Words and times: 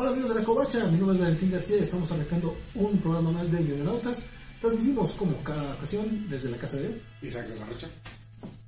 Hola 0.00 0.12
amigos 0.12 0.30
de 0.30 0.36
la 0.40 0.46
Covacha, 0.46 0.86
mi 0.86 0.96
nombre 0.96 1.16
es 1.16 1.20
Valentín 1.20 1.52
García 1.52 1.76
y 1.76 1.80
estamos 1.80 2.10
arrancando 2.10 2.56
un 2.74 2.96
programa 3.00 3.32
más 3.32 3.52
de 3.52 3.62
Guionautas. 3.62 4.22
Transmitimos 4.58 5.12
como 5.12 5.36
cada 5.42 5.74
ocasión 5.74 6.26
desde 6.30 6.48
la 6.48 6.56
casa 6.56 6.78
de 6.78 6.86
él. 6.86 7.02
Isaac 7.20 7.48
de 7.48 7.58
la 7.58 7.66
Rocha. 7.66 7.86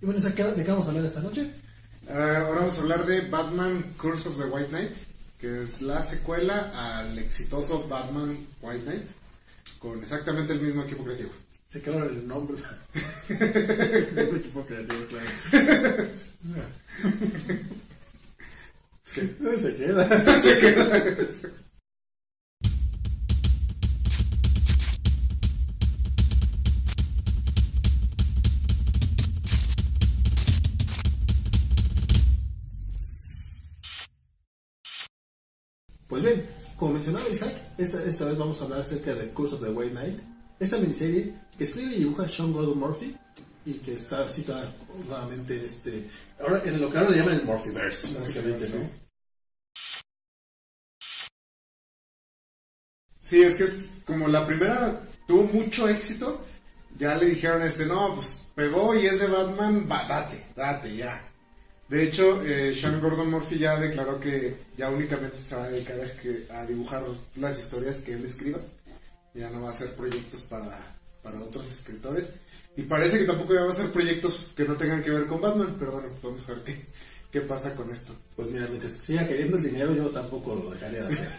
Y 0.03 0.05
bueno, 0.05 0.21
Isaac, 0.21 0.37
¿de 0.37 0.63
qué 0.63 0.71
vamos 0.71 0.87
a 0.87 0.91
hablar 0.91 1.07
esta 1.07 1.23
noche? 1.23 1.51
Eh, 2.07 2.13
ahora 2.13 2.61
vamos 2.61 2.77
a 2.77 2.81
hablar 2.83 3.07
de 3.07 3.23
Batman 3.23 3.83
Curse 3.97 4.29
of 4.29 4.37
the 4.37 4.45
White 4.45 4.69
Knight, 4.69 4.93
que 5.41 5.63
es 5.63 5.81
la 5.81 6.05
secuela 6.05 6.71
al 6.75 7.19
exitoso 7.19 7.89
Batman 7.89 8.37
White 8.61 8.83
Knight, 8.83 9.07
con 9.79 10.03
exactamente 10.03 10.53
el 10.53 10.61
mismo 10.61 10.83
equipo 10.83 11.03
creativo. 11.03 11.31
Se 11.67 11.81
quedó 11.81 12.05
el 12.05 12.29
nombre. 12.29 12.59
el 13.31 14.37
equipo 14.37 14.67
creativo, 14.67 15.07
claro. 15.07 15.31
Se 19.13 19.77
queda. 19.77 20.41
Se 20.43 20.61
queda. 20.61 21.05
Pues 36.09 36.23
bien, 36.23 36.47
como 36.77 36.93
mencionaba 36.95 37.29
Isaac, 37.29 37.55
esta, 37.79 38.05
esta 38.05 38.27
vez 38.27 38.37
vamos 38.37 38.61
a 38.61 38.65
hablar 38.65 38.81
acerca 38.81 39.15
de 39.15 39.29
Curse 39.31 39.55
of 39.55 39.63
the 39.63 39.71
White 39.71 39.93
Knight, 39.93 40.19
esta 40.61 40.77
miniserie 40.77 41.33
que 41.57 41.65
escribe 41.65 41.95
y 41.95 41.99
dibuja 42.01 42.29
Sean 42.29 42.53
Gordon 42.53 42.79
Murphy 42.79 43.17
y 43.65 43.75
que 43.75 43.95
está 43.95 44.29
situada 44.29 44.73
nuevamente 45.09 45.65
este, 45.65 46.09
ahora, 46.41 46.63
en 46.65 46.81
lo 46.81 46.91
que 46.91 46.99
ahora 46.99 47.11
le 47.11 47.17
llaman 47.19 47.35
el 47.35 47.45
Murphyverse, 47.45 48.19
básicamente, 48.19 48.69
¿no? 48.69 49.02
Sí, 53.33 53.43
es 53.43 53.57
que 53.57 53.65
es 53.65 53.89
como 54.05 54.29
la 54.29 54.47
primera 54.47 55.01
tuvo 55.27 55.45
mucho 55.45 55.89
éxito, 55.89 56.45
ya 56.99 57.17
le 57.17 57.31
dijeron 57.31 57.63
este, 57.63 57.87
no, 57.87 58.15
pues 58.15 58.43
pegó 58.55 58.95
y 58.95 59.07
es 59.07 59.19
de 59.21 59.27
Batman, 59.27 59.89
va, 59.91 60.07
date, 60.07 60.45
date, 60.55 60.95
ya. 60.95 61.19
De 61.89 62.03
hecho, 62.03 62.43
eh, 62.43 62.75
Sean 62.75 63.01
Gordon 63.01 63.31
Murphy 63.31 63.59
ya 63.59 63.81
declaró 63.81 64.21
que 64.21 64.55
ya 64.77 64.91
únicamente 64.91 65.39
se 65.39 65.57
va 65.57 65.65
a 65.65 65.71
dedicar 65.71 65.97
a, 66.51 66.61
a 66.61 66.67
dibujar 66.67 67.05
las 67.37 67.59
historias 67.59 68.01
que 68.01 68.13
él 68.13 68.27
escriba. 68.27 68.59
Ya 69.33 69.49
no 69.49 69.63
va 69.63 69.71
a 69.71 69.73
hacer 69.73 69.95
proyectos 69.95 70.43
para, 70.43 70.79
para 71.23 71.41
otros 71.41 71.73
escritores. 71.73 72.27
Y 72.77 72.83
parece 72.83 73.21
que 73.21 73.25
tampoco 73.25 73.55
ya 73.55 73.63
va 73.63 73.69
a 73.69 73.73
hacer 73.73 73.91
proyectos 73.93 74.53
que 74.55 74.67
no 74.67 74.77
tengan 74.77 75.03
que 75.03 75.11
ver 75.11 75.27
con 75.27 75.41
Batman, 75.41 75.75
pero 75.79 75.93
bueno, 75.93 76.09
vamos 76.23 76.47
a 76.51 76.53
ver 76.53 76.65
qué, 76.65 76.85
qué 77.31 77.41
pasa 77.41 77.75
con 77.75 77.91
esto. 77.91 78.15
Pues 78.37 78.51
mira, 78.51 78.67
mientras 78.67 78.93
siga 78.93 79.27
cayendo 79.27 79.57
el 79.57 79.63
dinero, 79.63 79.95
yo 79.95 80.11
tampoco 80.11 80.55
lo 80.55 80.71
dejaría 80.71 81.05
de 81.05 81.15
hacer. 81.15 81.31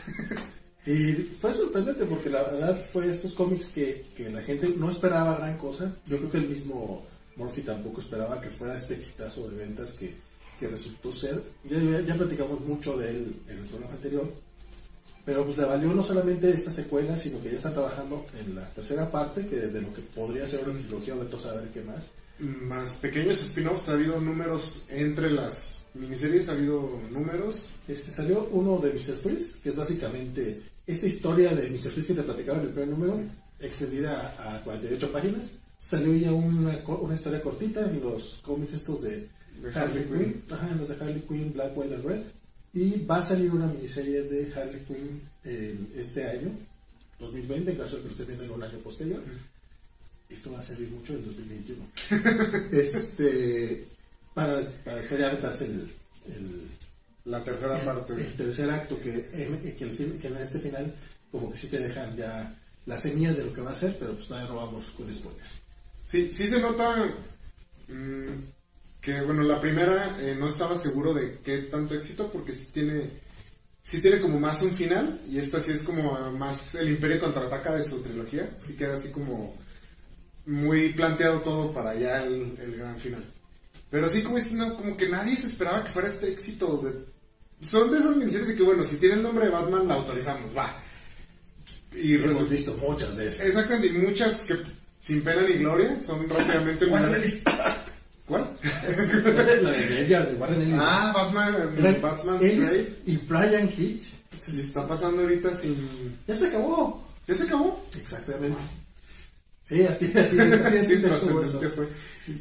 y 0.86 1.14
fue 1.40 1.54
sorprendente 1.54 2.06
porque 2.06 2.30
la 2.30 2.44
verdad 2.44 2.78
fue 2.92 3.10
estos 3.10 3.34
cómics 3.34 3.68
que, 3.68 4.06
que 4.18 4.30
la 4.30 4.42
gente 4.42 4.74
no 4.78 4.92
esperaba 4.92 5.38
gran 5.38 5.58
cosa. 5.58 5.94
Yo 6.06 6.18
creo 6.18 6.32
que 6.32 6.38
el 6.40 6.50
mismo 6.50 7.06
Murphy 7.38 7.62
tampoco 7.62 8.02
esperaba 8.02 8.42
que 8.42 8.50
fuera 8.50 8.76
este 8.76 8.96
exitazo 8.96 9.50
de 9.50 9.58
ventas 9.58 9.94
que, 9.94 10.14
que 10.60 10.68
resultó 10.68 11.12
ser. 11.12 11.42
Ya, 11.64 12.02
ya, 12.02 12.16
platicamos 12.16 12.60
mucho 12.62 12.98
de 12.98 13.10
él 13.12 13.36
en 13.48 13.58
el 13.60 13.64
programa 13.66 13.94
anterior. 13.94 14.30
Pero 15.26 15.46
pues 15.46 15.58
le 15.58 15.64
valió 15.64 15.94
no 15.94 16.04
solamente 16.04 16.50
esta 16.50 16.70
secuela, 16.70 17.16
sino 17.16 17.42
que 17.42 17.52
ya 17.52 17.58
están 17.58 17.74
trabajando 17.74 18.26
en 18.38 18.56
la 18.56 18.68
tercera 18.72 19.10
parte, 19.10 19.48
que 19.48 19.56
de 19.56 19.82
lo 19.82 19.94
que 19.94 20.02
podría 20.02 20.46
ser 20.46 20.68
una 20.68 20.78
trilogía, 20.78 21.16
o 21.16 21.40
saber 21.40 21.70
qué 21.70 21.82
más. 21.82 22.12
Más 22.40 22.98
pequeños 22.98 23.42
spin-offs, 23.42 23.88
ha 23.88 23.94
habido 23.94 24.20
números 24.20 24.84
entre 24.90 25.32
las 25.32 25.86
miniseries, 25.94 26.50
ha 26.50 26.52
habido 26.52 27.00
números. 27.10 27.70
Este, 27.88 28.12
salió 28.12 28.50
uno 28.52 28.80
de 28.80 28.92
Mr. 28.92 29.16
Freeze, 29.16 29.62
que 29.62 29.70
es 29.70 29.78
básicamente 29.78 30.62
esta 30.86 31.08
historia 31.08 31.54
de 31.54 31.70
Mr. 31.70 31.92
Freeze 31.92 32.08
que 32.08 32.14
te 32.22 32.24
platicaba 32.24 32.60
en 32.60 32.66
el 32.66 32.72
primer 32.72 32.90
número, 32.90 33.20
extendida 33.60 34.36
a 34.40 34.62
48 34.64 35.12
páginas. 35.12 35.54
Salió 35.80 36.16
ya 36.16 36.32
una, 36.32 36.78
una 36.88 37.16
historia 37.16 37.42
cortita 37.42 37.82
en 37.90 38.02
los 38.02 38.40
cómics 38.44 38.74
estos 38.74 39.02
de, 39.02 39.28
Harley 39.74 40.06
Quinn, 40.06 40.44
ajá, 40.50 40.70
en 40.72 40.78
los 40.80 40.90
de 40.90 40.96
Harley 40.96 41.22
Quinn, 41.28 41.54
Black, 41.54 41.72
White 41.78 41.96
and 41.96 42.06
Red. 42.06 42.22
Y 42.74 43.06
va 43.06 43.18
a 43.18 43.24
salir 43.24 43.52
una 43.52 43.68
miniserie 43.68 44.24
de 44.24 44.52
Harley 44.54 44.82
Quinn 44.88 45.22
eh, 45.44 45.78
este 45.96 46.26
año, 46.26 46.50
2020, 47.20 47.72
en 47.72 47.78
caso 47.78 47.98
de 47.98 48.02
que 48.02 48.08
lo 48.08 48.12
esté 48.12 48.26
viendo 48.26 48.44
en 48.46 48.52
un 48.52 48.64
año 48.64 48.78
posterior. 48.80 49.22
Esto 50.30 50.52
va 50.54 50.60
a 50.60 50.64
servir 50.64 50.90
mucho 50.90 51.14
en 51.14 51.26
2021. 51.26 51.86
este, 52.72 53.86
para, 54.34 54.60
para 54.84 54.98
después 54.98 55.20
ya 55.20 55.28
aventarse 55.30 55.66
el- 55.66 55.92
el, 56.36 56.63
La 57.26 57.44
tercera 57.44 57.80
parte. 57.86 58.14
el 58.14 58.34
tercer 58.34 58.70
acto 58.70 59.00
que, 59.00 59.30
en, 59.34 59.76
que, 59.78 59.84
el 59.84 59.92
fin- 59.96 60.20
que 60.20 60.28
en 60.28 60.38
este 60.38 60.60
final 60.60 60.94
como 61.32 61.52
que 61.52 61.58
sí 61.58 61.68
te 61.68 61.80
dejan 61.80 62.16
ya 62.18 62.54
las 62.86 63.02
semillas 63.02 63.38
de 63.38 63.46
lo 63.46 63.54
que 63.54 63.62
va 63.62 63.72
a 63.72 63.76
ser, 63.76 63.98
pero 63.98 64.14
pues 64.14 64.28
todavía 64.28 64.50
no 64.50 64.58
vamos 64.58 64.92
con 64.92 65.14
spoilers. 65.14 65.52
Sí, 66.10 66.32
sí 66.36 66.48
se 66.48 66.60
nota 66.60 66.96
mm, 67.88 68.44
que, 69.02 69.22
bueno, 69.22 69.42
la 69.44 69.60
primera 69.62 70.18
eh, 70.22 70.36
no 70.38 70.48
estaba 70.50 70.78
seguro 70.78 71.14
de 71.14 71.40
qué 71.44 71.60
tanto 71.60 71.96
éxito 71.96 72.30
porque 72.32 72.54
sí 72.54 72.68
tiene, 72.74 73.10
sí 73.82 74.02
tiene 74.02 74.20
como 74.20 74.40
más 74.40 74.62
un 74.62 74.72
final 74.72 75.20
y 75.30 75.38
esta 75.40 75.60
sí 75.62 75.72
es 75.72 75.82
como 75.84 76.18
eh, 76.18 76.32
más 76.38 76.76
el 76.76 76.90
Imperio 76.90 77.20
contraataca 77.22 77.74
de 77.76 77.84
su 77.90 78.02
trilogía. 78.02 78.50
Sí 78.68 78.74
queda 78.76 78.98
así 78.98 79.10
como 79.10 79.56
muy 80.46 80.90
planteado 80.94 81.40
todo 81.40 81.74
para 81.74 81.96
ya 81.96 82.22
el, 82.24 82.58
el 82.60 82.76
gran 82.76 83.00
final. 83.00 83.24
Pero 83.90 84.10
sí, 84.10 84.24
como, 84.24 84.38
dices, 84.38 84.54
no, 84.54 84.76
como 84.76 84.98
que 84.98 85.08
nadie 85.08 85.36
se 85.36 85.48
esperaba 85.48 85.84
que 85.84 85.92
fuera 85.92 86.10
este 86.10 86.32
éxito. 86.32 86.78
De, 86.80 87.13
son 87.66 87.92
de 87.92 88.00
esas 88.00 88.16
miniseries 88.18 88.48
de 88.48 88.56
que, 88.56 88.64
bueno, 88.64 88.84
si 88.84 88.98
tiene 88.98 89.16
el 89.16 89.24
nombre 89.24 89.46
de 89.46 89.52
Batman, 89.52 89.88
la 89.88 89.96
autorizamos, 89.96 90.56
va. 90.56 90.80
Y 91.96 92.16
Hemos 92.16 92.50
visto 92.50 92.76
muchas 92.78 93.16
de 93.18 93.28
esas. 93.28 93.48
Exactamente, 93.48 93.88
y 93.88 94.02
muchas 94.02 94.46
que 94.46 94.58
sin 95.02 95.22
pena 95.24 95.42
ni 95.44 95.56
gloria 95.56 95.98
son 96.06 96.28
rápidamente. 96.28 96.88
¿Cuál? 98.26 98.50
la 99.62 99.72
de 99.72 99.86
Graveyard 99.88 100.30
de 100.30 100.36
Warren 100.36 100.62
Ellis. 100.62 100.76
Ah, 100.80 101.12
Batman, 101.14 101.74
Era 101.78 101.92
Batman's 102.00 102.42
Ellis 102.42 102.70
Grave. 102.70 102.96
y 103.06 103.18
Brian 103.18 103.70
Hitch. 103.78 104.14
Se 104.40 104.62
está 104.62 104.88
pasando 104.88 105.22
ahorita 105.22 105.56
sin... 105.56 105.76
Ya 106.28 106.36
se 106.36 106.48
acabó. 106.48 107.06
¿Ya 107.28 107.36
se 107.36 107.44
acabó? 107.44 107.86
Exactamente. 107.96 108.62
Sí, 109.66 109.84
así, 109.84 110.12
así. 110.16 110.40
así, 110.40 110.98
fue. 111.76 111.88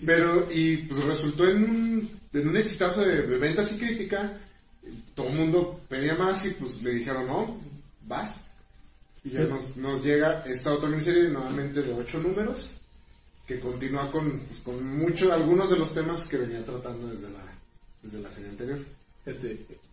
Pero, 0.04 0.48
y 0.52 0.78
pues 0.78 1.04
resultó 1.04 1.48
en 1.48 1.64
un, 1.64 2.10
en 2.32 2.48
un 2.48 2.56
exitazo 2.56 3.02
de 3.04 3.22
ventas 3.38 3.72
y 3.72 3.78
crítica. 3.78 4.32
Todo 5.14 5.28
el 5.28 5.34
mundo 5.34 5.80
pedía 5.88 6.14
más 6.14 6.44
y 6.46 6.50
pues 6.50 6.82
le 6.82 6.90
dijeron, 6.94 7.26
no, 7.26 7.56
vas. 8.06 8.36
Y 9.24 9.30
ya 9.30 9.42
nos, 9.44 9.76
nos 9.76 10.02
llega 10.02 10.42
esta 10.46 10.72
otra 10.72 10.88
miniserie 10.88 11.28
nuevamente 11.28 11.82
de 11.82 11.92
ocho 11.94 12.18
números 12.18 12.72
que 13.46 13.60
continúa 13.60 14.10
con, 14.10 14.38
pues, 14.40 14.60
con 14.60 14.84
muchos, 14.98 15.30
algunos 15.30 15.70
de 15.70 15.78
los 15.78 15.94
temas 15.94 16.26
que 16.28 16.38
venía 16.38 16.64
tratando 16.64 17.06
desde 17.08 17.30
la, 17.30 17.44
desde 18.02 18.18
la 18.20 18.30
serie 18.30 18.50
anterior. 18.50 18.78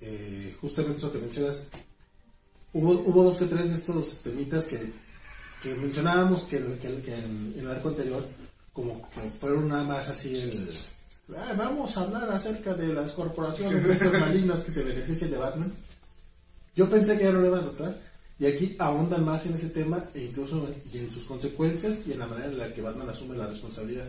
Eh, 0.01 0.55
justamente 0.59 0.97
eso 0.97 1.11
que 1.11 1.19
mencionas, 1.19 1.67
hubo, 2.73 2.91
hubo 2.93 3.23
dos 3.25 3.37
que 3.37 3.45
tres 3.45 3.69
de 3.69 3.75
estos 3.75 4.21
temitas 4.23 4.65
que, 4.65 4.79
que 5.61 5.75
mencionábamos 5.75 6.43
que, 6.45 6.57
que- 6.57 7.01
que 7.03 7.13
en, 7.15 7.53
en 7.57 7.59
el 7.59 7.69
arco 7.71 7.89
anterior, 7.89 8.25
como 8.73 9.07
que 9.11 9.29
fueron 9.39 9.67
nada 9.67 9.83
más 9.83 10.09
así 10.09 10.35
el... 10.35 10.69
"Ah, 11.37 11.53
vamos 11.57 11.95
a 11.97 12.01
hablar 12.01 12.29
acerca 12.29 12.73
de 12.73 12.93
las 12.93 13.11
corporaciones 13.11 13.85
estas 13.85 14.19
malignas 14.19 14.63
que 14.63 14.71
se 14.71 14.83
benefician 14.83 15.31
de 15.31 15.37
Batman. 15.37 15.71
Yo 16.75 16.89
pensé 16.89 17.17
que 17.17 17.25
ya 17.25 17.31
no 17.31 17.41
lo 17.41 17.47
iban 17.47 17.59
a 17.61 17.65
notar. 17.65 18.09
Y 18.39 18.45
aquí 18.45 18.75
ahondan 18.79 19.25
más 19.25 19.45
en 19.45 19.55
ese 19.55 19.67
tema 19.67 20.01
e 20.13 20.23
incluso 20.23 20.65
en, 20.65 20.73
y 20.93 21.03
en 21.03 21.11
sus 21.11 21.25
consecuencias 21.25 22.07
y 22.07 22.13
en 22.13 22.19
la 22.19 22.27
manera 22.27 22.47
en 22.49 22.57
la 22.57 22.73
que 22.73 22.81
Batman 22.81 23.09
asume 23.09 23.35
la 23.35 23.47
responsabilidad. 23.47 24.07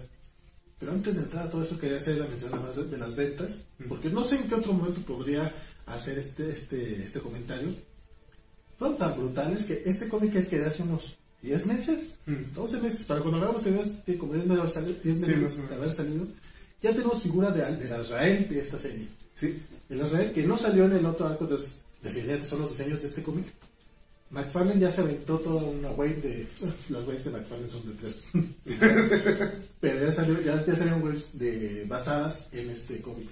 Pero 0.78 0.92
antes 0.92 1.16
de 1.16 1.22
entrar 1.22 1.47
a 1.47 1.50
todo 1.50 1.62
eso 1.62 1.78
quería 1.78 1.98
hacer 1.98 2.16
la 2.16 2.26
mención 2.26 2.53
más 2.53 2.91
de, 2.91 2.97
las 2.97 3.14
ventas, 3.14 3.64
porque 3.87 4.08
no 4.08 4.25
sé 4.25 4.37
en 4.37 4.48
qué 4.48 4.54
otro 4.54 4.72
momento 4.72 5.02
podría 5.02 5.52
hacer 5.87 6.19
este, 6.19 6.48
este, 6.50 7.02
este 7.02 7.20
comentario. 7.20 7.69
Fueron 8.78 8.96
tan 8.96 9.14
brutales 9.14 9.64
que 9.67 9.82
este 9.84 10.08
cómic 10.08 10.37
es 10.37 10.49
que 10.49 10.58
de 10.58 10.67
hace 10.67 10.84
unos 10.84 11.19
10 11.43 11.67
meses, 11.67 12.14
12 12.55 12.81
meses, 12.81 13.05
para 13.05 13.20
cuando 13.20 13.38
hablamos 13.38 13.62
tenemos 13.62 13.88
que 14.06 14.17
como 14.17 14.32
10 14.32 14.46
meses 14.46 14.56
de 14.56 14.61
haber 14.61 14.72
salido, 14.72 14.99
10 15.02 15.17
Sí, 15.17 15.22
meses 15.37 15.69
de 15.69 15.75
haber 15.75 15.93
salido, 15.93 16.26
ya 16.82 16.93
tenemos 16.93 17.23
figura 17.23 17.50
de, 17.50 17.65
de 17.77 18.03
Israel 18.03 18.47
de 18.49 18.61
esta 18.61 18.79
serie. 18.79 19.06
Sí. 19.35 19.62
El 19.88 20.00
Israel 20.00 20.32
que 20.32 20.44
no 20.44 20.56
salió 20.56 20.85
en 20.85 20.93
el 20.93 21.06
otro 21.06 21.27
arco, 21.27 21.44
entonces 21.44 21.79
definitivamente 22.03 22.49
son 22.49 22.61
los 22.61 22.71
diseños 22.71 23.03
de 23.03 23.09
este 23.09 23.23
cómic. 23.23 23.47
McFarlane 24.31 24.81
ya 24.81 24.93
se 24.93 25.00
aventó 25.00 25.41
toda 25.41 25.62
una 25.65 25.91
wave 25.91 26.15
de. 26.17 26.47
Las 26.88 27.06
waves 27.06 27.25
de 27.25 27.31
McFarlane 27.32 27.71
son 27.71 27.87
de 27.87 27.94
tres. 27.94 28.29
Pero 29.81 30.06
ya, 30.06 30.12
salió, 30.12 30.41
ya, 30.41 30.65
salieron 30.65 31.03
waves 31.03 31.38
de, 31.38 31.85
basadas 31.88 32.47
en 32.53 32.71
este 32.71 33.00
cómic. 33.00 33.29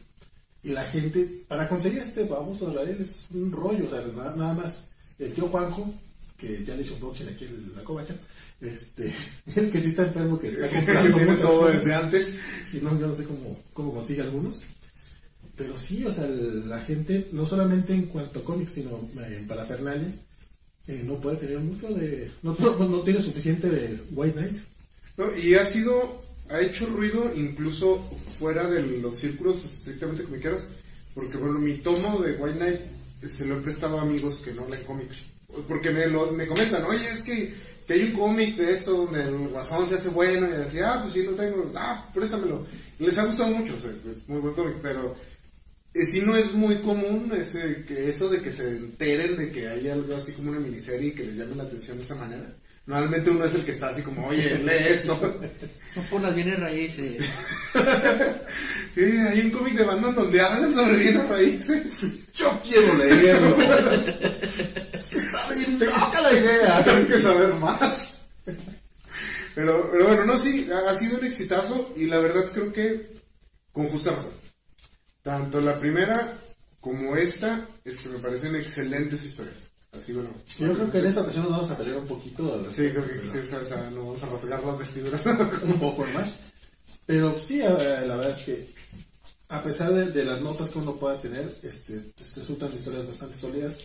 Y 0.64 0.70
la 0.70 0.84
gente, 0.84 1.44
para 1.46 1.68
conseguir 1.68 2.00
este 2.00 2.26
famoso 2.26 2.70
Israel 2.70 2.96
es 3.00 3.28
un 3.32 3.52
rollo, 3.52 3.86
o 3.86 3.90
sea, 3.90 4.04
nada, 4.16 4.34
nada 4.36 4.54
más. 4.54 4.84
El 5.20 5.32
tío 5.32 5.48
Juanjo, 5.48 5.92
que 6.38 6.64
ya 6.64 6.74
le 6.74 6.82
hizo 6.82 6.94
un 6.94 7.00
boxing 7.00 7.28
aquí 7.28 7.44
en 7.44 7.72
la 7.76 7.82
covacha, 7.82 8.14
este, 8.60 9.12
el 9.56 9.70
que 9.70 9.80
sí 9.80 9.88
está 9.88 10.04
enfermo, 10.04 10.38
que 10.38 10.48
está 10.48 10.68
comprando 11.10 11.34
todo 11.42 11.68
desde 11.68 11.94
antes. 11.94 12.34
Si 12.70 12.80
no, 12.80 12.98
yo 12.98 13.08
no 13.08 13.14
sé 13.14 13.24
cómo, 13.24 13.60
cómo 13.74 13.92
consigue 13.92 14.22
algunos. 14.22 14.62
pero 15.56 15.76
sí, 15.76 16.04
o 16.04 16.12
sea, 16.12 16.26
la 16.26 16.80
gente, 16.80 17.28
no 17.32 17.44
solamente 17.44 17.92
en 17.92 18.06
cuanto 18.06 18.40
a 18.40 18.44
cómics, 18.44 18.74
sino 18.74 19.10
en 19.26 19.46
parafernalia, 19.46 20.14
eh, 20.86 21.02
no 21.04 21.20
puede 21.20 21.36
tener 21.36 21.58
mucho 21.58 21.88
de. 21.88 22.30
No, 22.42 22.56
no, 22.58 23.00
tiene 23.02 23.20
suficiente 23.20 23.68
de 23.68 24.00
White 24.12 24.38
Knight. 24.38 24.56
No, 25.18 25.36
y 25.36 25.54
ha 25.54 25.64
sido. 25.64 26.26
Ha 26.50 26.62
hecho 26.62 26.86
ruido 26.86 27.30
incluso 27.36 27.98
fuera 28.38 28.70
de 28.70 28.80
los 28.80 29.16
círculos 29.16 29.62
estrictamente 29.66 30.24
comiqueros. 30.24 30.68
Porque, 31.14 31.36
bueno, 31.36 31.58
mi 31.58 31.74
tomo 31.74 32.20
de 32.20 32.32
White 32.36 32.58
Knight 32.58 32.80
se 33.30 33.44
lo 33.44 33.58
he 33.58 33.62
prestado 33.62 33.98
a 33.98 34.02
amigos 34.02 34.36
que 34.36 34.54
no 34.54 34.66
leen 34.66 34.84
cómics. 34.84 35.26
Porque 35.66 35.90
me, 35.90 36.06
lo, 36.06 36.32
me 36.32 36.46
comentan, 36.46 36.84
oye, 36.84 37.08
es 37.10 37.22
que, 37.22 37.54
que 37.86 37.92
hay 37.94 38.02
un 38.04 38.12
cómic 38.12 38.56
de 38.56 38.72
esto 38.72 38.92
donde 38.92 39.22
el 39.22 39.48
guasón 39.48 39.88
se 39.88 39.96
hace 39.96 40.08
bueno. 40.10 40.46
Y 40.46 40.52
decía, 40.52 40.92
ah, 40.92 41.02
pues 41.02 41.14
sí, 41.14 41.22
lo 41.22 41.32
tengo. 41.32 41.72
Ah, 41.74 42.06
préstamelo. 42.14 42.66
Les 42.98 43.16
ha 43.18 43.24
gustado 43.24 43.54
mucho, 43.54 43.74
es 43.74 44.28
muy 44.28 44.40
buen 44.40 44.54
cómic, 44.54 44.76
pero 44.82 45.14
eh, 45.94 46.04
sí 46.04 46.22
no 46.24 46.36
es 46.36 46.52
muy 46.54 46.76
común 46.76 47.32
ese, 47.34 47.84
que 47.84 48.08
eso 48.08 48.28
de 48.28 48.40
que 48.40 48.52
se 48.52 48.68
enteren 48.68 49.36
de 49.36 49.50
que 49.50 49.68
hay 49.68 49.88
algo 49.88 50.14
así 50.16 50.32
como 50.32 50.50
una 50.50 50.60
miniserie 50.60 51.08
y 51.08 51.14
que 51.14 51.24
les 51.24 51.36
llame 51.36 51.56
la 51.56 51.62
atención 51.64 51.96
de 51.96 52.04
esa 52.04 52.14
manera. 52.16 52.54
Normalmente 52.88 53.28
uno 53.28 53.44
es 53.44 53.52
el 53.52 53.66
que 53.66 53.72
está 53.72 53.90
así 53.90 54.00
como, 54.00 54.26
oye, 54.28 54.60
lee 54.60 54.88
esto. 54.88 55.14
Son 55.92 56.04
por 56.06 56.22
las 56.22 56.34
bienes 56.34 56.58
raíces. 56.58 57.18
sí, 58.94 59.02
hay 59.02 59.40
un 59.40 59.50
cómic 59.50 59.74
de 59.74 59.84
Batman 59.84 60.14
donde 60.14 60.40
hablan 60.40 60.74
sobre 60.74 60.96
bienes 60.96 61.28
raíces. 61.28 61.84
Yo 62.32 62.58
quiero 62.66 62.94
leerlo. 62.94 63.58
está 64.98 65.52
bien 65.52 65.78
loca 65.78 66.20
la 66.22 66.32
idea. 66.32 66.82
Tengo 66.82 67.06
que 67.06 67.20
saber 67.20 67.54
más. 67.56 68.20
Pero, 69.54 69.90
pero 69.92 70.06
bueno, 70.06 70.24
no, 70.24 70.38
sí, 70.38 70.66
ha 70.72 70.94
sido 70.94 71.18
un 71.18 71.26
exitazo 71.26 71.92
y 71.94 72.06
la 72.06 72.20
verdad 72.20 72.50
creo 72.54 72.72
que 72.72 73.06
con 73.70 73.86
justa 73.88 74.12
razón. 74.12 74.32
Tanto 75.22 75.60
la 75.60 75.78
primera 75.78 76.38
como 76.80 77.16
esta, 77.16 77.66
este, 77.84 78.08
me 78.08 78.18
parecen 78.18 78.56
excelentes 78.56 79.26
historias. 79.26 79.67
Así 79.92 80.12
bueno. 80.12 80.30
Yo 80.58 80.74
creo 80.74 80.90
que 80.90 80.98
en 80.98 81.06
esta 81.06 81.22
ocasión 81.22 81.44
nos 81.44 81.52
vamos 81.52 81.70
a 81.70 81.78
pelear 81.78 81.98
un 81.98 82.06
poquito. 82.06 82.72
Sí, 82.72 82.90
creo 82.90 83.06
que 83.06 83.20
sí, 83.20 83.38
o 83.38 83.64
sea, 83.66 83.90
nos 83.90 84.04
vamos 84.04 84.22
a 84.22 84.26
rasgar 84.26 84.64
las 84.64 84.78
vestiduras. 84.78 85.26
un 85.62 85.80
poco 85.80 86.04
más. 86.14 86.52
Pero 87.06 87.38
sí, 87.38 87.58
la 87.58 87.74
verdad 87.74 88.30
es 88.30 88.44
que 88.44 88.68
a 89.48 89.62
pesar 89.62 89.92
de, 89.92 90.24
las 90.24 90.42
notas 90.42 90.68
que 90.68 90.78
uno 90.78 90.96
pueda 90.96 91.20
tener, 91.20 91.50
este, 91.62 92.02
resultan 92.36 92.72
historias 92.72 93.06
bastante 93.06 93.36
sólidas. 93.36 93.78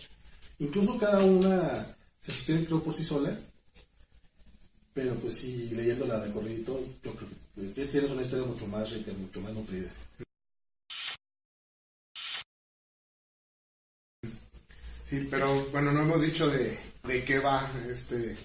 Incluso 0.60 0.98
cada 0.98 1.24
una 1.24 1.74
se 2.20 2.32
sostiene 2.32 2.66
creo 2.66 2.84
por 2.84 2.94
sí 2.94 3.06
sola. 3.06 3.38
Pero 4.94 5.16
pues 5.16 5.36
sí, 5.36 5.70
leyéndola 5.72 6.20
de 6.20 6.32
corrido, 6.32 6.80
yo 7.04 7.16
creo 7.16 7.30
que 7.74 7.86
tienes 7.86 8.12
una 8.12 8.22
historia 8.22 8.46
mucho 8.46 8.68
más 8.68 8.92
rica, 8.92 9.12
mucho 9.20 9.42
más 9.42 9.54
nutrida. 9.54 9.90
Sí, 15.14 15.28
pero 15.30 15.68
bueno, 15.72 15.92
no 15.92 16.02
hemos 16.02 16.24
dicho 16.24 16.50
de, 16.50 16.76
de 17.04 17.24
qué 17.24 17.38
va 17.38 17.70
este 17.88 18.36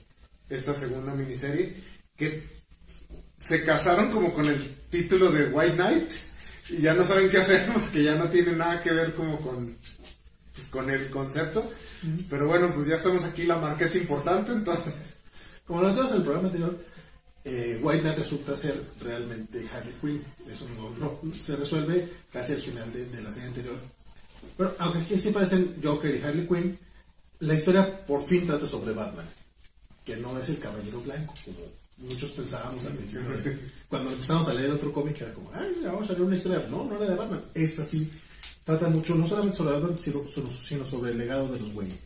esta 0.50 0.78
segunda 0.78 1.14
miniserie. 1.14 1.74
Que 2.14 2.42
se 3.40 3.64
casaron 3.64 4.12
como 4.12 4.34
con 4.34 4.44
el 4.44 4.76
título 4.90 5.30
de 5.30 5.46
White 5.46 5.76
Knight 5.76 6.10
y 6.68 6.82
ya 6.82 6.92
no 6.92 7.04
saben 7.04 7.30
qué 7.30 7.38
hacer 7.38 7.72
porque 7.72 8.04
ya 8.04 8.16
no 8.16 8.28
tiene 8.28 8.52
nada 8.52 8.82
que 8.82 8.92
ver 8.92 9.14
como 9.14 9.40
con, 9.40 9.78
pues, 10.54 10.66
con 10.66 10.90
el 10.90 11.08
concepto. 11.08 11.72
Pero 12.28 12.46
bueno, 12.46 12.70
pues 12.74 12.86
ya 12.86 12.96
estamos 12.96 13.24
aquí, 13.24 13.44
la 13.44 13.56
marca 13.56 13.86
es 13.86 13.96
importante, 13.96 14.52
entonces... 14.52 14.92
Como 15.66 15.80
lo 15.80 15.88
decíamos 15.88 16.12
en 16.12 16.18
el 16.18 16.22
programa 16.22 16.48
anterior, 16.48 16.84
eh, 17.44 17.80
White 17.82 18.02
Knight 18.02 18.18
resulta 18.18 18.54
ser 18.54 18.78
realmente 19.00 19.66
Harley 19.72 19.94
Quinn. 20.02 20.22
Eso 20.52 20.66
no, 20.76 21.18
se 21.32 21.56
resuelve 21.56 22.06
casi 22.30 22.52
al 22.52 22.60
final 22.60 22.92
de 22.92 23.22
la 23.22 23.32
serie 23.32 23.48
anterior 23.48 23.97
pero 24.56 24.74
aunque 24.78 24.98
aquí 24.98 25.18
sí 25.18 25.30
parecen 25.30 25.76
Joker 25.82 26.14
y 26.14 26.22
Harley 26.22 26.46
Quinn, 26.46 26.78
la 27.40 27.54
historia 27.54 28.04
por 28.06 28.22
fin 28.22 28.46
trata 28.46 28.66
sobre 28.66 28.92
Batman, 28.92 29.26
que 30.04 30.16
no 30.16 30.36
es 30.38 30.48
el 30.48 30.58
caballero 30.58 31.00
blanco, 31.00 31.34
como 31.44 31.58
muchos 31.98 32.30
pensábamos 32.32 32.84
al 32.86 32.94
principio. 32.94 33.28
Cuando 33.88 34.10
empezamos 34.10 34.48
a 34.48 34.54
leer 34.54 34.70
otro 34.70 34.92
cómic 34.92 35.20
era 35.20 35.32
como, 35.32 35.50
ay, 35.54 35.80
vamos 35.84 36.08
a 36.08 36.12
leer 36.12 36.24
una 36.24 36.36
historia. 36.36 36.66
No, 36.70 36.84
no 36.84 36.96
era 36.96 37.10
de 37.10 37.16
Batman. 37.16 37.42
Esta 37.54 37.84
sí 37.84 38.10
trata 38.64 38.88
mucho, 38.88 39.14
no 39.14 39.26
solamente 39.26 39.56
sobre 39.56 39.74
Batman, 39.74 39.96
sino, 39.98 40.86
sobre 40.86 41.12
el 41.12 41.18
legado 41.18 41.48
de 41.48 41.60
los 41.60 41.74
Wayne. 41.74 41.98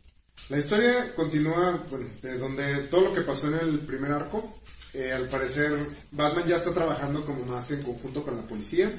La 0.49 0.59
historia 0.59 1.15
continúa, 1.15 1.87
bueno, 1.89 2.07
de 2.21 2.39
donde 2.39 2.79
todo 2.91 3.03
lo 3.03 3.15
que 3.15 3.23
pasó 3.23 3.49
en 3.49 3.69
el 3.69 3.79
primer 3.81 4.13
arco. 4.13 4.59
Eh, 4.93 5.11
al 5.11 5.27
parecer, 5.27 5.73
Batman 6.11 6.47
ya 6.47 6.57
está 6.57 6.75
trabajando 6.75 7.25
como 7.25 7.47
más 7.47 7.71
en 7.71 7.83
conjunto 7.83 8.23
con 8.23 8.37
la 8.37 8.43
policía 8.43 8.93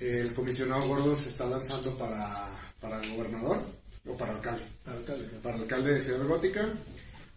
el 0.00 0.34
comisionado 0.34 0.88
Gordon 0.88 1.16
se 1.16 1.28
está 1.28 1.46
lanzando 1.46 1.96
para, 1.98 2.48
para 2.80 3.00
gobernador 3.08 3.58
o 4.06 4.16
para 4.16 4.32
alcalde. 4.32 4.62
Para 4.84 4.96
alcalde, 4.96 5.24
para 5.42 5.56
alcalde 5.56 5.94
de 5.94 6.02
Ciudad 6.02 6.26
Gótica. 6.26 6.68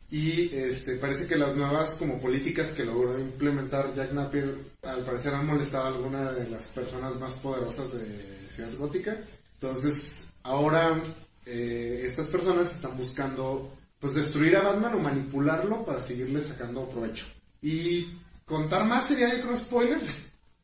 Y 0.10 0.56
este, 0.56 0.98
parece 0.98 1.26
que 1.26 1.36
las 1.36 1.56
nuevas 1.56 1.96
como 1.96 2.22
políticas 2.22 2.70
que 2.70 2.86
logró 2.86 3.18
implementar 3.20 3.94
Jack 3.96 4.14
Napier 4.14 4.56
al 4.84 5.04
parecer 5.04 5.34
han 5.34 5.48
molestado 5.48 5.86
a 5.86 5.88
alguna 5.88 6.32
de 6.32 6.50
las 6.50 6.68
personas 6.68 7.16
más 7.20 7.34
poderosas 7.36 7.94
de 7.94 8.48
Ciudad 8.54 8.72
Gótica. 8.78 9.18
Entonces, 9.56 10.26
ahora 10.44 11.02
eh, 11.46 12.06
estas 12.08 12.28
personas 12.28 12.72
están 12.72 12.96
buscando 12.96 13.76
pues 14.00 14.16
destruir 14.16 14.56
a 14.56 14.62
Batman 14.62 14.96
o 14.96 15.00
manipularlo 15.00 15.84
para 15.84 16.04
seguirle 16.04 16.42
sacando 16.42 16.90
provecho. 16.90 17.26
Y 17.62 18.08
contar 18.46 18.86
más 18.86 19.08
sería 19.08 19.34
de 19.34 19.42
cross 19.42 19.62
spoilers. 19.62 20.18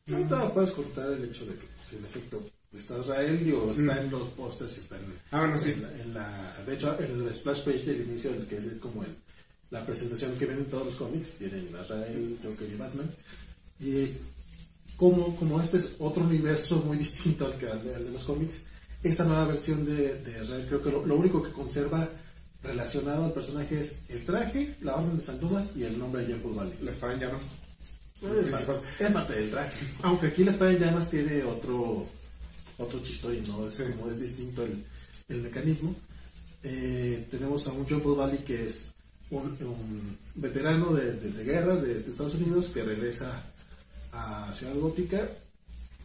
No 0.06 0.18
te 0.28 0.50
puedes 0.52 0.70
cortar 0.72 1.10
el 1.12 1.24
hecho 1.24 1.46
de 1.46 1.54
que 1.54 1.66
en 1.92 2.04
efecto 2.04 2.42
está 2.72 2.98
Israel, 2.98 3.44
digo, 3.44 3.70
está 3.70 3.94
mm. 3.94 3.98
en 3.98 4.10
los 4.10 4.28
pósters, 4.30 4.78
está 4.78 4.96
en, 4.96 5.02
ah, 5.32 5.40
bueno, 5.40 5.58
sí. 5.58 5.74
en, 6.02 6.14
la, 6.14 6.56
de 6.66 6.74
hecho, 6.74 6.96
en 7.00 7.22
el 7.22 7.34
splash 7.34 7.64
page 7.64 7.84
del 7.84 8.02
inicio, 8.02 8.30
que 8.48 8.56
es 8.56 8.64
como 8.80 9.02
el, 9.02 9.10
la 9.70 9.84
presentación 9.84 10.36
que 10.36 10.46
ven 10.46 10.58
en 10.58 10.66
todos 10.66 10.86
los 10.86 10.96
cómics, 10.96 11.34
vienen 11.38 11.68
Israel, 11.68 12.38
Joker 12.42 12.70
y 12.70 12.76
Batman, 12.76 13.10
y 13.80 14.08
como, 14.96 15.34
como 15.36 15.60
este 15.60 15.78
es 15.78 15.96
otro 15.98 16.22
universo 16.22 16.82
muy 16.86 16.96
distinto 16.98 17.46
al, 17.46 17.56
que, 17.56 17.66
al, 17.66 17.82
de, 17.82 18.10
los 18.10 18.24
cómics, 18.24 18.58
esta 19.02 19.24
nueva 19.24 19.46
versión 19.46 19.84
de, 19.84 20.14
de 20.18 20.42
Israel, 20.42 20.66
creo 20.68 20.82
que 20.82 20.90
lo, 20.90 21.16
único 21.16 21.42
que 21.42 21.52
conserva 21.52 22.08
relacionado 22.62 23.24
al 23.24 23.32
personaje 23.32 23.80
es 23.80 24.00
el 24.10 24.24
traje, 24.26 24.76
la 24.82 24.96
orden 24.96 25.16
de 25.16 25.24
San 25.24 25.40
Dumas 25.40 25.70
y 25.74 25.84
el 25.84 25.98
nombre 25.98 26.26
de 26.26 26.34
Jekyll 26.34 26.52
Valley. 26.52 26.74
La 26.82 26.90
espada 26.90 27.14
en 27.14 27.20
llamas. 27.20 27.42
Es 28.98 29.10
parte 29.10 29.32
del 29.34 29.50
traje. 29.50 29.86
Aunque 30.02 30.26
aquí 30.28 30.44
la 30.44 30.50
espada 30.50 30.72
en 30.72 30.78
llamas 30.78 31.10
tiene 31.10 31.42
otro 31.44 32.06
otro 32.80 33.00
y 33.32 33.40
¿no? 33.48 33.68
Es, 33.68 33.80
como 33.96 34.10
es 34.10 34.20
distinto 34.20 34.64
el, 34.64 34.82
el 35.28 35.42
mecanismo. 35.42 35.94
Eh, 36.62 37.26
tenemos 37.30 37.66
a 37.66 37.72
un 37.72 37.86
John 37.88 38.00
Paul 38.00 38.16
Valley 38.16 38.38
que 38.38 38.66
es 38.66 38.92
un, 39.30 40.18
veterano 40.34 40.92
de, 40.92 41.12
de, 41.12 41.44
guerras 41.44 41.82
de, 41.82 42.00
Estados 42.00 42.34
Unidos 42.34 42.70
que 42.74 42.82
regresa 42.82 43.42
a 44.12 44.52
Ciudad 44.54 44.74
Gótica 44.74 45.28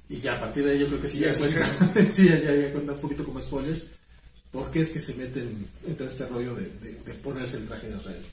y 0.07 0.19
ya 0.19 0.35
a 0.35 0.39
partir 0.39 0.63
de 0.63 0.71
ahí 0.71 0.79
yo 0.79 0.87
creo 0.87 1.01
que 1.01 1.09
sí 1.09 1.19
ya, 1.19 1.35
cuenta, 1.35 1.67
sí, 2.11 2.29
ya, 2.29 2.39
ya, 2.39 2.71
cuenta 2.71 2.93
un 2.93 3.01
poquito 3.01 3.25
como 3.25 3.41
spoilers 3.41 3.85
porque 4.51 4.81
es 4.81 4.89
que 4.91 4.99
se 4.99 5.15
meten 5.15 5.67
en 5.87 5.95
todo 5.95 6.07
este 6.07 6.25
rollo 6.27 6.55
de, 6.55 6.69
de 7.05 7.13
ponerse 7.15 7.57
el 7.57 7.67
traje 7.67 7.89
de 7.89 7.97
Israel. 7.97 8.23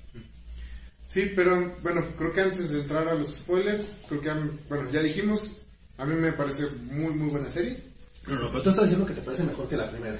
Sí, 1.12 1.30
pero 1.36 1.74
bueno, 1.82 2.02
creo 2.16 2.32
que 2.32 2.40
antes 2.40 2.70
de 2.70 2.80
entrar 2.80 3.06
a 3.06 3.12
los 3.12 3.34
spoilers, 3.34 3.92
creo 4.08 4.22
que, 4.22 4.32
bueno, 4.70 4.90
ya 4.90 5.02
dijimos, 5.02 5.58
a 5.98 6.06
mí 6.06 6.14
me 6.14 6.32
parece 6.32 6.66
muy, 6.90 7.12
muy 7.12 7.28
buena 7.28 7.50
serie. 7.50 7.76
Pero, 8.24 8.48
pero 8.50 8.62
tú 8.62 8.70
estás 8.70 8.84
diciendo 8.84 9.06
que 9.06 9.12
te 9.12 9.20
parece 9.20 9.42
mejor 9.42 9.68
que 9.68 9.76
la 9.76 9.90
primera. 9.90 10.16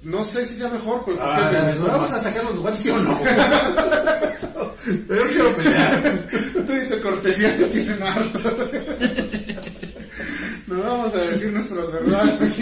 No 0.00 0.24
sé 0.24 0.46
si 0.46 0.54
sea 0.54 0.70
mejor, 0.70 1.04
porque... 1.04 1.20
Ah, 1.22 1.70
vamos 1.86 2.12
a 2.12 2.22
sacar 2.22 2.44
los 2.44 2.58
guantes, 2.60 2.82
¿sí 2.82 2.88
o 2.88 2.98
no? 2.98 3.20
Yo 4.86 5.26
quiero 5.28 5.54
pelear. 5.54 6.26
Tú 6.66 6.72
y 6.72 6.88
tu 6.88 7.02
cortesía 7.02 7.56
no 7.58 7.66
tienen 7.66 8.02
harto. 8.02 8.56
No 10.66 10.82
vamos 10.82 11.14
a 11.14 11.18
decir 11.18 11.52
nuestras 11.52 11.92
verdades 11.92 12.52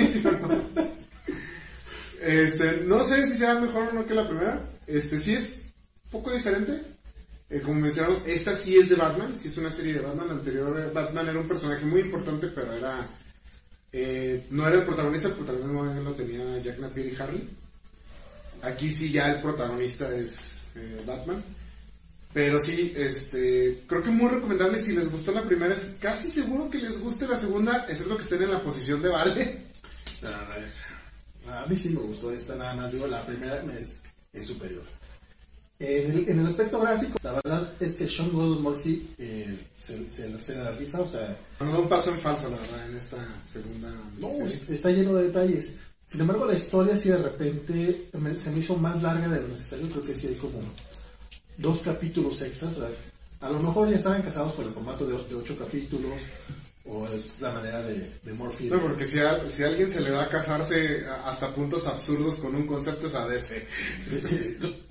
Este, 2.21 2.83
no 2.87 3.01
sé 3.05 3.29
si 3.29 3.39
sea 3.39 3.55
mejor 3.61 3.91
o 3.91 3.93
no 3.93 4.07
que 4.07 4.15
la 4.15 4.29
primera. 4.29 4.61
Este, 4.89 5.21
sí 5.21 5.35
es 5.35 5.63
poco 6.11 6.33
diferente 6.33 6.99
eh, 7.51 7.61
como 7.61 7.81
mencionamos, 7.81 8.23
esta 8.27 8.57
sí 8.57 8.77
es 8.77 8.89
de 8.89 8.95
Batman, 8.95 9.37
sí 9.37 9.49
es 9.49 9.59
una 9.59 9.71
serie 9.71 9.95
de 9.95 10.01
Batman. 10.01 10.31
anterior 10.31 10.93
Batman 10.93 11.29
era 11.29 11.41
un 11.41 11.49
personaje 11.49 11.85
muy 11.85 12.01
importante, 12.01 12.47
pero 12.49 12.73
era 12.73 13.07
eh, 13.93 14.47
no 14.51 14.67
era 14.67 14.77
el 14.77 14.85
protagonista, 14.85 15.29
el 15.29 15.35
protagonismo 15.35 15.85
lo 15.85 16.13
tenía 16.13 16.59
Jack 16.63 16.79
Napier 16.79 17.07
y 17.07 17.17
Harley. 17.17 17.49
Aquí 18.63 18.95
sí 18.95 19.11
ya 19.11 19.33
el 19.33 19.43
protagonista 19.43 20.15
es 20.15 20.65
eh, 20.77 21.03
Batman. 21.07 21.43
Pero 22.33 22.61
sí, 22.61 22.93
este, 22.97 23.83
creo 23.89 24.03
que 24.03 24.11
muy 24.11 24.31
recomendable 24.31 24.81
si 24.81 24.93
les 24.93 25.11
gustó 25.11 25.33
la 25.33 25.43
primera, 25.43 25.75
es 25.75 25.97
casi 25.99 26.31
seguro 26.31 26.71
que 26.71 26.79
les 26.79 27.01
guste 27.01 27.27
la 27.27 27.37
segunda, 27.37 27.87
excepto 27.89 28.17
que 28.17 28.23
estén 28.23 28.43
en 28.43 28.53
la 28.53 28.63
posición 28.63 29.03
de 29.03 29.09
Vale. 29.09 29.63
a 31.49 31.67
mí 31.67 31.75
sí 31.75 31.89
me 31.89 32.01
gustó 32.01 32.31
esta, 32.31 32.55
nada 32.55 32.75
más 32.75 32.93
digo, 32.93 33.09
la 33.09 33.27
primera 33.27 33.61
es, 33.77 34.03
es 34.33 34.47
superior. 34.47 34.85
En 35.81 36.11
el, 36.13 36.29
en 36.29 36.41
el 36.41 36.47
aspecto 36.47 36.79
gráfico, 36.79 37.19
la 37.23 37.33
verdad 37.43 37.73
es 37.81 37.95
que 37.95 38.07
Sean 38.07 38.31
Gordon 38.31 38.63
Murphy 38.63 39.09
eh, 39.19 39.59
se, 39.81 39.97
se, 40.13 40.43
se 40.43 40.55
la 40.57 40.73
rifa, 40.73 41.01
o 41.01 41.09
sea, 41.09 41.35
No 41.61 41.73
da 41.73 41.79
un 41.79 41.89
paso 41.89 42.11
en 42.13 42.19
falso, 42.21 42.51
la 42.51 42.59
verdad, 42.59 42.91
en 42.91 42.97
esta 42.99 43.17
segunda. 43.51 43.91
no, 44.19 44.29
serie. 44.49 44.75
está 44.75 44.91
lleno 44.91 45.15
de 45.15 45.25
detalles. 45.29 45.77
Sin 46.07 46.21
embargo, 46.21 46.45
la 46.45 46.55
historia 46.55 46.95
sí 46.97 47.09
de 47.09 47.17
repente 47.19 48.09
me- 48.19 48.35
se 48.37 48.51
me 48.51 48.59
hizo 48.59 48.77
más 48.77 49.01
larga 49.03 49.27
de 49.29 49.41
lo 49.41 49.49
necesario. 49.49 49.89
Creo 49.89 50.03
que 50.03 50.15
sí 50.15 50.27
hay 50.27 50.35
como 50.35 50.61
dos 51.57 51.79
capítulos 51.81 52.43
extras. 52.43 52.73
o 52.77 52.81
sea, 52.81 52.89
a 53.41 53.49
lo 53.51 53.61
mejor 53.61 53.89
ya 53.89 53.97
estaban 53.97 54.21
casados 54.21 54.53
con 54.53 54.67
el 54.67 54.73
formato 54.73 55.07
de, 55.07 55.17
de 55.29 55.35
ocho 55.35 55.57
capítulos, 55.57 56.21
o 56.85 57.07
es 57.09 57.41
la 57.41 57.53
manera 57.53 57.81
de, 57.85 58.11
de 58.23 58.33
Murphy. 58.35 58.65
No, 58.69 58.81
porque 58.83 59.07
si 59.07 59.19
a, 59.21 59.41
si 59.51 59.63
a 59.63 59.69
alguien 59.69 59.89
se 59.91 60.01
le 60.03 60.11
va 60.11 60.25
a 60.25 60.29
casarse 60.29 61.05
hasta 61.25 61.49
puntos 61.55 61.87
absurdos 61.87 62.35
con 62.37 62.55
un 62.55 62.67
concepto 62.67 63.07
es 63.07 63.15
a 63.15 63.27
DC. 63.27 63.67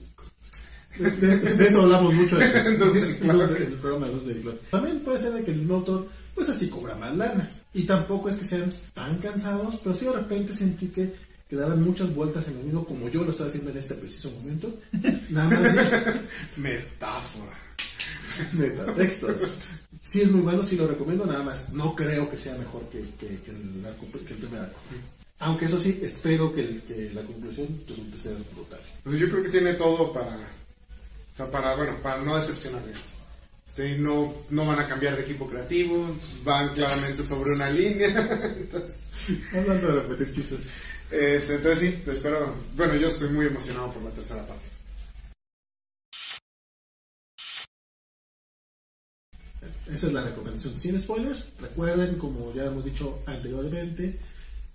De, 0.98 1.10
de- 1.12 1.54
de 1.56 1.68
eso 1.68 1.82
hablamos 1.84 2.14
mucho 2.14 2.42
en 2.42 2.50
el 2.56 2.78
programa 3.82 4.08
de 4.08 4.14
los 4.14 4.22
Club. 4.24 4.60
También 4.72 5.00
puede 5.02 5.20
ser 5.20 5.32
de 5.34 5.44
que 5.44 5.52
el 5.52 5.58
mismo 5.60 5.76
autor, 5.76 6.08
pues 6.36 6.50
así 6.50 6.70
cobra 6.70 6.96
más 6.96 7.16
lana. 7.16 7.50
Y 7.74 7.84
tampoco 7.84 8.30
es 8.30 8.36
que 8.38 8.46
sean 8.46 8.70
tan 8.94 9.18
cansados, 9.20 9.76
pero 9.84 9.96
sí 9.96 10.06
de 10.06 10.14
repente 10.14 10.54
sentí 10.56 10.88
que, 10.88 11.14
que 11.48 11.56
daban 11.56 11.82
muchas 11.84 12.14
vueltas 12.14 12.48
en 12.48 12.56
lo 12.58 12.64
mismo, 12.64 12.86
como 12.86 13.08
yo 13.10 13.24
lo 13.24 13.32
estoy 13.32 13.48
haciendo 13.50 13.70
en 13.72 13.78
este 13.78 13.94
preciso 13.94 14.32
momento. 14.32 14.74
Nada 15.30 15.50
más 15.50 15.76
de 15.76 16.20
Metáfora. 16.58 17.54
metatextos. 18.54 19.58
Sí 20.02 20.22
es 20.22 20.32
muy 20.32 20.42
bueno, 20.42 20.64
sí 20.64 20.76
lo 20.76 20.88
recomiendo, 20.88 21.26
nada 21.26 21.44
más. 21.44 21.72
No 21.74 21.94
creo 21.96 22.30
que 22.32 22.38
sea 22.38 22.58
mejor 22.58 22.88
que, 22.90 23.02
que- 23.20 23.40
que 23.42 23.52
el, 23.52 23.86
arco- 23.86 24.12
que 24.26 24.34
el 24.34 24.40
primer 24.40 24.62
arco. 24.62 24.80
Aunque 25.40 25.66
eso 25.66 25.80
sí, 25.80 26.00
espero 26.02 26.54
que, 26.54 26.62
el- 26.62 26.82
que 26.82 27.12
la 27.14 27.22
conclusión 27.22 27.68
resulte 27.88 28.18
ser 28.18 28.36
brutal. 28.56 28.80
Pues 29.04 29.20
yo 29.20 29.30
creo 29.30 29.44
que 29.44 29.50
tiene 29.50 29.74
todo 29.74 30.12
para. 30.14 30.38
O 31.40 31.42
sea, 31.42 31.52
para, 31.52 31.74
bueno, 31.74 31.98
para 32.02 32.22
no 32.22 32.36
decepcionar. 32.36 32.86
digamos. 32.86 33.06
Este, 33.66 33.98
no, 33.98 34.34
no 34.50 34.66
van 34.66 34.80
a 34.80 34.88
cambiar 34.90 35.16
de 35.16 35.22
equipo 35.22 35.48
creativo, 35.48 36.14
van 36.44 36.74
claramente 36.74 37.26
sobre 37.26 37.54
una 37.54 37.70
línea. 37.70 38.10
entonces, 38.58 38.98
Hablando 39.54 39.88
de 39.88 40.02
repetir 40.02 40.36
chistes. 40.36 40.60
este, 41.10 41.56
entonces 41.56 41.80
sí, 41.80 42.02
pues 42.04 42.18
espero. 42.18 42.54
Bueno, 42.76 42.96
yo 42.96 43.08
estoy 43.08 43.30
muy 43.30 43.46
emocionado 43.46 43.90
por 43.94 44.04
la 44.04 44.10
tercera 44.10 44.46
parte. 44.46 44.66
Esa 49.90 50.08
es 50.08 50.14
la 50.14 50.24
recomendación 50.24 50.78
sin 50.78 51.02
spoilers. 51.02 51.54
Recuerden, 51.62 52.18
como 52.18 52.54
ya 52.54 52.66
hemos 52.66 52.84
dicho 52.84 53.24
anteriormente, 53.26 54.20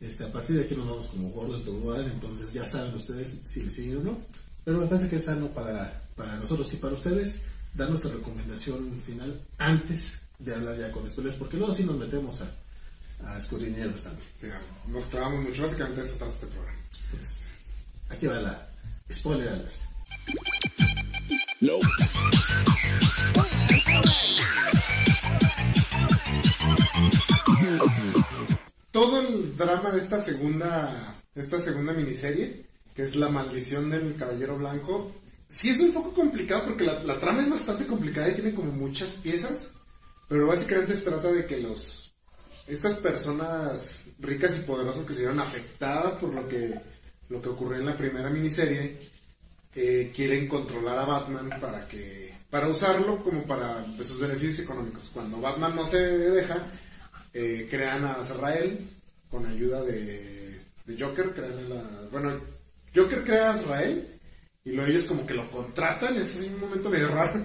este, 0.01 0.25
a 0.25 0.33
partir 0.33 0.57
de 0.57 0.65
aquí 0.65 0.75
nos 0.75 0.89
vamos 0.89 1.07
como 1.09 1.29
gordo 1.29 1.57
en 1.57 1.65
tobogán, 1.65 2.07
entonces 2.07 2.55
ya 2.55 2.65
saben 2.65 2.95
ustedes 2.95 3.37
si 3.45 3.65
les 3.65 3.75
siguen 3.75 3.99
o 3.99 4.03
no. 4.05 4.19
Pero 4.65 4.79
me 4.79 4.87
parece 4.87 5.11
que 5.11 5.17
es 5.17 5.25
sano 5.25 5.49
para, 5.49 6.04
para 6.17 6.37
nosotros 6.37 6.73
y 6.73 6.77
para 6.77 6.95
ustedes 6.95 7.41
dar 7.75 7.91
nuestra 7.91 8.13
recomendación 8.13 8.99
final 9.01 9.41
antes 9.59 10.21
de 10.39 10.55
hablar 10.55 10.79
ya 10.79 10.93
con 10.93 11.11
spoilers, 11.11 11.37
porque 11.37 11.57
luego 11.57 11.75
sí 11.75 11.85
nos 11.85 11.97
metemos 11.97 12.41
a, 12.43 13.33
a 13.33 13.39
escudriñar 13.39 13.91
bastante. 13.91 14.23
Sí, 14.41 14.47
nos 14.89 15.07
clavamos 15.07 15.43
mucho, 15.43 15.63
básicamente 15.63 16.03
eso 16.03 16.17
trata 16.17 16.33
este 16.35 16.47
programa. 16.47 16.79
Entonces, 17.05 17.43
aquí 18.11 18.27
va 18.27 18.41
la 18.41 18.69
spoiler 19.11 19.49
alert. 19.49 19.73
todo 28.91 29.21
el 29.21 29.57
drama 29.57 29.91
de 29.91 30.01
esta 30.01 30.21
segunda 30.21 31.15
esta 31.35 31.59
segunda 31.59 31.93
miniserie 31.93 32.65
que 32.95 33.05
es 33.05 33.17
la 33.17 33.29
maldición 33.29 33.91
del 33.91 34.15
caballero 34.17 34.57
blanco 34.57 35.13
sí 35.49 35.71
es 35.71 35.81
un 35.81 35.93
poco 35.93 36.13
complicado 36.13 36.65
porque 36.65 36.85
la, 36.85 37.21
trama 37.21 37.43
es 37.43 37.51
bastante 37.51 37.87
complicada 37.87 38.29
y 38.29 38.35
tiene 38.35 38.55
como 38.55 38.73
muchas 38.73 39.11
piezas 39.17 39.71
pero 40.29 40.47
básicamente 40.47 40.97
se 40.97 41.03
trata 41.03 41.31
de 41.31 41.47
que 41.47 41.59
los 41.59 42.15
estas 42.67 42.95
personas 42.99 44.01
ricas 44.19 44.59
y 44.59 44.63
poderosas 44.63 45.05
que 45.05 45.13
se 45.13 45.21
vieron 45.21 45.41
afectadas 45.41 46.13
por 46.13 46.35
lo 46.35 46.49
que 46.49 46.75
lo 47.29 47.41
que 47.41 47.49
ocurrió 47.49 47.81
en 47.81 47.87
la 47.87 47.97
primera 47.97 48.31
miniserie 48.31 49.11
eh, 49.75 50.13
quieren 50.15 50.47
controlar 50.47 50.99
a 50.99 51.05
Batman 51.05 51.51
para 51.61 51.87
que 51.89 52.33
para 52.49 52.69
usarlo 52.69 53.23
como 53.25 53.43
para 53.45 53.85
pues, 53.97 54.07
sus 54.07 54.21
beneficios 54.21 54.61
económicos. 54.61 55.11
Cuando 55.13 55.41
Batman 55.41 55.75
no 55.75 55.85
se 55.85 55.99
deja 55.99 56.57
eh, 57.33 57.67
crean 57.69 58.05
a 58.05 58.13
Azrael 58.13 58.87
con 59.29 59.45
ayuda 59.45 59.83
de, 59.83 60.61
de 60.87 61.03
Joker, 61.03 61.33
crean 61.35 61.69
la, 61.69 61.83
bueno, 62.13 62.31
Joker 62.95 63.25
crea 63.25 63.51
a 63.51 63.55
Azrael 63.55 64.14
y 64.65 64.73
luego 64.73 64.91
ellos 64.91 65.05
como 65.05 65.27
que 65.27 65.35
lo 65.35 65.51
contratan, 65.51 66.17
es 66.17 66.37
un 66.37 66.61
momento 66.61 66.91
medio 66.91 67.09
raro, 67.09 67.41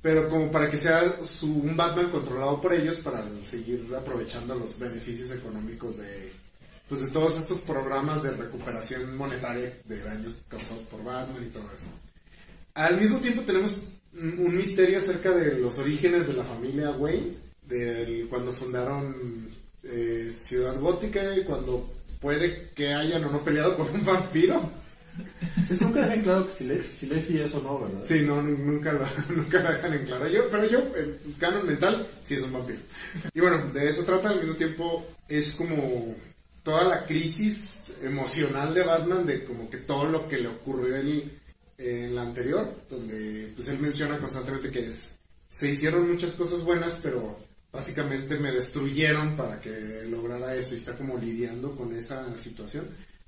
pero 0.00 0.28
como 0.28 0.50
para 0.50 0.70
que 0.70 0.76
sea 0.78 1.02
su, 1.24 1.60
un 1.60 1.76
Batman 1.76 2.10
controlado 2.10 2.60
por 2.60 2.72
ellos 2.72 2.96
para 2.96 3.22
seguir 3.48 3.86
aprovechando 3.96 4.54
los 4.54 4.78
beneficios 4.78 5.30
económicos 5.30 5.98
de, 5.98 6.32
pues 6.88 7.02
de 7.02 7.10
todos 7.10 7.38
estos 7.38 7.60
programas 7.60 8.22
de 8.22 8.30
recuperación 8.30 9.16
monetaria 9.16 9.78
de 9.84 10.02
daños 10.02 10.42
causados 10.48 10.82
por 10.84 11.04
Batman 11.04 11.44
y 11.44 11.50
todo 11.50 11.64
eso. 11.64 11.90
Al 12.74 13.00
mismo 13.00 13.18
tiempo 13.18 13.42
tenemos 13.42 13.76
un 13.76 13.92
un 14.14 14.56
misterio 14.56 14.98
acerca 14.98 15.32
de 15.32 15.58
los 15.58 15.78
orígenes 15.78 16.26
de 16.26 16.34
la 16.34 16.44
familia 16.44 16.90
Wayne, 16.90 17.34
del, 17.66 18.26
cuando 18.28 18.52
fundaron 18.52 19.48
eh, 19.84 20.32
Ciudad 20.38 20.78
Gótica 20.78 21.36
y 21.36 21.44
cuando 21.44 21.90
puede 22.20 22.70
que 22.74 22.92
hayan 22.92 23.24
o 23.24 23.32
no 23.32 23.42
peleado 23.42 23.76
con 23.76 23.88
un 23.88 24.04
vampiro. 24.04 24.81
Es 25.70 25.78
que 25.78 25.84
nunca 25.84 26.02
dejan 26.02 26.22
claro 26.22 26.48
si, 26.50 26.64
le, 26.64 26.82
si 26.90 27.06
Lefi 27.06 27.38
es 27.38 27.54
o 27.54 27.62
no, 27.62 27.80
¿verdad? 27.80 28.04
Sí, 28.06 28.24
no, 28.26 28.42
nu- 28.42 28.56
nunca 28.58 28.92
lo, 28.92 29.00
nunca 29.36 29.62
lo 29.62 29.70
dejan 29.72 29.94
en 29.94 30.04
claro. 30.06 30.28
Yo, 30.28 30.48
pero 30.50 30.68
yo, 30.68 30.78
en 30.96 31.18
canon 31.38 31.66
mental, 31.66 32.06
sí 32.22 32.34
es 32.34 32.42
un 32.42 32.52
vampiro. 32.52 32.78
Y 33.34 33.40
bueno, 33.40 33.58
de 33.72 33.88
eso 33.88 34.04
trata, 34.04 34.30
al 34.30 34.40
mismo 34.40 34.54
tiempo 34.56 35.06
es 35.28 35.52
como 35.52 36.14
toda 36.62 36.84
la 36.84 37.04
crisis 37.06 37.84
emocional 38.02 38.72
de 38.74 38.82
Batman, 38.82 39.26
de 39.26 39.44
como 39.44 39.68
que 39.68 39.78
todo 39.78 40.06
lo 40.06 40.28
que 40.28 40.38
le 40.38 40.48
ocurrió 40.48 40.96
en, 40.96 41.30
en 41.78 42.14
la 42.14 42.22
anterior, 42.22 42.66
donde 42.90 43.52
pues 43.56 43.68
él 43.68 43.78
menciona 43.78 44.18
constantemente 44.18 44.70
que 44.70 44.90
se 45.48 45.70
hicieron 45.70 46.10
muchas 46.10 46.32
cosas 46.32 46.62
buenas, 46.62 46.98
pero 47.02 47.38
básicamente 47.72 48.38
me 48.38 48.52
destruyeron 48.52 49.36
para 49.36 49.60
que 49.60 50.04
lograra 50.08 50.54
eso 50.54 50.74
y 50.74 50.78
está 50.78 50.96
como 50.96 51.18
lidiando 51.18 51.74
con 51.76 51.94
esa 51.96 52.26
situación 52.38 52.84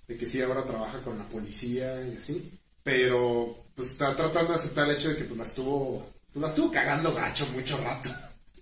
de 0.06 0.16
que 0.16 0.28
sí 0.28 0.40
ahora 0.42 0.62
trabaja 0.64 1.00
con 1.02 1.18
la 1.18 1.25
policía 1.25 2.06
y 2.06 2.16
así 2.16 2.58
pero 2.84 3.56
pues 3.75 3.90
está 3.90 4.14
tratando 4.14 4.52
de 4.52 4.58
aceptar 4.58 4.88
el 4.88 4.96
hecho 4.96 5.08
de 5.08 5.16
que 5.16 5.25
pues 5.25 5.38
la 5.38 5.44
estuvo 5.44 6.06
pues 6.32 6.42
la 6.42 6.49
estuvo 6.49 6.70
cagando 6.70 7.12
gacho 7.14 7.49
mucho 7.54 7.76
rato. 7.78 8.11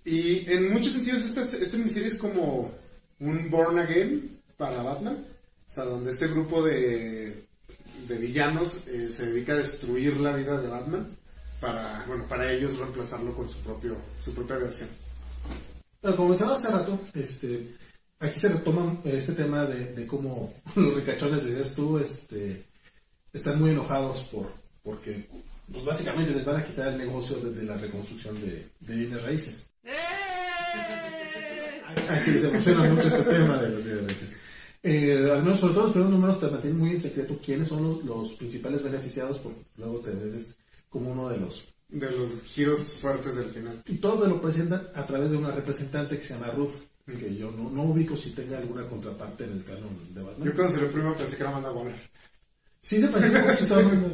Y 0.05 0.49
en 0.51 0.71
muchos 0.71 0.93
sentidos 0.93 1.23
esta, 1.23 1.41
esta 1.41 1.77
miniserie 1.77 2.07
es 2.07 2.17
como 2.17 2.71
un 3.19 3.49
born 3.49 3.79
again 3.79 4.39
para 4.57 4.81
Batman. 4.81 5.25
O 5.69 5.73
sea 5.73 5.83
donde 5.83 6.11
este 6.11 6.27
grupo 6.27 6.63
de 6.63 7.45
de 8.07 8.15
villanos 8.17 8.87
eh, 8.87 9.11
se 9.15 9.27
dedica 9.27 9.53
a 9.53 9.57
destruir 9.57 10.17
la 10.17 10.35
vida 10.35 10.59
de 10.59 10.67
Batman 10.67 11.07
para 11.59 12.03
bueno 12.07 12.25
para 12.27 12.51
ellos 12.51 12.77
reemplazarlo 12.77 13.33
con 13.35 13.49
su 13.49 13.57
propio 13.59 13.97
su 14.23 14.33
propia 14.33 14.57
versión. 14.57 14.89
Pero 16.01 16.15
como 16.15 16.29
mencionaba 16.29 16.57
hace 16.57 16.69
rato, 16.69 16.99
este, 17.13 17.75
aquí 18.23 18.39
se 18.39 18.49
retoma 18.49 18.97
este 19.03 19.33
tema 19.33 19.65
de, 19.65 19.93
de 19.93 20.07
cómo 20.07 20.53
los 20.75 20.95
ricachones, 20.95 21.45
decías 21.45 21.75
tú, 21.75 21.97
este, 21.97 22.63
están 23.31 23.59
muy 23.59 23.71
enojados 23.71 24.23
por, 24.23 24.51
porque 24.81 25.27
pues 25.71 25.85
básicamente 25.85 26.33
les 26.33 26.45
van 26.45 26.57
a 26.57 26.65
quitar 26.65 26.93
el 26.93 26.97
negocio 26.97 27.37
desde 27.37 27.63
la 27.63 27.77
reconstrucción 27.77 28.39
de, 28.41 28.67
de 28.79 28.95
bienes 28.95 29.23
raíces. 29.23 29.69
Aquí 32.09 32.31
se 32.31 32.49
emociona 32.49 32.83
mucho 32.89 33.07
este 33.07 33.23
tema 33.23 33.57
de 33.57 33.69
los 33.69 33.83
bienes 33.83 34.03
raíces. 34.03 34.33
Eh, 34.83 35.29
al 35.31 35.43
menos, 35.43 35.59
sobre 35.59 35.73
todo 35.73 35.83
los 35.83 35.93
primeros 35.93 36.13
números 36.13 36.39
te 36.39 36.47
mantienen 36.47 36.79
muy 36.79 36.91
en 36.91 37.01
secreto 37.01 37.39
quiénes 37.43 37.69
son 37.69 37.83
los, 37.83 38.03
los 38.03 38.33
principales 38.33 38.83
beneficiados, 38.83 39.39
porque 39.39 39.61
luego 39.77 39.99
te 39.99 40.11
ves 40.11 40.57
como 40.89 41.11
uno 41.11 41.29
de 41.29 41.37
los 41.37 41.67
de 41.89 42.09
los 42.09 42.41
giros 42.41 42.97
fuertes 42.99 43.35
del 43.35 43.51
final 43.51 43.83
y 43.85 43.97
todo 43.97 44.25
lo 44.27 44.41
presentan 44.41 44.87
a 44.95 45.05
través 45.05 45.29
de 45.29 45.37
una 45.37 45.51
representante 45.51 46.17
que 46.17 46.25
se 46.25 46.33
llama 46.33 46.47
Ruth, 46.47 46.71
que 47.05 47.35
yo 47.35 47.51
no, 47.51 47.69
no 47.69 47.83
ubico 47.83 48.15
si 48.15 48.31
tenga 48.31 48.57
alguna 48.57 48.87
contraparte 48.87 49.43
en 49.43 49.51
el 49.51 49.63
canon 49.65 50.13
de 50.13 50.21
Batman. 50.21 50.47
yo 50.47 50.55
cuando 50.55 50.73
salió 50.73 50.91
primero 50.91 51.17
pensé 51.17 51.35
que 51.35 51.43
era 51.43 51.49
Amanda 51.51 51.71
Waller 51.71 51.95
Sí 52.79 53.01
se 53.01 53.07
parece 53.07 53.37
un 53.39 53.45
poquito 53.45 53.75
a 53.75 53.79
Amanda, 53.79 54.07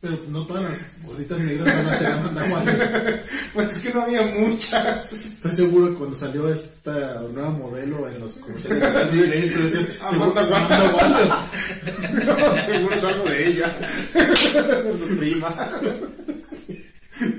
pero 0.00 0.18
no 0.28 0.46
todas 0.46 0.62
las 0.64 1.04
gorditas 1.04 1.38
negras 1.38 1.66
van 1.66 1.86
a 1.88 1.94
ser 1.94 2.06
Amanda 2.08 2.44
Waller. 2.52 3.24
pues 3.54 3.70
es 3.70 3.80
que 3.80 3.94
no 3.94 4.02
había 4.02 4.22
muchas 4.22 5.12
Estoy 5.12 5.52
seguro 5.52 5.88
que 5.88 5.94
cuando 5.94 6.16
salió 6.16 6.52
esta 6.52 7.20
nueva 7.32 7.50
modelo 7.50 8.08
en 8.08 8.20
los 8.20 8.34
comerciales 8.38 8.80
de 8.80 9.22
Klein, 9.22 9.52
tú 9.52 9.62
decías, 9.62 9.86
seguro 10.10 10.40
Amanda 10.40 10.92
Waller. 10.94 11.32
Seguro 12.66 12.94
es 12.94 13.04
algo 13.04 13.24
de 13.24 13.48
ella. 13.48 13.78
De 14.14 14.98
su 15.08 15.16
prima. 15.16 15.80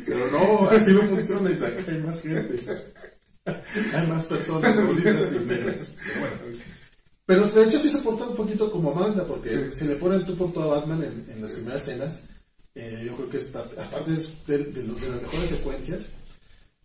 Pero 0.06 0.32
no, 0.32 0.70
así 0.70 0.91
no 0.91 1.01
funciona 1.01 1.51
y 1.51 1.58
saca 1.58 1.91
hay 1.91 2.01
más 2.01 2.22
gente. 2.22 2.58
Hay 3.96 4.08
más 4.08 4.25
personas 4.25 4.75
gorditas 4.75 5.32
y 5.34 5.46
negras. 5.46 5.88
Pero 6.06 6.20
bueno. 6.20 6.58
Pero 7.25 7.46
de 7.50 7.63
hecho 7.66 7.80
sí 7.80 7.89
se 7.89 7.98
porta 8.00 8.25
un 8.27 8.36
poquito 8.36 8.72
como 8.72 8.92
Amanda, 8.92 9.25
porque 9.25 9.50
Sí. 9.50 9.58
se 9.74 9.86
le 9.86 9.96
pone 9.96 10.16
el 10.16 10.25
tú 10.25 10.36
por 10.38 10.54
todo 10.54 10.72
a 10.74 10.77
Batman 10.80 11.04
en, 11.04 11.34
en 11.36 11.42
las 11.42 11.51
primeras 11.54 11.88
escenas. 11.88 12.24
Eh, 12.75 13.04
yo 13.06 13.16
creo 13.16 13.30
que 13.30 13.38
es 13.38 13.44
parte, 13.46 13.80
aparte 13.82 14.12
de, 14.12 14.58
de, 14.66 14.84
los- 14.84 15.01
de 15.01 15.10
las 15.10 15.22
mejores 15.24 15.50
secuencias, 15.50 16.01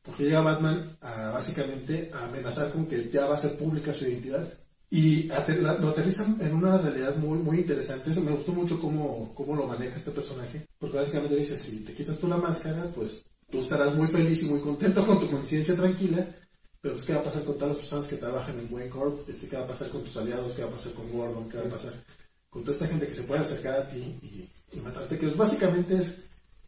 porque 0.02 0.25
llega 0.25 0.40
Batman 0.40 0.97
a 1.00 1.31
básicamente 1.33 2.11
a 2.12 2.25
amenazar 2.25 2.71
con 2.73 2.87
que 2.87 3.09
ya 3.12 3.26
va 3.26 3.37
a 3.37 3.38
ser 3.40 3.57
pública 3.57 3.92
su 3.95 4.04
identidad. 4.04 4.49
Y 4.90 5.28
ater- 5.31 5.61
la- 5.62 5.75
lo 5.78 5.90
aterrizan 5.90 6.37
en 6.40 6.54
una 6.54 6.76
realidad 6.78 7.14
muy, 7.16 7.38
muy 7.38 7.59
interesante. 7.59 8.11
Eso 8.11 8.21
me 8.23 8.33
gustó 8.33 8.52
mucho 8.52 8.81
cómo, 8.81 9.33
cómo 9.35 9.54
lo 9.54 9.66
maneja 9.66 9.97
este 9.97 10.11
personaje. 10.11 10.66
Porque 10.78 10.97
básicamente 10.97 11.37
dice, 11.37 11.57
si 11.57 11.78
te 11.85 11.92
quitas 11.95 12.19
tú 12.19 12.26
la 12.26 12.37
máscara, 12.37 12.85
pues 12.95 13.25
tú 13.50 13.61
estarás 13.61 13.95
muy 13.95 14.09
feliz 14.09 14.42
y 14.42 14.47
muy 14.47 14.61
contento 14.61 15.07
con 15.07 15.21
tu 15.21 15.31
conciencia 15.31 15.76
tranquila. 15.76 16.26
Pero 16.82 16.94
pues, 16.94 17.06
¿qué 17.06 17.14
va 17.14 17.20
a 17.20 17.24
pasar 17.24 17.44
con 17.44 17.54
todas 17.54 17.68
las 17.68 17.78
personas 17.78 18.08
que 18.08 18.16
trabajan 18.16 18.58
en 18.58 18.74
Wayne 18.74 18.90
Corp? 18.90 19.28
Este, 19.28 19.46
¿Qué 19.46 19.56
va 19.56 19.62
a 19.62 19.68
pasar 19.68 19.88
con 19.88 20.02
tus 20.02 20.16
aliados? 20.16 20.52
¿Qué 20.52 20.62
va 20.62 20.68
a 20.68 20.72
pasar 20.72 20.92
con 20.94 21.10
Gordon? 21.12 21.48
¿Qué 21.48 21.56
va 21.58 21.64
a 21.64 21.68
pasar 21.68 21.94
con 22.50 22.62
toda 22.62 22.72
esta 22.72 22.88
gente 22.88 23.06
que 23.06 23.14
se 23.14 23.22
puede 23.22 23.40
acercar 23.40 23.74
a 23.74 23.88
ti 23.88 24.50
y, 24.72 24.80
matarte? 24.80 25.16
Que 25.16 25.26
pues, 25.26 25.36
básicamente 25.36 25.96
es 25.96 26.16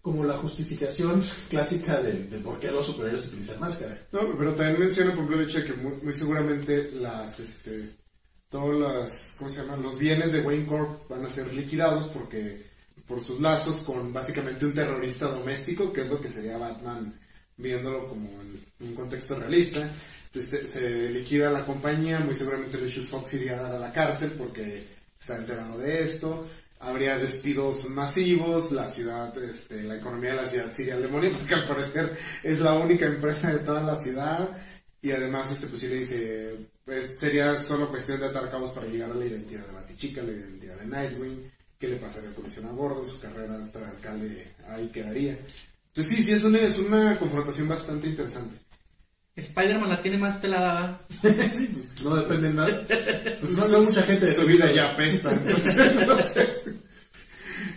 como 0.01 0.23
la 0.23 0.35
justificación 0.35 1.21
clásica 1.51 2.01
de, 2.01 2.39
por 2.39 2.61
qué 2.61 2.71
los 2.71 2.87
superhéroes 2.87 3.27
utilizan 3.27 3.59
máscara. 3.59 3.99
No, 4.13 4.21
pero 4.39 4.55
también 4.55 4.79
menciona, 4.79 5.11
por 5.11 5.25
ejemplo, 5.25 5.41
el 5.41 5.49
hecho 5.49 5.59
de 5.59 5.65
que 5.65 5.73
muy, 5.83 5.93
muy 6.01 6.13
seguramente 6.13 6.93
las, 6.93 7.41
este, 7.41 7.91
todos 8.49 8.79
las, 8.79 9.35
¿cómo 9.37 9.51
se 9.51 9.63
llaman? 9.63 9.83
Los 9.83 9.99
bienes 9.99 10.31
de 10.31 10.43
Wayne 10.43 10.67
Corp 10.67 11.11
van 11.11 11.27
a 11.27 11.31
ser 11.31 11.53
liquidados 11.53 12.07
porque, 12.11 12.65
por 13.05 13.21
sus 13.21 13.41
lazos 13.41 13.83
con 13.83 14.13
básicamente 14.13 14.65
un 14.65 14.75
terrorista 14.75 15.27
doméstico, 15.27 15.93
que 15.93 16.03
es 16.03 16.09
lo 16.09 16.21
que 16.21 16.29
sería 16.29 16.57
Batman 16.57 17.19
viéndolo 17.57 18.09
como 18.09 18.29
en 18.41 18.89
un 18.89 18.95
contexto 18.95 19.39
realista. 19.39 19.89
Se, 20.33 21.11
liquida 21.11 21.51
la 21.51 21.65
compañía, 21.65 22.19
muy 22.19 22.35
seguramente 22.35 22.79
Lucius 22.79 23.07
Fox 23.07 23.35
iría 23.35 23.59
a 23.59 23.63
dar 23.63 23.73
a 23.77 23.79
la 23.79 23.93
cárcel 23.93 24.33
porque 24.37 24.85
está 25.21 25.37
enterado 25.37 25.79
de 25.79 26.03
esto. 26.03 26.47
Habría 26.81 27.19
despidos 27.19 27.89
masivos, 27.91 28.73
la 28.73 28.89
ciudad, 28.89 29.33
este, 29.43 29.85
la 29.85 29.97
economía 29.97 30.31
de 30.31 30.37
la 30.37 30.47
ciudad 30.47 30.73
se 30.73 30.83
iría 30.83 30.95
al 30.95 31.03
demonio 31.03 31.31
porque 31.39 31.55
al 31.55 31.69
parecer 31.69 32.17
es 32.43 32.61
la 32.61 32.75
única 32.75 33.07
empresa 33.07 33.53
de 33.53 33.61
toda 33.61 33.83
la 33.83 34.01
ciudad 34.01 34.49
y 35.01 35.13
además 35.13 35.53
este 35.53 35.69
pues 35.69 35.81
sí 35.81 35.89
le 35.89 35.97
dice 35.97 36.57
pues 36.85 37.19
sería 37.19 37.55
solo 37.55 37.89
cuestión 37.89 38.21
de 38.21 38.27
atar 38.27 38.51
cabos 38.51 38.73
para 38.73 38.87
llegar 38.87 39.11
a 39.11 39.15
la 39.15 39.25
identidad 39.25 39.67
de 39.67 39.73
Batichica, 39.73 40.23
la 40.23 40.33
identidad 40.33 40.77
de 40.77 40.87
Nightwing, 40.87 41.51
qué 41.79 41.89
le 41.89 41.97
pasaría 41.97 42.31
a 42.31 42.35
Comisión 42.35 42.67
a 42.67 42.73
Gordo, 42.73 43.07
su 43.07 43.21
carrera 43.21 43.57
hasta 43.57 43.89
alcalde 43.89 44.49
ahí 44.69 44.89
quedaría. 44.89 45.39
Entonces 45.97 46.17
sí, 46.17 46.23
sí, 46.25 46.33
es 46.33 46.43
una, 46.43 46.59
es 46.59 46.79
una 46.81 47.17
confrontación 47.19 47.69
bastante 47.69 48.09
interesante. 48.09 48.57
Spider-Man 49.37 49.91
la 49.91 50.03
tiene 50.03 50.19
más 50.19 50.37
pelada, 50.39 51.01
sí, 51.23 51.71
pues, 51.73 52.03
no 52.03 52.17
depende 52.17 52.49
de 52.49 52.55
nada. 52.55 52.81
Pues 53.39 53.57
no 53.57 53.67
sé, 53.67 53.79
mucha 53.79 54.03
gente 54.03 54.27
de 54.27 54.35
Su 54.35 54.45
vida 54.45 54.73
ya 54.73 54.91
apesta. 54.91 55.33
entonces, 55.47 56.07
no 56.07 56.19
sé. 56.19 56.49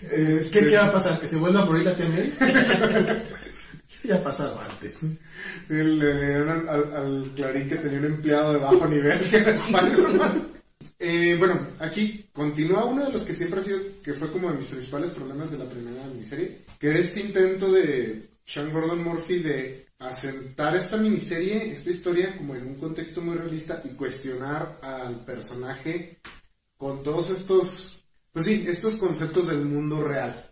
¿Qué, 0.09 0.37
Este, 0.37 0.67
¿Qué 0.67 0.77
va 0.77 0.85
a 0.85 0.93
pasar? 0.93 1.19
¿Que 1.19 1.27
se 1.27 1.35
vuelva 1.35 1.61
a 1.61 1.65
morir 1.65 1.85
la 1.85 1.93
May? 1.93 2.33
ya 4.03 4.15
ha 4.15 4.23
pasado 4.23 4.59
antes. 4.61 5.03
Le 5.69 5.83
dieron 5.93 6.67
al, 6.67 6.95
al 6.95 7.31
Clarín 7.35 7.69
que 7.69 7.75
tenía 7.75 7.99
un 7.99 8.05
empleado 8.05 8.53
de 8.53 8.59
bajo 8.59 8.87
nivel 8.87 9.19
que 9.19 9.37
era 9.37 9.51
Spider-Man. 9.51 10.56
Eh, 10.99 11.35
bueno, 11.37 11.59
aquí 11.79 12.27
continúa 12.33 12.85
uno 12.85 13.05
de 13.05 13.11
los 13.11 13.23
que 13.23 13.33
siempre 13.33 13.59
ha 13.59 13.63
sido, 13.63 13.79
que 14.03 14.13
fue 14.13 14.31
como 14.31 14.49
de 14.49 14.57
mis 14.57 14.67
principales 14.67 15.11
problemas 15.11 15.51
de 15.51 15.59
la 15.59 15.69
primera 15.69 16.05
miniserie, 16.07 16.59
que 16.79 16.89
era 16.89 16.99
este 16.99 17.21
intento 17.21 17.71
de 17.71 18.29
Sean 18.45 18.71
Gordon 18.71 19.03
Murphy 19.03 19.39
de 19.39 19.87
asentar 19.99 20.75
esta 20.75 20.97
miniserie, 20.97 21.71
esta 21.71 21.89
historia 21.89 22.35
como 22.37 22.55
en 22.55 22.67
un 22.67 22.75
contexto 22.75 23.21
muy 23.21 23.35
realista 23.35 23.81
y 23.85 23.89
cuestionar 23.89 24.79
al 24.81 25.23
personaje 25.25 26.19
con 26.77 27.03
todos 27.03 27.29
estos, 27.29 28.05
pues 28.31 28.45
sí, 28.45 28.65
estos 28.67 28.95
conceptos 28.95 29.47
del 29.47 29.65
mundo 29.65 30.03
real 30.03 30.47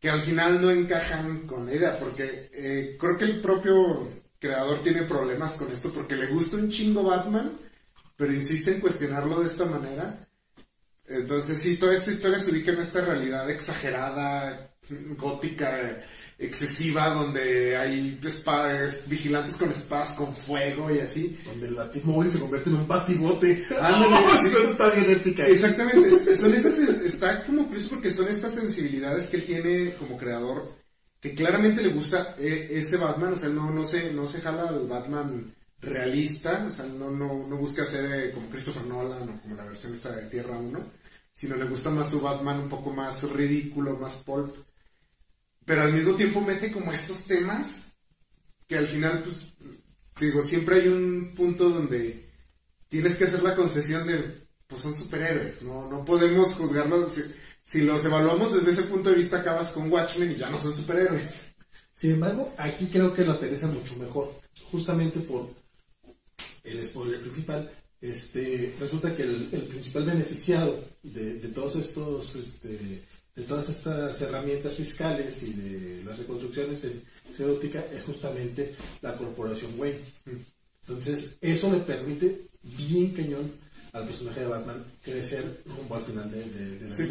que 0.00 0.10
al 0.10 0.20
final 0.20 0.62
no 0.62 0.70
encajan 0.70 1.40
con 1.46 1.66
la 1.66 1.74
idea, 1.74 1.98
porque 1.98 2.50
eh, 2.52 2.96
creo 2.98 3.18
que 3.18 3.24
el 3.24 3.40
propio 3.40 4.08
creador 4.38 4.78
tiene 4.78 5.02
problemas 5.02 5.54
con 5.54 5.70
esto, 5.72 5.90
porque 5.90 6.14
le 6.16 6.26
gusta 6.26 6.56
un 6.56 6.70
chingo 6.70 7.02
Batman, 7.02 7.50
pero 8.18 8.34
insiste 8.34 8.72
en 8.74 8.80
cuestionarlo 8.80 9.40
de 9.40 9.46
esta 9.48 9.64
manera. 9.64 10.28
Entonces 11.06 11.58
sí, 11.62 11.76
toda 11.78 11.94
esta 11.94 12.10
historia 12.12 12.38
se 12.38 12.50
ubica 12.50 12.72
en 12.72 12.80
esta 12.80 13.00
realidad 13.00 13.48
exagerada, 13.48 14.70
gótica, 15.16 16.02
excesiva, 16.38 17.14
donde 17.14 17.76
hay 17.76 18.18
espadas, 18.24 19.08
vigilantes 19.08 19.56
con 19.56 19.70
espadas 19.70 20.14
con 20.16 20.34
fuego 20.36 20.90
y 20.94 20.98
así. 20.98 21.38
Donde 21.46 21.68
el 21.68 21.74
batimóvil 21.76 22.30
se 22.30 22.40
convierte 22.40 22.68
en 22.70 22.76
un 22.76 22.88
batibote. 22.88 23.66
Ándale, 23.80 24.16
¡Oh, 24.26 24.38
sí. 24.42 24.48
eso 24.48 24.70
está 24.70 24.90
bien 24.90 25.10
épica. 25.10 25.46
Exactamente, 25.46 26.08
es- 26.32 26.40
son 26.40 26.52
esas, 26.54 26.76
está 26.78 27.44
como 27.46 27.66
curioso 27.66 27.90
porque 27.90 28.12
son 28.12 28.28
estas 28.28 28.52
sensibilidades 28.54 29.28
que 29.28 29.36
él 29.38 29.44
tiene 29.44 29.94
como 29.94 30.18
creador, 30.18 30.70
que 31.20 31.34
claramente 31.34 31.82
le 31.82 31.88
gusta 31.88 32.34
eh, 32.38 32.68
ese 32.72 32.96
Batman, 32.98 33.32
o 33.32 33.36
sea, 33.38 33.48
no, 33.48 33.70
no 33.70 33.84
se, 33.84 34.12
no 34.12 34.28
se 34.28 34.40
jala 34.42 34.68
al 34.68 34.86
Batman 34.88 35.54
realista, 35.80 36.66
o 36.68 36.72
sea, 36.72 36.86
no, 36.86 37.10
no, 37.10 37.46
no 37.46 37.56
busca 37.56 37.84
ser 37.84 38.12
eh, 38.12 38.32
como 38.32 38.50
Christopher 38.50 38.84
Nolan 38.86 39.28
o 39.28 39.40
como 39.42 39.54
la 39.54 39.64
versión 39.64 39.94
esta 39.94 40.12
de 40.12 40.22
Tierra 40.28 40.58
1, 40.58 40.78
sino 41.34 41.56
le 41.56 41.66
gusta 41.66 41.90
más 41.90 42.10
su 42.10 42.20
Batman 42.20 42.60
un 42.60 42.68
poco 42.68 42.90
más 42.90 43.22
ridículo, 43.30 43.96
más 43.96 44.16
pulp, 44.16 44.54
pero 45.64 45.82
al 45.82 45.92
mismo 45.92 46.14
tiempo 46.14 46.40
mete 46.40 46.72
como 46.72 46.92
estos 46.92 47.24
temas 47.24 47.94
que 48.66 48.76
al 48.76 48.86
final, 48.86 49.22
pues, 49.22 49.36
digo, 50.18 50.42
siempre 50.42 50.76
hay 50.76 50.88
un 50.88 51.32
punto 51.36 51.70
donde 51.70 52.28
tienes 52.88 53.16
que 53.16 53.24
hacer 53.24 53.42
la 53.42 53.54
concesión 53.54 54.06
de, 54.06 54.46
pues 54.66 54.82
son 54.82 54.94
superhéroes, 54.94 55.62
no, 55.62 55.88
no 55.88 56.04
podemos 56.04 56.54
juzgarlos. 56.54 57.14
Si, 57.14 57.22
si 57.64 57.80
los 57.82 58.04
evaluamos 58.04 58.54
desde 58.54 58.72
ese 58.72 58.88
punto 58.88 59.10
de 59.10 59.16
vista, 59.16 59.38
acabas 59.38 59.72
con 59.72 59.90
Watchmen 59.92 60.32
y 60.32 60.36
ya 60.36 60.50
no 60.50 60.58
son 60.58 60.74
superhéroes. 60.74 61.54
Sin 61.94 62.12
embargo, 62.12 62.52
aquí 62.56 62.86
creo 62.86 63.12
que 63.12 63.24
lo 63.24 63.32
aterriza 63.32 63.66
mucho 63.66 63.96
mejor. 63.96 64.32
Justamente 64.70 65.20
por 65.20 65.50
el 66.64 66.84
spoiler 66.84 67.20
principal. 67.20 67.70
Este, 68.00 68.74
resulta 68.78 69.14
que 69.16 69.22
el, 69.24 69.48
el 69.52 69.62
principal 69.62 70.04
beneficiado 70.04 70.78
de, 71.02 71.34
de 71.34 71.48
todos 71.48 71.74
estos, 71.76 72.36
este, 72.36 72.68
de 73.34 73.42
todas 73.42 73.68
estas 73.68 74.20
herramientas 74.22 74.74
fiscales 74.74 75.42
y 75.42 75.52
de 75.52 76.04
las 76.04 76.18
reconstrucciones 76.18 76.84
en 76.84 77.02
Ciudad 77.34 77.52
Óptica 77.54 77.84
es 77.92 78.02
justamente 78.04 78.74
la 79.02 79.16
corporación 79.16 79.72
Wayne. 79.78 79.98
Entonces, 80.86 81.36
eso 81.40 81.72
le 81.72 81.80
permite 81.80 82.42
bien 82.62 83.10
cañón 83.12 83.50
al 83.92 84.06
personaje 84.06 84.40
de 84.40 84.46
Batman 84.46 84.84
crecer 85.02 85.60
rumbo 85.66 85.96
al 85.96 86.02
final 86.04 86.30
de, 86.30 86.44
de- 86.44 86.78
de 86.78 86.88
la 86.88 86.94
Sí. 86.94 87.10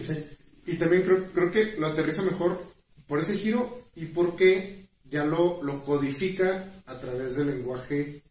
Y 0.66 0.76
también 0.76 1.04
creo, 1.04 1.26
creo 1.34 1.52
que 1.52 1.76
lo 1.80 1.88
aterriza 1.88 2.22
mejor 2.24 2.62
por 3.08 3.20
ese 3.20 3.38
giro 3.38 3.84
y 3.96 4.06
porque 4.06 4.86
ya 5.10 5.24
lo, 5.26 5.64
lo 5.64 5.84
codifica 5.86 6.66
a 6.86 7.00
través 7.00 7.36
del 7.36 7.48
lenguaje 7.48 8.22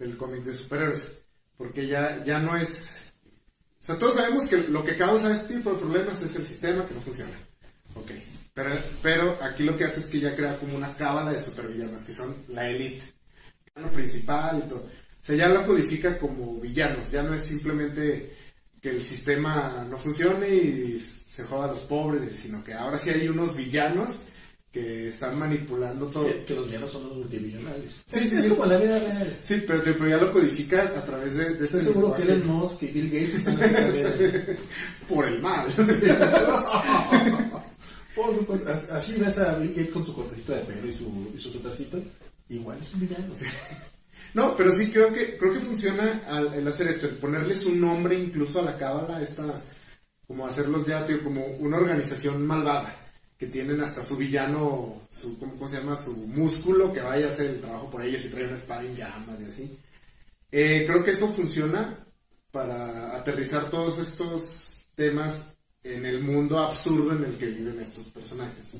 del 0.00 0.16
cómic 0.16 0.42
de 0.42 0.54
superhéroes. 0.54 1.18
Porque 1.56 1.86
ya, 1.86 2.24
ya 2.24 2.40
no 2.40 2.56
es... 2.56 3.12
O 3.82 3.84
sea, 3.84 3.98
todos 3.98 4.14
sabemos 4.14 4.48
que 4.48 4.56
lo 4.68 4.84
que 4.84 4.96
causa 4.96 5.32
este 5.32 5.54
tipo 5.54 5.72
de 5.72 5.78
problemas 5.78 6.20
es 6.22 6.34
el 6.34 6.46
sistema 6.46 6.86
que 6.86 6.94
no 6.94 7.00
funciona. 7.00 7.30
Ok. 7.94 8.10
Pero, 8.52 8.70
pero 9.02 9.38
aquí 9.42 9.62
lo 9.62 9.76
que 9.76 9.84
hace 9.84 10.00
es 10.00 10.06
que 10.06 10.20
ya 10.20 10.34
crea 10.34 10.58
como 10.58 10.76
una 10.76 10.96
cábala 10.96 11.32
de 11.32 11.40
supervillanos, 11.40 12.04
que 12.04 12.12
son 12.12 12.34
la 12.48 12.68
élite. 12.68 13.04
El 13.76 13.84
principal 13.90 14.62
y 14.64 14.68
todo. 14.68 14.80
O 14.80 15.24
sea, 15.24 15.36
ya 15.36 15.48
lo 15.48 15.66
codifica 15.66 16.18
como 16.18 16.58
villanos. 16.60 17.10
Ya 17.10 17.22
no 17.22 17.34
es 17.34 17.44
simplemente 17.44 18.36
que 18.80 18.90
el 18.90 19.02
sistema 19.02 19.86
no 19.88 19.98
funcione 19.98 20.48
y 20.48 21.00
se 21.00 21.44
joda 21.44 21.66
a 21.66 21.70
los 21.72 21.80
pobres, 21.80 22.22
sino 22.40 22.64
que 22.64 22.72
ahora 22.72 22.98
sí 22.98 23.10
hay 23.10 23.28
unos 23.28 23.56
villanos 23.56 24.22
que 24.72 25.08
están 25.08 25.36
manipulando 25.38 26.06
todo. 26.06 26.26
Que, 26.26 26.44
que 26.44 26.54
los 26.54 26.66
villanos 26.66 26.92
son 26.92 27.02
los 27.08 27.16
multimillonarios. 27.16 28.04
Sí, 28.08 28.18
es, 28.20 28.30
sí, 28.30 28.36
es 28.36 28.44
sí. 28.44 28.50
como 28.50 28.66
la 28.66 28.76
vida 28.78 28.98
real. 28.98 29.36
Sí, 29.44 29.64
pero, 29.66 29.82
pero 29.82 30.08
ya 30.08 30.16
lo 30.18 30.32
codifica 30.32 30.82
a 30.82 31.04
través 31.04 31.34
de, 31.34 31.54
de 31.54 31.64
Estoy 31.64 31.82
seguro 31.82 32.14
que 32.14 32.22
Elon 32.22 32.46
Musk 32.46 32.82
y 32.84 32.86
Bill 32.88 33.06
Gates 33.10 33.34
están 33.34 33.60
así 33.60 34.02
por 35.08 35.26
el 35.26 35.40
mal. 35.40 35.66
Por 38.14 38.34
supuesto, 38.36 38.68
as- 38.70 38.90
así 38.90 39.20
ves 39.20 39.38
a 39.38 39.54
Bill 39.56 39.70
Gates 39.74 39.92
con 39.92 40.04
su 40.04 40.14
cortecito 40.14 40.52
de 40.52 40.60
pelo 40.62 40.86
y 40.88 40.92
su, 40.94 41.30
y 41.34 41.38
su 41.38 41.50
suétercito, 41.50 42.02
igual 42.48 42.78
es 42.80 42.92
un 42.94 43.00
villano. 43.00 43.34
No, 44.32 44.56
pero 44.56 44.70
sí 44.70 44.92
creo 44.92 45.12
que 45.12 45.36
creo 45.36 45.52
que 45.54 45.58
funciona 45.58 46.22
al, 46.28 46.54
el 46.54 46.68
hacer 46.68 46.86
esto, 46.86 47.08
el 47.08 47.14
ponerles 47.16 47.66
un 47.66 47.80
nombre 47.80 48.16
incluso 48.16 48.60
a 48.60 48.62
la 48.62 48.78
cábala, 48.78 49.20
esta 49.20 49.42
como 50.28 50.46
hacerlos 50.46 50.86
ya 50.86 51.04
tío, 51.04 51.20
como 51.24 51.44
una 51.58 51.78
organización 51.78 52.46
malvada 52.46 52.94
que 53.40 53.46
tienen 53.46 53.80
hasta 53.80 54.04
su 54.04 54.18
villano, 54.18 55.00
su 55.10 55.38
¿cómo, 55.38 55.54
cómo 55.54 55.66
se 55.66 55.78
llama? 55.78 55.96
su 55.96 56.14
músculo 56.14 56.92
que 56.92 57.00
vaya 57.00 57.26
a 57.26 57.30
hacer 57.30 57.46
el 57.46 57.60
trabajo 57.62 57.90
por 57.90 58.02
ellos 58.02 58.22
y 58.26 58.28
trae 58.28 58.46
una 58.46 58.58
espada 58.58 58.82
en 58.82 58.94
llamas 58.94 59.40
y 59.40 59.50
así. 59.50 59.78
Eh, 60.52 60.84
creo 60.86 61.02
que 61.02 61.12
eso 61.12 61.26
funciona 61.26 61.96
para 62.50 63.16
aterrizar 63.16 63.70
todos 63.70 63.98
estos 63.98 64.88
temas 64.94 65.56
en 65.82 66.04
el 66.04 66.20
mundo 66.20 66.58
absurdo 66.58 67.16
en 67.16 67.24
el 67.24 67.38
que 67.38 67.46
viven 67.46 67.80
estos 67.80 68.08
personajes. 68.08 68.74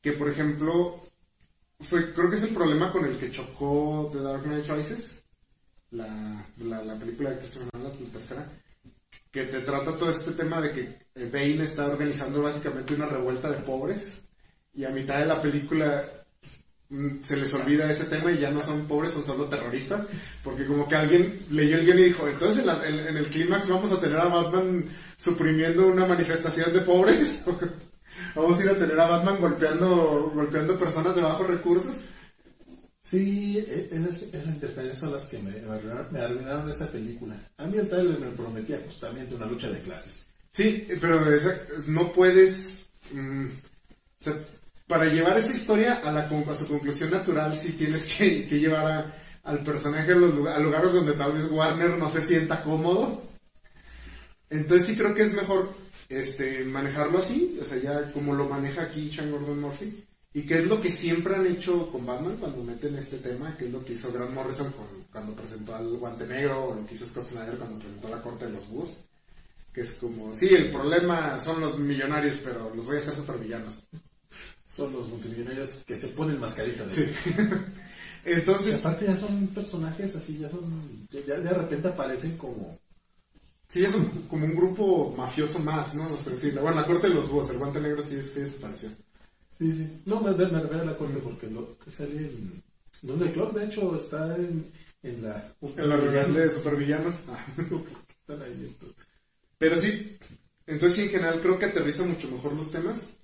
Que 0.00 0.12
por 0.12 0.30
ejemplo, 0.30 0.98
fue, 1.80 2.14
creo 2.14 2.30
que 2.30 2.36
es 2.36 2.44
el 2.44 2.54
problema 2.54 2.90
con 2.90 3.04
el 3.04 3.18
que 3.18 3.30
chocó 3.30 4.08
The 4.10 4.20
Dark 4.20 4.44
Knight 4.44 4.66
Rises, 4.68 5.24
la, 5.90 6.46
la, 6.60 6.82
la 6.82 6.98
película 6.98 7.28
de 7.28 7.40
Christopher 7.40 7.68
Nolan, 7.74 7.92
la 8.04 8.10
tercera, 8.10 8.48
que 9.36 9.44
te 9.44 9.60
trata 9.60 9.92
todo 9.98 10.10
este 10.10 10.30
tema 10.30 10.62
de 10.62 10.70
que 10.72 10.80
eh, 11.14 11.28
Bane 11.30 11.62
está 11.64 11.86
organizando 11.86 12.42
básicamente 12.42 12.94
una 12.94 13.04
revuelta 13.04 13.50
de 13.50 13.58
pobres 13.58 14.22
y 14.72 14.84
a 14.84 14.88
mitad 14.90 15.18
de 15.18 15.26
la 15.26 15.42
película 15.42 16.04
mm, 16.88 17.22
se 17.22 17.36
les 17.36 17.52
olvida 17.52 17.90
ese 17.92 18.04
tema 18.04 18.32
y 18.32 18.38
ya 18.38 18.50
no 18.50 18.62
son 18.62 18.86
pobres, 18.86 19.12
son 19.12 19.24
solo 19.24 19.44
terroristas, 19.44 20.06
porque 20.42 20.64
como 20.64 20.88
que 20.88 20.96
alguien 20.96 21.38
leyó 21.50 21.76
el 21.76 21.84
guion 21.84 21.98
y 21.98 22.04
dijo, 22.04 22.26
entonces 22.26 22.60
en, 22.60 22.66
la- 22.66 22.82
el 22.86 23.26
clímax 23.26 23.68
vamos 23.68 23.92
a 23.92 24.00
tener 24.00 24.16
a 24.18 24.28
Batman 24.28 24.84
suprimiendo 25.18 25.86
una 25.86 26.06
manifestación 26.06 26.72
de 26.72 26.80
pobres, 26.80 27.40
vamos 28.34 28.58
a 28.58 28.62
ir 28.62 28.70
a 28.70 28.78
tener 28.78 28.98
a 28.98 29.06
Batman 29.06 29.36
golpeando, 29.38 30.32
golpeando 30.34 30.78
personas 30.78 31.14
de 31.14 31.20
bajos 31.20 31.46
recursos. 31.46 31.94
Sí, 33.06 33.58
e- 33.58 33.88
esas, 33.92 34.22
esas 34.22 34.46
interferencias 34.46 34.98
son 34.98 35.12
las 35.12 35.26
que 35.26 35.38
me, 35.38 35.52
arruinaron, 36.20 36.68
esa 36.68 36.90
película. 36.90 37.36
A 37.56 37.66
mí 37.66 37.78
el 37.78 38.18
me 38.18 38.30
prometía 38.30 38.80
justamente 38.84 39.36
una 39.36 39.46
lucha 39.46 39.70
de 39.70 39.80
clases. 39.80 40.26
Sí, 40.50 40.88
pero 41.00 41.32
esa- 41.32 41.56
no 41.86 42.10
puedes. 42.12 42.86
mm, 43.12 43.46
para 44.88 45.04
llevar 45.04 45.38
esa 45.38 45.54
historia 45.54 46.00
a, 46.04 46.10
la, 46.10 46.28
su 46.56 46.66
conclusión 46.66 47.12
natural, 47.12 47.56
sí 47.56 47.74
tienes 47.74 48.02
que, 48.02 48.44
llevar 48.58 48.86
a- 48.86 49.14
al 49.44 49.62
personaje 49.62 50.10
a, 50.10 50.16
los, 50.16 50.34
lugares 50.34 50.92
donde 50.92 51.12
tal 51.12 51.30
vez 51.32 51.48
Warner 51.48 51.90
no 51.98 52.10
se 52.10 52.26
sienta 52.26 52.60
cómodo. 52.64 53.22
Entonces, 54.50 54.88
sí 54.88 54.96
creo 54.96 55.14
que 55.14 55.22
es 55.22 55.32
mejor 55.34 55.72
este, 56.08 56.64
manejarlo 56.64 57.20
así, 57.20 57.56
o 57.62 57.64
sea, 57.64 57.78
ya 57.78 58.10
como 58.10 58.34
lo 58.34 58.48
maneja 58.48 58.82
aquí 58.82 59.12
Sean 59.12 59.30
Gordon 59.30 59.60
Murphy. 59.60 60.05
Y 60.36 60.42
que 60.42 60.58
es 60.58 60.66
lo 60.66 60.80
que 60.82 60.92
siempre 60.92 61.34
han 61.34 61.46
hecho 61.46 61.90
con 61.90 62.04
Batman 62.04 62.36
cuando 62.38 62.62
meten 62.62 62.94
este 62.96 63.16
tema, 63.18 63.56
que 63.56 63.64
es 63.66 63.72
lo 63.72 63.82
que 63.82 63.94
hizo 63.94 64.12
Grant 64.12 64.32
Morrison 64.34 64.70
con- 64.72 65.04
cuando 65.10 65.32
presentó 65.34 65.74
al 65.74 65.88
Guante 65.96 66.26
Negro, 66.26 66.62
o 66.66 66.74
lo 66.74 66.86
que 66.86 66.94
hizo 66.94 67.06
Scott 67.06 67.26
Snyder 67.26 67.56
cuando 67.56 67.78
presentó 67.78 68.08
la 68.10 68.20
Corte 68.22 68.44
de 68.46 68.52
los 68.52 68.68
Búhos 68.68 68.90
que 69.72 69.82
es 69.82 69.90
como, 70.00 70.34
sí, 70.34 70.48
el 70.54 70.70
problema 70.70 71.38
son 71.44 71.60
los 71.60 71.78
millonarios, 71.78 72.36
pero 72.42 72.74
los 72.74 72.86
voy 72.86 72.96
a 72.96 72.98
hacer 72.98 73.14
supervillanos. 73.14 73.80
Son 74.66 74.90
los 74.92 75.06
multimillonarios 75.08 75.82
que 75.86 75.94
se 75.96 76.08
ponen 76.08 76.40
mascarita 76.40 76.84
de 76.86 76.94
Y 78.26 78.32
Entonces, 78.32 78.74
aparte 78.76 79.04
ya 79.06 79.16
son 79.16 79.46
personajes 79.48 80.16
así, 80.16 80.38
ya 80.38 80.48
son, 80.50 80.62
ya, 81.10 81.36
de 81.38 81.50
repente 81.50 81.88
aparecen 81.88 82.36
como, 82.38 82.78
sí, 83.68 83.84
es 83.84 83.94
un- 83.94 84.06
como 84.30 84.46
un 84.46 84.54
grupo 84.54 85.14
mafioso 85.16 85.58
más, 85.60 85.94
¿no? 85.94 86.06
Por 86.08 86.32
decirlo. 86.34 86.62
Bueno, 86.62 86.80
la 86.80 86.86
corte 86.86 87.08
de 87.08 87.14
los 87.14 87.28
búhos, 87.30 87.50
el 87.50 87.58
guante 87.58 87.80
negro 87.80 88.02
sí, 88.02 88.16
sí 88.22 88.40
desapareció. 88.40 88.88
Sí, 89.58 89.72
sí. 89.72 90.02
No, 90.06 90.20
me, 90.20 90.30
me 90.32 90.60
refiero 90.60 90.82
a 90.82 90.86
la 90.86 90.96
corte 90.96 91.18
porque 91.18 91.46
lo 91.48 91.78
que 91.78 91.90
sale 91.90 92.12
en, 92.18 92.62
donde 93.02 93.26
el 93.26 93.32
club 93.32 93.52
de 93.54 93.66
hecho 93.66 93.96
está 93.96 94.34
en, 94.36 94.70
en 95.02 95.22
la, 95.22 95.52
En 95.76 95.88
la 95.88 95.96
reunión 95.96 96.34
de 96.34 96.48
supervillanos. 96.50 97.14
Ah. 97.28 97.44
Están 98.28 98.42
ahí 98.42 98.66
estos. 98.66 98.90
Pero 99.58 99.78
sí, 99.78 100.16
entonces 100.66 100.96
sí, 100.96 101.02
en 101.04 101.10
general 101.10 101.40
creo 101.40 101.58
que 101.58 101.66
aterriza 101.66 102.04
mucho 102.04 102.30
mejor 102.30 102.54
los 102.54 102.70
temas. 102.72 103.18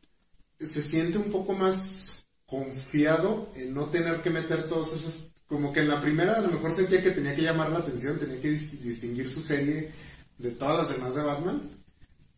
Se 0.60 0.80
siente 0.82 1.18
un 1.18 1.30
poco 1.32 1.54
más 1.54 2.24
confiado 2.46 3.50
en 3.56 3.74
no 3.74 3.86
tener 3.86 4.22
que 4.22 4.30
meter 4.30 4.68
todos 4.68 4.92
esos... 4.94 5.28
Como 5.46 5.70
que 5.72 5.80
en 5.80 5.88
la 5.88 6.00
primera 6.00 6.34
a 6.34 6.40
lo 6.40 6.48
mejor 6.48 6.74
sentía 6.74 7.02
que 7.02 7.10
tenía 7.10 7.34
que 7.36 7.42
llamar 7.42 7.70
la 7.70 7.80
atención, 7.80 8.18
tenía 8.18 8.40
que 8.40 8.52
dis- 8.52 8.70
distinguir 8.80 9.28
su 9.28 9.42
serie 9.42 9.90
de 10.38 10.50
todas 10.52 10.78
las 10.86 10.96
demás 10.96 11.14
de 11.14 11.22
Batman. 11.22 11.60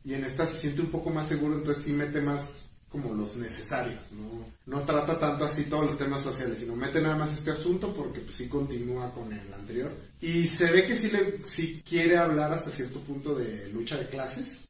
Y 0.02 0.14
en 0.14 0.24
esta 0.24 0.46
se 0.46 0.58
siente 0.58 0.80
un 0.80 0.88
poco 0.88 1.10
más 1.10 1.28
seguro, 1.28 1.54
entonces 1.54 1.84
sí 1.84 1.92
mete 1.92 2.20
más 2.20 2.63
como 2.94 3.12
los 3.14 3.36
necesarios, 3.36 4.00
¿no? 4.12 4.46
No 4.66 4.82
trata 4.84 5.18
tanto 5.18 5.44
así 5.44 5.64
todos 5.64 5.84
los 5.84 5.98
temas 5.98 6.22
sociales, 6.22 6.58
sino 6.60 6.74
mete 6.76 7.02
nada 7.02 7.16
más 7.16 7.32
este 7.32 7.50
asunto 7.50 7.92
porque 7.92 8.20
pues, 8.20 8.36
sí 8.36 8.48
continúa 8.48 9.12
con 9.12 9.30
el 9.32 9.52
anterior. 9.52 9.90
Y 10.22 10.46
se 10.46 10.70
ve 10.72 10.86
que 10.86 10.96
sí, 10.96 11.10
le, 11.10 11.42
sí 11.46 11.82
quiere 11.86 12.16
hablar 12.16 12.52
hasta 12.52 12.70
cierto 12.70 13.00
punto 13.00 13.34
de 13.34 13.68
lucha 13.68 13.98
de 13.98 14.08
clases, 14.08 14.68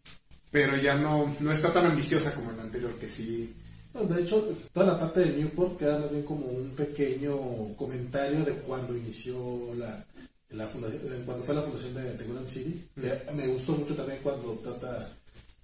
pero 0.51 0.77
ya 0.77 0.97
no, 0.97 1.33
no 1.39 1.53
está 1.53 1.73
tan 1.73 1.87
ambiciosa 1.87 2.35
como 2.35 2.51
el 2.51 2.59
anterior, 2.61 2.93
que 2.99 3.09
sí... 3.09 3.55
De 3.95 4.23
hecho, 4.23 4.49
toda 4.73 4.87
la 4.87 4.99
parte 4.99 5.21
de 5.21 5.37
Newport 5.37 5.79
queda 5.79 6.01
más 6.01 6.11
bien 6.11 6.25
como 6.25 6.47
un 6.47 6.71
pequeño 6.71 7.37
comentario 7.77 8.45
de 8.45 8.51
cuando 8.67 8.97
inició 8.97 9.73
la, 9.79 10.05
la 10.51 10.67
fundación, 10.67 11.01
cuando 11.25 11.45
fue 11.45 11.55
la 11.55 11.63
fundación 11.63 11.95
de, 11.95 12.03
de 12.17 12.49
City. 12.49 12.85
Que 13.01 13.23
Me 13.35 13.47
gustó 13.47 13.71
mucho 13.73 13.95
también 13.95 14.19
cuando 14.21 14.55
trata, 14.65 15.09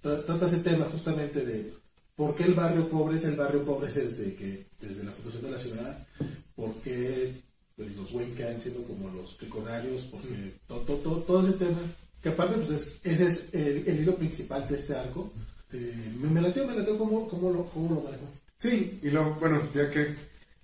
tra- 0.01 0.23
trata 0.25 0.47
ese 0.47 0.59
tema 0.59 0.85
justamente 0.85 1.43
de 1.43 1.73
por 2.21 2.35
qué 2.35 2.43
el 2.43 2.53
barrio 2.53 2.87
pobre 2.87 3.17
es 3.17 3.23
el 3.23 3.35
barrio 3.35 3.65
pobre 3.65 3.91
desde 3.91 4.35
que 4.35 4.67
desde 4.79 5.03
la 5.03 5.11
fundación 5.11 5.41
de 5.41 5.49
la 5.49 5.57
ciudad, 5.57 6.07
por 6.55 6.71
qué 6.83 7.33
pues, 7.75 7.95
los 7.95 8.13
Wayne 8.13 8.35
caen 8.35 8.61
siendo 8.61 8.83
como 8.83 9.09
los 9.09 9.39
triconarios, 9.39 10.03
porque 10.03 10.53
todo, 10.67 10.81
todo, 10.81 11.15
todo, 11.23 11.41
ese 11.41 11.57
tema, 11.57 11.79
que 12.21 12.29
aparte 12.29 12.57
pues 12.57 12.69
es, 12.69 12.99
ese 13.01 13.25
es 13.27 13.53
el, 13.53 13.87
el 13.87 14.01
hilo 14.01 14.15
principal 14.17 14.67
de 14.67 14.75
este 14.75 14.93
arco. 14.93 15.33
Eh, 15.73 16.13
me, 16.19 16.29
me 16.29 16.41
lateó, 16.41 16.67
me 16.67 16.75
lateó 16.75 16.95
cómo, 16.99 17.27
cómo, 17.27 17.49
lo, 17.49 17.65
cómo 17.71 17.95
lo 17.95 18.01
manejó. 18.01 18.27
Sí, 18.55 18.99
y 19.01 19.09
luego, 19.09 19.35
bueno, 19.39 19.59
ya 19.73 19.89
que 19.89 20.13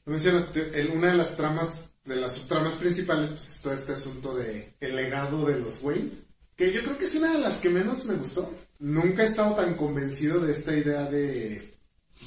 lo 0.06 0.12
mencionas, 0.12 0.44
una 0.94 1.08
de 1.08 1.18
las 1.18 1.36
tramas, 1.36 1.86
de 2.06 2.18
las 2.18 2.34
subtramas 2.34 2.76
principales, 2.76 3.32
pues 3.32 3.56
es 3.56 3.62
todo 3.64 3.74
este 3.74 3.94
asunto 3.94 4.36
de 4.36 4.74
el 4.80 4.96
legado 4.96 5.44
de 5.48 5.60
los 5.60 5.82
Wayne, 5.82 6.12
que 6.56 6.72
yo 6.72 6.84
creo 6.84 7.00
que 7.00 7.06
es 7.06 7.16
una 7.16 7.34
de 7.34 7.40
las 7.40 7.58
que 7.58 7.72
menos 7.72 8.06
me 8.06 8.14
gustó. 8.14 8.48
Nunca 8.80 9.24
he 9.24 9.28
estado 9.28 9.56
tan 9.56 9.74
convencido 9.76 10.40
de 10.40 10.54
esta 10.54 10.76
idea 10.76 11.10
de... 11.10 11.74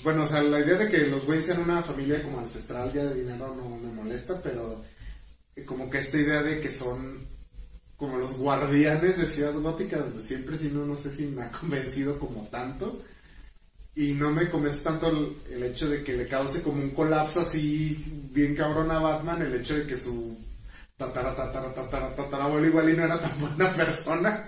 Bueno, 0.02 0.22
o 0.22 0.26
sea, 0.26 0.42
la 0.42 0.60
idea 0.60 0.78
de 0.78 0.88
que 0.88 1.06
los 1.06 1.26
Wayne 1.26 1.42
sean 1.42 1.60
una 1.62 1.82
familia 1.82 2.22
como 2.22 2.40
ancestral 2.40 2.92
ya 2.92 3.04
de 3.04 3.22
dinero 3.22 3.54
no 3.54 3.76
me 3.76 3.92
molesta, 3.92 4.40
pero 4.42 4.84
como 5.66 5.90
que 5.90 5.98
esta 5.98 6.16
idea 6.16 6.42
de 6.42 6.60
que 6.60 6.70
son 6.70 7.26
como 7.96 8.16
los 8.16 8.38
guardianes 8.38 9.18
de 9.18 9.26
Ciudad 9.26 9.52
Gótica 9.52 10.04
siempre, 10.26 10.56
si 10.56 10.68
no, 10.68 10.86
no 10.86 10.96
sé 10.96 11.10
si 11.10 11.26
me 11.26 11.42
ha 11.42 11.50
convencido 11.50 12.18
como 12.18 12.46
tanto. 12.48 13.02
Y 13.94 14.14
no 14.14 14.30
me 14.30 14.48
convence 14.48 14.82
tanto 14.82 15.10
el, 15.10 15.36
el 15.54 15.62
hecho 15.64 15.88
de 15.88 16.02
que 16.02 16.16
le 16.16 16.26
cause 16.26 16.62
como 16.62 16.82
un 16.82 16.90
colapso 16.90 17.40
así 17.40 18.28
bien 18.32 18.54
cabrón 18.54 18.90
a 18.90 19.00
Batman, 19.00 19.42
el 19.42 19.54
hecho 19.54 19.74
de 19.74 19.86
que 19.86 19.98
su 19.98 20.38
tatara, 21.00 21.34
tatara, 21.34 21.72
tatara, 21.72 22.14
tatarabuelo 22.14 22.66
igual 22.66 22.90
y 22.90 22.96
no 22.96 23.04
era 23.04 23.18
tan 23.18 23.40
buena 23.40 23.72
persona. 23.72 24.44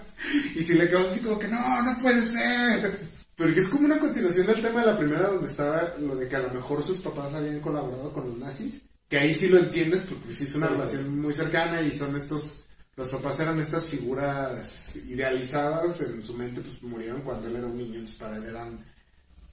Y 0.54 0.62
si 0.62 0.74
le 0.74 0.90
causa 0.90 1.10
así 1.10 1.20
como 1.20 1.38
que 1.38 1.48
no, 1.48 1.82
no 1.82 1.98
puede 2.00 2.22
ser. 2.22 2.92
Pero 3.34 3.54
que 3.54 3.60
es 3.60 3.68
como 3.70 3.86
una 3.86 3.98
continuación 3.98 4.46
del 4.46 4.60
tema 4.60 4.80
de 4.80 4.86
la 4.86 4.98
primera 4.98 5.28
donde 5.28 5.48
estaba 5.48 5.94
lo 5.98 6.14
de 6.14 6.28
que 6.28 6.36
a 6.36 6.40
lo 6.40 6.50
mejor 6.50 6.82
sus 6.82 7.00
papás 7.00 7.32
habían 7.32 7.60
colaborado 7.60 8.12
con 8.12 8.28
los 8.28 8.38
nazis. 8.38 8.82
Que 9.08 9.18
ahí 9.18 9.34
sí 9.34 9.48
lo 9.48 9.58
entiendes 9.58 10.02
porque 10.02 10.34
sí 10.34 10.44
es 10.44 10.54
una 10.54 10.68
relación 10.68 11.20
muy 11.20 11.32
cercana 11.32 11.80
y 11.80 11.90
son 11.90 12.14
estos... 12.16 12.66
Los 12.94 13.08
papás 13.08 13.40
eran 13.40 13.58
estas 13.58 13.88
figuras 13.88 14.96
idealizadas, 15.08 16.02
en 16.02 16.22
su 16.22 16.34
mente 16.34 16.60
pues 16.60 16.82
murieron 16.82 17.22
cuando 17.22 17.48
él 17.48 17.56
era 17.56 17.66
un 17.66 17.78
niño, 17.78 17.94
entonces 17.94 18.18
para 18.18 18.36
él 18.36 18.44
eran 18.44 18.84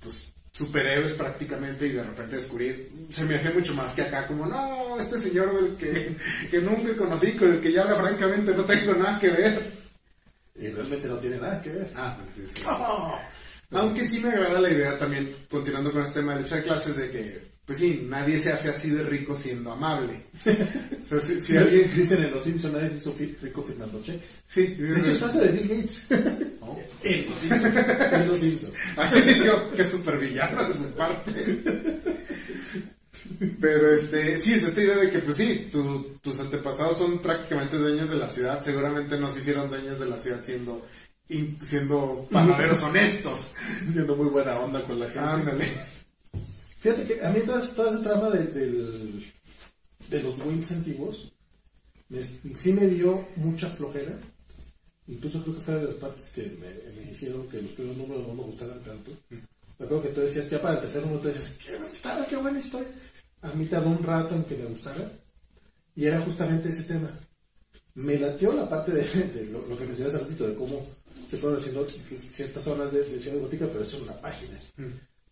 pues 0.01 0.28
superhéroes 0.51 1.13
prácticamente 1.13 1.87
y 1.87 1.91
de 1.91 2.03
repente 2.03 2.35
descubrir, 2.35 2.91
se 3.09 3.23
me 3.25 3.35
hace 3.35 3.53
mucho 3.53 3.73
más 3.75 3.93
que 3.93 4.01
acá 4.01 4.27
como, 4.27 4.45
no, 4.45 4.99
este 4.99 5.19
señor 5.19 5.53
del 5.53 5.75
que, 5.77 6.15
que 6.49 6.59
nunca 6.59 6.95
conocí, 6.97 7.33
con 7.33 7.53
el 7.53 7.61
que 7.61 7.71
ya 7.71 7.85
francamente 7.85 8.53
no 8.55 8.63
tengo 8.65 8.93
nada 8.95 9.19
que 9.19 9.29
ver. 9.29 9.79
Y 10.55 10.67
realmente 10.67 11.07
no 11.07 11.17
tiene 11.17 11.37
nada 11.37 11.61
que 11.61 11.69
ver. 11.69 11.89
Ah, 11.95 12.17
sí, 12.35 12.43
sí. 12.53 12.63
Aunque 13.71 14.09
sí 14.09 14.19
me 14.19 14.29
agrada 14.29 14.59
la 14.59 14.71
idea 14.71 14.97
también, 14.97 15.33
continuando 15.49 15.91
con 15.91 16.01
este 16.01 16.19
tema 16.21 16.33
de 16.33 16.41
lucha 16.41 16.55
de 16.55 16.63
clases, 16.63 16.97
de 16.97 17.11
que, 17.11 17.48
pues 17.69 17.79
sí, 17.79 18.07
nadie 18.09 18.41
se 18.41 18.51
hace 18.51 18.69
así 18.69 18.89
de 18.89 19.03
rico 19.03 19.35
siendo 19.35 19.71
amable. 19.71 20.13
O 21.05 21.09
sea, 21.09 21.19
si, 21.21 21.41
si 21.41 21.57
alguien... 21.57 21.89
Dicen 21.95 22.23
en 22.23 22.31
Los 22.31 22.43
Simpsons, 22.43 22.73
nadie 22.73 22.89
se 22.89 22.97
hizo 22.97 23.15
rico 23.41 23.63
firmando 23.63 23.99
cheques. 24.03 24.43
Sí, 24.47 24.67
De 24.67 24.99
hecho, 24.99 25.11
es 25.11 25.17
frase 25.17 25.39
de 25.39 25.51
Bill 25.53 25.67
Gates. 25.69 26.07
En 27.03 27.25
Los 27.29 27.39
Simpsons. 27.39 28.13
En 28.13 28.27
Los 28.27 28.39
Simpsons. 28.39 28.73
Ay, 28.97 29.21
digo, 29.41 29.71
qué 29.75 29.87
supervillano 29.87 30.67
de 30.67 30.73
su 30.73 30.85
parte. 30.95 31.61
Pero 33.61 33.93
este, 33.95 34.39
sí, 34.41 34.53
es 34.53 34.63
esta 34.63 34.81
idea 34.81 34.97
de 34.97 35.09
que, 35.09 35.19
pues 35.19 35.37
sí, 35.37 35.69
tu- 35.71 36.17
tus 36.21 36.39
antepasados 36.41 36.97
son 36.97 37.19
prácticamente 37.19 37.77
dueños 37.77 38.09
de 38.09 38.17
la 38.17 38.27
ciudad. 38.27 38.63
Seguramente 38.63 39.17
no 39.17 39.31
se 39.31 39.39
hicieron 39.41 39.69
dueños 39.69 39.99
de 39.99 40.05
la 40.07 40.19
ciudad 40.19 40.43
siendo, 40.45 40.85
in- 41.29 41.57
siendo 41.65 42.27
panaderos 42.31 42.83
honestos. 42.83 43.51
Siendo 43.91 44.15
muy 44.15 44.27
buena 44.29 44.59
onda 44.59 44.81
con 44.83 44.99
la 44.99 45.05
gente. 45.05 45.19
Ándale. 45.21 45.65
Fíjate 46.79 47.05
que 47.05 47.25
a 47.25 47.29
mí 47.31 47.41
toda, 47.45 47.61
toda 47.61 47.91
esa 47.91 48.01
trama 48.01 48.29
de, 48.29 48.47
de 50.09 50.23
los 50.23 50.39
Wings 50.39 50.71
antiguos 50.71 51.31
sí 52.55 52.73
me 52.73 52.87
dio 52.87 53.27
mucha 53.35 53.69
flojera. 53.69 54.13
Incluso 55.07 55.41
creo 55.41 55.55
que 55.55 55.61
fue 55.61 55.75
de 55.75 55.85
las 55.85 55.95
partes 55.95 56.29
que 56.29 56.43
me, 56.43 57.11
hicieron 57.11 57.47
que 57.47 57.61
los 57.61 57.71
primeros 57.71 57.97
números 57.97 58.27
no 58.27 58.33
me 58.35 58.43
gustaran 58.43 58.79
tanto. 58.81 59.11
Me 59.29 59.85
acuerdo 59.85 60.03
que 60.03 60.09
tú 60.09 60.21
decías, 60.21 60.49
ya 60.49 60.61
para 60.61 60.75
el 60.75 60.81
tercer 60.81 61.01
número, 61.01 61.21
tú 61.21 61.27
decías, 61.29 61.57
qué 61.57 61.77
buena 61.77 62.25
qué 62.27 62.35
buena 62.35 62.59
historia. 62.59 62.89
A 63.41 63.51
mí 63.53 63.65
tardó 63.65 63.89
un 63.89 64.03
rato 64.03 64.35
en 64.35 64.43
que 64.43 64.57
me 64.57 64.65
gustara. 64.65 65.11
Y 65.95 66.05
era 66.05 66.19
justamente 66.21 66.69
ese 66.69 66.83
tema. 66.83 67.09
Me 67.95 68.19
latió 68.19 68.53
la 68.53 68.69
parte 68.69 68.91
de, 68.91 69.45
lo, 69.45 69.77
que 69.77 69.85
mencioné 69.85 70.09
hace 70.09 70.19
ratito, 70.19 70.47
de 70.47 70.55
cómo 70.55 70.79
se 71.27 71.37
fueron 71.37 71.59
haciendo 71.59 71.87
ciertas 71.87 72.63
zonas 72.63 72.91
de, 72.91 73.03
de 73.03 73.19
Ciudad 73.19 73.39
Gótica, 73.39 73.67
pero 73.67 73.83
eso 73.83 73.97
es 73.97 74.03
una 74.03 74.21
página. 74.21 74.59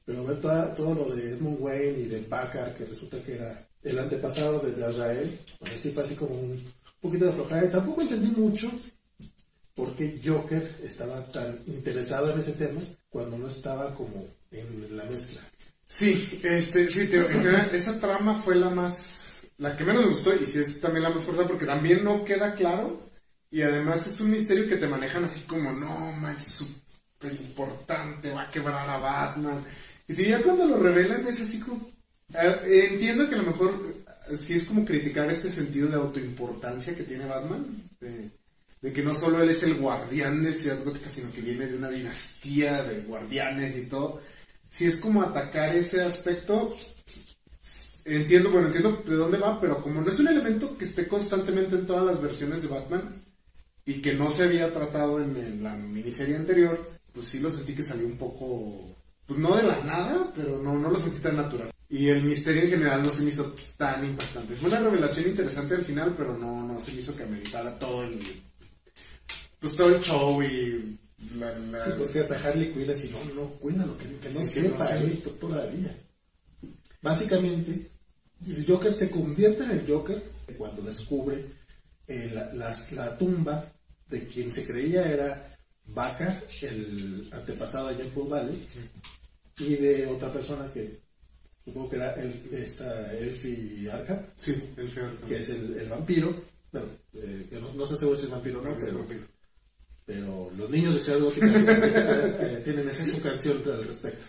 Pero 0.08 0.24
ver 0.24 0.40
todo 0.40 0.96
lo 0.96 1.14
de 1.14 1.32
Edmund 1.32 1.58
Wayne 1.60 2.00
y 2.00 2.06
de 2.06 2.20
Packard, 2.20 2.76
que 2.76 2.86
resulta 2.86 3.22
que 3.22 3.36
era 3.36 3.68
el 3.84 4.00
antepasado 4.00 4.60
de 4.60 4.86
Azrael, 4.86 5.38
pues 5.60 5.72
sí 5.72 5.92
fue 5.92 6.06
así 6.06 6.16
como 6.16 6.34
un 6.34 6.64
poquito 7.02 7.26
de 7.26 7.34
flojera. 7.34 7.70
Tampoco 7.70 8.02
entendí 8.02 8.32
mucho 8.40 8.72
por 9.76 9.94
qué 9.98 10.18
Joker 10.24 10.78
estaba 10.82 11.22
tan 11.26 11.60
interesado 11.68 12.32
en 12.32 12.40
ese 12.40 12.54
tema 12.54 12.80
cuando 13.10 13.38
no 13.38 13.50
estaba 13.50 13.94
como 13.96 14.26
en 14.50 14.96
la 14.96 15.04
mezcla. 15.04 15.42
Sí, 15.84 16.40
este, 16.42 16.90
sí, 16.90 17.08
te, 17.08 17.18
en 17.18 17.28
general, 17.28 17.70
esa 17.74 18.00
trama 18.00 18.34
fue 18.34 18.56
la 18.56 18.70
más, 18.70 19.34
la 19.58 19.76
que 19.76 19.84
menos 19.84 20.04
me 20.04 20.12
gustó 20.12 20.34
y 20.34 20.46
sí 20.46 20.60
es 20.60 20.80
también 20.80 21.04
la 21.04 21.10
más 21.10 21.26
fuerte 21.26 21.44
porque 21.44 21.66
también 21.66 22.06
no 22.06 22.24
queda 22.24 22.56
claro 22.56 22.98
y 23.52 23.62
además 23.62 24.08
es 24.08 24.22
un 24.22 24.32
misterio 24.32 24.70
que 24.70 24.78
te 24.78 24.88
manejan 24.88 25.26
así 25.26 25.42
como, 25.42 25.70
no, 25.74 26.14
man, 26.14 26.42
súper 26.42 27.34
importante, 27.34 28.32
va 28.32 28.44
a 28.44 28.52
quebrar 28.52 28.90
a 28.90 29.00
Batman. 29.00 29.64
Y 30.08 30.16
si 30.16 30.26
ya 30.28 30.42
cuando 30.42 30.66
lo 30.66 30.78
revelan 30.78 31.28
es 31.28 31.42
así 31.42 31.60
como, 31.60 31.90
entiendo 32.66 33.28
que 33.28 33.36
a 33.36 33.40
lo 33.40 33.52
mejor 33.52 33.96
sí 34.38 34.54
es 34.54 34.66
como 34.66 34.86
criticar 34.86 35.30
este 35.30 35.52
sentido 35.52 35.90
de 35.90 35.96
autoimportancia 35.96 36.96
que 36.96 37.04
tiene 37.04 37.26
Batman, 37.26 37.66
de, 38.00 38.94
que 38.94 39.04
no 39.04 39.14
solo 39.14 39.42
él 39.42 39.50
es 39.50 39.64
el 39.64 39.76
guardián 39.76 40.44
de 40.44 40.54
Ciudad 40.54 40.84
Gótica, 40.84 41.10
sino 41.10 41.32
que 41.32 41.42
viene 41.42 41.66
de 41.66 41.78
una 41.78 41.90
dinastía 41.90 42.84
de 42.84 43.02
guardianes 43.02 43.78
y 43.78 43.86
todo. 43.88 44.22
Si 44.72 44.86
es 44.86 44.98
como 44.98 45.22
atacar 45.22 45.76
ese 45.76 46.02
aspecto, 46.02 46.70
entiendo, 48.06 48.52
bueno, 48.52 48.68
entiendo 48.68 49.04
de 49.06 49.16
dónde 49.16 49.38
va, 49.38 49.60
pero 49.60 49.82
como 49.82 50.02
no 50.02 50.10
es 50.10 50.20
un 50.20 50.28
elemento 50.28 50.78
que 50.78 50.86
esté 50.86 51.08
constantemente 51.08 51.76
en 51.76 51.88
todas 51.88 52.06
las 52.06 52.22
versiones 52.22 52.62
de 52.62 52.70
Batman 52.70 53.24
y 53.86 54.02
que 54.02 54.14
no 54.14 54.30
se 54.32 54.44
había 54.44 54.74
tratado 54.74 55.22
en, 55.22 55.64
la 55.64 55.76
miniserie 55.76 56.36
anterior, 56.36 56.92
pues 57.14 57.28
sí 57.28 57.40
lo 57.40 57.50
sentí 57.50 57.74
que 57.74 57.84
salió 57.84 58.06
un 58.06 58.18
poco, 58.18 58.87
pues 59.28 59.40
no 59.40 59.56
de 59.56 59.64
la 59.64 59.80
nada, 59.84 60.32
pero 60.36 60.62
no, 60.64 60.78
no 60.80 60.90
lo 60.90 61.00
sentí 61.00 61.20
tan 61.20 61.36
natural. 61.38 61.70
Y 61.90 62.08
el 62.10 62.24
misterio 62.24 62.64
en 62.64 62.70
general 62.70 63.04
no 63.04 63.10
se 63.10 63.22
me 63.24 63.30
hizo 63.30 63.54
tan 63.78 64.04
impactante. 64.04 64.56
Fue 64.56 64.70
una 64.70 64.80
revelación 64.80 65.28
interesante 65.30 65.76
al 65.76 65.86
final, 65.86 66.14
pero 66.18 66.38
no, 66.38 66.66
no 66.66 66.82
se 66.82 66.94
me 66.94 67.00
hizo 67.02 67.16
que 67.16 67.24
ameritara 67.24 67.78
todo 67.80 68.04
el, 68.04 68.20
pues 69.60 69.76
todo 69.76 69.96
el 69.96 70.02
show 70.02 70.42
y 70.44 70.98
la, 71.36 71.52
Sí, 71.86 71.92
porque 71.98 72.20
hasta 72.20 72.36
Harley 72.48 72.74
Quinn 72.74 72.90
así, 72.90 73.10
no, 73.12 73.34
no, 73.42 73.48
cuídalo, 73.52 73.98
que, 73.98 74.06
que 74.18 74.30
no 74.34 74.40
Sí, 74.42 74.62
sepa 74.62 74.84
no 74.94 75.08
esto 75.08 75.30
todavía. 75.32 75.96
Básicamente, 77.02 77.90
el 78.46 78.66
Joker 78.68 78.94
se 78.94 79.10
convierte 79.10 79.64
en 79.64 79.72
el 79.72 79.88
Joker 79.88 80.22
cuando 80.58 80.82
descubre 80.82 81.44
eh, 82.08 82.32
la, 82.34 82.54
las- 82.54 82.92
la 82.92 83.18
tumba 83.18 83.66
de 84.10 84.26
quien 84.28 84.52
se 84.52 84.66
creía 84.66 85.08
era 85.08 85.54
Baca, 85.90 86.44
el 86.64 87.30
antepasado 87.32 87.88
de 87.90 87.96
Jean 87.98 88.10
Paul 88.10 88.28
Valley, 88.30 88.68
y 89.60 89.76
de 89.76 90.06
otra 90.08 90.32
persona 90.32 90.72
que 90.74 91.00
supongo 91.66 91.90
que 91.90 91.96
era 91.98 92.14
el, 92.14 92.34
esta 92.54 93.14
Elfie 93.14 93.90
Arkham, 93.92 94.20
Sí, 94.38 94.56
el 94.78 94.88
feo. 94.90 95.10
que 95.28 95.38
es 95.38 95.50
el, 95.50 95.76
el 95.78 95.90
vampiro. 95.90 96.34
Bueno, 96.72 96.88
eh, 97.14 97.48
que 97.50 97.60
no, 97.60 97.74
no 97.74 97.84
estoy 97.84 97.98
seguro 98.00 98.18
si 98.18 98.26
es 98.26 98.32
vampiro 98.32 98.60
o 98.60 98.64
no, 98.64 98.70
No, 98.72 98.76
pero, 98.80 98.98
vampiro. 99.00 99.22
pero 100.06 100.52
los 100.58 100.70
niños 100.70 100.94
de 100.94 101.00
Ciudad 101.00 101.20
Gótica 101.20 101.48
eh, 101.48 102.62
tienen 102.64 102.88
esa 102.90 103.06
su 103.06 103.22
canción 103.22 103.62
al 103.66 103.84
respecto. 103.86 104.26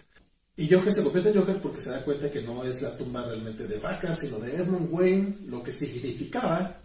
Y 0.57 0.69
Joker 0.69 0.93
se 0.93 1.05
convierte 1.05 1.31
en 1.31 1.37
Joker 1.39 1.57
porque 1.63 1.81
se 1.81 1.91
da 1.91 2.05
cuenta 2.05 2.29
que 2.31 2.43
no 2.43 2.65
es 2.65 2.83
la 2.83 2.97
tumba 2.97 3.25
realmente 3.25 3.69
de 3.69 3.79
Bacar, 3.79 4.17
sino 4.17 4.39
de 4.41 4.57
Edmund 4.57 4.89
Wayne, 4.93 5.35
lo 5.47 5.63
que 5.63 5.73
significaba 5.73 6.77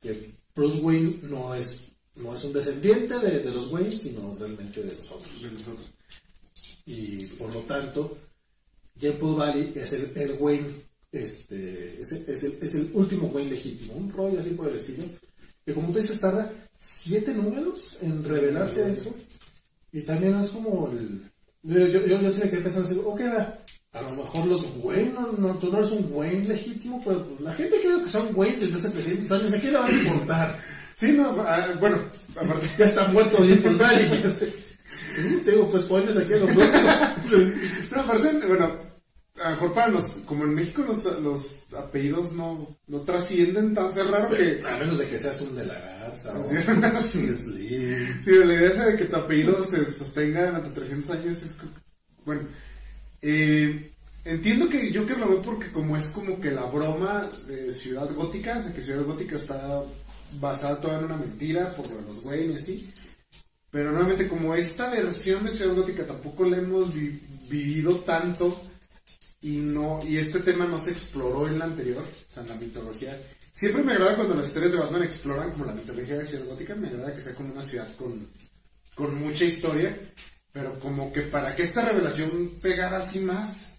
que 0.00 0.30
Bruce 0.54 0.78
Wayne 0.78 1.18
no 1.24 1.54
es, 1.56 1.88
no 2.16 2.32
es 2.36 2.44
un 2.44 2.52
descendiente 2.52 3.18
de, 3.18 3.40
de 3.40 3.50
los 3.50 3.72
Wayne, 3.72 3.90
sino 3.90 4.36
realmente 4.38 4.80
de 4.80 4.86
nosotros. 4.86 5.42
de 5.42 5.50
nosotros. 5.50 5.86
Y 6.86 7.24
por 7.38 7.52
lo 7.52 7.60
tanto, 7.60 8.16
Jean 8.98 9.16
Valley 9.20 9.72
es 9.74 9.92
el, 9.92 10.12
el 10.16 10.36
Wayne, 10.38 10.66
este, 11.10 12.00
es 12.00 12.12
el, 12.12 12.24
es, 12.28 12.44
el, 12.44 12.58
es 12.60 12.74
el 12.74 12.90
último 12.94 13.28
Wayne 13.28 13.50
legítimo, 13.50 13.94
un 13.94 14.12
rollo 14.12 14.40
así 14.40 14.50
por 14.50 14.68
el 14.68 14.76
estilo, 14.76 15.04
que 15.64 15.74
como 15.74 15.92
tú 15.92 15.98
dices 15.98 16.20
tarda 16.20 16.52
siete 16.78 17.32
números 17.32 17.98
en 18.02 18.22
revelarse 18.22 18.90
eso, 18.90 19.14
y 19.92 20.02
también 20.02 20.34
es 20.40 20.50
como 20.50 20.90
el... 20.90 21.22
Yo, 21.62 21.86
yo, 21.86 22.06
yo, 22.06 22.20
yo 22.20 22.30
sí 22.30 22.42
me 22.44 22.50
quedé 22.50 22.60
pensando 22.60 23.08
ok, 23.08 23.20
va, 23.22 23.58
a 23.92 24.02
lo 24.02 24.16
mejor 24.16 24.46
los 24.46 24.76
Wayne, 24.82 25.12
no, 25.12 25.32
no, 25.32 25.58
tú 25.58 25.70
no 25.70 25.78
eres 25.78 25.92
un 25.92 26.08
Wayne 26.10 26.48
legítimo, 26.48 27.00
pero 27.04 27.24
pues, 27.24 27.40
la 27.40 27.54
gente 27.54 27.80
creo 27.80 28.02
que 28.02 28.10
son 28.10 28.28
Wayne 28.34 28.58
desde 28.58 28.76
hace 28.76 28.90
300 28.90 29.40
años, 29.40 29.54
¿a 29.54 29.60
quién 29.60 29.72
le 29.72 29.78
va 29.78 29.86
a 29.86 29.92
importar? 29.92 30.60
Sí, 30.98 31.12
no, 31.12 31.36
ah, 31.46 31.68
bueno, 31.80 31.98
aparte, 32.40 32.66
Ya 32.78 32.84
está 32.84 33.08
muerto 33.08 33.38
Valley. 33.38 34.34
Sí, 35.16 35.40
tengo 35.44 35.68
pues 35.70 35.90
años 35.90 36.16
aquí 36.16 36.32
a 36.32 36.36
lo 36.36 36.46
mejor. 36.46 36.66
no, 37.92 38.00
aparte, 38.00 38.46
bueno, 38.46 38.70
a 39.42 39.44
lo 39.44 39.50
mejor 39.50 39.74
para 39.74 39.88
los, 39.88 40.04
como 40.26 40.44
en 40.44 40.54
México 40.54 40.84
los, 40.86 41.04
los 41.20 41.66
apellidos 41.74 42.32
no, 42.32 42.76
no 42.86 43.00
trascienden 43.00 43.74
tan, 43.74 43.90
es 43.90 44.06
raro 44.06 44.30
que, 44.30 44.60
A 44.68 44.78
menos 44.78 44.98
de 44.98 45.08
que 45.08 45.18
seas 45.18 45.40
un 45.42 45.56
de 45.56 45.66
la 45.66 45.74
garza 45.74 46.32
o 46.38 46.48
Slim. 47.02 47.32
sí, 48.24 48.30
la 48.30 48.54
idea 48.54 48.70
esa 48.70 48.86
de 48.86 48.96
que 48.96 49.04
tu 49.06 49.16
apellido 49.16 49.64
se 49.64 49.92
sostenga 49.92 50.46
durante 50.46 50.70
300 50.70 51.10
años 51.16 51.38
es, 51.38 51.50
bueno, 52.24 52.42
eh, 53.22 53.90
entiendo 54.24 54.68
que 54.68 54.92
Joker 54.94 55.18
lo 55.18 55.28
ve 55.28 55.42
porque 55.44 55.72
como 55.72 55.96
es 55.96 56.06
como 56.08 56.40
que 56.40 56.50
la 56.50 56.64
broma 56.66 57.28
de 57.46 57.74
Ciudad 57.74 58.08
Gótica, 58.14 58.58
o 58.58 58.62
sea 58.62 58.72
que 58.72 58.82
Ciudad 58.82 59.04
Gótica 59.04 59.36
está 59.36 59.82
basada 60.40 60.80
toda 60.80 60.98
en 60.98 61.04
una 61.06 61.16
mentira 61.16 61.70
por 61.70 61.86
los 62.02 62.24
Wayne 62.24 62.54
y 62.54 62.56
así, 62.56 62.90
pero 63.70 63.90
nuevamente 63.92 64.28
como 64.28 64.54
esta 64.54 64.90
versión 64.90 65.44
de 65.44 65.50
Ciudad 65.50 65.74
Gótica 65.74 66.06
tampoco 66.06 66.44
la 66.48 66.58
hemos 66.58 66.94
vi- 66.94 67.20
vivido 67.48 67.96
tanto 68.00 68.60
y 69.40 69.56
no 69.58 69.98
y 70.08 70.16
este 70.16 70.40
tema 70.40 70.64
no 70.64 70.78
se 70.78 70.90
exploró 70.92 71.46
en 71.48 71.58
la 71.58 71.66
anterior, 71.66 72.02
o 72.02 72.32
sea, 72.32 72.42
la 72.44 72.54
mitología. 72.54 73.18
Siempre 73.52 73.82
me 73.82 73.92
agrada 73.92 74.16
cuando 74.16 74.34
las 74.34 74.48
historias 74.48 74.72
de 74.72 74.78
Batman 74.78 75.02
exploran 75.04 75.50
como 75.52 75.64
la 75.66 75.74
mitología 75.74 76.18
de 76.18 76.26
Ciudad 76.26 76.46
Gótica, 76.46 76.74
me 76.74 76.88
agrada 76.88 77.14
que 77.14 77.22
sea 77.22 77.34
como 77.34 77.52
una 77.52 77.62
ciudad 77.64 77.88
con, 77.96 78.26
con 78.94 79.14
mucha 79.18 79.44
historia, 79.44 79.96
pero 80.52 80.78
como 80.80 81.12
que 81.12 81.22
para 81.22 81.54
que 81.54 81.64
esta 81.64 81.84
revelación 81.84 82.50
pegara 82.62 82.98
así 82.98 83.20
más, 83.20 83.74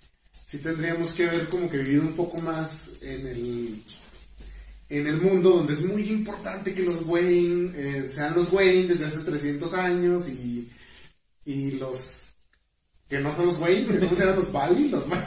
sí 0.49 0.59
tendríamos 0.59 1.13
que 1.13 1.27
haber 1.27 1.47
como 1.49 1.69
que 1.69 1.79
vivido 1.79 2.03
un 2.03 2.15
poco 2.15 2.37
más 2.41 3.01
en 3.01 3.27
el 3.27 3.83
en 4.89 5.07
el 5.07 5.21
mundo 5.21 5.51
donde 5.51 5.73
es 5.73 5.83
muy 5.83 6.03
importante 6.09 6.73
que 6.73 6.83
los 6.83 7.03
Wayne 7.05 7.71
eh, 7.75 8.11
sean 8.13 8.35
los 8.35 8.51
Wayne 8.53 8.87
desde 8.87 9.05
hace 9.05 9.19
300 9.19 9.73
años 9.73 10.29
y, 10.29 10.71
y 11.45 11.71
los 11.71 12.25
que 13.09 13.19
no 13.19 13.33
son 13.33 13.47
los 13.47 13.59
Wayne, 13.59 13.99
¿cómo 13.99 14.15
se 14.15 14.21
llaman 14.21 14.39
los 14.39 14.51
Bali? 14.51 14.89
Los 14.89 15.07
Bali. 15.09 15.25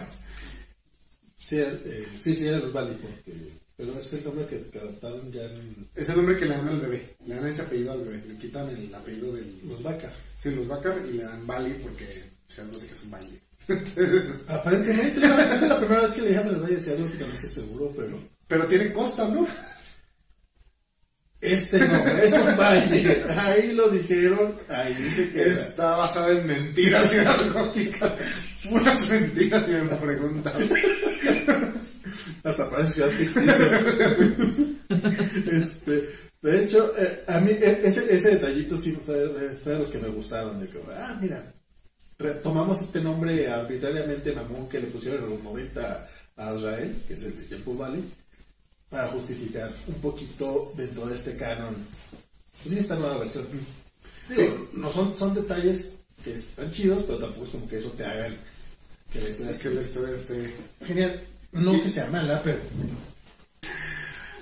Sí, 1.48 1.56
eh, 1.60 2.06
sí, 2.20 2.34
sí, 2.34 2.46
eran 2.46 2.60
los 2.60 2.74
Valley, 2.74 2.94
porque, 3.00 3.32
pero 3.74 3.98
es 3.98 4.12
el 4.12 4.24
nombre 4.24 4.44
que, 4.46 4.60
que 4.70 4.78
adaptaron 4.80 5.32
ya 5.32 5.44
en 5.44 5.88
Es 5.94 6.08
el 6.10 6.16
nombre 6.16 6.36
que 6.36 6.44
le 6.44 6.54
dan 6.54 6.68
al 6.68 6.80
bebé, 6.80 7.16
le 7.26 7.34
dan 7.36 7.46
ese 7.46 7.62
apellido 7.62 7.92
al 7.92 8.00
bebé, 8.02 8.22
le 8.28 8.36
quitan 8.36 8.68
el 8.68 8.94
apellido 8.94 9.32
del... 9.32 9.60
los 9.64 9.82
Vaca. 9.82 10.12
Sí, 10.42 10.50
los 10.50 10.68
Bakar 10.68 10.98
y 11.08 11.16
le 11.16 11.22
dan 11.22 11.46
Bali 11.46 11.72
porque 11.82 12.04
ya 12.54 12.64
no 12.64 12.74
sé 12.74 12.86
qué 12.86 12.92
es 12.92 13.02
un 13.02 13.10
Bali. 13.10 13.40
Aparentemente, 14.46 15.20
la, 15.20 15.78
primera 15.78 16.02
vez 16.02 16.12
que 16.12 16.22
le 16.22 16.32
llaman 16.32 16.52
los 16.52 16.62
Valles 16.62 16.78
de 16.78 16.84
Ciudad 16.84 16.98
Gótica, 16.98 17.26
no 17.26 17.34
estoy 17.34 17.50
seguro, 17.50 17.94
pero 17.96 18.18
Pero 18.48 18.66
tiene 18.66 18.92
costa, 18.92 19.28
¿no? 19.28 19.46
este 21.40 21.78
no, 21.78 22.06
es 22.22 22.32
un 22.34 22.56
valle. 22.56 23.22
Ahí 23.38 23.72
lo 23.72 23.88
dijeron, 23.90 24.54
ahí 24.68 24.94
se 25.14 25.30
queda. 25.30 25.68
Está 25.68 25.96
basada 25.96 26.32
en 26.32 26.46
mentiras 26.46 27.10
Ciudad 27.10 27.36
Gótica. 27.52 28.16
Puras 28.68 29.08
mentiras 29.08 29.64
si 29.66 29.72
me 29.72 29.96
preguntas. 29.96 30.54
Hasta 32.42 32.70
parece 32.70 32.92
ciudad 32.92 33.10
ficticia. 33.10 33.80
este, 35.52 36.08
de 36.42 36.64
hecho, 36.64 36.92
eh, 36.98 37.24
a 37.28 37.40
mí 37.40 37.50
eh, 37.52 37.82
ese, 37.84 38.14
ese 38.14 38.30
detallito 38.30 38.76
sí 38.76 38.98
fue, 39.04 39.28
fue 39.62 39.72
de 39.72 39.78
los 39.78 39.88
que 39.88 39.98
me 39.98 40.08
gustaron. 40.08 40.58
De 40.60 40.68
que, 40.68 40.80
ah, 40.96 41.18
mira, 41.20 41.52
retomamos 42.18 42.80
este 42.82 43.00
nombre 43.00 43.48
arbitrariamente 43.48 44.32
mamón 44.32 44.68
que 44.68 44.80
le 44.80 44.86
pusieron 44.88 45.24
en 45.24 45.30
los 45.30 45.42
90 45.42 46.08
a 46.36 46.54
Israel, 46.54 46.96
que 47.06 47.14
es 47.14 47.22
el 47.24 47.48
de 47.48 47.56
Paul 47.58 47.76
Valley, 47.76 48.04
para 48.90 49.08
justificar 49.08 49.72
un 49.86 49.94
poquito 49.94 50.72
dentro 50.76 51.06
de 51.06 51.14
este 51.14 51.36
canon. 51.36 51.74
Pues 52.62 52.74
sí, 52.74 52.80
esta 52.80 52.96
nueva 52.96 53.18
versión. 53.18 53.46
Digo, 54.28 54.68
no 54.74 54.90
son, 54.90 55.16
son 55.16 55.34
detalles 55.34 55.90
que 56.22 56.34
están 56.34 56.70
chidos, 56.70 57.04
pero 57.06 57.18
tampoco 57.18 57.44
es 57.44 57.50
como 57.50 57.68
que 57.68 57.78
eso 57.78 57.90
te 57.90 58.04
haga 58.04 58.28
que 59.12 59.20
la 59.20 59.28
historia 59.28 59.50
Es 59.50 59.58
que 59.58 59.70
la 59.70 59.82
historia 59.82 60.16
esté... 60.16 60.54
Genial. 60.84 61.20
No 61.52 61.82
que 61.82 61.88
sea 61.88 62.06
mala, 62.10 62.42
pero 62.42 62.58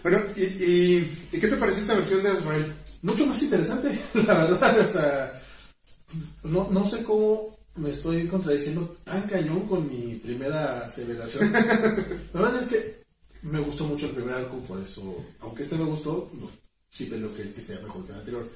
Bueno, 0.03 0.21
¿y, 0.35 0.43
y, 0.43 1.29
¿y 1.33 1.41
qué 1.41 1.47
te 1.47 1.57
pareció 1.57 1.83
esta 1.83 1.95
versión 1.95 2.23
de 2.23 2.31
Azrael? 2.31 2.75
mucho 3.03 3.27
más 3.27 3.41
interesante, 3.43 3.97
la 4.27 4.35
verdad. 4.35 4.81
O 4.89 4.93
sea, 4.93 5.43
no, 6.43 6.69
no 6.71 6.87
sé 6.89 7.05
cómo 7.05 7.57
me 7.77 7.91
estoy 7.91 8.27
contradiciendo 8.27 8.97
tan 9.05 9.23
cañón 9.23 9.69
con 9.69 9.87
mi 9.89 10.15
primera 10.17 10.81
aseveración. 10.87 11.53
La 12.33 12.41
verdad 12.41 12.63
es 12.63 12.69
que 12.69 13.06
me 13.47 13.61
gustó 13.61 13.85
mucho 13.85 14.07
el 14.07 14.13
primer 14.13 14.35
arco, 14.35 14.59
por 14.59 14.81
eso, 14.81 15.25
aunque 15.41 15.63
este 15.63 15.77
me 15.77 15.85
gustó, 15.85 16.31
no, 16.35 16.51
sí 16.91 17.07
pero 17.09 17.33
que, 17.35 17.53
que 17.53 17.63
sea 17.63 17.81
mejor 17.81 18.05
que 18.05 18.13
el 18.13 18.19
anterior. 18.19 18.49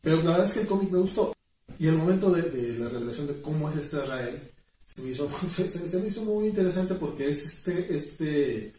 Pero 0.00 0.16
la 0.22 0.30
verdad 0.30 0.46
es 0.46 0.52
que 0.54 0.60
el 0.60 0.66
cómic 0.66 0.90
me 0.90 0.98
gustó. 0.98 1.32
Y 1.78 1.86
el 1.88 1.96
momento 1.96 2.30
de, 2.30 2.42
de 2.42 2.78
la 2.78 2.88
revelación 2.88 3.26
de 3.26 3.40
cómo 3.40 3.70
es 3.70 3.76
este 3.76 3.98
Israel 3.98 4.40
se 4.86 5.02
me 5.02 5.10
hizo, 5.10 5.28
se, 5.48 5.98
me 5.98 6.08
hizo 6.08 6.22
muy 6.22 6.46
interesante 6.46 6.94
porque 6.94 7.28
es 7.28 7.44
este, 7.44 7.94
este, 7.94 8.72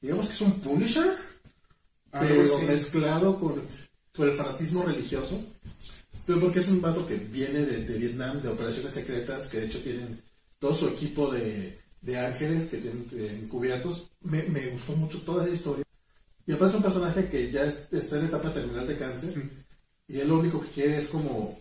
digamos 0.00 0.26
que 0.26 0.32
es 0.32 0.40
un 0.42 0.60
Punisher, 0.60 1.10
pero 2.10 2.58
mezclado 2.66 3.38
con, 3.38 3.62
con 4.14 4.28
el 4.28 4.36
fanatismo 4.36 4.84
religioso. 4.84 5.40
Pero 6.26 6.40
porque 6.40 6.58
es 6.58 6.68
un 6.68 6.82
vato 6.82 7.06
que 7.06 7.16
viene 7.16 7.60
de, 7.60 7.84
de 7.84 7.98
Vietnam, 7.98 8.42
de 8.42 8.50
operaciones 8.50 8.92
secretas, 8.92 9.48
que 9.48 9.60
de 9.60 9.66
hecho 9.66 9.80
tienen 9.80 10.20
todo 10.58 10.74
su 10.74 10.88
equipo 10.88 11.30
de, 11.30 11.78
de 12.02 12.18
ángeles 12.18 12.68
que 12.68 12.78
tienen 12.78 13.06
eh, 13.12 13.40
encubiertos. 13.42 14.10
Me, 14.22 14.42
me 14.44 14.66
gustó 14.68 14.92
mucho 14.96 15.20
toda 15.22 15.46
la 15.46 15.52
historia. 15.54 15.84
Y 16.46 16.52
aparte 16.52 16.70
es 16.70 16.76
un 16.76 16.82
personaje 16.82 17.28
que 17.28 17.50
ya 17.50 17.64
es- 17.64 17.88
está 17.92 18.18
en 18.18 18.26
etapa 18.26 18.52
terminal 18.52 18.86
de 18.86 18.96
cáncer. 18.98 19.34
Y 20.08 20.20
él 20.20 20.28
lo 20.28 20.38
único 20.38 20.60
que 20.60 20.68
quiere 20.68 20.98
es 20.98 21.08
como 21.08 21.58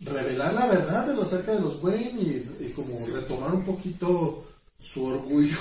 revelar 0.00 0.54
la 0.54 0.66
verdad 0.66 1.06
de 1.06 1.14
lo 1.14 1.22
acerca 1.22 1.52
de 1.52 1.60
los 1.60 1.82
Wayne 1.82 2.20
y, 2.20 2.56
y 2.60 2.72
como 2.74 2.94
retomar 3.06 3.54
un 3.54 3.64
poquito 3.64 4.46
su 4.78 5.06
orgullo 5.06 5.56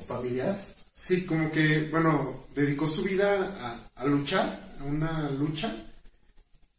familiar. 0.06 0.58
Sí, 0.94 1.24
como 1.26 1.50
que, 1.52 1.88
bueno, 1.90 2.44
dedicó 2.54 2.86
su 2.86 3.02
vida 3.02 3.54
a, 3.60 4.02
a 4.02 4.06
luchar, 4.06 4.76
a 4.80 4.84
una 4.84 5.30
lucha, 5.30 5.74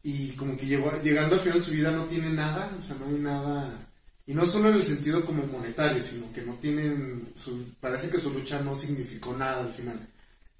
y 0.02 0.30
como 0.32 0.56
que 0.56 0.66
llegó, 0.66 0.90
llegando 1.02 1.34
al 1.36 1.40
final 1.40 1.58
de 1.60 1.64
su 1.64 1.70
vida 1.72 1.90
no 1.92 2.04
tiene 2.04 2.30
nada, 2.30 2.68
o 2.78 2.86
sea, 2.86 2.96
no 2.98 3.06
hay 3.06 3.22
nada, 3.22 3.87
y 4.28 4.34
no 4.34 4.44
solo 4.44 4.68
en 4.68 4.76
el 4.76 4.82
sentido 4.82 5.24
como 5.24 5.46
monetario, 5.46 6.02
sino 6.02 6.30
que 6.34 6.42
no 6.42 6.52
tienen, 6.60 7.32
parece 7.80 8.10
que 8.10 8.20
su 8.20 8.30
lucha 8.30 8.60
no 8.60 8.76
significó 8.76 9.34
nada 9.34 9.62
al 9.62 9.72
final. 9.72 9.98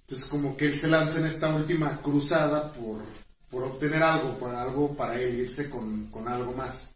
Entonces 0.00 0.26
como 0.26 0.56
que 0.56 0.64
él 0.64 0.74
se 0.74 0.88
lanza 0.88 1.18
en 1.18 1.26
esta 1.26 1.54
última 1.54 2.00
cruzada 2.00 2.72
por, 2.72 3.02
por 3.50 3.64
obtener 3.64 4.02
algo, 4.02 4.38
por 4.38 4.54
algo 4.54 4.96
para 4.96 5.20
él 5.20 5.40
irse 5.40 5.68
con, 5.68 6.06
con 6.06 6.26
algo 6.28 6.54
más. 6.54 6.94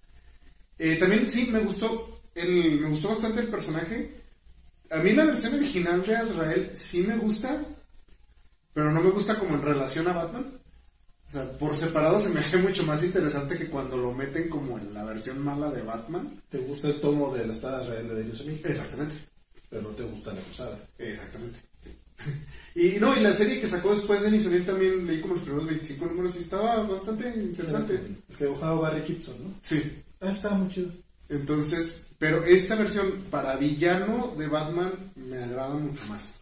Eh, 0.78 0.96
también 0.96 1.30
sí, 1.30 1.50
me 1.52 1.60
gustó, 1.60 2.22
el, 2.34 2.80
me 2.80 2.88
gustó 2.88 3.10
bastante 3.10 3.40
el 3.40 3.48
personaje. 3.48 4.22
A 4.92 4.96
mí 4.96 5.12
la 5.12 5.26
versión 5.26 5.52
original 5.52 6.02
de 6.06 6.16
Azrael 6.16 6.72
sí 6.74 7.02
me 7.06 7.18
gusta, 7.18 7.54
pero 8.72 8.90
no 8.90 9.02
me 9.02 9.10
gusta 9.10 9.38
como 9.38 9.56
en 9.56 9.62
relación 9.62 10.08
a 10.08 10.14
Batman. 10.14 10.50
O 11.32 11.34
sea, 11.34 11.50
por 11.52 11.74
separado 11.74 12.20
se 12.20 12.28
me 12.28 12.40
hace 12.40 12.58
mucho 12.58 12.84
más 12.84 13.02
interesante 13.02 13.56
que 13.56 13.68
cuando 13.68 13.96
lo 13.96 14.12
meten 14.12 14.50
como 14.50 14.78
en 14.78 14.92
la 14.92 15.02
versión 15.02 15.42
mala 15.42 15.70
de 15.70 15.80
Batman. 15.80 16.28
¿Te 16.50 16.58
gusta 16.58 16.88
el 16.88 17.00
tomo 17.00 17.34
de 17.34 17.46
la 17.46 17.54
espada 17.54 17.78
de 17.78 17.84
Israel 17.84 18.08
de 18.08 18.14
Daniel 18.16 18.36
Smith? 18.36 18.66
Exactamente. 18.66 19.14
Pero 19.70 19.82
no 19.82 19.88
te 19.88 20.02
gusta 20.02 20.34
la 20.34 20.42
cruzada. 20.42 20.78
Exactamente. 20.98 21.58
Y 22.74 22.98
no, 23.00 23.16
y 23.16 23.20
la 23.20 23.32
serie 23.32 23.62
que 23.62 23.68
sacó 23.68 23.94
después 23.94 24.20
de 24.20 24.30
Nisonil 24.30 24.66
también 24.66 25.06
leí 25.06 25.22
como 25.22 25.34
los 25.34 25.42
primeros 25.42 25.68
25 25.68 26.04
números 26.04 26.36
y 26.36 26.40
estaba 26.40 26.82
bastante 26.82 27.28
interesante. 27.30 27.94
El 27.94 28.36
que 28.36 28.44
dibujaba 28.44 28.80
Barry 28.80 29.02
Gibson, 29.06 29.36
¿no? 29.42 29.54
Sí. 29.62 29.82
Ah, 30.20 30.30
estaba 30.30 30.56
muy 30.56 30.68
chido. 30.68 30.90
Entonces, 31.30 32.08
pero 32.18 32.44
esta 32.44 32.74
versión 32.74 33.10
para 33.30 33.56
villano 33.56 34.34
de 34.36 34.48
Batman 34.48 34.92
me 35.16 35.38
agrada 35.38 35.74
mucho 35.76 36.04
más. 36.08 36.41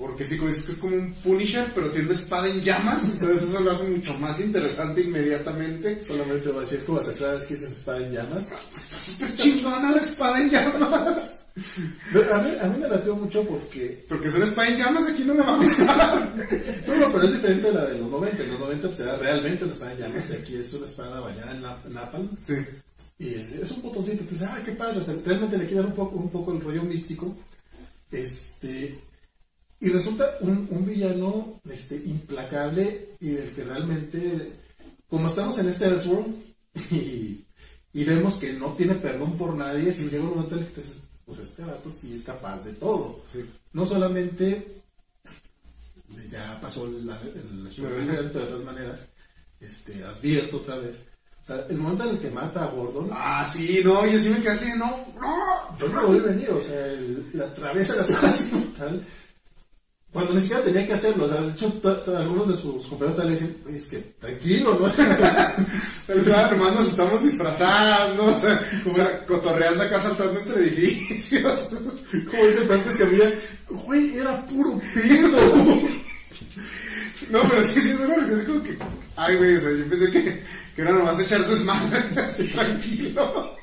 Porque 0.00 0.24
sí, 0.24 0.38
como 0.38 0.48
dices 0.48 0.64
que 0.64 0.72
es 0.72 0.78
como 0.78 0.96
un 0.96 1.12
Punisher, 1.12 1.66
pero 1.74 1.90
tiene 1.90 2.08
una 2.08 2.18
espada 2.18 2.48
en 2.48 2.62
llamas, 2.62 3.04
entonces 3.10 3.42
eso 3.42 3.60
lo 3.60 3.70
hace 3.70 3.84
mucho 3.84 4.14
más 4.14 4.40
interesante 4.40 5.02
inmediatamente. 5.02 6.02
Solamente 6.02 6.48
voy 6.48 6.58
a 6.58 6.60
decir, 6.62 6.78
es 6.78 6.84
como 6.84 6.98
la 6.98 7.04
tercera 7.04 7.32
vez 7.32 7.44
que 7.44 7.54
dices 7.54 7.72
espada 7.72 7.98
en 7.98 8.12
llamas. 8.14 8.44
Está 8.50 8.98
súper 8.98 9.36
chingona 9.36 9.90
la 9.90 10.00
espada 10.00 10.40
en 10.40 10.50
llamas. 10.50 11.18
A 12.32 12.38
mí, 12.38 12.50
a 12.62 12.66
mí 12.68 12.78
me 12.80 12.88
latió 12.88 13.14
mucho 13.16 13.44
porque... 13.44 14.04
Porque 14.08 14.28
es 14.28 14.34
una 14.36 14.46
espada 14.46 14.68
en 14.68 14.78
llamas, 14.78 15.10
aquí 15.10 15.24
no 15.24 15.34
me 15.34 15.42
va 15.42 15.54
a 15.54 15.56
gustar. 15.56 16.32
No, 16.86 16.96
no, 16.96 17.12
pero 17.12 17.24
es 17.24 17.32
diferente 17.32 17.68
a 17.68 17.72
la 17.72 17.84
de 17.86 17.98
los 17.98 18.10
90. 18.10 18.42
En 18.42 18.50
los 18.52 18.60
90 18.60 18.88
pues, 18.88 19.00
era 19.00 19.16
realmente 19.16 19.64
una 19.64 19.72
espada 19.72 19.92
en 19.92 19.98
llamas 19.98 20.30
y 20.30 20.32
aquí 20.34 20.56
es 20.56 20.72
una 20.74 20.86
espada 20.86 21.20
bañada 21.20 21.52
en 21.52 21.92
napalm. 21.92 22.28
Sí. 22.46 22.54
Y 23.18 23.34
es, 23.34 23.52
es 23.52 23.70
un 23.72 23.82
botoncito, 23.82 24.24
te 24.24 24.32
dice, 24.32 24.46
ay, 24.50 24.62
qué 24.64 24.72
padre, 24.72 25.00
o 25.00 25.04
sea, 25.04 25.14
realmente 25.26 25.58
le 25.58 25.66
quitan 25.66 25.86
un 25.86 25.94
poco, 25.94 26.16
un 26.16 26.30
poco 26.30 26.52
el 26.52 26.60
rollo 26.62 26.84
místico. 26.84 27.36
Este, 28.10 28.98
y 29.80 29.88
resulta 29.88 30.26
un, 30.40 30.68
un 30.70 30.86
villano 30.86 31.60
este, 31.70 31.96
implacable 31.96 33.08
y 33.20 33.30
del 33.30 33.50
que 33.52 33.64
realmente, 33.64 34.52
como 35.08 35.28
estamos 35.28 35.58
en 35.58 35.68
este 35.70 35.86
Elseworld 35.86 36.34
y, 36.92 37.44
y 37.92 38.04
vemos 38.04 38.36
que 38.36 38.52
no 38.52 38.74
tiene 38.74 38.94
perdón 38.94 39.36
por 39.38 39.54
nadie, 39.54 39.92
si 39.92 40.08
llega 40.08 40.22
un 40.24 40.30
momento 40.30 40.54
en 40.56 40.62
el 40.62 40.66
que 40.68 40.74
te 40.74 40.80
dices, 40.82 40.98
pues 41.24 41.38
este 41.40 41.62
vato 41.64 41.92
sí 41.98 42.14
es 42.14 42.22
capaz 42.24 42.62
de 42.64 42.72
todo. 42.74 43.20
Sí. 43.32 43.44
No 43.72 43.86
solamente 43.86 44.66
ya 46.30 46.58
pasó 46.60 46.86
la, 47.04 47.20
el, 47.22 47.68
pero 47.76 48.20
de 48.22 48.28
todas 48.30 48.64
maneras, 48.64 49.00
este, 49.60 50.04
advierto 50.04 50.58
otra 50.58 50.76
vez. 50.76 50.96
O 51.42 51.46
sea, 51.46 51.66
el 51.68 51.76
momento 51.78 52.04
en 52.04 52.10
el 52.10 52.18
que 52.18 52.30
mata 52.30 52.64
a 52.64 52.70
Gordon, 52.70 53.08
Ah, 53.12 53.50
sí, 53.52 53.80
no, 53.84 54.06
yo 54.06 54.18
sí 54.18 54.28
me 54.28 54.38
quedé 54.40 54.50
así, 54.50 54.68
no, 54.78 54.86
no. 55.20 55.78
yo 55.78 55.88
no 55.88 56.02
lo 56.02 56.12
vi 56.12 56.20
venir, 56.20 56.50
o 56.50 56.60
sea, 56.60 56.86
el- 56.86 57.26
la 57.32 57.46
atraviesa 57.46 57.96
la 57.96 58.04
como 58.50 58.64
tal. 58.78 59.06
Cuando 60.12 60.34
ni 60.34 60.40
siquiera 60.40 60.64
tenía 60.64 60.86
que 60.88 60.94
hacerlo, 60.94 61.26
o 61.26 61.28
sea, 61.28 61.40
de 61.40 61.52
hecho, 61.52 61.72
algunos 62.18 62.48
de 62.48 62.56
sus 62.56 62.84
compañeros 62.88 63.16
tal 63.16 63.30
le 63.30 63.36
"Oye, 63.66 63.76
es 63.76 63.86
que 63.86 63.98
tranquilo, 64.18 64.76
¿no? 64.80 64.86
O 66.20 66.24
sea, 66.24 66.50
nos 66.50 66.88
estamos 66.88 67.22
disfrazando, 67.22 68.24
o 68.26 68.40
sea, 68.40 68.60
o 68.90 68.94
sea, 68.96 69.26
cotorreando 69.26 69.84
acá 69.84 70.02
saltando 70.02 70.40
entre 70.40 70.62
edificios. 70.64 71.44
como 72.30 72.44
dice 72.44 72.62
Franco 72.66 72.90
Escamilla, 72.90 73.30
güey, 73.68 74.18
era 74.18 74.44
puro 74.46 74.80
pedo. 74.94 75.88
No, 77.30 77.38
pero 77.48 77.62
sí, 77.62 77.80
sí, 77.80 77.90
es 77.90 78.44
como 78.44 78.62
que, 78.64 78.76
ay, 79.14 79.36
güey, 79.36 79.56
o 79.56 79.60
sea, 79.60 79.70
yo 79.70 79.88
pensé 79.88 80.10
que, 80.10 80.42
que 80.74 80.82
era 80.82 80.90
nomás 80.90 81.20
echar 81.20 81.46
desmadre, 81.46 82.02
tranquilo. 82.52 83.56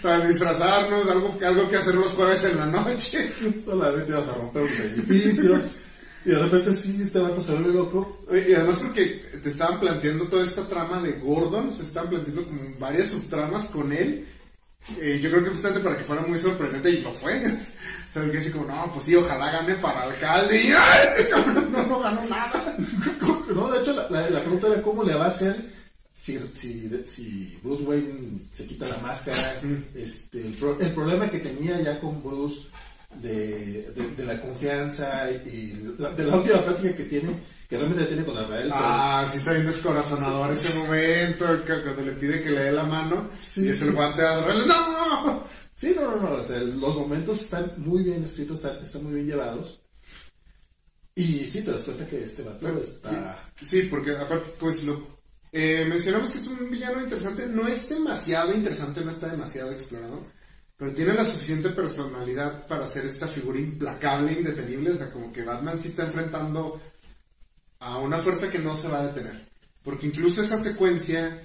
Sea, 0.00 0.26
disfrazarnos, 0.26 1.08
algo, 1.08 1.38
algo 1.46 1.70
que 1.70 1.76
hacer 1.76 1.94
los 1.94 2.08
jueves 2.08 2.42
en 2.42 2.56
la 2.58 2.66
noche. 2.66 3.30
Solamente 3.64 4.10
ibas 4.10 4.26
a 4.26 4.34
romper 4.34 4.62
unos 4.62 4.80
edificios. 4.80 5.60
Y 6.24 6.30
de 6.30 6.38
repente 6.38 6.72
sí, 6.74 7.00
este 7.02 7.18
vato 7.18 7.42
se 7.42 7.52
vuelve 7.52 7.72
loco. 7.74 8.18
Y 8.30 8.52
además 8.54 8.76
porque 8.82 9.04
te 9.42 9.50
estaban 9.50 9.80
planteando 9.80 10.26
toda 10.26 10.44
esta 10.46 10.66
trama 10.68 11.00
de 11.02 11.12
Gordon, 11.20 11.72
se 11.74 11.82
estaban 11.82 12.10
planteando 12.10 12.44
como 12.44 12.60
varias 12.78 13.08
subtramas 13.08 13.66
con 13.66 13.92
él. 13.92 14.26
Eh, 15.00 15.20
yo 15.22 15.30
creo 15.30 15.44
que 15.44 15.50
justamente 15.50 15.80
para 15.84 15.96
que 15.96 16.04
fuera 16.04 16.22
muy 16.22 16.38
sorprendente 16.38 16.90
y 16.90 17.00
lo 17.00 17.12
fue. 17.12 17.32
O 18.14 18.20
sea, 18.20 18.30
que 18.30 18.36
así 18.36 18.50
como, 18.50 18.66
no, 18.66 18.90
pues 18.92 19.06
sí, 19.06 19.16
ojalá 19.16 19.50
gane 19.50 19.74
para 19.76 20.02
alcalde 20.02 20.54
y 20.62 20.66
¡ay! 20.70 21.24
No, 21.70 21.86
no 21.86 22.00
ganó 22.00 22.20
nada. 22.26 22.76
No, 23.54 23.70
de 23.70 23.80
hecho, 23.80 23.94
la, 23.94 24.10
la- 24.10 24.28
la 24.28 24.40
pregunta 24.40 24.66
era 24.66 24.82
cómo 24.82 25.02
le 25.02 25.14
va 25.14 25.24
a 25.24 25.28
hacer 25.28 25.56
si, 26.12 26.38
si, 26.54 26.90
si 27.06 27.58
Bruce 27.62 27.82
Wayne 27.84 28.38
se 28.52 28.66
quita 28.66 28.86
la 28.86 28.98
máscara. 28.98 29.38
este, 29.94 30.46
el, 30.46 30.52
pro- 30.52 30.78
el 30.78 30.92
problema 30.92 31.30
que 31.30 31.38
tenía 31.38 31.80
ya 31.80 31.98
con 32.00 32.22
Bruce 32.22 32.66
de, 33.14 33.90
de, 33.94 34.14
de 34.16 34.24
la 34.24 34.40
confianza 34.40 35.30
y, 35.30 35.48
y 35.48 35.94
la- 35.98 36.10
de 36.10 36.24
la 36.24 36.36
última 36.36 36.64
práctica 36.64 36.96
que 36.96 37.04
tiene, 37.04 37.30
que 37.68 37.76
realmente 37.76 38.04
tiene 38.06 38.24
con 38.24 38.34
Israel. 38.42 38.62
pero- 38.64 38.74
Ah, 38.74 39.28
sí 39.30 39.38
está 39.38 39.52
bien 39.52 39.66
descorazonador 39.66 40.52
ese 40.52 40.78
momento, 40.78 41.46
cuando 41.66 42.02
le 42.02 42.12
pide 42.12 42.42
que 42.42 42.50
le 42.50 42.60
dé 42.64 42.72
la 42.72 42.84
mano 42.84 43.30
Sí. 43.40 43.64
y 43.66 43.68
es 43.70 43.82
el 43.82 43.92
guante 43.92 44.22
de 44.22 44.28
Azrael. 44.28 44.60
¡No! 44.68 45.44
Sí, 45.74 45.94
no, 45.96 46.02
no, 46.16 46.22
no. 46.22 46.34
o 46.36 46.44
sea, 46.44 46.58
los 46.60 46.94
momentos 46.96 47.40
están 47.40 47.72
muy 47.78 48.02
bien 48.04 48.22
escritos, 48.24 48.58
están, 48.58 48.82
están 48.84 49.04
muy 49.04 49.14
bien 49.14 49.26
llevados. 49.26 49.80
Y 51.14 51.24
sí, 51.40 51.62
te 51.62 51.72
das 51.72 51.82
cuenta 51.82 52.06
que 52.06 52.22
este 52.24 52.42
vato 52.42 52.68
está. 52.80 53.36
Sí, 53.60 53.82
porque 53.90 54.12
aparte, 54.16 54.50
pues 54.58 54.84
lo 54.84 55.06
eh, 55.52 55.84
mencionamos 55.88 56.30
que 56.30 56.38
es 56.38 56.46
un 56.46 56.70
villano 56.70 57.02
interesante. 57.02 57.46
No 57.46 57.66
es 57.68 57.88
demasiado 57.90 58.54
interesante, 58.54 59.02
no 59.04 59.10
está 59.10 59.28
demasiado 59.28 59.70
explorado. 59.72 60.24
Pero 60.82 60.94
tiene 60.96 61.14
la 61.14 61.24
suficiente 61.24 61.68
personalidad 61.68 62.66
para 62.66 62.88
ser 62.88 63.06
esta 63.06 63.28
figura 63.28 63.56
implacable, 63.56 64.32
indetenible. 64.32 64.90
O 64.90 64.96
sea, 64.96 65.12
como 65.12 65.32
que 65.32 65.44
Batman 65.44 65.78
sí 65.80 65.90
está 65.90 66.06
enfrentando 66.06 66.82
a 67.78 67.98
una 67.98 68.18
fuerza 68.18 68.50
que 68.50 68.58
no 68.58 68.76
se 68.76 68.88
va 68.88 68.98
a 68.98 69.06
detener. 69.06 69.46
Porque 69.84 70.08
incluso 70.08 70.42
esa 70.42 70.58
secuencia, 70.58 71.40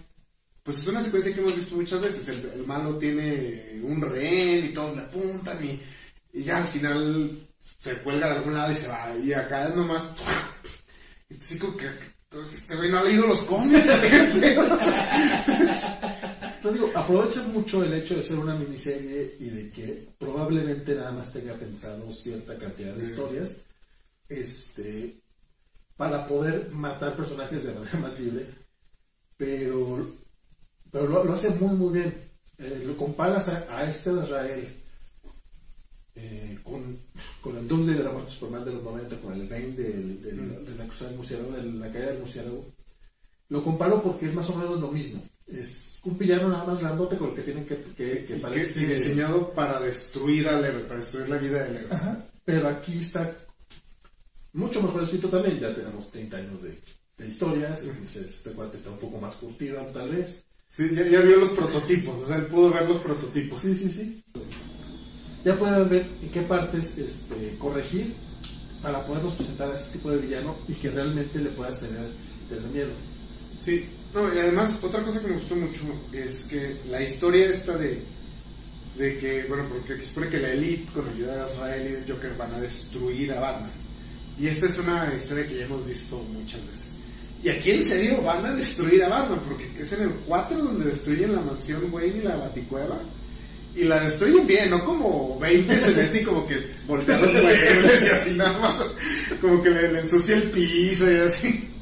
pues 0.64 0.80
es 0.80 0.88
una 0.88 1.04
secuencia 1.04 1.36
que 1.36 1.42
hemos 1.42 1.56
visto 1.56 1.76
muchas 1.76 2.02
veces. 2.02 2.28
El, 2.56 2.66
malo 2.66 2.98
tiene 2.98 3.80
un 3.84 4.02
rehén 4.02 4.66
y 4.66 4.70
todos 4.70 4.96
le 4.96 5.04
apuntan 5.04 5.64
y, 5.64 5.84
y 6.34 6.44
ya 6.44 6.58
al 6.58 6.68
final 6.68 7.40
se 7.80 7.94
cuelga 8.00 8.30
de 8.30 8.38
algún 8.38 8.56
lado 8.56 8.72
y 8.72 8.76
se 8.76 8.88
va. 8.88 9.16
Y 9.24 9.34
acá 9.34 9.68
es 9.68 9.76
nomás... 9.76 10.02
Y 11.30 11.36
sí, 11.40 11.60
como 11.60 11.78
que, 11.78 11.86
que 11.86 12.56
este 12.56 12.76
güey 12.76 12.90
no 12.90 12.98
ha 12.98 13.04
leído 13.04 13.28
los 13.28 13.44
cómics. 13.44 13.86
Te 16.68 16.74
digo, 16.74 16.92
aprovecha 16.96 17.42
mucho 17.44 17.84
el 17.84 17.94
hecho 17.94 18.16
de 18.16 18.24
ser 18.24 18.38
una 18.40 18.56
miniserie 18.56 19.36
y 19.40 19.50
de 19.50 19.70
que 19.72 20.08
probablemente 20.18 20.96
nada 20.96 21.12
más 21.12 21.32
tenga 21.32 21.54
pensado 21.54 22.12
cierta 22.12 22.58
cantidad 22.58 22.94
de 22.94 23.06
historias 23.06 23.66
este, 24.28 25.16
para 25.96 26.28
poder 26.28 26.70
matar 26.72 27.16
personajes 27.16 27.64
de 27.64 27.74
manera 27.74 28.00
más 28.00 28.20
libre. 28.20 28.46
Pero, 29.38 30.10
pero 30.92 31.08
lo, 31.08 31.24
lo 31.24 31.34
hace 31.34 31.52
muy, 31.52 31.76
muy 31.76 31.94
bien. 31.94 32.14
Eh, 32.58 32.84
lo 32.86 32.98
comparas 32.98 33.48
a, 33.50 33.66
a 33.78 33.90
este 33.90 34.12
de 34.14 34.24
Israel 34.24 34.68
eh, 36.16 36.58
con, 36.64 36.98
con 37.42 37.56
el 37.58 37.68
Doomsday 37.68 37.96
de 37.98 38.04
la 38.04 38.12
muerte 38.12 38.32
Superman 38.32 38.66
de 38.66 38.74
los 38.74 38.84
90, 38.84 39.18
con 39.22 39.34
el 39.34 39.48
Bane 39.48 39.68
del- 39.72 40.22
del- 40.24 40.66
de 40.66 40.76
la 40.76 40.86
cruzada 40.88 41.10
del 41.12 41.18
murciélago, 41.18 41.52
de 41.52 41.64
la 41.64 41.92
caída 41.92 42.08
del 42.08 42.20
murciélago. 42.20 42.66
Lo 43.50 43.64
comparo 43.64 44.02
porque 44.02 44.26
es 44.26 44.34
más 44.34 44.50
o 44.50 44.56
menos 44.56 44.80
lo 44.80 44.90
mismo. 44.92 45.24
Es 45.48 46.00
un 46.04 46.18
villano 46.18 46.50
nada 46.50 46.66
más 46.66 46.82
grandote 46.82 47.16
con 47.18 47.30
el 47.30 47.36
que 47.36 47.42
tienen 47.44 47.66
que, 47.66 47.78
que, 47.78 47.94
que 47.96 48.26
que 48.26 48.36
parece- 48.36 48.82
y 48.82 48.86
diseñado 48.86 49.52
para 49.54 49.80
destruir 49.80 50.48
al 50.50 50.64
héroe, 50.66 50.82
para 50.84 51.00
destruir 51.00 51.30
la 51.30 51.38
vida 51.38 51.64
del 51.64 51.78
héroe. 51.78 51.94
Ajá, 51.94 52.26
pero 52.44 52.68
aquí 52.68 53.00
está 53.00 53.34
mucho 54.54 54.82
mejor 54.82 55.04
escrito 55.04 55.30
también. 55.30 55.60
Ya 55.60 55.74
tenemos 55.74 56.12
30 56.12 56.38
años 56.38 56.62
de, 56.64 56.78
de 57.18 57.28
historias. 57.28 57.82
Entonces, 57.84 58.26
este 58.26 58.52
cuate 58.52 58.78
está 58.78 58.90
un 58.90 58.98
poco 59.00 59.20
más 59.20 59.36
curtido, 59.36 59.80
tal 59.94 60.10
vez. 60.10 60.44
Sí, 60.70 60.90
ya, 60.94 61.08
ya 61.08 61.22
vio 61.22 61.38
los 61.38 61.50
prototipos, 61.52 62.24
o 62.24 62.28
sea, 62.28 62.36
él 62.36 62.48
pudo 62.48 62.72
ver 62.74 62.88
los 62.88 62.98
prototipos. 63.02 63.62
Sí, 63.62 63.74
sí, 63.76 63.90
sí. 63.90 64.24
Ya 65.46 65.58
pueden 65.58 65.88
ver 65.90 66.10
en 66.22 66.30
qué 66.30 66.42
partes 66.42 66.98
este, 66.98 67.56
corregir 67.58 68.14
para 68.82 69.06
podernos 69.06 69.34
presentar 69.36 69.72
a 69.72 69.76
este 69.76 69.94
tipo 69.94 70.12
de 70.12 70.18
villano 70.18 70.58
y 70.68 70.74
que 70.74 70.90
realmente 70.92 71.40
le 71.40 71.50
puedas 71.52 71.80
tener, 71.80 72.10
tener 72.50 72.64
miedo. 72.70 72.90
Sí, 73.64 73.86
no, 74.14 74.34
y 74.34 74.38
además, 74.40 74.80
otra 74.84 75.04
cosa 75.04 75.22
que 75.22 75.28
me 75.28 75.36
gustó 75.36 75.56
mucho 75.56 75.82
es 76.14 76.48
que 76.50 76.78
la 76.90 77.02
historia 77.02 77.50
esta 77.50 77.78
de, 77.78 78.02
de 78.98 79.18
que, 79.18 79.46
bueno, 79.48 79.66
porque 79.70 80.02
se 80.02 80.08
supone 80.08 80.30
que 80.30 80.40
la 80.40 80.50
Elite 80.50 80.92
con 80.94 81.08
ayuda 81.08 81.36
de 81.36 81.42
Azrael 81.42 81.88
y 81.88 81.92
de 81.92 82.14
Joker 82.14 82.36
van 82.38 82.54
a 82.54 82.60
destruir 82.60 83.32
a 83.34 83.40
Batman. 83.40 83.72
Y 84.40 84.48
esta 84.48 84.68
es 84.68 84.80
una 84.80 85.12
historia 85.16 85.48
que 85.48 85.58
ya 85.58 85.66
hemos 85.66 85.86
visto 85.86 86.18
muchas 86.34 86.66
veces. 86.68 86.92
Y 87.44 87.50
aquí 87.50 87.72
en 87.72 87.86
serio 87.86 88.22
van 88.24 88.46
a 88.46 88.54
destruir 88.54 89.04
a 89.04 89.10
Batman, 89.10 89.42
porque 89.48 89.70
es 89.80 89.92
en 89.94 90.02
el 90.02 90.12
4 90.26 90.58
donde 90.58 90.86
destruyen 90.86 91.36
la 91.36 91.42
mansión 91.42 91.92
Wayne 91.92 92.20
y 92.20 92.22
la 92.22 92.38
baticueva. 92.38 93.02
Y 93.76 93.84
la 93.84 94.00
destruyen 94.00 94.48
bien, 94.48 94.72
no 94.72 94.84
como 94.84 95.38
20 95.40 95.80
se 95.80 96.20
y 96.20 96.24
como 96.24 96.48
que 96.48 96.66
voltea 96.88 97.20
los 97.20 97.32
y 97.32 98.08
así 98.08 98.32
nada 98.36 98.58
más. 98.58 98.76
Como 99.40 99.62
que 99.62 99.70
le, 99.70 99.92
le 99.94 100.00
ensucia 100.00 100.36
el 100.36 100.44
piso 100.50 101.12
y 101.12 101.16
así. 101.16 101.77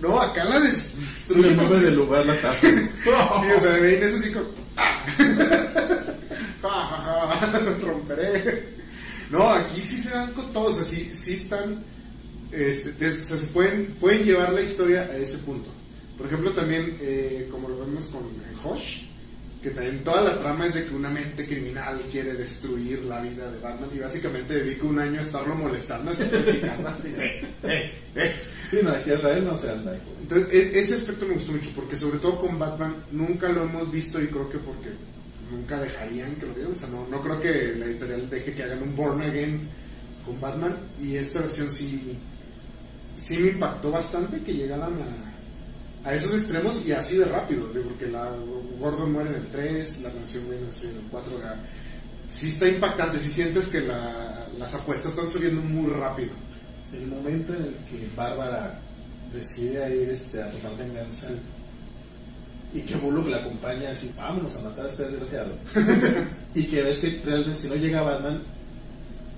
No, 0.00 0.20
acá 0.20 0.44
la. 0.44 0.56
El 0.56 1.56
nombre 1.56 1.78
del 1.80 1.94
lugar, 1.96 2.24
la 2.26 2.34
taza. 2.40 2.68
Sí, 2.70 2.78
o 3.08 3.60
sea, 3.60 3.70
Bane 3.72 3.94
es 4.04 4.14
así 4.14 4.32
como. 4.32 4.46
Ja, 6.62 6.68
ja, 6.68 7.36
ja, 7.40 7.60
romperé. 7.82 8.68
No, 9.30 9.48
aquí 9.50 9.80
sí 9.80 10.02
se 10.02 10.10
dan 10.10 10.32
con 10.32 10.52
todos, 10.52 10.72
o 10.78 10.82
sea, 10.82 10.84
sí, 10.84 11.12
sí 11.20 11.34
están. 11.34 11.84
Este, 12.52 12.92
des- 12.92 13.20
o 13.20 13.24
sea, 13.24 13.36
se 13.38 13.46
pueden, 13.46 13.86
pueden 14.00 14.24
llevar 14.24 14.52
la 14.52 14.60
historia 14.62 15.02
a 15.02 15.16
ese 15.16 15.38
punto. 15.38 15.70
Por 16.18 16.26
ejemplo, 16.26 16.50
también, 16.50 16.96
eh, 17.00 17.48
como 17.50 17.68
lo 17.68 17.78
vemos 17.78 18.06
con 18.06 18.22
eh, 18.22 18.56
Hosh, 18.64 19.02
que 19.62 19.70
también 19.70 20.02
toda 20.02 20.22
la 20.22 20.38
trama 20.40 20.66
es 20.66 20.74
de 20.74 20.84
que 20.86 20.94
una 20.94 21.10
mente 21.10 21.46
criminal 21.46 22.00
quiere 22.10 22.34
destruir 22.34 23.04
la 23.04 23.20
vida 23.20 23.50
de 23.50 23.60
Batman 23.60 23.88
y 23.94 23.98
básicamente 24.00 24.54
dedica 24.54 24.84
un 24.86 24.98
año 24.98 25.20
a 25.20 25.22
estarlo 25.22 25.54
molestando, 25.54 26.10
así, 26.10 26.24
Sí, 28.70 28.78
no, 28.82 28.90
aquí 28.90 29.10
Israel 29.12 29.44
no 29.44 29.56
se 29.56 29.70
anda. 29.70 29.96
Entonces, 30.22 30.48
e- 30.52 30.78
ese 30.78 30.94
aspecto 30.94 31.26
me 31.26 31.34
gustó 31.34 31.52
mucho, 31.52 31.70
porque 31.74 31.96
sobre 31.96 32.18
todo 32.20 32.40
con 32.40 32.58
Batman 32.58 32.94
nunca 33.10 33.48
lo 33.48 33.64
hemos 33.64 33.90
visto 33.90 34.20
y 34.22 34.28
creo 34.28 34.48
que 34.48 34.58
porque 34.58 34.90
nunca 35.50 35.78
dejarían 35.80 36.36
que 36.36 36.46
lo 36.46 36.54
vieran. 36.54 36.72
O 36.74 36.78
sea, 36.78 36.88
no, 36.88 37.08
no 37.08 37.20
creo 37.20 37.40
que 37.40 37.74
la 37.76 37.86
editorial 37.86 38.30
deje 38.30 38.54
que 38.54 38.62
hagan 38.62 38.82
un 38.82 38.94
Born 38.94 39.20
Again 39.22 39.68
con 40.24 40.40
Batman. 40.40 40.76
Y 41.02 41.16
esta 41.16 41.40
versión 41.40 41.70
sí, 41.72 42.16
sí 43.16 43.38
me 43.38 43.48
impactó 43.50 43.90
bastante 43.90 44.40
que 44.42 44.54
llegaran 44.54 44.92
a, 46.04 46.08
a 46.08 46.14
esos 46.14 46.34
extremos 46.38 46.86
y 46.86 46.92
así 46.92 47.16
de 47.16 47.24
rápido, 47.24 47.66
digo, 47.74 47.88
porque 47.88 48.06
la 48.06 48.30
Gordon 48.78 49.12
muere 49.12 49.30
en 49.30 49.36
el 49.36 49.46
3, 49.48 50.00
la 50.02 50.08
Wayne 50.10 50.64
destruye 50.66 50.90
en 50.94 50.96
el 51.04 51.10
4. 51.10 51.36
o 51.36 51.40
sea, 51.40 51.60
sí 52.36 52.48
está 52.50 52.68
impactante, 52.68 53.18
sí 53.18 53.30
sientes 53.32 53.66
que 53.66 53.80
la- 53.80 54.46
las 54.58 54.74
apuestas 54.74 55.10
están 55.12 55.30
subiendo 55.30 55.60
muy 55.62 55.90
rápido. 55.90 56.30
El 56.92 57.06
momento 57.06 57.54
en 57.54 57.62
el 57.62 57.74
que 57.88 58.08
Bárbara 58.16 58.78
decide 59.32 59.96
ir 60.02 60.10
este, 60.10 60.42
a 60.42 60.50
tomar 60.50 60.76
venganza 60.76 61.28
y 62.74 62.80
que 62.82 62.94
Bullock 62.96 63.28
la 63.28 63.38
acompaña 63.38 63.90
así, 63.90 64.12
vámonos 64.16 64.56
a 64.56 64.60
matar 64.60 64.86
a 64.86 64.88
este 64.88 65.04
desgraciado. 65.04 65.52
y 66.54 66.64
que 66.64 66.82
ves 66.82 66.98
que 66.98 67.20
realmente 67.24 67.60
si 67.60 67.68
no 67.68 67.74
llega 67.76 68.02
Batman, 68.02 68.42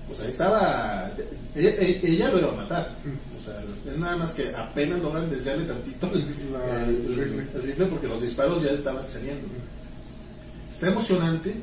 pues 0.07 0.19
ahí 0.21 0.27
estaba, 0.29 1.11
ella, 1.55 1.69
ella- 1.79 1.99
ella 2.03 2.29
lo 2.29 2.39
iba 2.39 2.49
a 2.51 2.55
matar. 2.55 2.89
O 3.39 3.43
sea, 3.45 3.55
es 3.91 3.97
nada 3.99 4.17
más 4.17 4.31
que 4.31 4.49
apenas 4.55 4.99
logran 5.01 5.29
desviarle 5.29 5.65
tantito 5.65 6.09
el, 6.13 6.25
La- 6.53 6.83
el- 6.85 6.89
el 6.89 7.05
el- 7.05 7.15
rifle. 7.25 7.47
el 7.55 7.61
rifle 7.63 7.85
porque 7.87 8.07
los 8.07 8.21
disparos 8.21 8.63
ya 8.63 8.71
estaban 8.71 9.07
saliendo. 9.09 9.47
Está 10.71 10.87
emocionante 10.87 11.53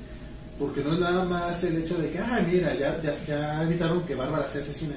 porque 0.59 0.82
no 0.84 0.93
es 0.95 0.99
nada 1.01 1.24
más 1.24 1.62
el 1.64 1.78
hecho 1.82 1.97
de 1.99 2.11
que, 2.11 2.18
ah, 2.18 2.45
mira, 2.49 2.74
ya, 2.74 3.01
ya, 3.03 3.14
ya 3.26 3.62
evitaron 3.62 4.03
que 4.07 4.14
Bárbara 4.14 4.49
sea 4.49 4.61
asesina. 4.62 4.95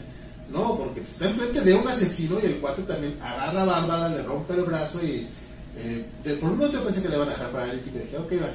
No, 0.53 0.77
porque 0.77 1.01
pues, 1.01 1.13
está 1.13 1.29
enfrente 1.29 1.61
de 1.61 1.73
un 1.73 1.87
asesino 1.87 2.39
y 2.41 2.45
el 2.45 2.57
cuate 2.59 2.83
también 2.83 3.17
agarra 3.21 3.63
a 3.63 3.65
Bárbara, 3.65 4.09
le 4.09 4.21
rompe 4.21 4.53
el 4.53 4.61
brazo 4.61 5.03
y 5.03 5.27
eh, 5.77 6.05
por 6.39 6.51
un 6.51 6.57
momento 6.59 6.77
yo 6.77 6.85
pensé 6.85 7.01
que 7.01 7.09
le 7.09 7.15
iban 7.15 7.27
a 7.27 7.31
dejar 7.31 7.49
paralítica 7.51 7.97
y 7.97 8.01
dije, 8.03 8.17
ok, 8.17 8.31
va, 8.33 8.49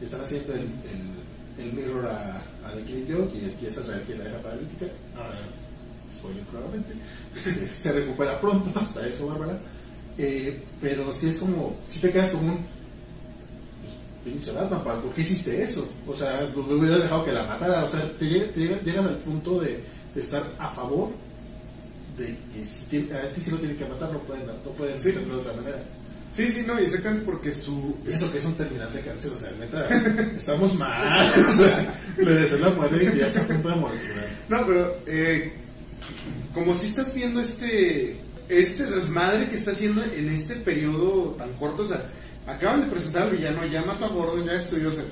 le 0.00 0.06
están 0.06 0.20
haciendo 0.22 0.54
el, 0.54 0.60
el, 0.60 1.64
el 1.66 1.72
mirror 1.74 2.06
a, 2.06 2.36
a 2.66 2.72
The 2.74 2.82
Killing 2.84 3.06
Joke 3.14 3.36
y 3.36 3.44
empieza 3.44 3.82
a 3.82 3.84
saber 3.84 4.02
que 4.04 4.16
la 4.16 4.24
deja 4.24 4.38
paralítica. 4.38 4.86
Ah, 5.16 5.30
spoiler 6.16 6.42
claramente. 6.44 6.94
Se 7.74 7.92
recupera 7.92 8.40
pronto, 8.40 8.78
hasta 8.80 9.06
eso, 9.06 9.26
Bárbara. 9.26 9.58
Eh, 10.18 10.62
pero 10.80 11.12
sí 11.12 11.28
es 11.28 11.36
como, 11.36 11.76
si 11.88 12.00
te 12.00 12.10
quedas 12.10 12.30
como 12.30 12.48
un 12.52 12.56
pues, 13.82 13.94
pinche 14.34 14.52
Batman, 14.52 14.82
¿para- 14.84 15.00
¿por 15.00 15.12
qué 15.12 15.20
hiciste 15.22 15.62
eso? 15.62 15.86
O 16.06 16.14
sea, 16.16 16.48
me 16.56 16.74
hubieras 16.74 17.02
dejado 17.02 17.24
que 17.24 17.32
la 17.32 17.44
matara. 17.44 17.84
O 17.84 17.88
sea, 17.90 18.00
te, 18.18 18.26
te 18.26 18.60
llega- 18.60 18.80
llegas 18.82 19.04
al 19.06 19.16
punto 19.18 19.60
de 19.60 19.82
estar 20.16 20.42
a 20.58 20.68
favor 20.70 21.10
de 22.18 22.26
que 22.26 22.66
si 22.66 22.84
tiene- 22.90 23.14
a 23.14 23.22
este 23.24 23.40
sí 23.40 23.50
lo 23.50 23.56
tienen 23.58 23.76
que 23.76 23.84
matar, 23.86 24.12
no 24.12 24.18
pueden, 24.20 24.46
no 24.46 24.70
pueden 24.76 25.00
Sí. 25.00 25.12
de 25.12 25.32
otra 25.34 25.52
manera. 25.54 25.78
Sí, 26.34 26.50
sí, 26.50 26.64
no, 26.66 26.80
y 26.80 26.84
exactamente 26.84 27.26
porque 27.26 27.52
su... 27.52 27.94
Eso 28.06 28.32
que 28.32 28.38
es 28.38 28.44
un 28.46 28.54
terminal 28.54 28.90
de 28.92 29.00
cáncer, 29.00 29.32
o 29.32 29.38
sea, 29.38 29.50
neta, 29.60 29.86
estamos 30.36 30.76
mal. 30.78 31.30
O 31.48 31.52
sea, 31.52 31.94
le 32.16 32.30
deseo 32.34 32.58
la 32.58 32.70
muerte 32.70 33.10
y 33.14 33.18
ya 33.18 33.26
está 33.26 33.40
a 33.42 33.46
punto 33.48 33.68
de 33.68 33.74
morir. 33.76 34.00
No, 34.48 34.66
pero 34.66 34.96
eh, 35.06 35.52
como 36.54 36.74
si 36.74 36.88
estás 36.88 37.14
viendo 37.14 37.40
este 37.40 38.16
este 38.48 38.84
desmadre 38.84 39.48
que 39.48 39.56
está 39.56 39.70
haciendo 39.72 40.02
en 40.04 40.28
este 40.30 40.56
periodo 40.56 41.34
tan 41.38 41.52
corto, 41.54 41.82
o 41.82 41.86
sea, 41.88 42.02
acaban 42.46 42.82
de 42.82 42.86
presentar 42.88 43.22
al 43.24 43.36
villano, 43.36 43.64
ya 43.66 43.82
mató 43.82 44.04
a 44.06 44.08
Gordon, 44.08 44.44
ya 44.46 44.52
destruyó, 44.52 44.88
o 44.88 44.92
sea, 44.92 45.04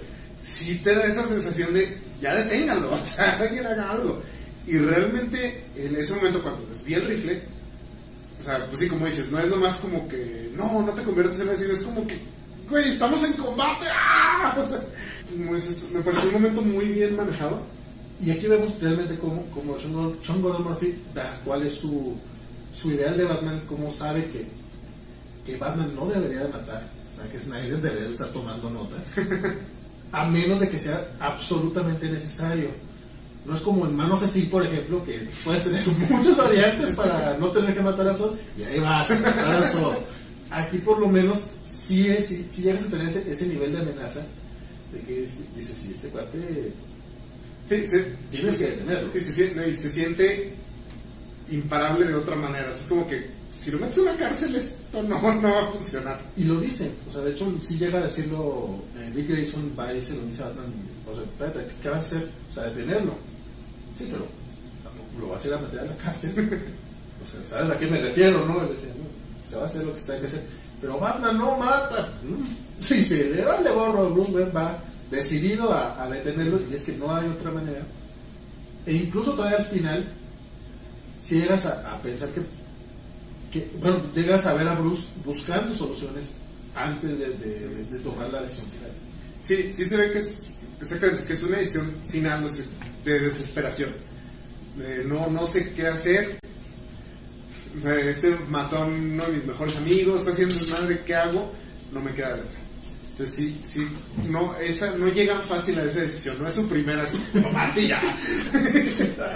sí 0.42 0.80
te 0.84 0.94
da 0.94 1.04
esa 1.04 1.26
sensación 1.28 1.72
de 1.72 1.98
ya 2.20 2.34
deténganlo, 2.34 2.92
o 2.94 3.06
sea, 3.06 3.38
alguien 3.38 3.66
haga 3.66 3.90
algo. 3.92 4.22
Y 4.70 4.78
realmente 4.78 5.64
en 5.74 5.96
ese 5.96 6.14
momento 6.14 6.40
cuando 6.42 6.64
desvía 6.66 6.98
el 6.98 7.06
rifle, 7.06 7.42
o 8.40 8.42
sea, 8.44 8.66
pues 8.66 8.78
sí, 8.78 8.88
como 8.88 9.06
dices, 9.06 9.30
no 9.32 9.38
es 9.38 9.48
nomás 9.48 9.76
como 9.78 10.06
que, 10.08 10.50
no, 10.54 10.82
no 10.82 10.92
te 10.92 11.02
conviertes 11.02 11.40
en 11.40 11.48
asesino, 11.48 11.74
es 11.74 11.82
como 11.82 12.06
que, 12.06 12.18
güey, 12.68 12.88
estamos 12.88 13.22
en 13.24 13.32
combate, 13.32 13.86
¡ah! 13.92 14.56
O 14.58 14.68
sea, 14.68 14.80
como 15.28 15.52
me 15.52 16.00
pareció 16.02 16.28
un 16.28 16.34
momento 16.34 16.62
muy 16.62 16.86
bien 16.86 17.16
manejado. 17.16 17.60
Y 18.24 18.30
aquí 18.30 18.46
vemos 18.46 18.78
realmente 18.80 19.18
cómo, 19.18 19.44
cómo 19.46 19.78
Sean, 19.78 19.94
Gordon- 20.42 20.62
Murphy 20.64 20.94
da 21.14 21.40
cuál 21.44 21.66
es 21.66 21.74
su, 21.74 22.16
su 22.76 22.92
ideal 22.92 23.16
de 23.16 23.24
Batman, 23.24 23.62
cómo 23.66 23.90
sabe 23.90 24.26
que, 24.26 24.46
que 25.44 25.56
Batman 25.58 25.90
no 25.96 26.06
debería 26.06 26.40
de 26.44 26.48
matar, 26.48 26.86
o 27.12 27.16
sea, 27.16 27.30
que 27.32 27.40
Snyder 27.40 27.80
debería 27.80 28.06
de 28.06 28.12
estar 28.12 28.28
tomando 28.28 28.68
nota, 28.70 28.96
a 30.12 30.28
menos 30.28 30.60
de 30.60 30.68
que 30.68 30.78
sea 30.78 31.12
absolutamente 31.18 32.08
necesario. 32.10 32.68
No 33.50 33.56
es 33.56 33.62
como 33.62 33.84
en 33.84 33.96
Man 33.96 34.12
of 34.12 34.24
Steel, 34.24 34.48
por 34.48 34.64
ejemplo, 34.64 35.04
que 35.04 35.28
puedes 35.44 35.64
tener 35.64 35.82
muchas 36.08 36.36
variantes 36.36 36.94
para 36.94 37.36
no 37.36 37.48
tener 37.48 37.74
que 37.74 37.80
matar 37.80 38.06
a 38.06 38.14
Zod, 38.14 38.36
y 38.56 38.62
ahí 38.62 38.78
vas, 38.78 39.10
matar 39.10 39.56
a 39.56 39.62
Zod. 39.62 39.94
Aquí 40.52 40.78
por 40.78 41.00
lo 41.00 41.08
menos 41.08 41.46
sí, 41.64 42.06
es, 42.06 42.28
sí, 42.28 42.46
sí 42.48 42.62
llegas 42.62 42.84
a 42.84 42.90
tener 42.90 43.08
ese, 43.08 43.28
ese 43.28 43.48
nivel 43.48 43.72
de 43.72 43.78
amenaza, 43.78 44.20
de 44.92 45.00
que 45.00 45.28
dices, 45.56 45.76
sí, 45.82 45.90
este 45.92 46.08
cuate 46.10 46.72
Sí, 47.68 47.86
sí. 47.88 47.98
Tienes 48.30 48.56
que 48.56 48.66
detenerlo. 48.66 49.12
Sí, 49.20 49.52
no, 49.56 49.66
y 49.66 49.76
se 49.76 49.90
siente 49.90 50.54
imparable 51.50 52.06
de 52.06 52.14
otra 52.14 52.36
manera. 52.36 52.70
Es 52.70 52.86
como 52.86 53.04
que 53.08 53.30
si 53.52 53.72
lo 53.72 53.80
metes 53.80 53.98
en 53.98 54.04
la 54.04 54.16
cárcel 54.16 54.54
esto 54.54 55.02
no, 55.02 55.20
no 55.34 55.42
va 55.42 55.60
a 55.60 55.72
funcionar. 55.72 56.20
Y 56.36 56.44
lo 56.44 56.60
dicen, 56.60 56.92
o 57.08 57.12
sea, 57.12 57.22
de 57.22 57.32
hecho, 57.32 57.52
sí 57.60 57.78
llega 57.78 57.98
a 57.98 58.02
decirlo 58.02 58.76
eh, 58.96 59.10
Dick 59.12 59.28
Grayson, 59.28 59.72
va 59.76 59.92
y 59.92 60.00
se 60.00 60.14
lo 60.14 60.22
dice 60.22 60.44
a 60.44 60.46
Batman, 60.46 60.72
o 61.10 61.14
sea, 61.14 61.24
espérate, 61.24 61.74
¿qué 61.82 61.88
vas 61.88 61.98
a 61.98 62.00
hacer? 62.06 62.30
O 62.48 62.54
sea, 62.54 62.62
detenerlo. 62.70 63.29
Sí, 63.98 64.08
pero 64.10 64.26
lo 65.20 65.32
vas 65.32 65.44
a 65.44 65.48
ir 65.48 65.54
a 65.54 65.58
meter 65.58 65.80
a 65.80 65.84
la 65.84 65.96
cárcel. 65.96 66.32
o 67.22 67.26
sea, 67.26 67.40
¿sabes 67.48 67.70
a 67.70 67.78
qué 67.78 67.86
me 67.86 68.00
refiero, 68.00 68.46
no? 68.46 68.64
Y 68.64 68.72
decía, 68.72 68.94
"No, 68.96 69.48
se 69.48 69.56
va 69.56 69.62
a 69.62 69.66
hacer 69.66 69.84
lo 69.84 69.94
que 69.94 70.00
está 70.00 70.20
que 70.20 70.26
hacer. 70.26 70.42
Pero 70.80 70.98
Batman 70.98 71.38
no 71.38 71.56
mata. 71.56 72.12
Mm. 72.22 72.70
Y 72.94 73.02
se 73.02 73.28
le 73.30 73.44
va 73.44 73.60
le 73.60 73.70
gorro, 73.70 74.08
Bruce 74.08 74.32
Wayne 74.32 74.52
va 74.52 74.78
decidido 75.10 75.70
a, 75.70 76.02
a 76.02 76.08
detenerlo, 76.08 76.58
y 76.70 76.74
es 76.74 76.82
que 76.82 76.92
no 76.92 77.14
hay 77.14 77.28
otra 77.28 77.50
manera. 77.50 77.82
E 78.86 78.94
incluso 78.94 79.34
todavía 79.34 79.58
al 79.58 79.66
final, 79.66 80.08
si 81.22 81.40
llegas 81.40 81.66
a, 81.66 81.94
a 81.94 82.00
pensar 82.00 82.30
que 82.30 82.40
bueno, 83.80 84.00
llegas 84.14 84.46
a 84.46 84.54
ver 84.54 84.68
a 84.68 84.74
Bruce 84.74 85.08
buscando 85.24 85.74
soluciones 85.74 86.34
antes 86.74 87.18
de, 87.18 87.98
tomar 88.04 88.30
la 88.30 88.42
decisión 88.42 88.66
final. 88.70 88.90
Sí, 89.42 89.72
sí 89.72 89.88
se 89.88 89.96
ve 89.96 90.12
que 90.12 90.18
es, 90.20 90.46
que 91.26 91.32
es 91.32 91.42
una 91.42 91.58
decisión 91.58 91.92
final 92.08 92.42
no 92.42 92.48
de 93.04 93.18
desesperación. 93.20 93.90
De 94.76 95.04
no, 95.04 95.28
no 95.28 95.46
sé 95.46 95.72
qué 95.74 95.86
hacer. 95.86 96.38
O 97.78 97.80
sea, 97.80 97.94
este 97.94 98.36
mató 98.48 98.78
a 98.78 98.86
uno 98.86 99.24
de 99.26 99.32
mis 99.32 99.44
mejores 99.46 99.76
amigos, 99.76 100.20
está 100.20 100.32
haciendo 100.32 100.54
madre, 100.80 101.00
¿qué 101.06 101.14
hago? 101.14 101.52
No 101.92 102.00
me 102.00 102.10
queda 102.12 102.28
de 102.28 102.40
otra. 102.40 102.60
Entonces 103.12 103.36
sí, 103.36 103.60
sí, 103.66 103.86
no, 104.30 104.56
esa, 104.60 104.92
no 104.96 105.06
llegan 105.08 105.42
fácil 105.42 105.78
a 105.78 105.84
esa 105.84 106.00
decisión, 106.00 106.36
no 106.40 106.48
es 106.48 106.54
su 106.54 106.66
primera, 106.68 107.02
así, 107.02 107.22
"Lo 107.34 107.50
mate 107.52 107.86
ya. 107.86 108.00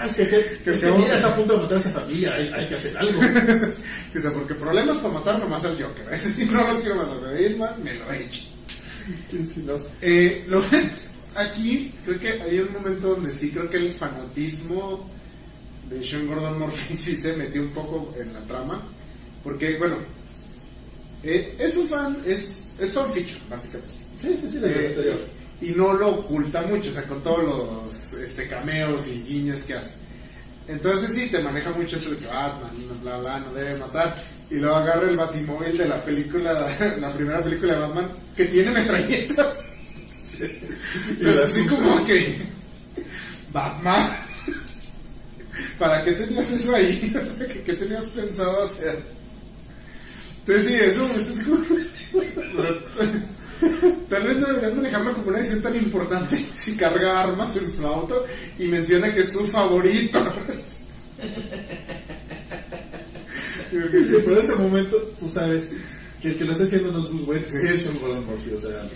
Es 0.07 0.15
que, 0.17 0.27
que, 0.29 0.59
Que 0.65 0.71
es 0.73 0.81
se 0.81 0.87
que 0.87 0.91
va- 0.93 0.99
mira, 0.99 1.17
está 1.17 1.29
a 1.29 1.37
punto 1.37 1.53
de 1.53 1.59
matar 1.63 1.77
a 1.79 1.81
esa 1.81 1.91
familia, 1.91 2.35
hay, 2.35 2.49
hay 2.55 2.69
que 2.69 2.75
hacer 2.77 2.97
algo. 2.97 3.21
O 4.17 4.21
sea, 4.23 4.33
porque 4.33 4.55
problemas 4.55 4.97
para 4.99 5.15
matar 5.15 5.39
nomás 5.41 5.65
al 5.65 5.83
Joker. 5.83 6.07
¿eh? 6.15 6.21
Si 6.37 6.45
no 6.47 6.67
lo 6.67 6.81
quiero 6.81 6.95
matar, 6.97 7.17
pero 7.21 7.33
él 7.33 7.57
más 7.59 7.79
me 7.81 7.93
lo 7.95 8.11
he 8.13 8.23
hecho. 8.25 8.43
Sí, 9.31 9.45
sí, 9.55 9.65
no. 9.67 9.75
Eh, 10.01 10.45
lo- 10.49 10.63
aquí 11.37 11.93
creo 12.05 12.19
que 12.21 12.43
hay 12.43 12.59
un 12.61 12.73
momento 12.73 13.09
donde 13.11 13.37
sí 13.37 13.51
creo 13.51 13.69
que 13.69 13.77
el 13.79 13.93
fanatismo 13.93 15.09
de 15.89 16.03
Sean 16.03 16.27
Gordon 16.27 16.59
Murphy 16.59 16.97
sí 17.03 17.17
se 17.17 17.37
metió 17.37 17.63
un 17.63 17.71
poco 17.71 18.15
en 18.19 18.33
la 18.33 18.41
trama. 18.41 18.87
Porque, 19.43 19.77
bueno, 19.79 19.97
eh, 21.23 21.55
es 21.59 21.77
un 21.77 21.89
fan, 21.89 22.17
es, 22.27 22.69
es 22.79 22.93
fanfiction, 22.93 23.41
básicamente. 23.49 23.95
Sí, 24.21 24.39
sí, 24.41 24.49
sí, 24.51 24.59
desde 24.59 24.85
Eh, 24.85 24.89
anterior. 24.89 25.19
y 25.61 25.71
no 25.71 25.93
lo 25.95 26.09
oculta 26.09 26.63
mucho, 26.63 26.91
o 26.91 26.93
sea, 26.93 27.03
con 27.05 27.23
todos 27.23 27.45
los 27.45 28.15
este, 28.15 28.49
cameos 28.49 29.07
y 29.09 29.23
guiños 29.23 29.63
que 29.63 29.75
hace. 29.75 29.91
Entonces 30.67 31.11
sí, 31.15 31.29
te 31.31 31.41
maneja 31.43 31.71
mucho 31.73 31.97
eso 31.97 32.11
de 32.11 32.17
que 32.19 32.27
Batman, 32.27 32.71
bla, 33.03 33.19
bla, 33.19 33.39
no 33.41 33.53
debe 33.53 33.77
matar. 33.79 34.15
Y 34.51 34.55
luego 34.57 34.77
agarra 34.77 35.11
el 35.11 35.17
batimóvil 35.17 35.77
de 35.77 35.89
la 35.89 36.03
película, 36.05 36.53
la 37.01 37.13
primera 37.13 37.43
película 37.43 37.75
de 37.75 37.81
Batman, 37.81 38.11
que 38.37 38.47
tiene 38.47 38.71
metralletas. 38.71 39.49
Las 41.21 41.51
así 41.51 41.67
como 41.67 42.05
que, 42.07 42.37
Batman, 43.53 44.17
¿para 45.79 46.05
qué 46.05 46.13
tenías 46.13 46.51
eso 46.51 46.75
ahí? 46.75 47.15
¿Qué, 47.65 47.73
tenías 47.73 48.05
pensado 48.05 48.65
hacer? 48.65 49.03
Entonces 50.41 50.67
sí, 50.67 50.75
eso 50.75 51.07
es 51.07 51.45
como... 51.45 51.65
Tal 54.09 54.23
vez 54.25 54.37
no 54.37 54.47
deberías 54.49 54.75
manejarlo 54.75 55.15
como 55.15 55.29
una 55.29 55.39
decisión 55.39 55.63
tan 55.63 55.77
importante 55.77 56.37
si 56.63 56.77
carga 56.77 57.23
armas 57.23 57.57
en 57.57 57.71
su 57.73 57.87
auto 57.87 58.25
y 58.59 58.67
menciona 58.67 59.13
que 59.13 59.21
es 59.21 59.33
su 59.33 59.47
favorito. 59.47 60.19
Sí, 63.71 63.79
sí, 63.91 64.17
pero 64.25 64.39
en 64.39 64.45
ese 64.45 64.55
momento 64.57 64.97
tú 65.19 65.29
sabes 65.29 65.71
que 66.21 66.29
el 66.29 66.39
que 66.39 66.45
lo 66.45 66.53
está 66.53 66.65
haciendo 66.65 66.93
no 66.93 67.01
es 67.01 67.09
Bruce 67.09 67.25
Wayne, 67.25 67.73
es 67.73 67.83
Sean 67.83 67.99
Gordon 67.99 68.27
Murphy. 68.27 68.53
O 68.53 68.61
sea, 68.61 68.89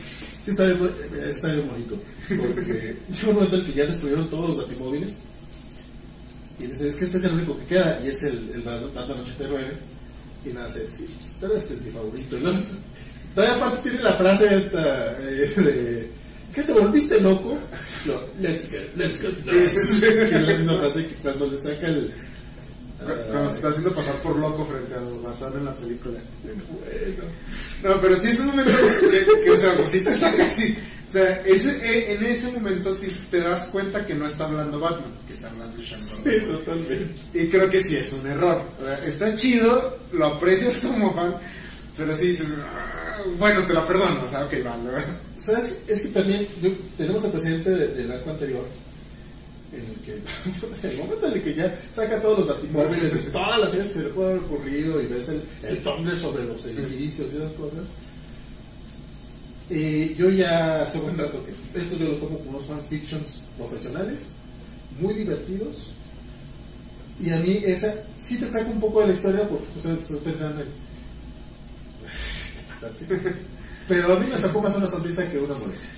sí 0.49 0.51
está 0.51 0.64
bien, 0.64 0.94
está 1.28 1.53
bien 1.53 1.68
bonito. 1.68 2.01
Porque 2.28 2.96
llega 3.12 3.28
un 3.28 3.34
momento 3.34 3.57
en 3.57 3.64
que 3.66 3.72
ya 3.72 3.86
destruyeron 3.86 4.30
todos 4.30 4.51
los 4.51 4.68
batimóviles. 4.68 5.14
Y 6.59 6.66
dice, 6.66 6.88
es 6.88 6.96
que 6.96 7.05
este 7.05 7.18
es 7.18 7.24
el 7.24 7.32
único 7.32 7.59
que 7.59 7.64
queda. 7.66 8.01
Y 8.05 8.09
es 8.09 8.22
el, 8.24 8.51
el 8.55 8.62
Batman 8.62 9.20
89. 9.20 9.66
Y 10.46 10.49
nada, 10.51 10.68
se 10.68 10.90
sí, 10.90 11.07
pero 11.40 11.57
este 11.57 11.74
es 11.74 11.82
mi 11.82 11.90
favorito. 11.90 12.36
Y 12.36 12.40
luego, 12.40 12.59
todavía 13.34 13.57
aparte 13.57 13.90
tiene 13.90 14.03
la 14.03 14.12
frase 14.14 14.57
esta 14.57 15.12
eh, 15.20 15.53
de... 15.57 16.11
¿Qué 16.55 16.62
te 16.62 16.72
volviste 16.72 17.20
loco? 17.20 17.59
No, 18.07 18.14
let's 18.40 18.70
get, 18.70 18.96
let's 18.96 19.20
get 19.20 19.44
nuts. 19.44 20.01
que 20.01 20.22
es 20.22 20.30
la 20.30 20.55
misma 20.55 20.78
frase 20.78 21.07
que 21.07 21.14
cuando 21.16 21.49
le 21.49 21.59
saca 21.59 21.88
el... 21.88 22.11
Cuando 23.05 23.51
se 23.51 23.57
está 23.57 23.68
haciendo 23.68 23.92
pasar 23.94 24.14
por 24.16 24.36
loco 24.36 24.66
frente 24.66 24.94
a 24.94 25.28
basado 25.28 25.57
en 25.59 25.64
la 25.66 25.72
película. 25.72 26.18
Bueno. 26.42 27.24
No, 27.82 28.01
pero 28.01 28.18
sí 28.18 28.28
es 28.28 28.40
un 28.40 28.46
momento 28.46 28.72
que, 29.11 29.44
que, 29.44 29.51
o 29.51 29.57
sea, 29.57 29.74
pues 29.76 29.90
sí 29.90 30.01
te 30.01 30.16
saca 30.16 30.44
así. 30.51 30.76
O 31.09 31.12
sea, 31.12 31.40
ese, 31.42 31.70
eh, 31.70 32.14
en 32.14 32.24
ese 32.24 32.51
momento 32.53 32.94
sí 32.94 33.07
te 33.30 33.40
das 33.40 33.66
cuenta 33.68 34.05
que 34.05 34.14
no 34.14 34.26
está 34.26 34.46
hablando 34.46 34.78
Batman, 34.80 35.11
que 35.26 35.32
está 35.34 35.49
hablando 35.49 35.78
Sean 35.82 36.01
Gordon. 36.01 36.24
Sí, 36.24 36.40
totalmente. 36.46 37.14
Y 37.34 37.49
creo 37.49 37.70
que 37.70 37.82
sí 37.84 37.96
es 37.96 38.12
un 38.12 38.26
error. 38.26 38.61
O 38.80 38.84
sea, 38.84 38.99
Está 39.07 39.36
chido, 39.36 39.99
lo 40.12 40.26
aprecias 40.26 40.74
como 40.80 41.14
fan, 41.14 41.34
pero 41.96 42.14
sí 42.16 42.26
dices, 42.32 42.46
"Ah, 42.62 43.22
bueno, 43.38 43.62
te 43.62 43.72
lo 43.74 43.86
perdono. 43.86 44.22
O 44.26 44.30
sea, 44.30 44.44
ok, 44.44 44.53
vale. 44.64 45.05
¿Sabes? 45.38 45.76
Es 45.86 46.03
que 46.03 46.09
también 46.09 46.46
yo- 46.61 46.72
tenemos 46.99 47.24
al 47.24 47.30
presidente 47.30 47.70
de- 47.70 47.88
del 47.88 48.11
arco 48.12 48.30
anterior, 48.30 48.66
en 49.72 49.80
el 49.80 49.96
que, 50.00 50.12
el 50.88 50.96
momento 50.98 51.26
en 51.26 51.32
el 51.34 51.42
que 51.42 51.54
ya 51.54 51.78
saca 51.94 52.20
todos 52.20 52.38
los 52.40 52.48
batimóviles 52.48 53.12
de 53.12 53.30
todas 53.30 53.60
las 53.60 53.74
ideas 53.74 53.88
que 53.88 53.94
se 53.94 54.02
le 54.04 54.08
puede 54.10 54.30
haber 54.30 54.44
ocurrido 54.44 55.00
y 55.00 55.06
ves 55.06 55.28
el, 55.28 55.42
el 55.64 55.82
Tumblr 55.82 56.18
sobre 56.18 56.44
los 56.44 56.64
edificios 56.66 57.32
y 57.32 57.36
esas 57.36 57.52
cosas. 57.52 57.84
Y 59.70 60.14
yo 60.14 60.30
ya 60.30 60.82
hace 60.82 60.98
buen 60.98 61.18
rato 61.18 61.44
que 61.44 61.52
estos 61.78 61.98
yo 61.98 62.08
los 62.08 62.20
tomo 62.20 62.38
como 62.38 62.50
unos 62.50 62.64
fanfictions 62.64 63.44
profesionales, 63.58 64.20
muy 65.00 65.14
divertidos. 65.14 65.90
Y 67.20 67.30
a 67.30 67.36
mí 67.36 67.62
esa 67.64 67.92
sí 68.18 68.38
te 68.38 68.46
saca 68.46 68.70
un 68.70 68.80
poco 68.80 69.00
de 69.00 69.08
la 69.08 69.12
historia 69.12 69.48
porque 69.48 69.66
estoy 69.76 70.18
pensando 70.18 70.62
en... 70.62 70.68
Pero 73.88 74.12
a 74.14 74.20
mí 74.20 74.26
me 74.30 74.38
sacó 74.38 74.62
más 74.62 74.76
una 74.76 74.86
sonrisa 74.86 75.30
que 75.30 75.38
una 75.38 75.54
molestia. 75.54 75.97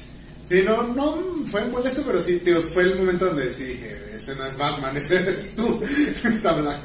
Sí, 0.51 0.63
no, 0.67 0.83
no 0.95 1.17
fue 1.49 1.65
molesto, 1.69 2.03
pero 2.05 2.21
sí, 2.21 2.41
tío, 2.41 2.61
fue 2.61 2.83
el 2.83 2.99
momento 2.99 3.27
donde 3.27 3.55
sí 3.55 3.63
dije, 3.63 4.17
este 4.17 4.35
no 4.35 4.45
es 4.47 4.59
Batman, 4.59 4.97
ese 4.97 5.17
eres 5.17 5.55
tú. 5.55 5.81
Está 5.85 6.53
blanco. 6.55 6.83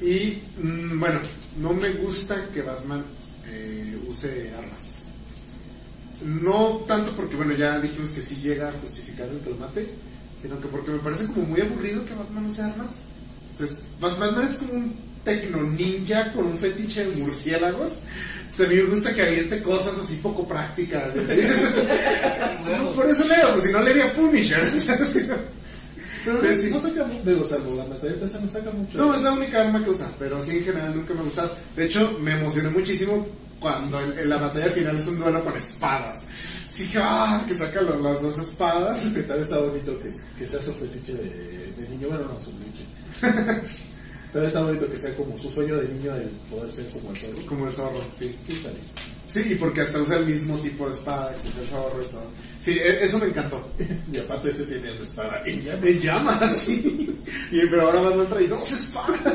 Y 0.00 0.42
mm, 0.62 0.98
bueno, 0.98 1.20
no 1.60 1.74
me 1.74 1.90
gusta 1.90 2.34
que 2.54 2.62
Batman 2.62 3.04
eh, 3.46 3.98
use 4.08 4.50
armas. 4.56 4.94
No 6.24 6.84
tanto 6.88 7.12
porque, 7.12 7.36
bueno, 7.36 7.52
ya 7.52 7.78
dijimos 7.78 8.12
que 8.12 8.22
sí 8.22 8.36
llega 8.36 8.70
a 8.70 8.72
justificar 8.72 9.28
el 9.28 9.40
que 9.40 9.50
lo 9.50 9.56
mate, 9.56 9.86
sino 10.40 10.58
que 10.60 10.68
porque 10.68 10.92
me 10.92 10.98
parece 11.00 11.26
como 11.26 11.42
muy 11.42 11.60
aburrido 11.60 12.06
que 12.06 12.14
Batman 12.14 12.46
use 12.46 12.62
armas. 12.62 12.90
Entonces, 13.52 13.78
Batman 14.00 14.44
es 14.44 14.56
como 14.56 14.72
un 14.72 14.96
tecno 15.24 15.62
ninja 15.62 16.32
con 16.32 16.46
un 16.46 16.56
fetiche 16.56 17.04
de 17.04 17.16
murciélagos. 17.16 17.92
Mí 18.66 18.74
me 18.74 18.82
gusta 18.84 19.14
que 19.14 19.22
aviente 19.22 19.62
cosas 19.62 19.94
así 20.04 20.16
poco 20.22 20.46
prácticas. 20.48 21.12
Por 22.94 23.08
eso 23.10 23.24
leo, 23.28 23.52
pues 23.54 23.64
si 23.66 23.72
no 23.72 23.80
leería 23.82 24.12
Punisher. 24.14 24.60
Pero 26.24 26.40
Sí, 26.42 26.60
sí. 26.62 26.70
no 26.70 26.80
saca 26.80 27.04
mucho, 27.04 27.22
digo, 27.30 27.46
salvo 27.46 27.76
la 27.76 27.84
metralleta, 27.84 28.26
no 28.40 28.48
saca 28.50 28.70
mucho. 28.72 28.98
No, 28.98 29.14
es 29.14 29.22
la 29.22 29.32
única 29.32 29.62
arma 29.62 29.82
que 29.84 29.90
usa, 29.90 30.10
pero 30.18 30.44
sí 30.44 30.58
en 30.58 30.64
general 30.64 30.96
nunca 30.96 31.14
me 31.14 31.20
ha 31.20 31.24
gustado. 31.24 31.50
De 31.76 31.84
hecho, 31.86 32.18
me 32.20 32.32
emocioné 32.38 32.70
muchísimo 32.70 33.26
cuando 33.60 34.00
en, 34.00 34.18
en 34.18 34.28
la 34.28 34.36
batalla 34.36 34.70
final 34.70 34.98
es 34.98 35.06
un 35.06 35.18
duelo 35.20 35.42
con 35.44 35.56
espadas. 35.56 36.22
Sí, 36.68 36.90
ah, 36.96 37.42
que 37.48 37.56
saca 37.56 37.80
las 37.82 38.20
dos 38.22 38.38
espadas. 38.38 38.98
que 39.14 39.22
tal 39.22 39.40
está 39.40 39.58
bonito 39.58 39.98
que, 40.00 40.10
que 40.38 40.48
sea 40.48 40.60
su 40.60 40.72
fetiche 40.74 41.14
de, 41.14 41.72
de 41.76 41.88
niño, 41.88 42.08
bueno, 42.08 42.24
no, 42.24 42.38
su 42.44 42.52
fetiche. 42.52 42.84
Pero 44.32 44.46
está 44.46 44.62
bonito 44.62 44.90
que 44.90 44.98
sea 44.98 45.14
como 45.16 45.36
su 45.38 45.50
sueño 45.50 45.76
de 45.76 45.88
niño 45.88 46.14
el 46.16 46.28
poder 46.50 46.70
ser 46.70 46.86
como 46.92 47.10
el 47.10 47.16
zorro. 47.16 47.46
Como 47.46 47.66
el 47.66 47.72
zorro, 47.72 48.00
sí. 48.18 48.30
Sí, 48.46 48.52
está 48.52 48.68
bien. 48.70 48.82
Sí, 49.30 49.56
porque 49.60 49.82
hasta 49.82 49.98
usa 50.00 50.16
el 50.16 50.26
mismo 50.26 50.56
tipo 50.58 50.88
de 50.88 50.94
espada 50.94 51.34
que 51.34 51.48
usa 51.48 51.60
el 51.62 51.68
zorro 51.68 52.02
y 52.02 52.06
todo. 52.06 52.30
Sí, 52.64 52.70
e- 52.72 53.04
eso 53.04 53.18
me 53.18 53.26
encantó. 53.26 53.68
Y 54.12 54.18
aparte 54.18 54.50
ese 54.50 54.64
tiene 54.64 54.92
una 54.92 55.02
espada 55.02 55.42
en 55.46 55.62
llamas. 55.64 55.80
Me 55.82 55.92
llama, 55.98 56.54
sí. 56.54 57.18
Y, 57.52 57.66
pero 57.66 57.82
ahora 57.82 58.00
Batman 58.02 58.26
trae 58.28 58.48
dos 58.48 58.70
espadas. 58.72 59.34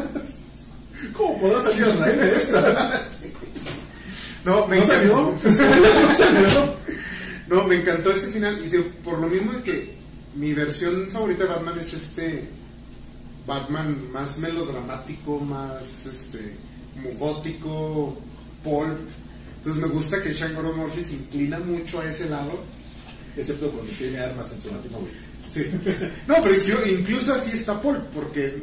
¿Cómo 1.13 1.39
podrá 1.41 1.59
salir 1.61 1.83
el 1.83 1.99
rey 1.99 2.15
de 2.17 2.35
esta? 2.37 3.07
No, 4.45 4.67
me 4.67 4.77
¿No 4.77 4.83
encantó. 4.83 4.95
salió? 4.95 5.39
¿No 5.43 6.15
salió? 6.17 6.75
No, 7.47 7.67
me 7.67 7.75
encantó 7.75 8.11
ese 8.11 8.27
final. 8.31 8.63
Y 8.63 8.69
digo, 8.69 8.85
por 9.03 9.19
lo 9.19 9.27
mismo 9.27 9.51
de 9.53 9.63
que 9.63 9.93
mi 10.35 10.53
versión 10.53 11.09
favorita 11.11 11.43
de 11.43 11.49
Batman 11.49 11.79
es 11.79 11.93
este 11.93 12.47
Batman 13.45 14.11
más 14.11 14.37
melodramático, 14.37 15.39
más 15.39 16.05
este 16.05 16.55
como 16.95 17.09
gótico, 17.17 18.17
pulp. 18.63 18.99
Entonces 19.57 19.81
me 19.81 19.89
gusta 19.89 20.21
que 20.21 20.33
Sean 20.33 20.53
Gordon 20.55 20.77
Murphy 20.77 21.03
se 21.03 21.13
inclina 21.15 21.59
mucho 21.59 21.99
a 22.01 22.09
ese 22.09 22.29
lado. 22.29 22.59
Excepto 23.35 23.71
cuando 23.71 23.91
tiene 23.93 24.19
armas 24.19 24.51
en 24.51 24.61
su 24.61 24.69
batimóvil. 24.69 25.13
Sí. 25.53 25.65
No, 26.27 26.35
pero 26.41 26.55
inclu- 26.55 26.99
incluso 26.99 27.33
así 27.33 27.57
está 27.57 27.81
Paul, 27.81 27.97
porque 28.13 28.61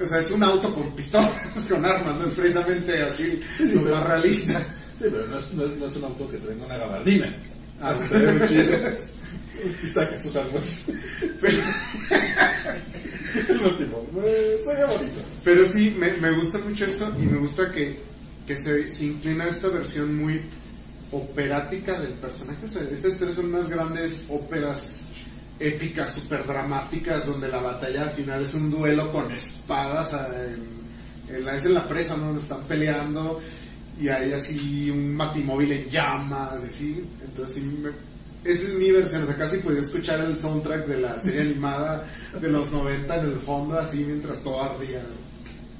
o 0.00 0.06
sea, 0.06 0.18
es 0.20 0.30
un 0.30 0.42
auto 0.42 0.74
con 0.74 0.90
pistolas, 0.94 1.30
con 1.68 1.84
armas, 1.84 2.18
no 2.20 2.26
es 2.26 2.32
precisamente 2.34 3.02
así 3.02 3.40
lo 3.74 3.82
pero- 3.82 3.94
más 3.96 4.06
realista. 4.06 4.60
Sí, 4.60 5.04
pero 5.10 5.26
no 5.26 5.38
es, 5.38 5.52
no 5.52 5.64
es, 5.66 5.76
no 5.76 5.86
es 5.86 5.96
un 5.96 6.04
auto 6.04 6.30
que 6.30 6.38
traiga 6.38 6.64
una 6.64 6.76
gabardina. 6.76 7.26
Ah, 7.80 7.94
chido. 8.48 8.72
Y 9.82 9.86
saca 9.88 10.18
sus 10.18 10.36
armas. 10.36 10.82
Pero, 11.40 11.58
El 13.48 13.60
último. 13.62 14.06
Sería 14.64 14.86
bonito. 14.86 15.20
pero 15.44 15.72
sí, 15.72 15.96
me, 15.98 16.12
me 16.14 16.30
gusta 16.32 16.58
mucho 16.58 16.84
esto 16.84 17.12
y 17.20 17.22
me 17.26 17.38
gusta 17.38 17.70
que, 17.72 17.98
que 18.46 18.56
se, 18.56 18.90
se 18.90 19.04
inclina 19.06 19.44
esta 19.46 19.68
versión 19.68 20.16
muy 20.16 20.40
operática 21.12 21.98
del 22.00 22.12
personaje. 22.14 22.66
O 22.66 22.68
sea, 22.68 22.82
estas 22.82 23.16
tres 23.18 23.34
son 23.34 23.46
unas 23.54 23.68
grandes 23.68 24.24
óperas 24.28 25.02
épicas, 25.60 26.14
super 26.14 26.46
dramáticas, 26.46 27.26
donde 27.26 27.48
la 27.48 27.58
batalla 27.60 28.02
al 28.02 28.10
final 28.10 28.42
es 28.42 28.54
un 28.54 28.70
duelo 28.70 29.10
con 29.12 29.30
espadas. 29.32 30.12
ah, 30.14 30.28
En, 31.28 31.34
en 31.36 31.44
la, 31.44 31.56
es 31.56 31.64
en 31.64 31.74
la 31.74 31.86
presa, 31.88 32.16
¿no? 32.16 32.26
Donde 32.26 32.42
están 32.42 32.62
peleando 32.64 33.40
y 34.00 34.08
hay 34.08 34.32
así 34.32 34.90
un 34.90 35.16
batimóvil 35.16 35.72
en 35.72 35.88
llamas, 35.88 36.50
así. 36.72 37.04
Entonces, 37.24 37.54
sí, 37.54 37.60
me- 37.82 38.15
esa 38.52 38.68
es 38.68 38.74
mi 38.74 38.90
versión. 38.90 39.22
O 39.22 39.26
sea, 39.26 39.36
casi 39.36 39.58
podía 39.58 39.80
escuchar 39.80 40.20
el 40.20 40.38
soundtrack 40.38 40.86
de 40.86 41.00
la 41.00 41.20
serie 41.22 41.40
animada 41.42 42.04
de 42.40 42.48
los 42.50 42.70
90 42.72 43.20
en 43.20 43.26
el 43.26 43.36
fondo, 43.36 43.78
así 43.78 43.98
mientras 43.98 44.42
todo 44.42 44.62
ardía. 44.62 45.02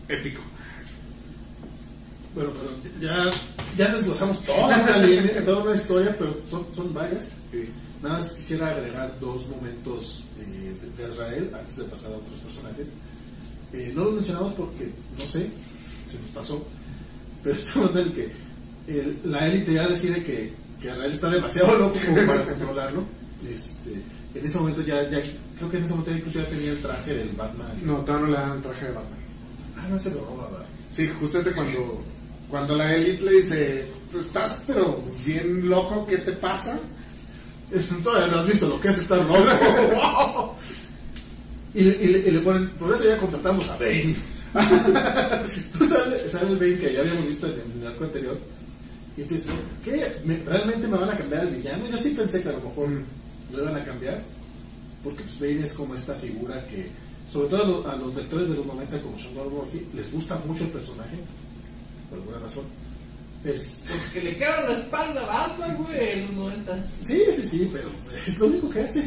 Épico. 0.08 0.40
Bueno, 2.34 2.50
pero 2.52 2.70
ya, 3.00 3.30
ya 3.78 3.94
desglosamos 3.94 4.42
toda 4.44 4.66
una 4.82 4.98
línea, 4.98 5.44
toda 5.44 5.62
una 5.64 5.74
historia, 5.74 6.14
pero 6.18 6.36
son, 6.48 6.66
son 6.74 6.92
varias. 6.92 7.30
Sí. 7.50 7.68
Nada 8.02 8.18
más 8.18 8.32
quisiera 8.32 8.68
agregar 8.68 9.18
dos 9.20 9.48
momentos 9.48 10.22
eh, 10.38 10.74
de, 10.96 11.02
de 11.02 11.12
Israel 11.12 11.50
antes 11.58 11.76
de 11.76 11.84
pasar 11.84 12.12
a 12.12 12.16
otros 12.16 12.38
personajes. 12.40 12.86
Eh, 13.72 13.92
no 13.96 14.04
los 14.04 14.14
mencionamos 14.16 14.52
porque, 14.52 14.90
no 15.18 15.24
sé, 15.24 15.48
se 16.10 16.18
nos 16.20 16.30
pasó, 16.34 16.64
pero 17.42 17.56
momento 17.76 17.98
en 18.00 18.06
el 18.06 18.12
que 18.12 18.30
el- 18.88 19.18
la 19.24 19.46
élite 19.48 19.72
ya 19.72 19.88
decide 19.88 20.22
que, 20.22 20.52
que 20.86 20.92
que 20.92 20.96
Israel 20.96 21.12
está 21.12 21.30
demasiado 21.30 21.78
loco 21.78 21.98
como 22.06 22.26
para 22.26 22.44
controlarlo. 22.44 23.04
Este, 23.48 23.90
en 24.34 24.46
ese 24.46 24.58
momento 24.58 24.82
ya, 24.82 25.02
ya, 25.10 25.20
creo 25.56 25.70
que 25.70 25.76
en 25.78 25.84
ese 25.84 25.92
momento 25.94 26.12
incluso 26.12 26.38
ya 26.40 26.46
tenía 26.48 26.70
el 26.72 26.78
traje 26.82 27.14
del 27.14 27.28
Batman. 27.30 27.68
No, 27.84 27.96
todavía 27.98 28.26
no 28.26 28.32
le 28.32 28.38
dan 28.38 28.62
traje 28.62 28.84
de 28.86 28.92
Batman. 28.92 29.18
Ah, 29.78 29.86
no 29.90 29.98
se 29.98 30.10
lo 30.10 30.24
roba, 30.24 30.48
¿verdad? 30.50 30.66
Sí, 30.92 31.08
justamente 31.20 31.52
cuando, 31.52 32.02
cuando 32.50 32.76
la 32.76 32.94
Elite 32.94 33.22
le 33.24 33.32
dice, 33.42 33.86
"Tú 34.10 34.20
estás 34.20 34.62
pero 34.66 35.02
bien 35.24 35.68
loco, 35.68 36.06
¿qué 36.06 36.18
te 36.18 36.32
pasa? 36.32 36.78
Todavía 38.04 38.28
no 38.34 38.40
has 38.40 38.46
visto 38.46 38.68
lo 38.68 38.80
que 38.80 38.88
es 38.88 38.98
estar 38.98 39.18
loco. 39.24 40.56
y, 41.74 41.80
y, 41.82 42.06
le- 42.08 42.18
y 42.28 42.30
le 42.30 42.40
ponen, 42.40 42.68
por 42.70 42.94
eso 42.94 43.04
ya 43.04 43.18
contratamos 43.18 43.68
a 43.70 43.76
Bane. 43.76 44.16
Entonces 44.54 45.88
sale, 45.88 46.30
sale 46.30 46.50
el 46.52 46.56
Bane 46.56 46.78
que 46.78 46.92
ya 46.94 47.00
habíamos 47.00 47.26
visto 47.28 47.46
en, 47.46 47.54
en 47.74 47.80
el 47.82 47.86
arco 47.88 48.04
anterior. 48.04 48.38
Y 49.16 49.22
tú 49.22 49.34
dices, 49.34 49.50
¿qué? 49.84 50.12
¿Me- 50.24 50.38
¿Realmente 50.44 50.86
me 50.88 50.96
van 50.98 51.08
a 51.10 51.16
cambiar 51.16 51.42
al 51.42 51.54
villano? 51.54 51.88
Yo 51.88 51.96
sí 51.98 52.10
pensé 52.10 52.42
que 52.42 52.48
a 52.50 52.52
lo 52.52 52.60
mejor 52.60 52.88
lo 53.52 53.62
iban 53.62 53.76
a 53.76 53.84
cambiar. 53.84 54.20
Porque 55.02 55.22
pues 55.22 55.38
Bane 55.40 55.64
es 55.64 55.72
como 55.72 55.94
esta 55.94 56.14
figura 56.14 56.66
que, 56.66 56.86
sobre 57.30 57.48
todo 57.48 57.62
a 57.62 57.66
los, 57.66 57.86
a 57.86 57.96
los 57.96 58.14
lectores 58.14 58.48
de 58.50 58.56
los 58.56 58.66
90 58.66 59.00
como 59.02 59.16
Sean 59.18 59.34
Murphy, 59.34 59.86
les 59.94 60.12
gusta 60.12 60.38
mucho 60.46 60.64
el 60.64 60.70
personaje. 60.70 61.16
Por 62.10 62.18
alguna 62.18 62.38
razón. 62.40 62.64
Es, 63.44 63.82
Porque 63.88 64.22
le 64.22 64.36
quebran 64.36 64.64
la 64.66 64.72
espalda 64.72 65.22
a 65.22 65.26
Batman, 65.26 65.76
güey, 65.76 66.10
en 66.10 66.22
los 66.26 66.32
noventas. 66.32 66.86
sí, 67.04 67.22
sí, 67.36 67.46
sí, 67.48 67.70
pero 67.72 67.88
es 68.26 68.38
lo 68.38 68.46
único 68.46 68.68
que 68.70 68.80
hace. 68.80 69.04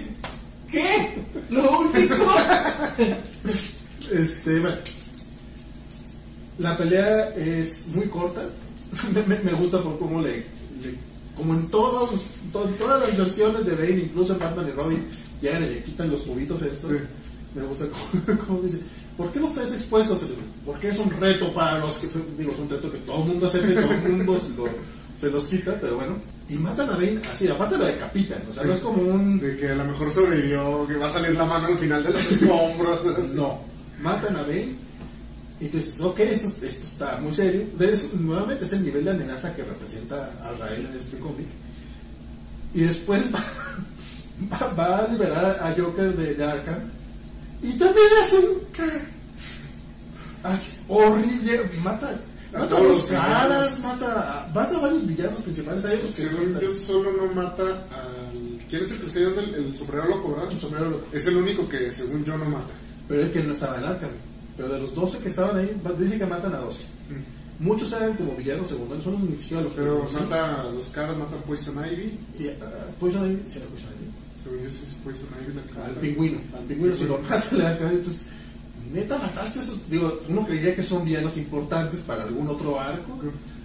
¿Qué? 0.71 1.13
Lo 1.49 1.79
único. 1.81 2.15
Este, 4.11 4.59
bueno. 4.59 4.77
La 6.57 6.77
pelea 6.77 7.29
es 7.35 7.87
muy 7.87 8.07
corta. 8.07 8.41
me, 9.13 9.23
me- 9.23 9.43
me 9.43 9.53
gusta 9.53 9.81
por 9.81 9.97
cómo 9.99 10.21
le, 10.21 10.37
le- 10.37 10.95
Como 11.35 11.53
en 11.53 11.67
todos, 11.69 12.09
to- 12.51 12.69
todas 12.79 13.01
las 13.07 13.17
versiones 13.17 13.65
de 13.65 13.75
Bane, 13.75 14.01
incluso 14.05 14.33
en 14.33 14.39
Batman 14.39 14.67
y 14.67 14.71
Robin, 14.71 15.05
llegan 15.41 15.63
y 15.63 15.67
le 15.69 15.83
quitan 15.83 16.09
los 16.11 16.21
cubitos 16.21 16.61
estos. 16.61 16.91
Sí. 16.91 16.97
Me 17.55 17.63
gusta 17.65 17.85
cómo, 18.47 18.61
dice. 18.61 18.79
¿Por 19.17 19.31
qué 19.31 19.39
los 19.39 19.53
traes 19.53 19.73
expuestos? 19.73 20.19
Porque 20.65 20.89
es 20.89 20.97
un 20.99 21.09
reto 21.19 21.53
para 21.53 21.79
los 21.79 21.97
que. 21.99 22.07
Digo, 22.37 22.51
es 22.53 22.59
un 22.59 22.69
reto 22.69 22.91
que 22.91 22.99
todo 22.99 23.21
el 23.23 23.29
mundo 23.29 23.47
acepta 23.47 23.71
y 23.71 23.75
todo 23.75 23.91
el 23.91 24.13
mundo 24.13 24.39
se, 24.39 24.55
lo- 24.57 24.67
se 25.19 25.29
los 25.31 25.45
quita, 25.47 25.77
pero 25.81 25.95
bueno. 25.97 26.15
Y 26.47 26.55
matan 26.55 26.89
a 26.89 26.93
Bane 26.93 27.19
así, 27.31 27.47
aparte 27.47 27.77
lo 27.77 27.85
decapitan. 27.85 28.41
O 28.49 28.53
sea, 28.53 28.63
no 28.63 28.73
es 28.73 28.79
como 28.79 29.01
un. 29.03 29.39
De 29.39 29.55
que 29.57 29.69
a 29.69 29.75
lo 29.75 29.85
mejor 29.85 30.09
sobrevivió, 30.09 30.87
que 30.87 30.95
va 30.95 31.07
a 31.07 31.11
salir 31.11 31.35
la 31.35 31.45
mano 31.45 31.67
al 31.67 31.77
final 31.77 32.03
de 32.03 32.11
los 32.11 32.31
escombros. 32.31 32.99
No, 33.35 33.59
matan 34.01 34.35
a 34.37 34.41
Bane 34.43 34.75
y 35.59 35.67
tú 35.67 35.77
dices, 35.77 35.99
ok, 36.01 36.19
esto, 36.21 36.47
esto 36.65 36.85
está 36.85 37.17
muy 37.17 37.33
serio. 37.33 37.63
Nuevamente 38.19 38.65
es 38.65 38.73
el 38.73 38.83
nivel 38.85 39.03
de 39.05 39.11
amenaza 39.11 39.53
que 39.55 39.63
representa 39.63 40.31
a 40.43 40.53
Rael 40.59 40.85
en 40.85 40.97
este 40.97 41.17
cómic. 41.19 41.47
Y 42.73 42.81
después 42.81 43.23
va, 43.33 43.43
va- 44.51 44.73
va 44.73 44.97
a 44.99 45.07
liberar 45.07 45.59
a 45.61 45.73
Joker 45.79 46.15
de, 46.15 46.33
de 46.35 46.43
Arkham 46.43 46.79
y 47.61 47.71
también 47.73 48.07
hace 48.23 48.37
un... 48.39 48.59
Así, 50.43 50.77
horrible, 50.87 51.69
mata, 51.83 52.17
A 52.53 52.59
mata 52.59 52.77
a 52.77 52.79
los 52.83 53.01
caras, 53.07 53.79
mata, 53.81 54.43
a- 54.43 54.47
mata 54.53 54.77
a 54.77 54.79
varios 54.79 55.05
villanos 55.05 55.41
principales. 55.41 55.83
Que 55.85 56.21
Según 56.23 56.59
yo, 56.59 56.73
solo 56.75 57.11
no 57.11 57.33
mata 57.33 57.63
al. 57.63 58.29
¿Quién 58.69 58.83
es 58.85 58.91
el 58.91 59.01
que 59.01 59.09
se 59.09 59.19
llama 59.25 59.41
el, 59.41 59.53
el 59.55 59.77
sombrero 59.77 60.07
loco, 60.07 60.31
verdad? 60.35 60.51
El 60.51 60.59
sombrero 60.59 60.89
loco. 60.91 61.07
Es 61.11 61.25
el 61.27 61.35
único 61.37 61.67
que, 61.67 61.91
según 61.91 62.23
yo, 62.23 62.37
no 62.37 62.45
mata. 62.45 62.71
Pero 63.09 63.23
es 63.23 63.31
que 63.31 63.43
no 63.43 63.51
estaba 63.51 63.77
en 63.79 63.83
Arkham. 63.85 64.11
Pero 64.59 64.73
de 64.73 64.79
los 64.81 64.93
12 64.93 65.19
que 65.19 65.29
estaban 65.29 65.55
ahí, 65.55 65.71
dice 65.97 66.17
que 66.17 66.25
matan 66.25 66.53
a 66.53 66.57
12. 66.57 66.83
Muchos 67.59 67.93
eran 67.93 68.13
como 68.15 68.35
villanos 68.35 68.67
secundarios, 68.67 69.05
son 69.05 69.31
ni 69.31 69.37
siquiera 69.37 69.63
los 69.63 69.71
Pero 69.71 70.05
mata 70.11 70.61
a 70.61 70.63
los 70.65 70.87
caras, 70.87 71.17
mata 71.17 71.37
a 71.37 71.39
Poison 71.39 71.75
Ivy. 71.77 72.19
Y, 72.37 72.47
ah, 72.49 72.91
Poison 72.99 73.25
Ivy, 73.25 73.41
sí 73.47 73.59
era 73.59 73.67
Poison 73.67 73.89
Ivy. 73.95 74.11
Según 74.43 74.59
yo, 74.63 74.69
sí 74.69 74.83
es 74.85 74.93
Poison 74.95 75.27
Ivy 75.41 75.53
la 75.53 75.61
que 75.63 75.71
Al 75.79 75.87
mata. 75.87 76.01
pingüino, 76.01 76.39
al 76.57 76.63
pingüino 76.65 76.95
si 76.97 77.05
lo 77.05 77.17
mata, 77.29 77.43
le 77.51 77.63
da 77.63 77.91
entonces, 77.91 78.25
neta 78.93 79.17
mataste 79.17 79.59
a 79.59 79.63
esos, 79.63 79.89
digo, 79.89 80.19
uno 80.27 80.45
creería 80.45 80.75
que 80.75 80.83
son 80.83 81.05
villanos 81.05 81.37
importantes 81.37 82.01
para 82.01 82.23
algún 82.23 82.49
otro 82.49 82.77
arco, 82.79 83.17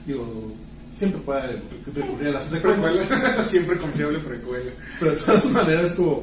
digo, 0.07 0.53
siempre 0.97 1.21
puede 1.23 1.61
recurrir 1.93 2.29
a 2.29 2.33
las 2.33 2.45
precuelas, 2.45 3.07
Precuela. 3.07 3.47
Siempre 3.51 3.79
confiable 3.79 4.19
precuela. 4.21 4.71
pero 5.01 5.11
de 5.11 5.17
todas 5.19 5.45
maneras 5.47 5.93
como, 5.95 6.23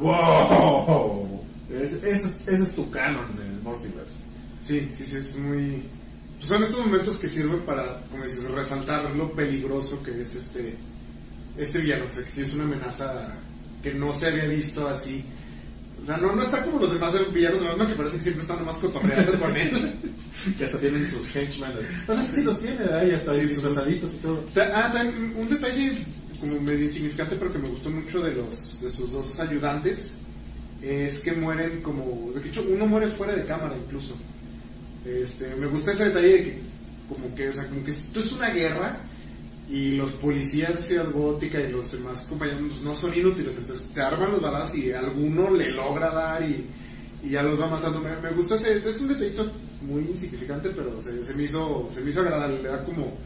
wow, 0.00 1.40
ese, 1.74 2.10
es, 2.10 2.24
ese 2.46 2.62
es 2.62 2.74
tu 2.76 2.88
canon 2.90 3.24
en 3.40 3.53
el 3.64 3.70
Morphiverse. 3.72 4.14
Sí, 4.66 4.88
sí, 4.96 5.04
sí, 5.04 5.16
es 5.16 5.36
muy... 5.36 5.82
Pues 6.38 6.48
son 6.50 6.62
estos 6.62 6.84
momentos 6.86 7.16
que 7.18 7.28
sirven 7.28 7.60
para, 7.60 8.00
como 8.10 8.24
dices, 8.24 8.50
resaltar 8.50 9.10
lo 9.16 9.32
peligroso 9.32 10.02
que 10.02 10.20
es 10.20 10.34
este, 10.34 10.74
este 11.56 11.78
villano. 11.78 12.04
O 12.10 12.14
sea, 12.14 12.24
que 12.24 12.30
sí 12.30 12.42
es 12.42 12.54
una 12.54 12.64
amenaza 12.64 13.34
que 13.82 13.94
no 13.94 14.12
se 14.12 14.26
había 14.26 14.46
visto 14.46 14.86
así. 14.88 15.24
O 16.02 16.06
sea, 16.06 16.16
no, 16.18 16.34
no 16.34 16.42
está 16.42 16.64
como 16.64 16.80
los 16.80 16.92
demás 16.92 17.14
villanos 17.32 17.60
de 17.60 17.68
Batman 17.68 17.86
que 17.88 17.94
parece 17.94 18.16
que 18.16 18.22
siempre 18.24 18.42
están 18.42 18.58
nomás 18.58 18.76
cotorreando 18.76 19.38
con 19.38 19.56
él. 19.56 19.70
Que 20.58 20.66
hasta 20.66 20.78
tienen 20.78 21.08
sus 21.08 21.34
henchmen. 21.34 21.70
Bueno, 22.06 22.20
este 22.20 22.34
sí 22.40 22.42
los 22.42 22.60
tiene, 22.60 22.76
¿verdad? 22.76 23.06
Y 23.06 23.12
hasta 23.12 23.32
Sí, 23.34 23.40
sí. 23.40 23.46
disfrazaditos 23.46 24.12
y 24.12 24.16
todo. 24.16 24.44
Ah, 24.74 24.90
también 24.92 25.32
un 25.38 25.48
detalle 25.48 25.92
como 26.38 26.60
medio 26.60 26.84
insignificante, 26.84 27.36
pero 27.36 27.50
que 27.50 27.58
me 27.60 27.68
gustó 27.68 27.88
mucho 27.88 28.20
de 28.20 28.34
los 28.34 28.78
de 28.82 28.90
sus 28.90 29.10
dos 29.12 29.40
ayudantes, 29.40 30.16
es 30.84 31.20
que 31.20 31.32
mueren 31.32 31.80
como, 31.82 32.30
de 32.32 32.46
hecho, 32.46 32.64
uno 32.68 32.86
muere 32.86 33.06
fuera 33.06 33.34
de 33.34 33.44
cámara 33.44 33.74
incluso. 33.76 34.14
Este, 35.04 35.54
me 35.56 35.66
gusta 35.66 35.92
ese 35.92 36.06
detalle 36.06 36.28
de 36.28 36.44
que, 36.44 36.58
como 37.08 37.34
que, 37.34 37.48
o 37.48 37.52
sea, 37.52 37.66
como 37.68 37.84
que 37.84 37.90
esto 37.90 38.20
es 38.20 38.32
una 38.32 38.50
guerra 38.50 38.98
y 39.70 39.92
los 39.92 40.12
policías 40.12 40.74
de 40.74 40.82
Ciudad 40.82 41.10
Gótica 41.10 41.60
y 41.60 41.72
los 41.72 41.92
demás 41.92 42.26
compañeros 42.28 42.82
no 42.82 42.94
son 42.94 43.14
inútiles, 43.16 43.56
entonces 43.56 43.86
se 43.92 44.02
arman 44.02 44.32
los 44.32 44.42
balazos 44.42 44.76
y 44.76 44.92
alguno 44.92 45.50
le 45.50 45.72
logra 45.72 46.10
dar 46.10 46.42
y, 46.42 46.66
y 47.22 47.30
ya 47.30 47.42
los 47.42 47.60
va 47.60 47.68
matando. 47.68 48.00
Me, 48.00 48.16
me 48.20 48.30
gustó 48.36 48.56
ese, 48.56 48.76
es 48.86 49.00
un 49.00 49.08
detallito 49.08 49.50
muy 49.82 50.02
insignificante, 50.02 50.70
pero 50.70 51.00
se, 51.00 51.24
se 51.24 51.34
me 51.34 51.44
hizo, 51.44 51.90
se 51.94 52.00
me 52.02 52.10
hizo 52.10 52.20
agradable, 52.20 52.62
le 52.62 52.68
da 52.68 52.84
como, 52.84 53.16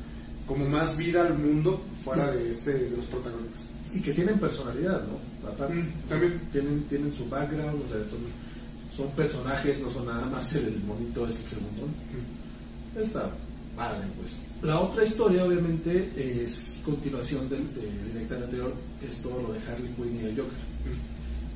como 0.46 0.68
más 0.68 0.96
vida 0.96 1.26
al 1.26 1.38
mundo 1.38 1.80
fuera 2.04 2.30
de 2.30 2.50
este, 2.50 2.72
de 2.72 2.96
los 2.96 3.06
protagónicos. 3.06 3.62
Y 3.92 4.00
que 4.00 4.12
tienen 4.12 4.38
personalidad, 4.38 5.02
¿no? 5.04 5.18
Mm, 5.52 6.08
también. 6.08 6.40
tienen, 6.52 6.82
tienen 6.84 7.12
su 7.12 7.28
background, 7.28 7.82
o 7.84 7.88
sea, 7.88 7.98
son, 8.08 8.20
son 8.94 9.10
personajes, 9.12 9.80
no 9.80 9.90
son 9.90 10.06
nada 10.06 10.26
más 10.26 10.54
el 10.54 10.80
monito 10.84 11.26
ese 11.28 11.42
que 11.42 11.48
se 11.50 11.60
montó. 11.60 11.82
Está 13.00 13.30
padre, 13.76 14.06
pues. 14.16 14.32
La 14.62 14.80
otra 14.80 15.04
historia, 15.04 15.44
obviamente, 15.44 16.10
es 16.16 16.78
continuación 16.84 17.48
del, 17.48 17.62
de, 17.74 18.18
del 18.18 18.42
anterior, 18.42 18.74
es 19.08 19.22
todo 19.22 19.40
lo 19.40 19.52
de 19.52 19.60
Harley 19.60 19.92
Quinn 19.94 20.20
y 20.20 20.24
el 20.26 20.36
Joker. 20.36 20.58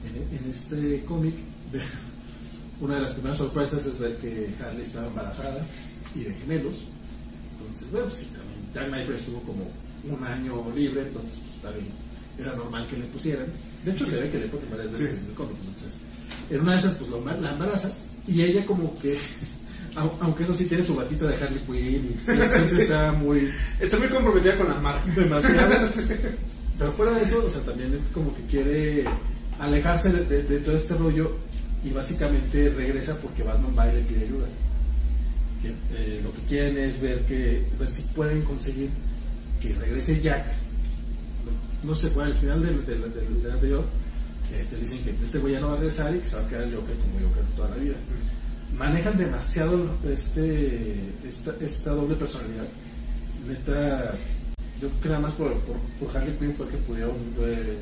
En, 0.06 0.36
en 0.38 0.50
este 0.50 1.04
cómic, 1.04 1.34
una 2.80 2.96
de 2.96 3.02
las 3.02 3.12
primeras 3.12 3.38
sorpresas 3.38 3.84
es 3.86 3.98
ver 3.98 4.16
que 4.18 4.54
Harley 4.60 4.82
estaba 4.82 5.08
embarazada 5.08 5.66
y 6.14 6.20
de 6.20 6.32
gemelos. 6.32 6.76
Entonces, 7.58 7.90
bueno, 7.90 8.10
sí, 8.10 8.26
también 8.26 8.72
Jack 8.74 8.88
Knight 8.88 9.10
estuvo 9.10 9.40
como 9.40 9.68
un 10.04 10.24
año 10.24 10.72
libre, 10.74 11.02
entonces 11.02 11.40
pues, 11.40 11.54
está 11.56 11.70
bien. 11.70 12.11
Era 12.38 12.54
normal 12.56 12.86
que 12.86 12.96
le 12.96 13.04
pusieran. 13.06 13.46
De 13.84 13.90
hecho, 13.92 14.06
se 14.06 14.20
ve 14.20 14.30
que 14.30 14.38
le 14.38 14.46
ponen 14.46 14.70
varias 14.70 14.90
veces 14.92 15.10
Sí. 15.10 15.16
en 15.22 15.26
el 15.30 15.34
cómic. 15.34 15.56
Entonces, 15.58 15.92
en 16.50 16.60
una 16.60 16.72
de 16.72 16.78
esas, 16.78 16.94
pues 16.94 17.10
la 17.10 17.50
embaraza 17.50 17.92
y 18.26 18.42
ella, 18.42 18.64
como 18.66 18.94
que, 18.94 19.18
au- 19.96 20.12
aunque 20.20 20.44
eso 20.44 20.54
sí 20.54 20.64
tiene 20.66 20.84
su 20.84 20.94
batita 20.94 21.26
de 21.26 21.34
Harley 21.36 21.60
Quinn 21.66 22.16
y 22.16 22.24
siempre 22.24 22.82
está 22.82 23.12
muy 23.12 23.50
Está 23.80 23.98
muy 23.98 24.08
comprometida 24.08 24.56
con 24.56 24.68
la 24.68 24.78
marca. 24.80 25.02
demasiado. 25.14 25.88
Pero 26.78 26.92
fuera 26.92 27.12
de 27.12 27.22
eso, 27.24 27.44
o 27.44 27.50
sea, 27.50 27.60
también 27.62 27.96
como 28.14 28.34
que 28.34 28.42
quiere 28.46 29.04
alejarse 29.58 30.10
de, 30.12 30.24
de- 30.24 30.42
de 30.44 30.58
todo 30.60 30.76
este 30.76 30.94
rollo 30.94 31.36
y 31.84 31.90
básicamente 31.90 32.70
regresa 32.70 33.16
porque 33.18 33.42
Batman 33.42 33.74
va 33.78 33.92
y 33.92 33.96
le 33.96 34.02
pide 34.02 34.24
ayuda. 34.24 34.46
Que, 35.60 35.68
eh, 35.68 36.20
lo 36.24 36.32
que 36.32 36.40
quieren 36.48 36.76
es 36.78 37.00
ver 37.00 37.20
que 37.26 37.64
ver 37.78 37.88
si 37.88 38.02
pueden 38.14 38.42
conseguir 38.42 38.88
que 39.60 39.74
regrese 39.74 40.20
Jack. 40.20 40.44
No, 41.82 41.94
sé, 41.94 42.10
bueno, 42.10 42.30
al 42.32 42.38
final 42.38 42.62
del, 42.62 42.86
del, 42.86 43.00
del- 43.12 43.42
del 43.42 43.52
anterior 43.52 43.84
eh, 44.52 44.66
te 44.70 44.76
dicen 44.76 44.98
que 45.04 45.10
este 45.24 45.38
güey 45.38 45.54
ya 45.54 45.60
no 45.60 45.68
va 45.68 45.74
a 45.74 45.76
regresar 45.76 46.14
y 46.14 46.18
que 46.20 46.28
se 46.28 46.36
va 46.36 46.42
a 46.42 46.48
quedar 46.48 46.62
el 46.64 46.74
Joker 46.74 46.94
como 46.96 47.28
Joker 47.28 47.44
toda 47.56 47.68
la 47.70 47.76
vida. 47.76 47.94
Manejan 48.78 49.18
demasiado 49.18 49.96
este, 50.08 51.10
esta, 51.28 51.54
esta 51.60 51.90
doble 51.92 52.14
personalidad. 52.16 52.64
Neta, 53.48 54.14
yo 54.80 54.88
creo 54.88 55.00
que 55.02 55.08
nada 55.08 55.20
más 55.20 55.32
por, 55.32 55.52
por, 55.60 55.76
por 56.00 56.16
Harley 56.16 56.34
Quinn 56.38 56.54
fue 56.56 56.68
que 56.68 56.76
pudieron. 56.78 57.16
eh, 57.40 57.76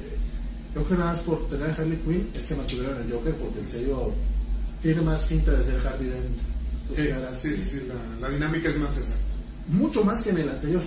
yo 0.74 0.84
creo 0.84 0.88
que 0.88 0.94
nada 0.94 1.12
más 1.12 1.20
por 1.20 1.48
tener 1.48 1.70
a 1.70 1.74
Harley 1.74 1.98
Quinn 1.98 2.28
es 2.34 2.44
que 2.46 2.55
mantuvieron 2.55 2.96
al 2.96 3.11
Joker 3.12 3.34
porque 3.34 3.61
en 3.61 3.68
serio 3.68 4.12
tiene 4.82 5.01
más 5.03 5.26
finta 5.26 5.53
de 5.53 5.64
ser 5.64 5.86
Harvey 5.86 6.09
Dent. 6.09 6.38
sus 6.88 6.96
Sí, 6.96 7.03
sí, 7.34 7.53
sí, 7.55 7.70
sí, 7.80 7.86
la, 8.20 8.28
la 8.28 8.34
dinámica 8.34 8.68
es 8.68 8.78
más 8.78 8.96
esa. 8.96 9.14
Mucho 9.68 10.03
más 10.05 10.22
que 10.22 10.30
en 10.30 10.38
el 10.38 10.48
anterior. 10.48 10.82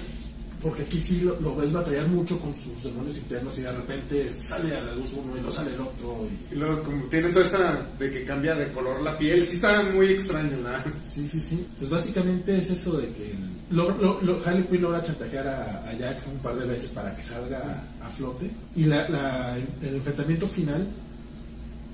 Porque 0.63 0.83
aquí 0.83 0.97
sí 0.99 1.19
lo, 1.21 1.37
lo 1.41 1.55
ves 1.57 1.73
batallar 1.73 2.07
mucho 2.07 2.39
con 2.39 2.55
sus 2.57 2.81
demonios 2.85 3.17
internos 3.17 3.59
y 3.59 3.63
de 3.63 3.71
repente 3.73 4.33
sale 4.37 4.73
a 4.73 4.81
la 4.81 4.95
luz 4.95 5.11
uno 5.13 5.37
y 5.37 5.41
no 5.41 5.51
sale 5.51 5.73
el 5.75 5.81
otro. 5.81 6.25
Y, 6.49 6.55
Y 6.55 6.57
luego, 6.57 6.81
como 6.83 7.03
tienen 7.07 7.33
toda 7.33 7.45
esta 7.45 7.87
de 7.99 8.09
que 8.11 8.23
cambia 8.23 8.55
de 8.55 8.71
color 8.71 9.01
la 9.01 9.17
piel, 9.17 9.45
sí 9.45 9.57
está 9.57 9.83
muy 9.93 10.05
extraño, 10.07 10.51
¿verdad? 10.63 10.85
Sí, 11.05 11.27
sí, 11.27 11.41
sí. 11.41 11.67
Pues 11.77 11.89
básicamente 11.89 12.57
es 12.57 12.71
eso 12.71 12.95
de 12.97 13.07
que 13.09 13.33
lo, 13.71 13.89
lo- 13.97 14.21
lo- 14.21 14.39
Harley 14.45 14.63
Quinn 14.63 14.81
logra 14.83 15.03
chantajear 15.03 15.47
a, 15.49 15.89
a 15.89 15.93
Jack 15.97 16.19
un 16.31 16.39
par 16.39 16.55
de 16.55 16.65
veces 16.65 16.91
para 16.91 17.13
que 17.13 17.21
salga 17.23 17.59
a, 18.01 18.07
a 18.07 18.09
flote. 18.11 18.49
Y 18.75 18.85
la, 18.85 19.09
la- 19.09 19.57
el 19.57 19.95
enfrentamiento 19.95 20.47
final 20.47 20.87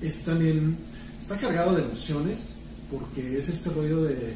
es 0.02 0.24
también. 0.26 0.78
Está 1.20 1.38
cargado 1.38 1.76
de 1.76 1.82
emociones, 1.84 2.52
porque 2.92 3.40
es 3.40 3.50
este 3.50 3.70
rollo 3.72 4.04
de. 4.04 4.34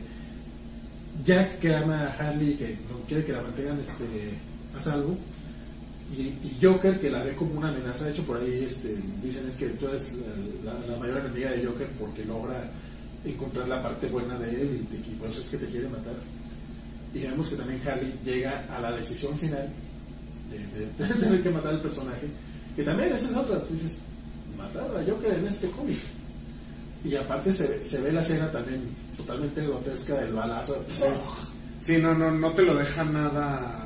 Jack 1.26 1.60
que 1.60 1.76
ama 1.76 2.08
a 2.08 2.12
Harley, 2.12 2.56
que 2.56 2.78
no 2.90 3.00
quiere 3.08 3.24
que 3.24 3.34
la 3.34 3.42
mantengan 3.42 3.80
este, 3.80 4.34
a 4.78 4.82
salvo. 4.82 5.18
Y, 6.16 6.58
Joker 6.62 7.00
que 7.00 7.10
la 7.10 7.24
ve 7.24 7.36
como 7.36 7.56
una 7.56 7.70
amenaza. 7.70 8.06
De 8.06 8.12
hecho, 8.12 8.24
por 8.24 8.38
ahí 8.38 8.64
este, 8.66 8.96
dicen 9.22 9.48
es 9.48 9.56
que 9.56 9.70
tú 9.70 9.88
eres 9.88 10.14
la, 10.64 10.98
mayor 10.98 11.20
enemiga 11.20 11.52
de 11.52 11.66
Joker 11.66 11.88
porque 12.00 12.24
logra 12.26 12.56
encontrar 13.26 13.68
la 13.68 13.82
parte 13.82 14.08
buena 14.08 14.38
de 14.38 14.50
él 14.50 14.82
y, 14.82 14.86
te- 14.86 15.16
por 15.18 15.30
eso 15.30 15.42
es 15.42 15.50
que 15.50 15.58
te 15.58 15.68
quiere 15.68 15.88
matar. 15.90 16.14
Y 17.14 17.20
vemos 17.20 17.48
que 17.48 17.56
también 17.56 17.82
Harley 17.88 18.14
llega 18.26 18.66
a 18.76 18.82
la 18.82 18.92
decisión 18.92 19.38
final 19.38 19.70
de, 20.98 21.06
tener 21.16 21.42
que 21.42 21.50
matar 21.50 21.74
al 21.74 21.82
personaje. 21.82 22.28
Que 22.76 22.84
también 22.84 23.14
esa 23.14 23.30
es 23.30 23.36
otra. 23.36 23.62
Tú 23.62 23.74
dices, 23.74 23.98
matar 24.58 24.86
a 24.86 25.04
Joker 25.10 25.34
en 25.34 25.48
este 25.48 25.70
cómic. 25.70 25.98
Y 27.06 27.16
aparte 27.16 27.54
se, 27.54 27.84
se 27.84 28.02
ve 28.02 28.12
la 28.12 28.22
escena 28.22 28.52
también 28.52 28.82
totalmente 29.18 29.62
grotesca 29.62 30.16
del 30.16 30.34
balazo. 30.34 30.84
Sí, 31.82 31.98
no, 31.98 32.14
no, 32.14 32.32
no 32.32 32.52
te 32.52 32.64
lo 32.64 32.76
deja 32.76 33.04
nada. 33.04 33.80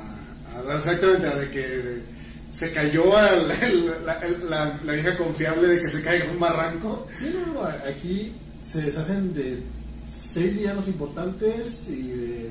Exactamente, 0.76 1.26
a 1.26 1.34
de 1.36 1.50
que 1.50 2.02
se 2.52 2.72
cayó 2.72 3.16
a 3.16 3.32
la, 3.36 3.54
la- 4.04 4.20
la- 4.48 4.80
la 4.84 4.92
vieja 4.92 5.16
confiable 5.16 5.68
de 5.68 5.80
que 5.80 5.88
se 5.88 6.02
caiga 6.02 6.30
un 6.30 6.38
barranco. 6.40 7.06
Sí, 7.18 7.32
no, 7.34 7.54
no, 7.54 7.68
aquí 7.68 8.32
se 8.62 8.82
deshacen 8.82 9.34
de 9.34 9.58
seis 10.12 10.54
villanos 10.56 10.86
importantes 10.88 11.88
y 11.88 12.02
del 12.08 12.50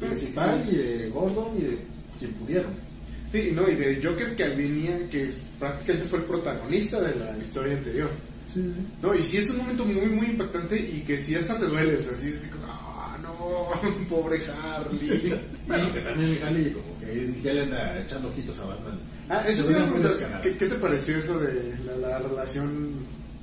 principal 0.00 0.64
y 0.70 0.76
de 0.76 1.10
Gordon 1.10 1.56
y 1.58 1.62
de 1.62 1.78
quien 2.18 2.32
pudieron. 2.34 2.88
Sí, 3.32 3.50
no, 3.54 3.68
y 3.68 3.74
de 3.74 4.00
Joker 4.02 4.34
que 4.36 4.48
venía, 4.50 4.98
que 5.10 5.32
prácticamente 5.58 6.08
fue 6.08 6.18
el 6.20 6.24
protagonista 6.24 7.00
de 7.00 7.14
la 7.16 7.36
historia 7.36 7.74
anterior. 7.76 8.08
Sí, 8.52 8.62
sí. 8.62 8.86
No, 9.02 9.14
y 9.14 9.22
sí 9.22 9.38
es 9.38 9.50
un 9.50 9.58
momento 9.58 9.84
muy, 9.84 10.06
muy 10.06 10.26
impactante 10.26 10.78
y 10.78 11.02
que 11.06 11.22
sí 11.22 11.34
hasta 11.34 11.58
te 11.58 11.66
dueles, 11.66 12.06
así, 12.08 12.34
así 12.38 12.48
como, 12.48 12.64
ah, 12.66 13.18
no, 13.22 14.08
pobre 14.08 14.40
Harley. 14.62 15.40
Bueno, 15.68 15.92
que 15.92 16.00
también 16.00 16.38
Harley 16.46 16.72
como 16.72 16.98
que 16.98 17.42
ya 17.42 17.52
le 17.52 17.62
anda 17.64 18.00
echando 18.00 18.28
ojitos 18.28 18.58
a 18.60 18.64
Batman. 18.64 18.98
Ah, 19.28 19.44
eso 19.46 19.66
preguntar, 19.66 20.10
descarado. 20.10 20.42
¿qué, 20.42 20.56
qué 20.56 20.66
te 20.66 20.74
pareció 20.76 21.18
eso 21.18 21.38
de 21.38 21.74
la, 21.84 22.08
la 22.08 22.18
relación 22.20 22.94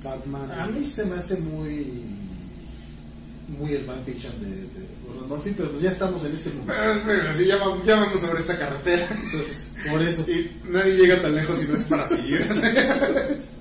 Batman? 0.02 0.50
A 0.50 0.66
mí 0.66 0.84
se 0.84 1.04
me 1.04 1.18
hace 1.18 1.36
muy 1.36 2.02
muy 3.48 3.74
el 3.74 3.84
fanfiction 3.84 4.32
de, 4.40 4.48
de 4.50 4.86
Gordon 5.06 5.28
Murphy, 5.28 5.54
pero 5.56 5.70
pues 5.70 5.82
ya 5.82 5.90
estamos 5.90 6.24
en 6.24 6.34
este 6.34 6.50
mundo. 6.50 6.72
Pero, 6.74 7.00
pero, 7.06 7.36
sí, 7.36 7.46
ya, 7.46 7.56
vamos, 7.58 7.86
ya 7.86 7.96
vamos 7.96 8.20
sobre 8.20 8.40
esta 8.40 8.58
carretera. 8.58 9.08
Entonces, 9.24 9.70
por 9.90 10.02
eso. 10.02 10.22
Y 10.30 10.50
nadie 10.68 10.96
llega 10.96 11.22
tan 11.22 11.34
lejos 11.34 11.58
si 11.58 11.68
no 11.68 11.76
es 11.76 11.84
para 11.84 12.08
seguir. 12.08 12.40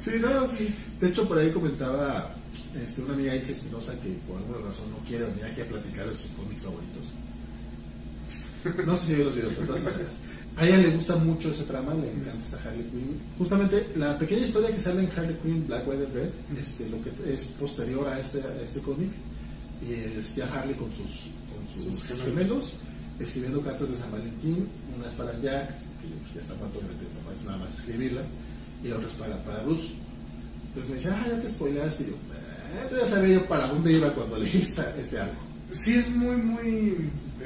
Sí, 0.00 0.10
no, 0.20 0.48
sí. 0.48 0.74
De 1.00 1.08
hecho, 1.08 1.28
por 1.28 1.38
ahí 1.38 1.50
comentaba 1.50 2.34
este, 2.74 3.02
una 3.02 3.14
amiga 3.14 3.36
Isa 3.36 3.52
Espinosa 3.52 3.92
que 4.00 4.08
por 4.26 4.38
alguna 4.38 4.68
razón 4.68 4.90
no 4.90 4.98
quiere 5.06 5.26
venir 5.26 5.44
aquí 5.44 5.60
a 5.60 5.68
platicar 5.68 6.08
de 6.08 6.14
sus 6.14 6.30
cómics 6.32 6.62
favoritos. 6.62 7.04
No 8.86 8.96
sé 8.96 9.06
si 9.06 9.14
vio 9.14 9.24
los 9.24 9.34
videos, 9.34 9.52
pero 9.58 9.72
maneras. 9.72 10.14
A 10.56 10.66
ella 10.66 10.78
le 10.78 10.90
gusta 10.90 11.16
mucho 11.16 11.50
ese 11.50 11.64
trama, 11.64 11.94
le 11.94 12.10
encanta 12.10 12.44
esta 12.44 12.68
Harley 12.68 12.84
Quinn. 12.90 13.20
Justamente 13.38 13.86
la 13.96 14.18
pequeña 14.18 14.44
historia 14.46 14.74
que 14.74 14.80
sale 14.80 15.04
en 15.04 15.10
Harley 15.16 15.36
Quinn 15.42 15.66
Black 15.66 15.86
Weather 15.86 16.12
Red, 16.12 16.30
este, 16.60 16.88
lo 16.90 16.98
que 17.02 17.10
es 17.32 17.44
posterior 17.58 18.06
a 18.08 18.18
este, 18.18 18.42
a 18.42 18.62
este 18.62 18.80
cómic, 18.80 19.10
y 19.88 19.94
es 19.94 20.36
ya 20.36 20.46
Harley 20.52 20.74
con 20.74 20.90
sus, 20.92 21.30
con 21.48 21.66
sus 21.72 22.00
Sus 22.00 22.22
gemelos, 22.22 22.74
escribiendo 23.18 23.62
cartas 23.62 23.88
de 23.90 23.96
San 23.96 24.10
Valentín, 24.10 24.68
una 24.98 25.06
es 25.06 25.14
para 25.14 25.32
Jack, 25.40 25.70
que 26.00 26.34
ya 26.34 26.40
está 26.42 26.54
muerto, 26.54 26.78
obviamente, 26.78 27.06
no 27.24 27.32
es 27.32 27.44
nada 27.44 27.58
más 27.58 27.78
escribirla, 27.78 28.22
y 28.82 28.88
es 28.88 29.12
para, 29.18 29.36
para 29.44 29.62
Bruce. 29.62 29.92
Entonces 30.68 30.90
me 30.90 30.96
dice, 30.96 31.10
ah, 31.10 31.26
ya 31.28 31.40
te 31.40 31.48
spoileaste, 31.48 32.02
y 32.04 32.06
yo, 32.06 32.12
eh, 32.12 32.86
tú 32.88 32.96
ya 32.96 33.06
sabía 33.06 33.34
yo 33.34 33.48
para 33.48 33.66
dónde 33.66 33.92
iba 33.92 34.12
cuando 34.14 34.38
leí 34.38 34.56
esta- 34.62 34.94
este 34.96 35.18
algo. 35.18 35.34
sí 35.72 35.94
es 35.94 36.08
muy, 36.10 36.36
muy 36.36 36.96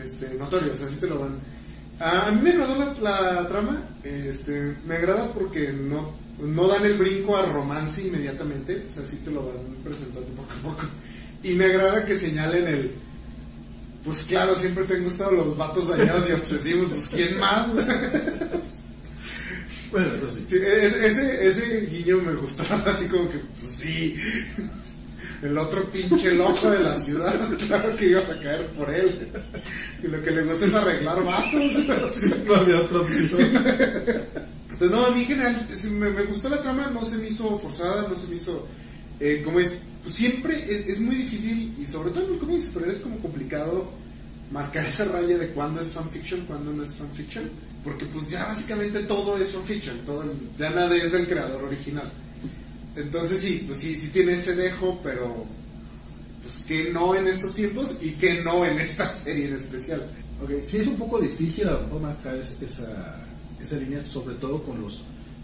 este, 0.02 0.34
notorio, 0.34 0.72
o 0.72 0.76
sea, 0.76 0.88
sí 0.88 0.96
te 1.00 1.06
lo 1.06 1.20
van. 1.20 1.38
A, 2.00 2.30
mí 2.32 2.40
me 2.42 2.50
agradó 2.52 2.94
la, 3.00 3.20
la 3.42 3.48
trama, 3.48 3.82
este, 4.02 4.76
me 4.86 4.96
agrada 4.96 5.32
porque 5.32 5.72
no, 5.72 6.10
no 6.40 6.66
dan 6.68 6.84
el 6.84 6.94
brinco 6.98 7.36
a 7.36 7.46
romance 7.46 8.02
inmediatamente, 8.06 8.84
o 8.88 8.92
sea, 8.92 9.04
sí 9.08 9.16
te 9.24 9.30
lo 9.30 9.46
van 9.46 9.56
presentando 9.82 10.26
poco 10.32 10.52
a 10.52 10.62
poco. 10.72 10.82
Y 11.42 11.54
me 11.54 11.66
agrada 11.66 12.04
que 12.04 12.18
señalen 12.18 12.66
el, 12.66 12.90
pues 14.04 14.22
claro, 14.24 14.54
siempre 14.54 14.84
te 14.84 14.94
han 14.94 15.04
gustado 15.04 15.30
los 15.32 15.56
vatos 15.56 15.88
dañados 15.88 16.28
y 16.28 16.32
obsesivos, 16.32 16.86
pues 16.90 17.08
¿quién 17.08 17.38
más? 17.38 17.68
Bueno, 19.94 20.12
eso 20.12 20.28
sí. 20.28 20.44
Sí, 20.48 20.56
ese, 20.56 21.86
guiño 21.86 22.16
me 22.16 22.34
gustó, 22.34 22.64
así 22.86 23.06
como 23.06 23.28
que, 23.28 23.38
pues 23.38 23.72
sí, 23.72 24.16
el 25.42 25.56
otro 25.56 25.88
pinche 25.90 26.32
loco 26.32 26.68
de 26.68 26.80
la 26.80 26.96
ciudad, 26.96 27.32
claro 27.68 27.94
que 27.94 28.06
ibas 28.06 28.28
a 28.28 28.40
caer 28.40 28.66
por 28.72 28.92
él. 28.92 29.28
Y 30.02 30.08
lo 30.08 30.20
que 30.20 30.32
le 30.32 30.42
gusta 30.42 30.66
es 30.66 30.74
arreglar 30.74 31.22
vatos. 31.22 31.72
No 32.44 32.54
había 32.56 32.80
otra 32.80 33.00
opción. 33.02 33.40
Entonces, 34.70 34.90
no, 34.90 35.06
a 35.06 35.10
mí 35.12 35.20
en 35.20 35.26
general 35.26 35.56
me, 35.92 36.10
me 36.10 36.22
gustó 36.24 36.48
la 36.48 36.60
trama, 36.60 36.90
no 36.92 37.04
se 37.04 37.18
me 37.18 37.28
hizo 37.28 37.56
forzada, 37.60 38.08
no 38.08 38.16
se 38.16 38.26
me 38.26 38.34
hizo. 38.34 38.66
Eh, 39.20 39.42
como 39.44 39.60
es, 39.60 39.74
pues, 40.02 40.16
siempre 40.16 40.56
es, 40.56 40.88
es 40.88 40.98
muy 40.98 41.14
difícil, 41.14 41.72
y 41.78 41.86
sobre 41.86 42.10
todo 42.10 42.26
en 42.26 42.34
el 42.34 42.40
cómic 42.40 42.64
pero 42.74 42.90
es 42.90 42.98
como 42.98 43.18
complicado 43.18 43.92
marcar 44.50 44.84
esa 44.84 45.04
raya 45.04 45.38
de 45.38 45.50
cuándo 45.50 45.80
es 45.80 45.92
fanfiction, 45.92 46.40
cuándo 46.46 46.72
no 46.72 46.82
es 46.82 46.96
fanfiction, 46.96 47.48
porque 47.84 48.06
pues 48.06 48.28
ya 48.30 48.46
básicamente 48.46 49.02
todo 49.02 49.36
es 49.36 49.50
fanfiction, 49.50 49.98
todo, 50.06 50.24
ya 50.58 50.70
nada 50.70 50.96
es 50.96 51.12
del 51.12 51.26
creador 51.28 51.62
original. 51.64 52.10
Entonces 52.96 53.40
sí, 53.40 53.64
pues 53.66 53.78
sí, 53.78 53.94
sí 53.94 54.08
tiene 54.08 54.34
ese 54.34 54.54
dejo, 54.54 54.98
pero 55.02 55.44
pues 56.42 56.64
que 56.66 56.90
no 56.92 57.14
en 57.14 57.26
estos 57.26 57.54
tiempos 57.54 57.92
y 58.00 58.10
que 58.12 58.42
no 58.42 58.64
en 58.64 58.78
esta 58.80 59.14
serie 59.24 59.48
en 59.48 59.54
especial. 59.56 60.02
Ok, 60.42 60.50
sí 60.64 60.78
es 60.78 60.86
un 60.88 60.96
poco 60.96 61.20
difícil 61.20 61.68
a 61.68 61.72
lo 61.72 61.80
mejor 61.82 62.00
marcar 62.02 62.34
es- 62.36 62.56
esa, 62.62 63.16
esa 63.62 63.76
línea, 63.76 64.02
sobre 64.02 64.34
todo 64.36 64.62
con 64.62 64.80
los, 64.80 65.02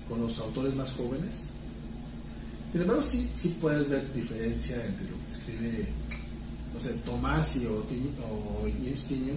con 0.09 0.21
los 0.21 0.39
autores 0.41 0.75
más 0.75 0.91
jóvenes. 0.93 1.49
Sin 2.73 2.83
embargo, 2.83 3.03
sí, 3.03 3.29
sí 3.35 3.57
puedes 3.61 3.89
ver 3.89 4.13
diferencia 4.15 4.77
entre 4.77 5.05
lo 5.11 5.17
que 5.27 5.33
escribe, 5.33 5.89
no 6.73 6.81
sé, 6.81 6.91
Tomasi 7.05 7.67
o, 7.67 7.79
Ti- 7.81 8.11
o 8.23 8.63
James 8.85 9.03
Tynion 9.09 9.37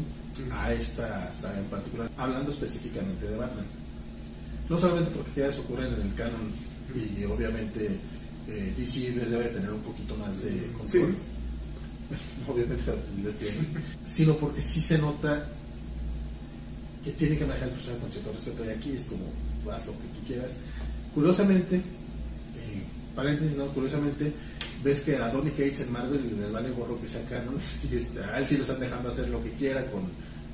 a 0.52 0.74
esta 0.74 1.32
saga 1.32 1.60
en 1.60 1.66
particular, 1.66 2.10
hablando 2.18 2.52
específicamente 2.52 3.28
de 3.28 3.38
Batman. 3.38 3.66
No 4.70 4.78
solamente 4.78 5.12
porque 5.12 5.42
ya 5.42 5.52
se 5.52 5.60
ocurren 5.60 5.94
en 5.94 6.02
el 6.02 6.14
canon 6.16 6.52
y 6.96 7.24
obviamente 7.26 8.00
eh, 8.48 8.74
DC 8.78 9.12
debe 9.12 9.46
tener 9.46 9.72
un 9.72 9.82
poquito 9.82 10.16
más 10.18 10.42
de 10.44 10.72
control. 10.78 11.12
Sí. 11.12 11.34
obviamente 12.48 12.84
les 13.24 13.38
tiene, 13.38 13.58
sino 14.06 14.36
porque 14.38 14.62
sí 14.62 14.82
se 14.82 14.98
nota 14.98 15.46
que 17.04 17.12
tiene 17.12 17.38
que 17.38 17.46
manejar 17.46 17.70
el 17.70 17.74
personaje 17.76 18.02
con 18.02 18.12
cierto 18.12 18.32
respeto 18.32 18.66
y 18.66 18.70
aquí 18.70 18.92
es 18.92 19.06
como 19.06 19.26
haz 19.72 19.86
lo 19.86 19.94
que 19.94 20.08
tú 20.08 20.28
quieras 20.28 20.52
curiosamente 21.14 21.78
eh, 21.78 22.84
paréntesis 23.16 23.58
no 23.58 23.68
curiosamente 23.68 24.32
ves 24.84 25.02
que 25.02 25.16
a 25.18 25.30
Donny 25.30 25.52
Cates 25.52 25.82
en 25.82 25.92
Marvel 25.94 26.22
le 26.40 26.50
vale 26.52 26.70
gorro 26.72 27.00
que 27.02 27.08
sea 27.08 27.24
canon 27.30 27.56
y 27.92 27.96
este, 27.96 28.20
a 28.24 28.40
él 28.40 28.46
sí 28.48 28.56
lo 28.58 28.64
están 28.64 28.80
dejando 28.80 29.10
hacer 29.10 29.30
lo 29.30 29.42
que 29.44 29.52
quiera 29.52 29.86
con 29.92 30.04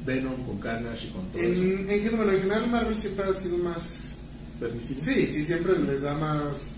Venom 0.06 0.44
con 0.46 0.60
Carnage 0.60 1.08
y 1.08 1.10
con 1.12 1.26
todo 1.32 1.42
eso 1.42 1.62
En, 1.62 1.90
en, 1.90 2.16
bueno, 2.18 2.32
en 2.32 2.40
general 2.42 2.68
Marvel 2.70 2.98
siempre 2.98 3.26
ha 3.26 3.34
sido 3.34 3.58
más 3.58 4.16
permisivo 4.60 5.02
Sí, 5.04 5.26
sí, 5.34 5.46
siempre 5.46 5.74
les 5.80 6.02
da 6.02 6.14
más. 6.16 6.76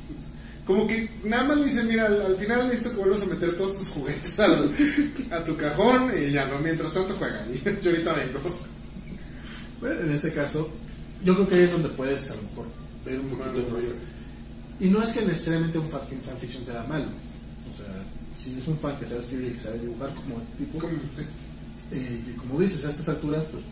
Como 0.66 0.86
que 0.88 1.10
nada 1.24 1.44
más 1.46 1.66
dicen, 1.66 1.88
mira, 1.88 2.06
al, 2.06 2.22
al 2.22 2.36
final 2.38 2.68
necesito 2.68 2.92
que 2.92 2.98
vuelvas 2.98 3.24
a 3.24 3.26
meter 3.26 3.58
todos 3.58 3.78
tus 3.80 3.90
juguetes 3.90 4.40
al- 4.40 4.72
a 5.32 5.44
tu 5.44 5.58
cajón 5.58 6.12
y 6.18 6.32
ya 6.32 6.46
no, 6.48 6.60
mientras 6.60 6.94
tanto 6.94 7.14
juegan. 7.16 7.46
Yo 7.84 7.90
ahorita 7.90 8.14
vengo. 8.14 8.40
Bueno, 9.80 10.02
en 10.02 10.12
este 10.12 10.32
caso, 10.32 10.70
yo 11.26 11.34
creo 11.36 11.48
que 11.50 11.56
ahí 11.56 11.62
es 11.64 11.72
donde 11.72 11.90
puedes 11.90 12.30
a 12.32 12.36
lo 12.36 12.42
mejor 12.44 12.66
ver 13.06 13.20
un 13.20 13.30
poquito 13.30 13.58
el 13.58 13.70
rollo. 13.72 13.94
Y 14.80 14.90
no 14.90 15.02
es 15.04 15.10
que 15.12 15.26
necesariamente 15.26 15.80
un 15.80 15.90
fan, 15.90 16.02
fanfiction 16.26 16.64
sea 16.66 16.84
malo. 16.84 17.06
Sea, 17.82 18.04
si 18.36 18.60
es 18.60 18.68
un 18.68 18.78
fan 18.78 18.98
que 19.00 19.06
sabe 19.06 19.22
escribir 19.22 19.48
y 19.50 19.54
que 19.54 19.60
sabe 19.60 19.80
dibujar 19.80 20.14
como 20.16 20.36
tipo, 20.58 20.80
eh, 21.92 22.22
y 22.28 22.32
como 22.38 22.60
dices, 22.60 22.86
a 22.86 22.90
estas 22.90 23.10
alturas, 23.10 23.44
pues, 23.52 23.64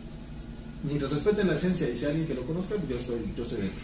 mientras 0.84 1.12
respeten 1.12 1.46
la 1.48 1.54
esencia 1.54 1.88
y 1.88 1.96
si 1.96 2.04
alguien 2.06 2.26
que 2.26 2.34
lo 2.34 2.44
conozca, 2.44 2.74
yo 2.88 2.96
estoy, 2.96 3.20
yo 3.36 3.44
estoy 3.44 3.60
dentro. 3.62 3.78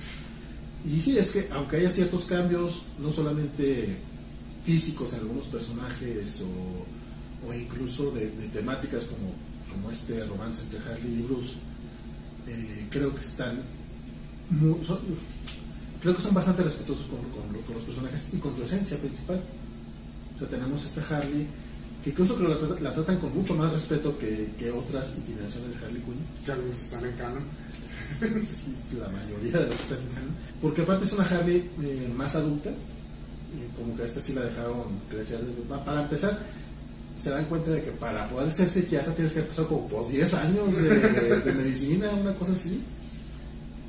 Y 0.85 1.01
sí, 1.01 1.19
es 1.19 1.31
que 1.31 1.49
aunque 1.53 1.77
haya 1.79 1.91
ciertos 1.91 2.25
cambios, 2.25 2.85
no 3.01 3.13
solamente 3.13 3.97
físicos 4.65 5.13
en 5.13 5.21
algunos 5.21 5.47
personajes 5.47 6.43
o, 6.43 7.49
o 7.49 7.55
incluso 7.55 8.11
de, 8.13 8.31
de 8.31 8.49
temáticas 8.49 9.05
como, 9.05 9.33
como 9.73 9.91
este 9.91 10.25
romance 10.27 10.63
entre 10.63 10.79
Harley 10.81 11.21
y 11.21 11.23
Bruce, 11.23 11.55
eh, 12.49 12.87
creo 12.91 13.15
que 13.15 13.21
están 13.23 13.61
son- 14.85 15.01
creo 16.01 16.15
que 16.17 16.23
son 16.23 16.35
bastante 16.35 16.63
respetuosos 16.63 17.07
con, 17.07 17.19
con 17.31 17.53
lo- 17.53 17.61
con 17.63 17.75
los 17.75 17.85
personajes 17.85 18.29
y 18.33 18.37
con 18.39 18.57
su 18.57 18.63
esencia 18.63 18.97
principal. 18.99 19.41
O 20.37 20.39
sea, 20.39 20.49
tenemos 20.49 20.85
esta 20.85 21.03
Harley 21.17 21.47
que 22.05 22.11
incluso 22.11 22.37
creo 22.37 22.49
que 22.49 22.55
la, 22.55 22.61
trata- 22.61 22.81
la 22.83 22.95
tratan 22.95 23.19
con 23.19 23.35
mucho 23.35 23.55
más 23.55 23.73
respeto 23.73 24.17
que, 24.19 24.51
que 24.59 24.71
otras 24.71 25.13
itineraciones 25.19 25.71
de 25.81 25.87
Harley 25.87 26.03
Quinn. 26.03 26.21
Ya 26.47 26.55
no 26.55 26.73
están 26.73 27.05
en 27.05 27.17
canon. 27.17 27.43
Sí, 28.47 28.97
la 28.99 29.09
mayoría 29.09 29.59
de 29.59 29.67
los 29.67 29.77
que 29.77 29.83
están 29.83 29.99
en 29.99 30.15
canon. 30.15 30.35
Porque 30.63 30.83
aparte 30.83 31.05
es 31.05 31.13
una 31.13 31.25
Harley 31.25 31.71
eh, 31.83 32.13
más 32.17 32.37
adulta, 32.37 32.71
y 32.71 33.77
como 33.77 33.97
que 33.97 34.03
a 34.03 34.07
esta 34.07 34.21
sí 34.21 34.33
la 34.35 34.43
dejaron 34.43 34.85
crecer. 35.11 35.41
Para 35.85 36.03
empezar, 36.03 36.39
se 37.21 37.31
dan 37.31 37.45
cuenta 37.47 37.71
de 37.73 37.83
que 37.83 37.91
para 37.93 38.29
poder 38.29 38.53
ser 38.53 38.69
psiquiatra 38.71 39.15
tienes 39.15 39.33
que 39.33 39.41
haber 39.41 39.49
pasado 39.51 39.69
como 39.69 39.89
por 39.89 40.09
10 40.09 40.35
años 40.35 40.77
de, 40.77 40.83
de- 41.01 41.41
de 41.41 41.53
medicina, 41.53 42.11
una 42.11 42.35
cosa 42.35 42.53
así. 42.53 42.83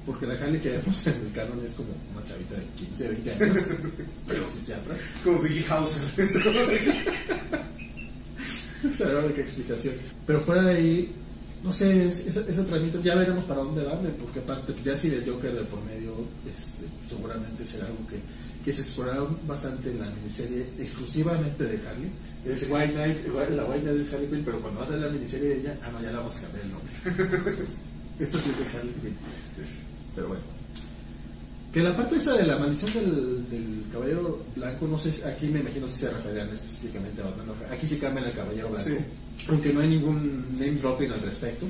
Porque 0.08 0.26
la 0.26 0.34
Harley 0.36 0.60
que 0.62 0.70
vemos 0.72 1.06
en 1.08 1.14
el 1.28 1.32
canon 1.34 1.62
es 1.66 1.74
como 1.74 1.90
una 2.16 2.26
chavita 2.26 2.56
de 2.56 2.64
15, 2.78 3.08
20 3.10 3.32
años, 3.44 3.58
pero 4.28 4.50
psiquiatra. 4.50 4.96
Como 5.24 5.40
Biggie 5.44 5.66
Hauser. 5.70 6.04
O 8.90 8.94
sea, 8.94 9.08
la 9.10 9.20
única 9.26 9.42
explicación. 9.42 9.96
Pero 10.26 10.42
fuera 10.42 10.62
de 10.64 10.76
ahí, 10.76 11.12
no 11.64 11.74
sé, 11.74 12.08
es- 12.10 12.20
ese, 12.28 12.42
ese 12.48 12.64
tramito, 12.64 13.02
ya 13.02 13.16
veremos 13.16 13.44
para 13.46 13.62
dónde 13.62 13.84
darle, 13.84 14.10
porque 14.12 14.40
aparte, 14.40 14.74
ya 14.86 14.96
si 14.96 15.08
el 15.10 15.26
Joker 15.30 15.52
de 15.52 15.64
por 15.64 15.84
medio, 15.86 16.14
este, 16.46 16.86
seguramente 17.10 17.66
será 17.66 17.88
algo 17.88 18.08
que, 18.08 18.18
que 18.64 18.72
se 18.72 18.84
exploraron 18.84 19.38
bastante 19.48 19.90
en 19.90 20.00
la 20.00 20.10
miniserie 20.12 20.68
exclusivamente 20.80 21.64
de 21.64 21.80
Harley. 21.88 22.10
Es 22.46 22.68
White 22.70 22.94
Knight, 22.94 23.28
la 23.56 23.66
White 23.66 23.82
Knight 23.82 24.00
es 24.00 24.14
Harley 24.14 24.28
Quinn, 24.30 24.44
pero 24.46 24.62
cuando 24.62 24.80
va 24.80 24.86
a 24.86 24.90
salir 24.90 25.04
la 25.06 25.10
miniserie 25.12 25.50
de 25.50 25.60
ella, 25.62 25.78
ah, 25.84 25.92
no, 25.92 26.02
ya 26.02 26.12
la 26.12 26.20
vamos 26.20 26.38
a 26.38 26.42
cambiar 26.42 26.66
el 26.66 26.72
nombre. 26.72 26.94
Esto 28.20 28.38
sí 28.40 28.52
es 28.52 28.58
de 28.60 28.78
Harley 28.78 28.94
Quinn. 29.02 29.18
Pero 30.18 30.30
bueno. 30.30 30.42
Que 31.72 31.84
la 31.84 31.96
parte 31.96 32.16
esa 32.16 32.34
de 32.34 32.48
la 32.48 32.58
maldición 32.58 32.92
del, 32.94 33.50
del 33.52 33.84
caballero 33.94 34.44
blanco, 34.56 34.88
no 34.88 34.98
sé, 34.98 35.12
aquí 35.28 35.46
me 35.48 35.60
imagino 35.60 35.88
si 35.88 36.00
se 36.00 36.10
referían 36.10 36.50
específicamente 36.50 37.22
a 37.22 37.26
Batman. 37.26 37.46
Aquí 37.72 37.86
sí 37.86 37.98
cambian 38.00 38.26
el 38.26 38.34
caballero 38.34 38.70
blanco. 38.70 38.90
Sí. 38.90 38.96
Aunque 39.50 39.72
no 39.72 39.82
hay 39.82 39.90
ningún 39.90 40.48
name 40.54 40.72
dropping 40.82 41.12
al 41.12 41.22
respecto. 41.22 41.68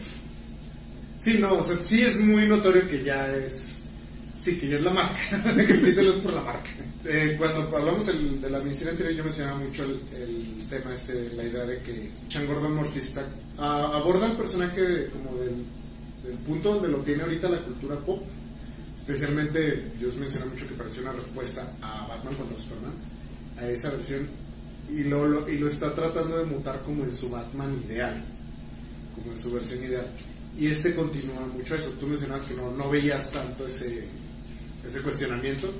Sí, 1.21 1.37
no, 1.39 1.55
o 1.55 1.63
sea, 1.63 1.75
sí 1.75 2.01
es 2.03 2.19
muy 2.21 2.47
notorio 2.47 2.87
que 2.87 3.03
ya 3.03 3.27
es. 3.35 3.51
Sí, 4.41 4.57
que 4.57 4.69
ya 4.69 4.77
es 4.77 4.83
la 4.85 4.93
marca. 4.93 5.17
que 5.55 5.73
el 5.73 5.83
título 5.83 6.09
es 6.11 6.15
por 6.19 6.33
la 6.33 6.41
marca. 6.43 6.69
Eh, 7.03 7.35
cuando 7.37 7.61
hablamos 7.75 8.07
el- 8.07 8.39
de 8.39 8.49
la 8.49 8.59
miniserie 8.59 8.91
anterior, 8.91 9.13
yo 9.15 9.23
mencionaba 9.25 9.59
mucho 9.59 9.83
el, 9.83 9.99
el 10.21 10.63
tema, 10.69 10.93
este, 10.93 11.31
la 11.35 11.43
idea 11.43 11.65
de 11.65 11.81
que 11.81 12.11
Chan 12.29 12.45
Gordon 12.47 12.79
ah, 13.57 13.91
aborda 13.95 14.27
el 14.27 14.37
personaje 14.37 14.79
de- 14.81 15.07
como 15.09 15.35
del, 15.37 15.65
del 16.23 16.37
punto 16.45 16.75
donde 16.75 16.87
lo 16.87 16.99
tiene 16.99 17.23
ahorita 17.23 17.49
la 17.49 17.59
cultura 17.59 17.97
pop. 17.97 18.23
Especialmente, 19.07 19.91
yo 20.01 20.09
mencioné 20.19 20.47
mucho 20.47 20.67
que 20.67 20.73
parecía 20.75 21.03
una 21.03 21.13
respuesta 21.13 21.65
a 21.81 22.07
Batman 22.07 22.35
contra 22.35 22.57
Superman, 22.57 22.93
a 23.57 23.67
esa 23.69 23.89
versión, 23.91 24.27
y 24.93 25.03
lo, 25.05 25.25
lo- 25.27 25.47
y 25.49 25.57
lo 25.59 25.67
está 25.69 25.93
tratando 25.95 26.37
de 26.37 26.43
mutar 26.45 26.81
como 26.83 27.03
en 27.05 27.13
su 27.13 27.29
Batman 27.29 27.73
ideal 27.89 28.23
como 29.15 29.31
en 29.31 29.39
su 29.39 29.51
versión 29.51 29.83
ideal. 29.83 30.05
Y 30.59 30.67
este 30.67 30.93
continúa 30.93 31.39
mucho 31.55 31.73
eso. 31.73 31.89
Tú 31.99 32.05
mencionabas 32.07 32.45
que 32.47 32.53
no, 32.55 32.69
no 32.71 32.89
veías 32.89 33.31
tanto 33.31 33.65
ese, 33.65 34.03
ese 34.87 35.01
cuestionamiento, 35.01 35.73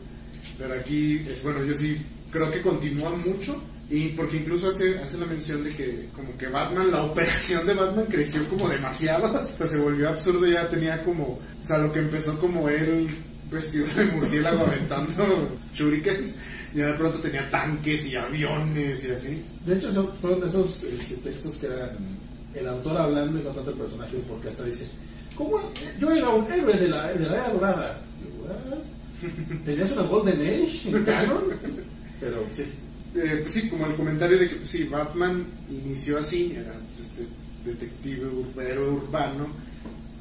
pero 0.58 0.74
aquí, 0.74 1.18
es, 1.28 1.44
bueno, 1.44 1.64
yo 1.64 1.74
sí 1.76 1.98
creo 2.32 2.50
que 2.50 2.62
continúa 2.62 3.10
mucho. 3.12 3.62
Y 3.90 4.10
porque 4.10 4.38
incluso 4.38 4.68
hace, 4.68 5.00
hace 5.00 5.18
la 5.18 5.26
mención 5.28 5.64
de 5.64 5.70
que 5.72 6.10
como 6.14 6.38
que 6.38 6.48
Batman, 6.48 6.92
la 6.92 7.04
operación 7.12 7.66
de 7.66 7.74
Batman 7.74 8.06
creció 8.10 8.48
como 8.50 8.68
demasiado, 8.68 9.28
hasta 9.38 9.68
se 9.68 9.78
volvió 9.78 10.10
absurdo, 10.10 10.46
ya 10.46 10.70
tenía 10.70 11.04
como, 11.04 11.24
o 11.24 11.68
sea, 11.68 11.78
lo 11.78 11.92
que 11.94 12.00
empezó 12.00 12.38
como 12.40 12.68
él 12.68 13.08
vestido 13.50 13.88
de 13.96 14.06
murciélago 14.08 14.66
aventando 14.66 15.50
shurikens, 15.74 16.34
ya 16.76 16.88
de 16.88 16.94
pronto 16.96 17.20
tenía 17.20 17.50
tanques 17.50 18.06
y 18.06 18.16
aviones 18.18 19.04
y 19.06 19.12
así. 19.12 19.42
De 19.66 19.76
hecho, 19.76 19.90
son- 19.92 20.14
fueron 20.18 20.42
de 20.42 20.48
esos 20.50 20.84
este, 20.84 21.16
textos 21.24 21.56
que 21.56 21.68
eran 21.68 21.92
el 22.56 22.68
autor 22.68 22.98
hablando 22.98 23.40
y 23.40 23.44
contando 23.44 23.72
el 23.72 23.78
personaje, 23.78 24.18
porque 24.28 24.50
hasta 24.50 24.66
dice, 24.66 24.86
¿cómo? 25.36 25.60
Yo 25.98 26.12
era 26.12 26.28
un 26.30 26.52
héroe 26.52 26.74
de 26.74 26.90
la, 26.90 27.08
de 27.14 27.26
era 27.26 27.50
dorada. 27.54 28.02
Yo, 28.22 28.48
"Ah, 28.50 28.76
¿Tenías 29.66 29.92
una 29.92 30.02
Golden 30.04 30.42
Age 30.42 30.90
en 30.90 31.04
canon? 31.06 31.44
Pero 32.20 32.44
sí. 32.54 32.66
Eh, 33.16 33.40
pues 33.42 33.54
sí, 33.54 33.70
como 33.70 33.86
el 33.86 33.96
comentario 33.96 34.38
de 34.38 34.50
que 34.50 34.56
pues 34.58 34.70
sí, 34.70 34.84
Batman 34.84 35.46
inició 35.70 36.20
así, 36.20 36.54
era 36.56 36.74
pues, 36.74 37.00
este 37.00 37.26
detective 37.66 38.26
urbano, 38.28 39.48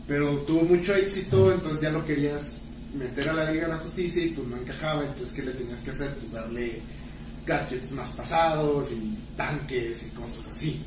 pero 0.07 0.31
tuvo 0.41 0.63
mucho 0.63 0.95
éxito, 0.95 1.53
entonces 1.53 1.81
ya 1.81 1.91
lo 1.91 2.05
querías 2.07 2.59
meter 2.97 3.29
a 3.29 3.33
la 3.35 3.51
Liga 3.51 3.67
de 3.67 3.75
la 3.75 3.79
Justicia 3.79 4.25
y 4.25 4.31
pues 4.31 4.49
no 4.49 4.57
encajaba, 4.57 5.05
entonces 5.05 5.35
¿qué 5.35 5.43
le 5.43 5.53
tenías 5.53 5.81
que 5.81 5.91
hacer? 5.91 6.15
Pues 6.15 6.33
darle 6.33 6.81
gadgets 7.45 7.93
más 7.93 8.11
pasados 8.11 8.91
y 8.93 9.19
tanques 9.37 10.07
y 10.07 10.11
cosas 10.11 10.47
así. 10.49 10.83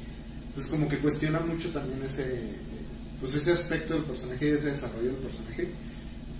Entonces 0.47 0.71
como 0.71 0.87
que 0.87 0.97
cuestiona 0.97 1.39
mucho 1.39 1.69
también 1.69 2.01
ese, 2.03 2.55
pues 3.19 3.35
ese 3.35 3.51
aspecto 3.51 3.93
del 3.93 4.03
personaje 4.03 4.45
y 4.45 4.51
ese 4.51 4.71
desarrollo 4.71 5.11
del 5.11 5.15
personaje. 5.15 5.69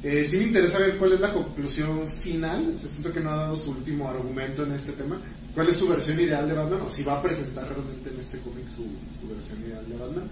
Eh, 0.01 0.25
sí 0.29 0.37
me 0.37 0.43
interesa 0.45 0.79
ver 0.79 0.97
cuál 0.97 1.13
es 1.13 1.19
la 1.19 1.33
conclusión 1.33 2.07
final. 2.07 2.73
O 2.75 2.79
siento 2.79 3.11
que 3.13 3.19
no 3.19 3.31
ha 3.31 3.35
dado 3.35 3.55
su 3.55 3.71
último 3.71 4.09
argumento 4.09 4.63
en 4.63 4.73
este 4.73 4.93
tema. 4.93 5.19
¿Cuál 5.53 5.69
es 5.69 5.75
su 5.77 5.87
versión 5.87 6.19
ideal 6.19 6.47
de 6.47 6.53
Batman? 6.53 6.81
O 6.81 6.89
si 6.89 7.03
va 7.03 7.17
a 7.17 7.21
presentar 7.21 7.67
realmente 7.67 8.09
en 8.09 8.19
este 8.19 8.39
cómic 8.39 8.65
su, 8.69 8.85
su 9.19 9.33
versión 9.33 9.59
ideal 9.61 9.85
de 9.87 9.97
Batman. 9.97 10.29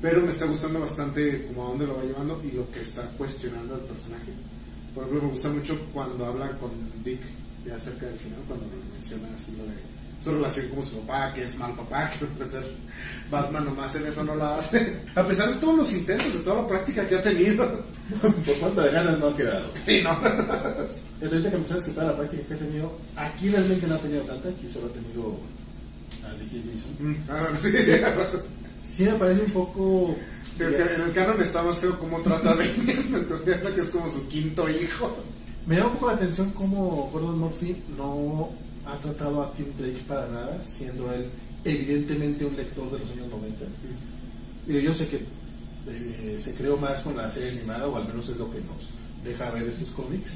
Pero 0.00 0.20
me 0.20 0.30
está 0.30 0.46
gustando 0.46 0.80
bastante 0.80 1.46
como 1.46 1.64
a 1.64 1.68
dónde 1.70 1.86
lo 1.86 1.96
va 1.96 2.02
llevando 2.02 2.42
y 2.44 2.52
lo 2.52 2.70
que 2.70 2.80
está 2.80 3.02
cuestionando 3.16 3.74
al 3.74 3.80
personaje. 3.82 4.32
Por 4.94 5.04
ejemplo, 5.04 5.26
me 5.26 5.32
gusta 5.32 5.48
mucho 5.48 5.78
cuando 5.92 6.24
habla 6.26 6.50
con 6.58 6.70
Dick 7.04 7.20
ya 7.66 7.78
cerca 7.80 8.06
del 8.06 8.18
final, 8.18 8.40
cuando 8.46 8.66
menciona 8.92 9.28
así 9.34 9.52
lo 9.56 9.64
de 9.64 9.93
su 10.24 10.30
relación 10.30 10.68
con 10.68 10.88
su 10.88 11.00
papá, 11.00 11.34
que 11.34 11.44
es 11.44 11.58
mal 11.58 11.72
papá, 11.74 12.10
que 12.18 12.24
puede 12.24 12.50
ser 12.50 12.64
Batman 13.30 13.66
nomás 13.66 13.94
en 13.96 14.06
eso 14.06 14.24
no 14.24 14.34
lo 14.34 14.44
hace. 14.44 14.96
A 15.14 15.22
pesar 15.22 15.50
de 15.50 15.56
todos 15.56 15.76
los 15.76 15.92
intentos, 15.92 16.32
de 16.32 16.38
toda 16.40 16.62
la 16.62 16.68
práctica 16.68 17.06
que 17.06 17.16
ha 17.16 17.22
tenido. 17.22 17.84
Por 18.20 18.54
falta 18.56 18.82
de 18.82 18.92
ganas 18.92 19.18
no 19.18 19.28
ha 19.28 19.36
quedado. 19.36 19.66
Sí, 19.86 20.00
no. 20.02 20.10
Ahorita 20.10 21.50
que 21.50 21.58
me 21.58 21.68
sabes 21.68 21.84
que 21.84 21.90
toda 21.92 22.06
la 22.06 22.16
práctica 22.16 22.42
que 22.48 22.54
ha 22.54 22.58
tenido, 22.58 22.98
aquí 23.16 23.50
realmente 23.50 23.86
no 23.86 23.94
ha 23.94 23.98
tenido 23.98 24.22
tanta, 24.24 24.48
aquí 24.48 24.68
solo 24.70 24.86
ha 24.86 24.92
tenido 24.92 25.36
a 26.24 26.34
Dickie 26.40 26.62
Jason. 26.70 27.16
Ah, 27.28 27.48
sí. 27.60 27.70
Sí 28.84 29.04
me 29.04 29.12
parece 29.14 29.42
un 29.42 29.50
poco... 29.50 30.16
En 30.58 31.00
el 31.00 31.12
canon 31.12 31.42
está 31.42 31.64
más 31.64 31.78
feo 31.78 31.98
cómo 31.98 32.20
trata 32.20 32.50
a 32.50 32.54
Damien, 32.54 33.26
que 33.74 33.80
es 33.80 33.88
como 33.88 34.08
su 34.08 34.28
quinto 34.28 34.68
hijo. 34.70 35.16
Me 35.66 35.76
da 35.76 35.86
un 35.86 35.94
poco 35.94 36.08
la 36.08 36.12
atención 36.12 36.50
cómo 36.52 37.10
Gordon 37.12 37.38
Murphy 37.38 37.82
no 37.96 38.50
ha 38.86 38.96
tratado 38.98 39.42
a 39.42 39.52
Tim 39.54 39.66
Drake 39.78 40.02
para 40.06 40.28
nada, 40.28 40.62
siendo 40.62 41.12
él 41.12 41.26
evidentemente 41.64 42.44
un 42.44 42.56
lector 42.56 42.90
de 42.92 42.98
los 42.98 43.10
años 43.10 43.28
90. 43.28 43.64
Y 44.66 44.82
yo 44.82 44.92
sé 44.94 45.08
que 45.08 45.16
eh, 45.88 46.38
se 46.42 46.54
creó 46.54 46.76
más 46.76 47.00
con 47.00 47.16
la 47.16 47.30
serie 47.30 47.50
animada, 47.58 47.86
o 47.88 47.96
al 47.96 48.06
menos 48.08 48.28
es 48.28 48.36
lo 48.36 48.50
que 48.50 48.58
nos 48.58 48.90
deja 49.24 49.50
ver 49.50 49.64
estos 49.68 49.88
cómics. 49.90 50.30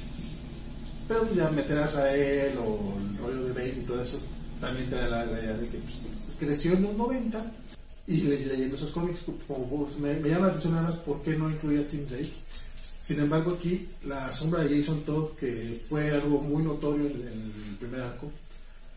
Pero 1.06 1.22
pues 1.24 1.36
ya 1.36 1.50
meter 1.50 1.78
a 1.78 1.86
Israel 1.86 2.58
o 2.58 2.94
el 2.98 3.18
rollo 3.18 3.44
de 3.44 3.52
Bane 3.52 3.80
y 3.82 3.86
todo 3.86 4.02
eso, 4.02 4.18
también 4.60 4.88
te 4.90 4.96
da 4.96 5.08
la, 5.08 5.24
la 5.26 5.40
idea 5.40 5.56
de 5.56 5.68
que 5.68 5.78
pues, 5.78 5.96
creció 6.38 6.72
en 6.74 6.82
los 6.82 6.96
90 6.96 7.44
y 8.06 8.16
le- 8.22 8.46
leyendo 8.46 8.76
esos 8.76 8.90
cómics, 8.92 9.20
como 9.46 9.88
me, 10.00 10.14
me 10.16 10.28
llama 10.28 10.46
la 10.46 10.52
atención 10.52 10.74
nada 10.74 10.88
más 10.88 10.96
por 10.98 11.22
qué 11.22 11.36
no 11.36 11.48
incluía 11.50 11.80
a 11.80 11.84
Tim 11.84 12.06
Drake. 12.06 12.28
Sin 13.08 13.20
embargo, 13.20 13.54
aquí 13.54 13.88
la 14.04 14.30
sombra 14.30 14.62
de 14.62 14.78
Jason 14.78 15.00
Todd, 15.04 15.30
que 15.30 15.82
fue 15.88 16.10
algo 16.10 16.42
muy 16.42 16.62
notorio 16.62 17.06
en, 17.06 17.16
el 17.16 17.76
primer 17.80 18.02
arco, 18.02 18.30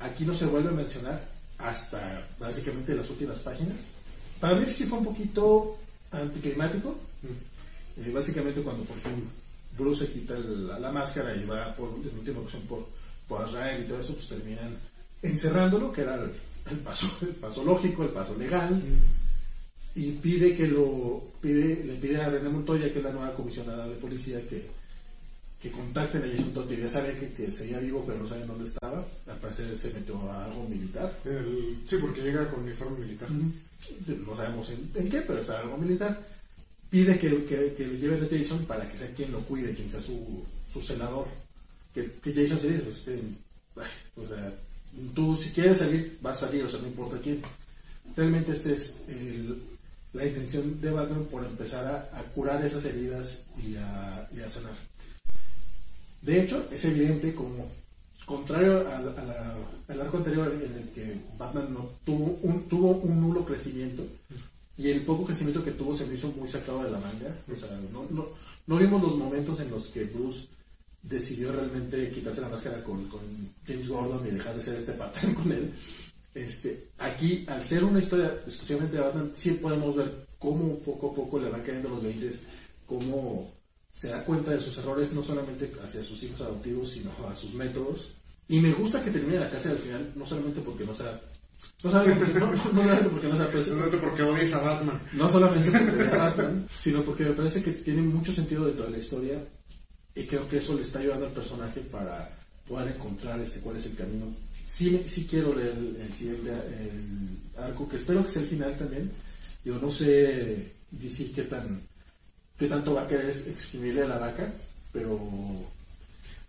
aquí 0.02 0.26
no 0.26 0.34
se 0.34 0.48
vuelve 0.48 0.68
a 0.68 0.74
mencionar 0.74 1.24
hasta 1.60 2.28
básicamente 2.38 2.94
las 2.94 3.10
últimas 3.10 3.40
páginas. 3.40 3.78
Para 4.42 4.56
mí 4.56 4.66
sí 4.70 4.84
fue 4.84 5.00
un 5.00 5.06
poquito 5.06 5.78
anticlimático. 6.12 6.94
Eh, 7.96 8.12
básicamente 8.14 8.62
cuando 8.62 8.84
por 8.84 8.98
fin 8.98 9.30
Bruce 9.78 10.06
se 10.06 10.12
quita 10.12 10.38
la, 10.38 10.78
la 10.78 10.92
máscara 10.92 11.34
y 11.34 11.46
va 11.46 11.74
por 11.76 11.88
en 11.92 12.20
última 12.20 12.42
ocasión 12.42 12.64
por, 12.64 12.86
por 13.30 13.48
Israel 13.48 13.82
y 13.82 13.88
todo 13.88 14.02
eso, 14.02 14.14
pues 14.16 14.28
terminan 14.28 14.76
encerrándolo, 15.22 15.90
que 15.94 16.02
era 16.02 16.16
el, 16.16 16.32
el 16.70 16.78
paso, 16.80 17.08
el 17.22 17.36
paso 17.36 17.64
lógico, 17.64 18.04
el 18.04 18.10
paso 18.10 18.36
legal 18.38 18.82
y 19.96 20.12
pide 20.14 20.56
que 20.56 20.68
lo 20.68 21.22
pide, 21.42 21.84
le 21.86 21.96
pide 21.96 22.22
a 22.22 22.30
René 22.30 22.50
Montoya, 22.50 22.92
que 22.92 23.00
es 23.00 23.04
la 23.04 23.12
nueva 23.12 23.34
comisionada 23.34 23.88
de 23.88 23.96
policía, 23.96 24.40
que, 24.50 24.66
que 25.62 25.70
contacten 25.72 26.24
a 26.24 26.28
Jason 26.28 26.68
que 26.68 26.78
ya 26.78 26.90
saben 26.90 27.20
que, 27.20 27.30
que 27.34 27.52
seguía 27.52 27.80
vivo, 27.80 28.04
pero 28.08 28.20
no 28.20 28.28
saben 28.28 28.48
dónde 28.48 28.66
estaba. 28.68 29.06
Al 29.28 29.38
parecer 29.38 29.78
se 29.78 29.94
metió 29.94 30.20
a 30.32 30.46
algo 30.46 30.68
militar. 30.70 31.12
El- 31.26 31.78
sí, 31.88 31.98
porque 32.00 32.22
llega 32.22 32.50
con 32.50 32.64
uniforme 32.64 33.00
militar. 33.06 33.30
No 33.32 34.36
sabemos 34.36 34.70
en, 34.70 34.90
en 34.96 35.10
qué, 35.10 35.22
pero 35.22 35.42
está 35.42 35.60
algo 35.60 35.78
militar. 35.78 36.18
Pide 36.90 37.18
que, 37.20 37.46
que, 37.46 37.74
que 37.78 37.88
le 37.88 37.98
lleven 37.98 38.24
a 38.24 38.28
Jason 38.30 38.66
para 38.66 38.90
que 38.90 38.98
sea 38.98 39.08
quien 39.14 39.32
lo 39.32 39.40
cuide, 39.42 39.74
quien 39.76 39.90
sea 39.92 40.02
su, 40.02 40.44
su 40.72 40.82
celador. 40.82 41.28
Que, 41.94 42.10
que 42.24 42.34
Jason 42.34 42.60
se 42.60 42.70
dice, 42.72 42.84
pues, 42.84 42.98
este, 42.98 43.22
o 44.18 44.28
sea, 44.28 44.54
tú 45.16 45.36
si 45.36 45.50
quieres 45.52 45.78
salir, 45.80 46.18
vas 46.22 46.38
a 46.42 46.48
salir, 46.48 46.64
o 46.64 46.70
sea, 46.70 46.80
no 46.82 46.88
importa 46.88 47.20
quién. 47.22 47.42
Realmente 48.16 48.52
esta 48.54 48.72
es 48.72 48.96
el- 49.10 49.62
la 50.14 50.26
intención 50.26 50.82
de 50.82 50.92
Batman 50.92 51.26
por 51.32 51.44
empezar 51.46 51.86
a, 51.86 52.20
a 52.20 52.24
curar 52.34 52.64
esas 52.66 52.84
heridas 52.86 53.44
y 53.66 53.76
a, 53.78 54.28
y 54.36 54.40
a 54.42 54.50
sanar. 54.50 54.74
De 56.22 56.42
hecho, 56.42 56.68
es 56.72 56.84
evidente 56.86 57.34
como, 57.34 57.70
contrario 58.26 58.80
a 58.90 59.00
la- 59.02 59.58
al 59.88 60.02
arco 60.02 60.18
anterior 60.18 60.54
en 60.54 60.72
el 60.72 60.90
que 60.90 61.18
Batman 61.38 61.74
no 61.74 61.90
tuvo 62.06 62.40
un, 62.44 62.64
tuvo 62.70 62.92
un 62.92 63.20
nulo 63.22 63.44
crecimiento 63.46 64.06
y 64.78 64.90
el 64.90 65.02
poco 65.02 65.26
crecimiento 65.26 65.64
que 65.64 65.72
tuvo 65.72 65.96
se 65.96 66.06
me 66.06 66.16
hizo 66.16 66.28
muy 66.30 66.48
sacado 66.50 66.84
de 66.84 66.92
la 66.92 67.00
manga. 67.00 67.36
O 67.52 67.56
sea, 67.60 67.78
no, 67.92 68.06
no, 68.12 68.28
no 68.68 68.78
vimos 68.78 69.02
los 69.02 69.18
momentos 69.18 69.60
en 69.60 69.70
los 69.72 69.88
que 69.88 70.06
Bruce 70.06 70.48
decidió 71.04 71.52
realmente 71.52 72.12
quitarse 72.12 72.42
la 72.42 72.50
máscara 72.50 72.84
con, 72.84 73.04
con 73.10 73.20
James 73.68 73.88
Gordon 73.90 74.26
y 74.28 74.32
dejar 74.32 74.56
de 74.56 74.64
ser 74.64 74.76
este 74.76 74.94
patrón 74.94 75.34
con 75.36 75.52
él. 75.52 75.74
Este, 76.34 76.88
aquí, 77.00 77.46
al 77.48 77.64
ser 77.66 77.84
una 77.84 78.00
historia 78.00 78.34
exclusivamente 78.46 78.96
de 78.98 79.04
Batman, 79.04 79.32
sí 79.36 79.52
podemos 79.62 79.96
ver 79.96 80.28
cómo 80.40 80.78
poco 80.80 81.12
a 81.12 81.16
poco 81.16 81.40
le 81.40 81.50
van 81.50 81.62
cayendo 81.62 81.90
los 81.90 82.04
20, 82.04 82.32
cómo 82.88 83.52
se 83.92 84.08
da 84.08 84.24
cuenta 84.24 84.52
de 84.52 84.62
sus 84.62 84.78
errores, 84.78 85.14
no 85.14 85.24
solamente 85.24 85.72
hacia 85.84 86.04
sus 86.04 86.24
hijos 86.24 86.42
adoptivos, 86.42 86.92
sino 86.92 87.12
a 87.30 87.36
sus 87.36 87.54
métodos. 87.54 88.12
Y 88.48 88.60
me 88.60 88.72
gusta 88.72 89.04
que 89.04 89.12
termine 89.12 89.40
la 89.40 89.50
cárcel 89.50 89.72
al 89.72 89.78
final, 89.78 90.12
no 90.16 90.26
solamente 90.26 90.62
porque 90.62 90.86
no 90.86 90.94
sea. 90.94 91.20
No 91.84 91.92
solamente 91.92 92.26
porque 92.26 92.40
no, 92.40 92.46
no, 92.48 92.54
no 92.54 92.64
solamente 92.82 93.10
porque 93.10 93.28
no 93.28 93.38
sea 93.38 93.48
preso, 93.50 93.76
No 93.76 93.98
porque 94.00 94.24
odies 94.24 94.54
a 94.54 94.60
Batman. 94.62 95.02
no 95.14 95.30
solamente 95.30 95.72
porque 95.72 96.04
es 96.04 96.12
Batman, 96.12 96.68
sino 96.74 97.04
porque 97.04 97.24
me 97.26 97.32
parece 97.32 97.64
que 97.64 97.72
tiene 97.72 98.02
mucho 98.02 98.32
sentido 98.32 98.66
dentro 98.66 98.86
de 98.86 98.92
la 98.92 98.98
historia 98.98 99.38
y 100.16 100.26
creo 100.26 100.48
que 100.48 100.58
eso 100.58 100.76
le 100.76 100.82
está 100.82 101.00
ayudando 101.00 101.26
al 101.28 101.34
personaje 101.34 101.82
para 101.82 102.30
poder 102.68 102.94
encontrar 102.96 103.40
este 103.40 103.60
cuál 103.62 103.78
es 103.78 103.86
el 103.86 103.96
camino. 103.96 104.26
Sí, 104.72 105.04
sí 105.08 105.28
quiero 105.30 105.54
leer 105.54 105.74
el, 105.78 105.96
el 105.98 106.38
el 106.38 107.64
arco, 107.64 107.90
que 107.90 107.98
espero 107.98 108.24
que 108.26 108.32
sea 108.32 108.42
el 108.42 108.48
final 108.48 108.78
también. 108.78 109.12
Yo 109.66 109.78
no 109.80 109.92
sé 109.92 110.72
decir 110.92 111.34
qué 111.36 111.44
tan 111.44 111.82
qué 112.58 112.68
tanto 112.68 112.94
va 112.94 113.04
a 113.04 113.08
querer 113.08 113.30
exprimirle 113.32 114.04
a 114.04 114.08
la 114.08 114.20
vaca, 114.20 114.52
pero 114.94 115.20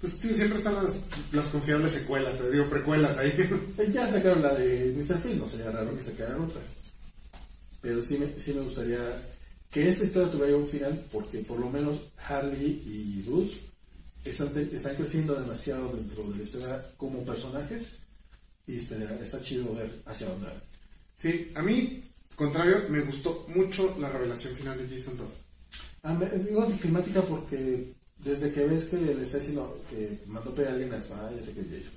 Pues 0.01 0.15
sí, 0.15 0.35
siempre 0.35 0.59
están 0.59 0.75
las, 0.75 0.97
las 1.33 1.49
confiables 1.49 1.93
secuelas, 1.93 2.39
te 2.39 2.51
digo, 2.51 2.69
precuelas 2.69 3.17
ahí. 3.19 3.33
Eh, 3.79 3.91
Ya 3.93 4.11
sacaron 4.11 4.43
la 4.43 4.55
de 4.55 4.93
Mr. 4.97 5.19
Freeze, 5.21 5.39
no 5.41 5.49
sería 5.49 5.71
raro 5.71 5.97
que 5.97 6.05
sacaran 6.05 6.41
otra. 6.43 6.61
Pero 7.81 8.03
sí 8.03 8.19
me, 8.19 8.29
sí 8.41 8.53
me 8.55 8.61
gustaría 8.63 8.99
que 9.73 9.89
esta 9.89 10.05
historia 10.05 10.31
tuviera 10.31 10.57
un 10.57 10.69
final, 10.69 11.05
porque 11.13 11.39
por 11.41 11.59
lo 11.59 11.71
menos 11.71 12.03
Harley 12.29 12.83
y 12.87 13.23
Bruce 13.27 13.61
están, 14.25 14.51
están 14.57 14.95
creciendo 14.97 15.35
demasiado 15.35 15.93
dentro 15.97 16.25
de 16.31 16.37
la 16.39 16.43
historia 16.45 16.83
como 16.97 17.25
personajes 17.25 18.02
y 18.67 18.79
está, 18.79 18.97
está 19.23 19.41
chido 19.43 19.75
ver 19.75 19.91
hacia 20.07 20.29
dónde 20.29 20.47
van. 20.47 20.63
Sí, 21.17 21.51
a 21.55 21.63
mí, 21.63 22.03
contrario, 22.37 22.77
me 22.89 23.01
gustó 23.01 23.47
mucho 23.55 23.97
la 24.01 24.09
revelación 24.09 24.55
final 24.57 24.77
de 24.79 24.97
Jason 24.99 25.17
Todd. 25.17 25.31
Ah, 26.03 26.15
me- 26.15 26.29
digo 26.39 26.63
anticlimática 26.63 27.23
porque 27.23 27.93
desde 28.19 28.53
que 28.53 28.65
ves 28.67 28.85
que 28.87 28.97
le 28.99 29.23
está 29.23 29.39
diciendo 29.39 29.81
que 29.91 30.19
mandó 30.27 30.55
pedir 30.55 30.69
a 30.69 30.73
alguien 30.73 30.93
a 30.93 30.99
espada, 30.99 31.31
ya 31.37 31.45
sé 31.45 31.53
que 31.53 31.61
es 31.61 31.67
Jason. 31.69 31.93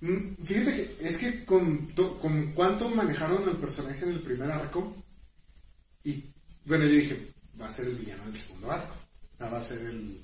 Mm, 0.00 0.44
Fíjate 0.44 0.72
que 0.74 1.08
es 1.08 1.16
que 1.18 1.44
con, 1.44 1.86
to- 1.94 2.18
con 2.18 2.52
cuánto 2.52 2.88
manejaron 2.90 3.48
al 3.48 3.56
personaje 3.58 4.04
en 4.04 4.10
el 4.12 4.20
primer 4.20 4.50
arco, 4.50 4.94
y 6.04 6.24
bueno, 6.66 6.84
yo 6.84 6.90
dije, 6.92 7.28
va 7.60 7.68
a 7.68 7.72
ser 7.72 7.86
el 7.86 7.94
villano 7.96 8.24
del 8.26 8.36
segundo 8.38 8.70
arco. 8.70 8.94
Ah, 9.38 9.48
Va 9.48 9.58
a 9.60 9.64
ser 9.64 9.78
el. 9.80 10.20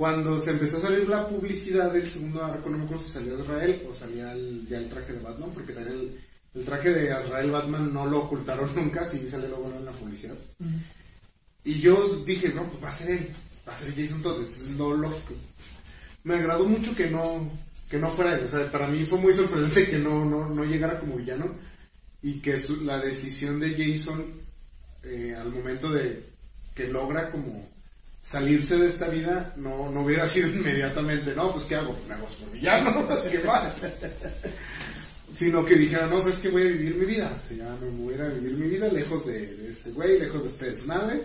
Cuando 0.00 0.38
se 0.38 0.52
empezó 0.52 0.78
a 0.78 0.80
salir 0.88 1.06
la 1.10 1.28
publicidad 1.28 1.92
del 1.92 2.10
segundo 2.10 2.42
arco, 2.42 2.70
no 2.70 2.78
me 2.78 2.84
acuerdo 2.84 3.04
si 3.04 3.10
salió 3.12 3.38
Israel 3.38 3.82
o 3.86 3.94
salía 3.94 4.32
el- 4.32 4.66
ya 4.66 4.78
el 4.78 4.88
traje 4.88 5.12
de 5.12 5.18
Batman, 5.18 5.50
porque 5.52 5.74
también 5.74 5.94
el, 5.98 6.20
el 6.54 6.64
traje 6.64 6.88
de 6.94 7.04
Israel 7.04 7.50
Batman 7.50 7.92
no 7.92 8.06
lo 8.06 8.20
ocultaron 8.20 8.70
nunca, 8.74 9.06
sí 9.10 9.28
salió 9.30 9.48
luego 9.48 9.70
en 9.78 9.84
la 9.84 9.92
publicidad. 9.92 10.34
Y 11.64 11.80
yo 11.80 12.16
dije, 12.24 12.48
no, 12.54 12.62
pues 12.64 12.82
va 12.82 12.88
a 12.88 12.96
ser 12.96 13.10
él, 13.10 13.28
va 13.68 13.74
a 13.74 13.78
ser 13.78 13.94
Jason 13.94 14.22
Todd, 14.22 14.42
es 14.42 14.70
lo 14.70 14.96
lógico. 14.96 15.34
Me 16.24 16.36
agradó 16.36 16.64
mucho 16.64 16.96
que 16.96 17.10
no, 17.10 17.50
que 17.90 17.98
no 17.98 18.10
fuera 18.10 18.36
él, 18.38 18.46
o 18.46 18.48
sea, 18.48 18.72
para 18.72 18.88
mí 18.88 19.04
fue 19.04 19.18
muy 19.18 19.34
sorprendente 19.34 19.86
que 19.90 19.98
no, 19.98 20.24
no, 20.24 20.48
no 20.48 20.64
llegara 20.64 20.98
como 20.98 21.16
villano 21.16 21.44
y 22.22 22.40
que 22.40 22.58
su- 22.62 22.84
la 22.86 22.98
decisión 23.00 23.60
de 23.60 23.74
Jason 23.76 24.24
eh, 25.02 25.36
al 25.38 25.50
momento 25.50 25.90
de 25.92 26.24
que 26.74 26.88
logra 26.88 27.30
como 27.30 27.68
salirse 28.22 28.76
de 28.76 28.88
esta 28.88 29.08
vida 29.08 29.54
no, 29.56 29.90
no 29.90 30.02
hubiera 30.02 30.28
sido 30.28 30.48
inmediatamente, 30.48 31.34
no, 31.34 31.52
pues 31.52 31.64
¿qué 31.64 31.76
hago? 31.76 31.94
Pues 31.94 32.06
me 32.06 32.14
hago 32.14 32.26
por 32.26 32.50
villano, 32.52 33.08
¿qué 33.30 33.38
más? 33.40 33.72
Sino 35.38 35.64
que 35.64 35.76
dijera, 35.76 36.06
no, 36.06 36.20
sabes 36.20 36.36
que 36.36 36.50
voy 36.50 36.62
a 36.62 36.66
vivir 36.66 36.94
mi 36.96 37.06
vida, 37.06 37.30
o 37.32 37.48
sea, 37.48 37.56
ya 37.56 37.76
me 37.80 37.90
voy 37.90 38.14
a 38.14 38.16
ir 38.16 38.22
a 38.22 38.28
vivir 38.28 38.52
mi 38.56 38.68
vida 38.68 38.88
lejos 38.88 39.26
de, 39.26 39.46
de 39.56 39.70
este 39.70 39.90
güey, 39.92 40.18
lejos 40.18 40.42
de 40.42 40.48
este 40.50 40.70
desmadre. 40.70 41.22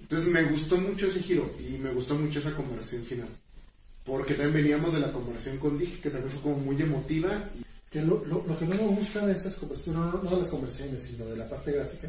Entonces 0.00 0.28
me 0.28 0.42
gustó 0.44 0.76
mucho 0.76 1.06
ese 1.06 1.20
giro 1.20 1.50
y 1.58 1.78
me 1.78 1.90
gustó 1.90 2.14
mucho 2.14 2.38
esa 2.38 2.54
conversación 2.54 3.04
final. 3.04 3.28
Porque 4.04 4.34
también 4.34 4.62
veníamos 4.64 4.92
de 4.92 5.00
la 5.00 5.12
conversación 5.12 5.58
con 5.58 5.76
Dick, 5.76 6.00
que 6.00 6.10
también 6.10 6.30
fue 6.30 6.42
como 6.42 6.58
muy 6.58 6.80
emotiva. 6.80 7.30
Que 7.90 8.02
lo, 8.02 8.24
lo, 8.26 8.44
lo 8.46 8.58
que 8.58 8.66
no 8.66 8.76
me 8.76 8.86
gusta 8.88 9.26
de 9.26 9.32
esas 9.32 9.54
conversaciones, 9.54 10.00
no, 10.00 10.22
no 10.22 10.30
de 10.30 10.42
las 10.42 10.50
conversaciones, 10.50 11.02
sino 11.02 11.24
de 11.26 11.36
la 11.36 11.48
parte 11.48 11.72
gráfica, 11.72 12.08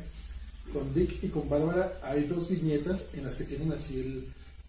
con 0.74 0.94
Dick 0.94 1.24
y 1.24 1.28
con 1.30 1.50
Bárbara 1.50 1.94
hay 2.04 2.24
dos 2.26 2.50
viñetas 2.50 3.06
en 3.14 3.26
las 3.26 3.36
que 3.36 3.44
tienen 3.46 3.72
así 3.72 4.00
el- 4.00 4.26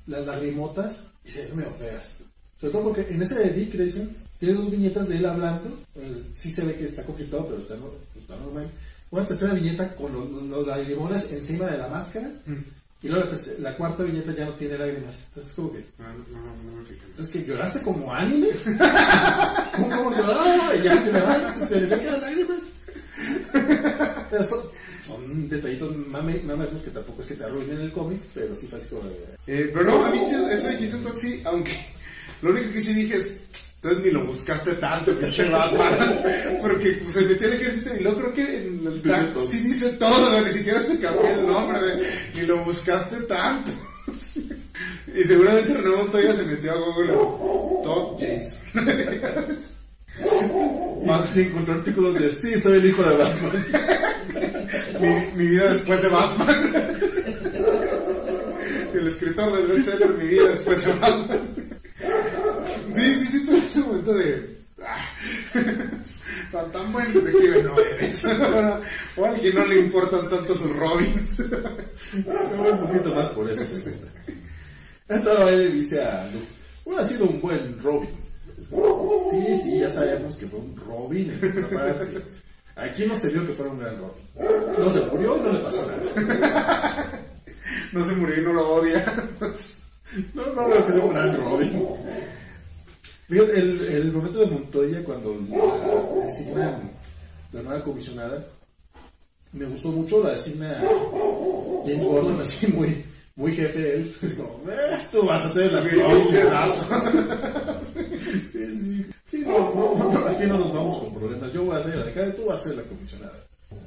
las 0.06 0.26
lagrimotas 0.26 1.08
y 1.24 1.30
se 1.30 1.46
ven 1.46 1.56
medio 1.56 1.70
feas. 1.72 2.14
Sobre 2.60 2.72
todo 2.72 2.82
porque 2.84 3.06
en 3.12 3.22
ese 3.22 3.34
de 3.38 3.50
Dick 3.50 3.74
Grayson 3.74 4.08
tiene 4.40 4.54
dos 4.54 4.70
viñetas 4.70 5.08
de 5.08 5.16
él 5.18 5.26
hablando, 5.26 5.68
eh, 5.96 6.22
sí 6.34 6.50
se 6.52 6.64
ve 6.64 6.74
que 6.76 6.86
está 6.86 7.02
conflictado, 7.04 7.46
pero 7.46 7.60
está, 7.60 7.74
no- 7.76 7.92
está 8.20 8.36
normal. 8.36 8.68
Una 9.10 9.26
tercera 9.26 9.54
viñeta 9.54 9.94
con 9.96 10.12
los, 10.12 10.42
los 10.44 10.66
lagrimones 10.66 11.30
encima 11.32 11.66
de 11.66 11.78
la 11.78 11.88
máscara 11.88 12.30
y 13.02 13.08
luego 13.08 13.24
la, 13.24 13.30
tercera- 13.30 13.58
la 13.60 13.76
cuarta 13.76 14.02
viñeta 14.02 14.34
ya 14.34 14.44
no 14.46 14.52
tiene 14.52 14.76
lágrimas. 14.78 15.16
Entonces 15.28 15.52
como 15.54 15.72
que... 15.72 15.84
No, 15.98 16.08
no, 16.08 16.40
no, 16.46 16.72
no 16.72 16.78
me 16.80 16.84
fijé. 16.86 17.06
Entonces 17.06 17.32
que 17.34 17.44
lloraste 17.48 17.80
como 17.82 18.12
anime. 18.12 18.48
¿Cómo, 19.76 19.88
cómo 19.96 20.10
lloraba? 20.10 20.74
Y 20.76 20.82
ya 20.82 21.02
se 21.02 21.12
me 21.12 21.20
van, 21.20 21.68
se 21.68 21.80
le 21.80 21.88
sacan 21.88 22.06
las 22.12 22.20
lágrimas. 22.20 22.58
Pero 24.30 24.44
son, 24.44 24.60
son 25.04 25.48
detallitos 25.48 25.96
mame, 26.08 26.40
mamernos 26.44 26.82
que 26.82 26.90
tampoco 26.90 27.22
es 27.22 27.28
que 27.28 27.34
te 27.34 27.44
arruinen 27.44 27.80
el 27.80 27.92
cómic, 27.92 28.20
pero 28.34 28.54
sí 28.54 28.66
fue 28.66 28.78
así 28.78 28.88
como 28.88 29.02
de- 29.08 29.36
Eh, 29.46 29.70
pero 29.72 29.84
no, 29.84 30.04
a 30.04 30.10
mí 30.10 30.18
eso 30.28 30.46
de 30.68 30.76
Jason 30.86 31.02
Todd 31.02 31.16
sí, 31.18 31.40
aunque 31.44 31.72
lo 32.42 32.50
único 32.50 32.72
que 32.72 32.80
sí 32.80 32.94
dije 32.94 33.16
es, 33.16 33.36
entonces 33.82 34.04
ni 34.04 34.10
lo 34.10 34.24
buscaste 34.24 34.72
tanto, 34.74 35.12
pinche 35.18 35.48
Batman, 35.48 36.20
porque 36.62 37.00
pues, 37.02 37.12
se 37.14 37.20
metió 37.22 37.46
en 37.46 37.52
el 37.54 37.60
ejército 37.60 37.90
y 37.96 38.02
luego 38.02 38.18
creo 38.20 38.34
que 38.34 38.56
en 38.66 38.86
el 38.86 39.02
tag 39.02 39.26
sí 39.48 39.58
dice 39.58 39.90
todo, 39.90 40.40
ni 40.44 40.52
siquiera 40.52 40.82
se 40.82 40.98
cambió 40.98 41.28
el 41.28 41.46
nombre, 41.46 41.80
de, 41.80 42.06
ni 42.34 42.40
lo 42.46 42.64
buscaste 42.64 43.16
tanto. 43.22 43.70
y 45.14 45.24
seguramente 45.24 45.74
René 45.74 45.96
Montoya 45.96 46.34
se 46.34 46.44
metió 46.44 46.72
a 46.72 46.76
Google, 46.76 47.12
Todd 47.84 48.18
Jason. 48.20 49.68
Más 51.06 51.34
de 51.34 51.42
encontró 51.44 51.74
artículos 51.74 52.14
de 52.18 52.32
sí, 52.34 52.58
soy 52.60 52.78
el 52.78 52.86
hijo 52.86 53.02
de 53.02 53.16
Batman. 53.16 53.64
Mi, 55.00 55.08
mi 55.36 55.46
vida 55.50 55.72
después 55.72 56.02
de 56.02 56.08
Batman. 56.08 56.72
el 58.94 59.06
escritor 59.06 59.52
del 59.56 59.66
bestseller 59.66 60.14
Mi 60.14 60.26
vida 60.26 60.48
después 60.50 60.84
de 60.84 60.92
Batman. 60.94 61.40
Sí, 62.94 63.14
sí, 63.14 63.26
sí, 63.26 63.46
tuve 63.46 63.58
ese 63.58 63.80
momento 63.80 64.14
de. 64.14 64.56
ah, 64.84 65.04
Tan, 66.52 66.72
tan 66.72 66.92
buen 66.92 67.12
detective 67.12 67.62
no 67.62 67.78
eres. 67.78 68.24
o 69.16 69.24
a 69.24 69.28
alguien 69.28 69.54
no 69.54 69.66
le 69.66 69.80
importan 69.80 70.30
tanto 70.30 70.54
sus 70.54 70.74
Robins. 70.76 71.40
Me 71.40 72.56
voy 72.56 72.70
un 72.70 72.86
poquito 72.86 73.14
más 73.14 73.28
por 73.28 73.50
eso. 73.50 73.64
sí. 73.66 73.90
Entonces 75.08 75.48
él 75.48 75.58
le 75.58 75.70
dice 75.70 76.02
a 76.02 76.26
Luke, 76.32 76.46
hubiera 76.86 77.04
sido 77.04 77.26
un 77.26 77.40
buen 77.40 77.78
Robin. 77.82 78.10
Sí, 79.30 79.60
sí, 79.62 79.80
ya 79.80 79.90
sabemos 79.90 80.36
que 80.36 80.46
fue 80.46 80.58
un 80.58 80.74
Robin 80.76 81.38
en 81.42 81.64
otra 81.64 81.78
parte. 81.78 82.22
Aquí 82.78 83.04
no 83.06 83.18
se 83.18 83.28
vio 83.30 83.44
que 83.46 83.52
fuera 83.52 83.72
un 83.72 83.78
gran 83.80 83.96
Robin. 83.98 84.24
No 84.78 84.92
se 84.92 85.00
murió 85.10 85.36
y 85.36 85.40
no 85.40 85.52
le 85.52 85.58
pasó 85.58 85.84
nada. 85.86 86.00
no 87.92 88.04
se 88.08 88.14
murió 88.14 88.40
y 88.40 88.44
no 88.44 88.52
lo 88.52 88.68
odia. 88.74 89.04
No, 90.32 90.42
no 90.54 90.68
veo 90.68 90.86
que 90.86 90.92
sea 90.94 91.04
un 91.04 91.12
gran 91.12 91.36
Robin. 91.36 91.84
Fíjate, 93.28 93.58
el, 93.60 93.78
el 93.88 94.10
momento 94.12 94.38
de 94.38 94.46
Montoya 94.46 95.04
cuando 95.04 95.36
la 95.50 96.24
designan 96.24 96.90
la 97.52 97.62
nueva 97.62 97.84
comisionada, 97.84 98.42
me 99.52 99.66
gustó 99.66 99.88
mucho, 99.90 100.24
la 100.24 100.30
designa 100.32 100.82
James 101.84 102.02
Gordon 102.06 102.40
así 102.40 102.68
muy, 102.68 103.04
muy 103.36 103.52
jefe 103.54 103.96
él. 103.96 104.14
Es 104.22 104.34
como, 104.36 104.62
"Eh, 104.72 104.96
tú 105.12 105.26
vas 105.26 105.44
a 105.44 105.48
ser 105.50 105.70
la. 105.74 105.82
Sí, 105.82 105.88
no, 109.48 110.26
aquí 110.28 110.44
no 110.46 110.58
nos 110.58 110.72
vamos 110.72 110.98
con 110.98 111.14
problemas. 111.14 111.52
Yo 111.52 111.64
voy 111.64 111.76
a 111.76 111.82
ser 111.82 111.96
la 111.96 112.04
de 112.04 112.32
tú 112.32 112.44
vas 112.46 112.60
a 112.60 112.64
ser 112.68 112.76
la 112.76 112.82
comisionada. 112.82 113.34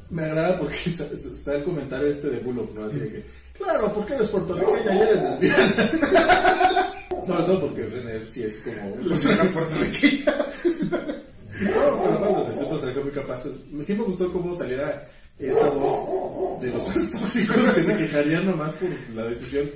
Me 0.10 0.24
agrada 0.26 0.58
porque 0.60 0.76
está 0.86 1.56
el 1.56 1.64
comentario 1.64 2.08
este 2.08 2.30
de 2.30 2.40
Bullock, 2.40 2.74
¿no? 2.76 2.86
Así 2.86 3.00
de 3.00 3.10
que, 3.10 3.26
claro, 3.58 3.94
porque 3.94 4.14
eres 4.16 4.30
puertorriqueña 4.30 4.96
y 4.96 5.00
eres 5.00 5.22
lesbiana. 5.22 6.88
Sobre 7.26 7.44
todo 7.44 7.62
porque 7.62 7.86
René 7.86 8.26
sí 8.26 8.44
es 8.44 8.62
como... 8.62 8.96
Lo 9.04 9.16
suena 9.16 9.44
puertorriqueña. 9.54 10.36
No, 11.62 12.04
pero 12.04 12.20
cuando 12.20 13.02
muy 13.04 13.12
capaz. 13.12 13.44
Me 13.72 13.84
siempre 13.84 14.08
gustó 14.08 14.32
cómo 14.34 14.56
saliera 14.56 15.08
esta 15.38 15.70
voz 15.70 16.62
de 16.62 16.72
los 16.72 16.84
fans 16.84 17.12
tóxicos 17.20 17.58
que 17.74 17.84
se 17.84 17.98
quejarían 17.98 18.46
nomás 18.46 18.74
por 18.74 18.90
la 19.16 19.24
decisión, 19.26 19.70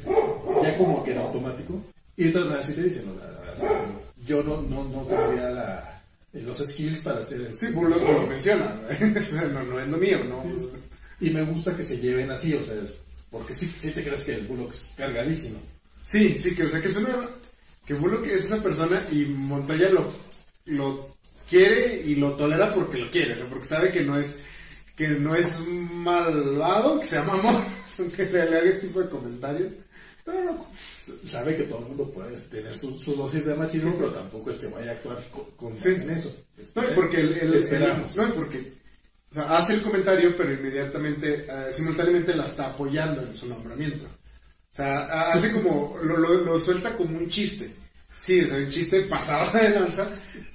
ya 0.64 0.78
como 0.78 1.04
que 1.04 1.12
en 1.12 1.18
automático. 1.20 1.74
Y 2.18 2.26
de 2.26 2.32
todas 2.32 2.48
maneras, 2.48 2.68
sí 2.68 2.74
te 2.74 2.84
dicen, 2.84 3.06
¿no? 3.08 3.14
La- 3.16 3.32
la- 3.32 4.05
yo 4.26 4.44
no, 4.44 4.62
no, 4.62 4.84
no 4.84 5.04
tendría 5.04 5.50
la, 5.50 6.04
los 6.34 6.58
skills 6.58 7.02
para 7.02 7.20
hacer 7.20 7.42
el... 7.42 7.58
Sí, 7.58 7.68
no 7.74 7.84
lo 7.90 8.28
menciona. 8.28 8.76
no, 9.54 9.64
no 9.64 9.80
es 9.80 9.88
lo 9.88 9.98
mío, 9.98 10.20
¿no? 10.28 10.44
Y 11.20 11.30
me 11.30 11.44
gusta 11.44 11.76
que 11.76 11.84
se 11.84 12.00
lleven 12.00 12.30
así, 12.32 12.54
o 12.54 12.64
sea, 12.64 12.76
porque 13.32 13.54
sí, 13.54 13.74
sí 13.78 13.92
te 13.92 14.04
crees 14.04 14.24
que 14.24 14.36
el 14.36 14.48
Bullock 14.48 14.74
es 14.74 14.90
cargadísimo. 14.98 15.60
Sí, 16.06 16.38
sí, 16.42 16.56
que 16.56 16.64
o 16.64 16.70
sea 16.70 16.82
que 16.82 16.88
es 16.88 16.98
una 16.98 17.30
que 17.86 17.94
Bullock 17.94 18.26
es 18.28 18.46
esa 18.46 18.62
persona 18.62 19.02
y 19.12 19.26
Montoya 19.26 19.90
lo, 19.90 20.12
lo 20.66 21.16
quiere 21.50 22.02
y 22.06 22.16
lo 22.16 22.34
tolera 22.34 22.74
porque 22.74 22.98
lo 22.98 23.10
quiere, 23.12 23.34
o 23.34 23.36
sea, 23.38 23.46
porque 23.46 23.68
sabe 23.68 23.92
que 23.92 24.02
no 24.02 24.18
es 24.18 24.28
que 24.96 25.10
no 25.10 25.36
es 25.36 25.60
malvado, 25.68 27.00
que 27.00 27.08
se 27.08 27.16
llama 27.16 27.34
amor, 27.34 27.62
que 28.16 28.26
le, 28.26 28.42
haga 28.42 28.60
este 28.60 28.88
tipo 28.88 29.02
de 29.02 29.10
comentarios. 29.10 29.72
Pero 30.24 30.44
no, 30.44 30.68
sabe 31.28 31.56
que 31.56 31.64
todo 31.64 31.80
el 31.80 31.86
mundo 31.86 32.10
puede 32.12 32.36
tener 32.38 32.76
sus, 32.78 33.04
sus 33.04 33.18
dosis 33.18 33.46
de 33.46 33.56
machismo, 33.56 33.96
pero 33.98 34.12
tampoco 34.12 34.52
es 34.52 34.58
que 34.58 34.68
vaya 34.68 34.92
a 34.92 34.94
actuar 34.94 35.24
con, 35.32 35.46
con 35.52 35.78
Sí. 35.80 35.90
en 35.90 36.10
eso. 36.10 36.36
No, 36.76 36.84
y 36.84 36.88
porque 36.96 37.22
el, 37.22 37.34
el- 37.38 37.54
esperamos. 37.56 38.16
el- 38.16 38.22
no, 38.30 38.34
porque 38.34 38.74
o 39.32 39.34
sea, 39.34 39.58
hace 39.58 39.74
el 39.74 39.82
comentario, 39.82 40.36
pero 40.38 40.54
inmediatamente, 40.54 41.46
eh, 41.50 41.74
simultáneamente 41.76 42.36
la 42.36 42.46
está 42.46 42.68
apoyando 42.68 43.22
en 43.22 43.36
su 43.36 43.48
nombramiento. 43.48 44.06
O 44.06 44.76
sea, 44.76 45.00
ha- 45.06 45.34
hace 45.34 45.52
como, 45.52 45.98
lo, 46.04 46.18
lo, 46.18 46.34
lo 46.42 46.60
suelta 46.60 46.96
como 46.96 47.18
un 47.18 47.30
chiste. 47.30 47.70
Sí, 48.26 48.42
o 48.42 48.48
sea, 48.48 48.58
un 48.58 48.70
chiste 48.70 49.02
pasado 49.02 49.52
de 49.60 49.70
lanza, 49.70 50.08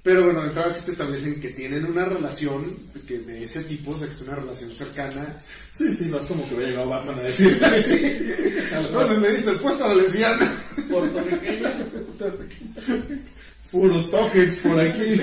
pero 0.02 0.24
bueno, 0.24 0.40
de 0.42 0.48
entrada 0.48 0.72
sí 0.72 0.84
te 0.86 0.90
establecen 0.92 1.40
que 1.40 1.50
tienen 1.50 1.84
una 1.84 2.04
relación 2.04 2.64
que 3.06 3.18
de 3.18 3.44
ese 3.44 3.62
tipo, 3.64 3.90
o 3.90 3.98
sea, 3.98 4.08
que 4.08 4.14
es 4.14 4.22
una 4.22 4.34
relación 4.36 4.70
cercana. 4.72 5.36
Sí, 5.72 5.92
sí, 5.94 6.06
no 6.10 6.18
es 6.18 6.24
como 6.26 6.48
que 6.48 6.54
hubiera 6.56 6.70
llegado 6.70 6.90
Batman 6.90 7.18
a 7.20 7.22
decir 7.22 7.64
así. 7.64 8.00
Entonces 8.72 9.18
le 9.22 9.32
diste 9.34 9.50
el 9.50 9.56
puesto 9.56 9.84
a 9.84 9.88
la 9.88 9.94
lesbiana. 10.02 10.62
Puertorriqueña. 10.88 11.86
Puros 13.70 14.10
tokens 14.10 14.56
por 14.58 14.80
aquí. 14.80 15.20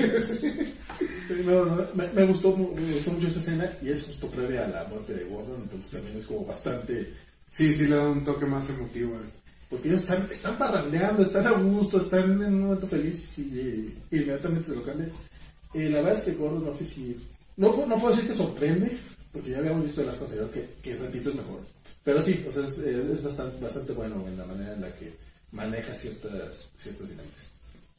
Sí, 1.28 1.42
no, 1.44 1.66
no, 1.66 1.86
me, 1.94 2.08
me 2.14 2.24
gustó, 2.24 2.56
me 2.56 2.92
gustó 2.94 3.10
mucho 3.12 3.28
esa 3.28 3.40
escena 3.40 3.70
y 3.82 3.90
es 3.90 4.04
justo 4.04 4.30
previa 4.30 4.64
a 4.64 4.68
la 4.68 4.84
muerte 4.84 5.12
de 5.12 5.24
Gordon, 5.24 5.60
entonces 5.64 5.90
también 5.92 6.16
es 6.16 6.24
como 6.26 6.46
bastante... 6.46 7.12
Sí, 7.50 7.74
sí 7.74 7.86
le 7.86 7.96
da 7.96 8.08
un 8.08 8.24
toque 8.24 8.46
más 8.46 8.68
emotivo. 8.70 9.14
eh. 9.14 9.47
Porque 9.68 9.88
ellos 9.88 10.00
están, 10.00 10.28
están 10.30 10.56
parrandeando, 10.56 11.22
están 11.22 11.46
a 11.46 11.52
gusto, 11.52 11.98
están 11.98 12.42
en 12.42 12.54
un 12.54 12.60
momento 12.62 12.86
feliz 12.86 13.38
y, 13.38 13.58
eh, 13.58 13.92
inmediatamente 14.10 14.70
se 14.70 14.76
lo 14.76 14.82
cambian. 14.82 15.10
Eh, 15.74 15.90
la 15.90 16.00
verdad 16.00 16.18
es 16.18 16.24
que 16.24 16.34
Gordon 16.34 16.64
Murphy 16.64 16.86
sí... 16.86 17.26
No, 17.56 17.86
no 17.86 17.98
puedo 17.98 18.14
decir 18.14 18.28
que 18.28 18.36
sorprende, 18.36 18.96
porque 19.32 19.50
ya 19.50 19.58
habíamos 19.58 19.84
visto 19.84 20.02
el 20.02 20.08
arco 20.08 20.24
anterior 20.24 20.50
que, 20.50 20.66
que 20.82 20.96
repito 20.96 21.30
es 21.30 21.36
mejor. 21.36 21.60
Pero 22.04 22.22
sí, 22.22 22.44
o 22.48 22.52
sea, 22.52 22.64
es, 22.64 22.78
es 22.78 23.22
bastante, 23.22 23.62
bastante 23.62 23.92
bueno 23.92 24.26
en 24.26 24.38
la 24.38 24.46
manera 24.46 24.72
en 24.72 24.80
la 24.80 24.94
que 24.94 25.12
maneja 25.52 25.94
ciertas, 25.94 26.70
ciertas 26.76 27.10
dinámicas. 27.10 27.48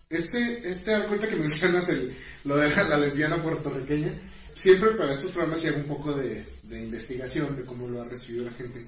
Este, 0.09 0.67
este 0.67 0.95
ahorita 0.95 1.30
que 1.30 1.36
mencionas 1.36 1.88
el, 1.89 2.15
lo 2.45 2.57
de 2.57 2.70
la, 2.76 2.97
lesbiana 2.97 3.41
puertorriqueña, 3.43 4.11
siempre 4.55 4.91
para 4.91 5.13
estos 5.13 5.32
programas 5.32 5.61
sí 5.61 5.67
hago 5.67 5.78
un 5.78 5.84
poco 5.84 6.13
de, 6.13 6.43
de 6.63 6.82
investigación 6.82 7.55
de 7.55 7.65
cómo 7.65 7.88
lo 7.88 8.01
ha 8.01 8.05
recibido 8.05 8.45
la 8.45 8.51
gente. 8.51 8.84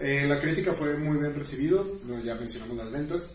Eh, 0.00 0.26
la 0.28 0.40
crítica 0.40 0.72
fue 0.72 0.96
muy 0.96 1.18
bien 1.18 1.34
recibido, 1.34 1.86
ya 2.24 2.34
mencionamos 2.36 2.76
las 2.76 2.90
ventas, 2.90 3.34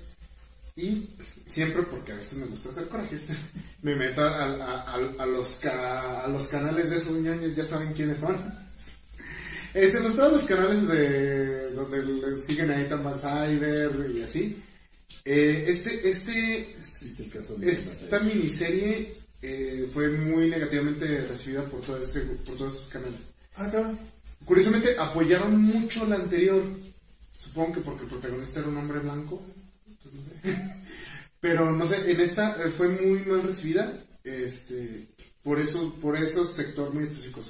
y 0.76 1.08
siempre, 1.48 1.84
porque 1.84 2.12
a 2.12 2.16
veces 2.16 2.40
me 2.40 2.48
gusta 2.48 2.70
hacer 2.70 2.88
corajes, 2.88 3.22
me 3.84 3.96
meto 3.96 4.22
a, 4.22 4.44
a- 4.44 4.82
a- 4.94 5.24
a 5.24 5.26
los, 5.26 5.56
ca- 5.62 6.22
a 6.26 6.28
los 6.28 6.48
canales 6.48 6.90
de 6.90 6.98
esos 6.98 7.14
ñoños, 7.18 7.56
ya 7.56 7.66
saben 7.66 7.94
quiénes 7.94 8.20
son. 8.20 8.36
Este, 9.76 10.00
los, 10.00 10.16
todos 10.16 10.32
los 10.32 10.44
canales 10.44 10.88
de 10.88 11.72
donde 11.72 12.02
le 12.02 12.46
siguen 12.48 12.72
a 12.72 12.82
Ethan 12.82 13.04
Van 13.04 13.20
Cyber 13.20 14.10
y 14.10 14.22
así. 14.24 14.64
Eh, 15.26 15.66
este, 15.68 16.10
este, 16.10 16.74
¿Viste 17.02 17.24
el 17.24 17.30
caso 17.30 17.56
de 17.58 17.70
esta 17.74 18.22
miniserie 18.22 19.14
eh, 19.42 19.86
fue 19.94 20.08
muy 20.12 20.50
negativamente 20.50 21.06
recibida 21.28 21.62
por, 21.66 21.82
todo 21.82 22.02
ese, 22.02 22.22
por 22.22 22.56
todos 22.56 22.74
esos 22.74 22.90
canales. 22.90 23.20
Ah, 23.58 23.70
cabrón. 23.70 24.00
Curiosamente, 24.44 24.96
apoyaron 25.00 25.60
mucho 25.62 26.06
la 26.08 26.16
anterior. 26.16 26.62
Supongo 27.38 27.74
que 27.76 27.82
porque 27.82 28.04
el 28.04 28.10
protagonista 28.10 28.60
era 28.60 28.70
un 28.70 28.78
hombre 28.78 29.00
blanco. 29.00 29.42
Pero 31.40 31.72
no 31.72 31.88
sé, 31.88 32.12
en 32.12 32.20
esta 32.22 32.64
eh, 32.64 32.70
fue 32.72 32.90
muy 32.90 33.20
mal 33.26 33.44
recibida. 33.44 33.92
Este, 34.24 35.08
por 35.44 35.60
eso, 35.60 35.94
por 36.02 36.18
eso 36.18 36.46
sector 36.52 36.94
muy 36.94 37.04
específico. 37.04 37.42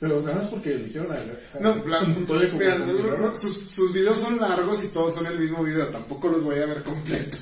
Pero 0.00 0.20
nada 0.22 0.36
más 0.38 0.48
porque 0.48 0.72
eligieron 0.74 1.12
a... 1.12 1.14
a- 1.14 1.60
no. 1.60 1.74
Montoya 2.08 2.50
Mira, 2.58 2.78
no, 2.78 3.36
sus, 3.36 3.56
sus 3.70 3.92
videos 3.92 4.18
son 4.18 4.40
largos 4.40 4.82
y 4.82 4.88
todos 4.88 5.14
son 5.14 5.26
el 5.26 5.38
mismo 5.38 5.62
video. 5.62 5.86
Tampoco 5.88 6.28
los 6.28 6.42
voy 6.42 6.56
a 6.58 6.66
ver 6.66 6.82
completos. 6.82 7.40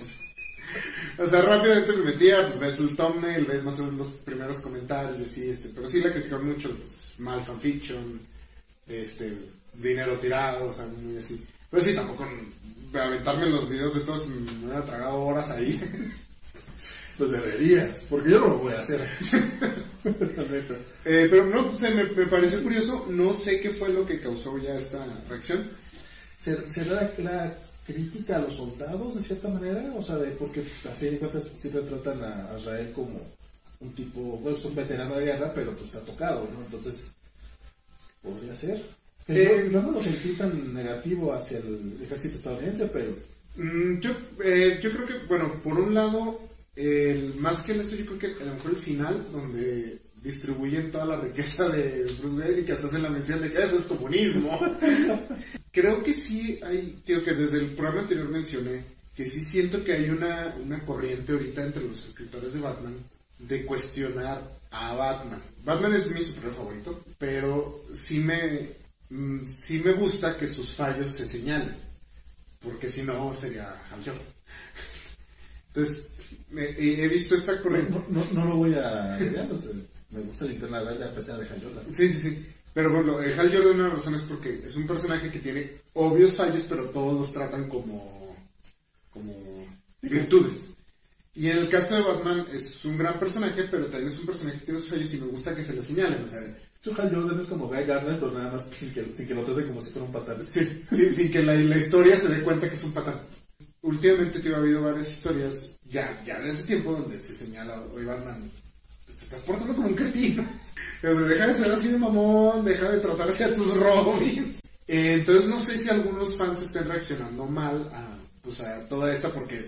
O 1.19 1.29
sea, 1.29 1.43
rápidamente 1.43 1.93
me 1.95 2.05
metía, 2.13 2.47
pues 2.49 2.61
ves 2.61 2.81
el 2.81 2.97
thumbnail, 2.97 3.45
ves 3.45 3.63
más 3.65 3.79
o 3.79 3.85
menos 3.85 3.99
los 3.99 4.09
primeros 4.25 4.59
comentarios, 4.61 5.21
y 5.21 5.25
así, 5.25 5.51
este, 5.51 5.69
pero 5.75 5.87
sí 5.89 6.01
la 6.01 6.13
criticaron 6.13 6.47
mucho, 6.49 6.71
pues, 6.71 7.19
mal 7.19 7.43
fanfiction, 7.45 8.21
este, 8.89 9.33
dinero 9.75 10.13
tirado, 10.19 10.71
o 10.71 10.75
sea, 10.75 10.87
muy 10.87 11.17
así. 11.19 11.45
Pero 11.71 11.83
sí, 11.83 11.95
tampoco 11.95 12.27
aventarme 12.95 13.47
los 13.51 13.69
videos 13.69 13.95
de 13.95 14.01
todos, 14.01 14.27
me 14.29 14.51
hubiera 14.67 14.85
tragado 14.85 15.21
horas 15.23 15.51
ahí. 15.51 15.81
Pues 17.19 17.33
deberías, 17.33 18.07
porque 18.09 18.31
yo 18.31 18.41
no 18.41 18.49
lo 18.49 18.59
voy 18.61 18.73
a 18.73 18.79
hacer. 18.79 18.99
Eh, 21.05 21.27
pero 21.31 21.45
no, 21.47 21.77
se 21.77 21.91
me, 21.95 22.05
me 22.05 22.27
pareció 22.27 22.63
curioso, 22.63 23.07
no 23.11 23.35
sé 23.35 23.61
qué 23.61 23.69
fue 23.71 23.91
lo 23.91 24.07
que 24.07 24.21
causó 24.21 24.57
ya 24.59 24.75
esta 24.75 24.99
reacción. 25.29 25.63
¿Ser- 26.39 26.65
¿Será 26.71 26.95
la, 27.19 27.23
la 27.23 27.55
crítica 27.87 28.37
a 28.37 28.39
los 28.39 28.57
soldados 28.57 29.15
de 29.17 29.23
cierta 29.23 29.49
manera? 29.49 29.93
O 29.97 30.03
sea, 30.03 30.17
de, 30.17 30.31
porque 30.33 30.61
a 30.61 30.95
fin 30.95 31.11
de 31.11 31.19
cuentas 31.19 31.45
siempre 31.57 31.83
tratan 31.83 32.23
a 32.25 32.53
a 32.55 32.59
Israel 32.59 32.93
como 32.95 33.21
un 33.81 33.95
tipo, 33.95 34.21
bueno, 34.39 34.57
es 34.57 34.65
un 34.65 34.75
veterano 34.75 35.17
de 35.17 35.25
guerra, 35.27 35.53
pero 35.55 35.73
pues 35.73 35.85
está 35.87 36.01
tocado, 36.01 36.49
¿no? 36.55 36.65
Entonces, 36.65 37.13
podría 38.23 38.55
ser. 38.55 38.83
Eh, 39.29 39.65
yo, 39.67 39.73
yo 39.73 39.83
no 39.83 39.93
lo 39.93 40.03
sentí 40.03 40.31
tan 40.31 40.75
negativo 40.75 41.33
hacia 41.33 41.59
el 41.59 41.99
ejército 42.03 42.37
estadounidense, 42.37 42.87
pero 42.87 43.15
Mm, 43.57 44.01
yo, 44.01 44.11
eh, 44.45 44.79
yo 44.83 44.91
creo 44.93 45.07
que, 45.07 45.27
bueno, 45.29 45.53
por 45.63 45.79
un 45.79 45.95
lado, 45.95 46.41
el, 46.77 47.35
más 47.37 47.63
que 47.63 47.73
eso, 47.73 47.97
yo 47.97 48.07
creo 48.07 48.19
que 48.19 48.43
a 48.43 48.47
lo 48.47 48.55
mejor 48.55 48.71
el 48.73 48.83
final, 48.83 49.27
donde 49.33 49.99
distribuyen 50.23 50.91
toda 50.91 51.07
la 51.07 51.21
riqueza 51.21 51.69
de 51.69 52.05
Bruce 52.21 52.37
Wayne 52.37 52.61
y 52.61 52.65
que 52.65 52.73
hasta 52.73 52.87
hacen 52.87 53.03
la 53.03 53.11
mención 53.11 53.41
de 53.41 53.51
que 53.51 53.63
eso 53.63 53.79
es 53.79 53.85
comunismo. 53.87 54.59
creo 55.73 56.03
que 56.03 56.15
sí 56.15 56.59
hay, 56.63 57.01
creo 57.05 57.25
que 57.25 57.35
desde 57.35 57.59
el 57.59 57.67
programa 57.71 58.03
anterior 58.03 58.29
mencioné 58.29 58.83
que 59.17 59.29
sí 59.29 59.41
siento 59.41 59.83
que 59.83 59.93
hay 59.93 60.11
una, 60.11 60.55
una 60.65 60.79
corriente 60.85 61.33
ahorita 61.33 61.65
entre 61.65 61.85
los 61.85 62.09
escritores 62.09 62.55
de 62.55 62.61
Batman 62.61 62.95
de 63.41 63.65
cuestionar 63.67 64.41
a 64.71 64.95
Batman. 64.95 65.43
Batman 65.65 65.95
es 65.95 66.11
mi 66.11 66.23
superhéroe 66.23 66.55
favorito, 66.57 67.05
pero 67.19 67.85
sí 67.99 68.21
me, 68.21 68.69
mm, 69.11 69.47
sí 69.47 69.81
me 69.85 69.93
gusta 69.93 70.37
que 70.39 70.47
sus 70.49 70.75
fallos 70.75 71.11
se 71.13 71.27
señalen 71.27 71.75
porque 72.63 72.89
si 72.91 73.03
no 73.03 73.33
sería 73.35 73.69
Hal 73.91 73.99
Jordan. 74.05 74.23
Entonces, 75.69 76.11
me- 76.51 76.65
he 76.71 77.05
he 77.05 77.09
visto 77.09 77.35
esta 77.35 77.61
corriente. 77.63 77.93
no, 77.93 78.05
no, 78.11 78.25
no 78.33 78.45
lo 78.51 78.57
voy 78.57 78.75
a 78.75 79.17
o 79.17 79.61
sea, 79.61 79.71
me 80.11 80.21
gusta 80.21 80.45
la 80.45 80.51
linterna 80.51 80.83
verde 80.83 81.05
a 81.05 81.15
pesar 81.15 81.39
de 81.39 81.49
Hal 81.49 81.63
Jordan. 81.63 81.85
Sí, 81.95 82.09
sí, 82.09 82.21
sí. 82.21 82.47
Pero 82.75 82.93
bueno, 82.93 83.19
Hal 83.19 83.53
Jordan 83.53 83.81
una 83.81 83.89
razones 83.91 84.21
es 84.23 84.27
porque 84.29 84.63
es 84.67 84.77
un 84.77 84.87
personaje 84.87 85.31
que 85.31 85.39
tiene 85.41 85.71
obvios 85.95 86.35
fallos, 86.35 86.67
pero 86.69 86.89
todos 86.91 87.19
los 87.21 87.33
tratan 87.33 87.69
como, 87.69 88.37
como 89.13 89.35
virtudes. 90.03 90.75
Y 91.35 91.49
en 91.49 91.59
el 91.59 91.69
caso 91.69 91.95
de 91.95 92.03
Batman 92.03 92.45
es 92.53 92.85
un 92.85 92.99
gran 92.99 93.19
personaje, 93.19 93.63
pero 93.71 93.87
también 93.87 94.13
es 94.13 94.19
un 94.19 94.27
personaje 94.27 94.59
que 94.59 94.65
tiene 94.65 94.81
sus 94.81 94.91
fallos 94.91 95.15
y 95.15 95.19
me 95.19 95.27
gusta 95.27 95.55
que 95.55 95.65
se 95.65 95.75
lo 95.75 95.83
señalen. 95.83 96.25
O 96.25 96.29
sea, 96.29 96.41
Su 96.83 96.91
Hal 97.01 97.15
Jordan 97.15 97.41
es 97.41 97.47
como 97.47 97.69
Guy 97.69 97.85
Gardner, 97.85 98.19
pero 98.19 98.33
nada 98.33 98.53
más 98.53 98.67
sin 98.77 98.93
que, 98.93 99.05
sin 99.17 99.29
que 99.29 99.35
lo 99.35 99.43
traten 99.43 99.69
como 99.69 99.83
si 99.83 99.91
fuera 99.91 100.07
un 100.07 100.13
patán. 100.13 100.37
Sí, 100.53 101.15
sin 101.15 101.31
que 101.31 101.43
la, 101.43 101.55
la 101.55 101.77
historia 101.77 102.19
se 102.19 102.29
dé 102.29 102.43
cuenta 102.43 102.69
que 102.69 102.75
es 102.75 102.85
un 102.85 102.93
patán. 102.93 103.15
Últimamente 103.83 104.41
te 104.41 104.53
ha 104.53 104.59
habido 104.59 104.83
varias 104.83 105.11
historias, 105.11 105.79
ya, 105.85 106.21
ya 106.27 106.39
de 106.41 106.51
ese 106.51 106.65
tiempo, 106.65 106.93
donde 106.93 107.19
se 107.19 107.35
señala, 107.35 107.81
oye 107.95 108.05
Batman, 108.05 108.51
pues, 109.07 109.19
te 109.19 109.25
estás 109.25 109.41
portando 109.43 109.75
como 109.75 109.89
un 109.89 109.95
cretino. 109.95 110.45
Pero 111.01 111.21
deja 111.23 111.47
de 111.47 111.55
ser 111.55 111.73
así 111.73 111.89
de 111.89 111.99
mamón, 111.99 112.65
deja 112.65 112.91
de 112.91 112.99
tratarse 112.99 113.45
a 113.45 113.55
tus 113.55 113.77
Robins. 113.77 114.59
Eh, 114.87 115.15
entonces 115.15 115.47
no 115.47 115.61
sé 115.61 115.79
si 115.79 115.89
algunos 115.89 116.37
fans 116.37 116.61
estén 116.61 116.89
reaccionando 116.89 117.47
mal 117.47 117.89
a, 117.95 118.19
pues, 118.43 118.61
a 118.61 118.87
toda 118.89 119.15
esta, 119.15 119.31
porque 119.31 119.65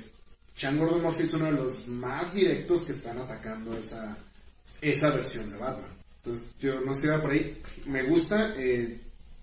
Sean 0.56 0.78
Gordon 0.78 1.02
Murphy 1.02 1.24
es 1.24 1.34
uno 1.34 1.46
de 1.46 1.52
los 1.52 1.88
más 1.88 2.34
directos 2.34 2.82
que 2.82 2.92
están 2.92 3.18
atacando 3.18 3.76
esa, 3.76 4.16
esa 4.80 5.10
versión 5.10 5.50
de 5.50 5.58
Batman. 5.58 5.90
Entonces, 6.24 6.54
yo 6.60 6.80
no 6.82 6.94
sé, 6.94 7.08
va 7.08 7.20
por 7.20 7.32
ahí. 7.32 7.60
Me 7.86 8.02
gusta, 8.04 8.54
eh, 8.56 8.96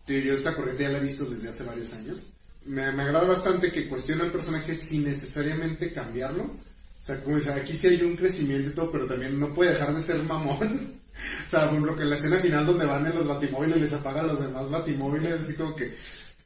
tío, 0.05 0.19
yo 0.19 0.33
esta 0.33 0.55
corriente 0.55 0.83
ya 0.83 0.89
la 0.89 0.99
he 0.99 1.01
visto 1.01 1.25
desde 1.25 1.49
hace 1.49 1.63
varios 1.63 1.93
años. 1.93 2.27
Me, 2.65 2.83
agrada 2.83 3.25
bastante 3.25 3.71
que 3.71 3.87
cuestiona 3.87 4.23
al 4.23 4.31
personaje 4.31 4.75
sin 4.75 5.03
necesariamente 5.05 5.91
cambiarlo. 5.91 6.43
O 6.43 7.05
sea, 7.05 7.21
como 7.21 7.37
dice, 7.37 7.51
aquí 7.51 7.75
sí 7.75 7.87
hay 7.87 8.01
un 8.03 8.15
crecimiento 8.15 8.69
y 8.69 8.73
todo, 8.73 8.91
pero 8.91 9.05
también 9.05 9.39
no 9.39 9.53
puede 9.53 9.71
dejar 9.71 9.93
de 9.93 10.03
ser 10.03 10.21
mamón. 10.23 10.99
O 11.19 11.49
sea, 11.51 11.65
por 11.65 11.71
ejemplo, 11.71 11.97
que 11.97 12.03
en 12.03 12.09
la 12.11 12.15
escena 12.15 12.37
final 12.37 12.65
donde 12.65 12.85
van 12.85 13.05
en 13.05 13.13
los 13.13 13.27
batimóviles 13.27 13.75
y 13.75 13.79
les 13.81 13.91
apagan 13.91 14.27
los 14.27 14.39
demás 14.39 14.69
batimóviles, 14.69 15.41
así 15.41 15.53
como 15.53 15.75
que, 15.75 15.93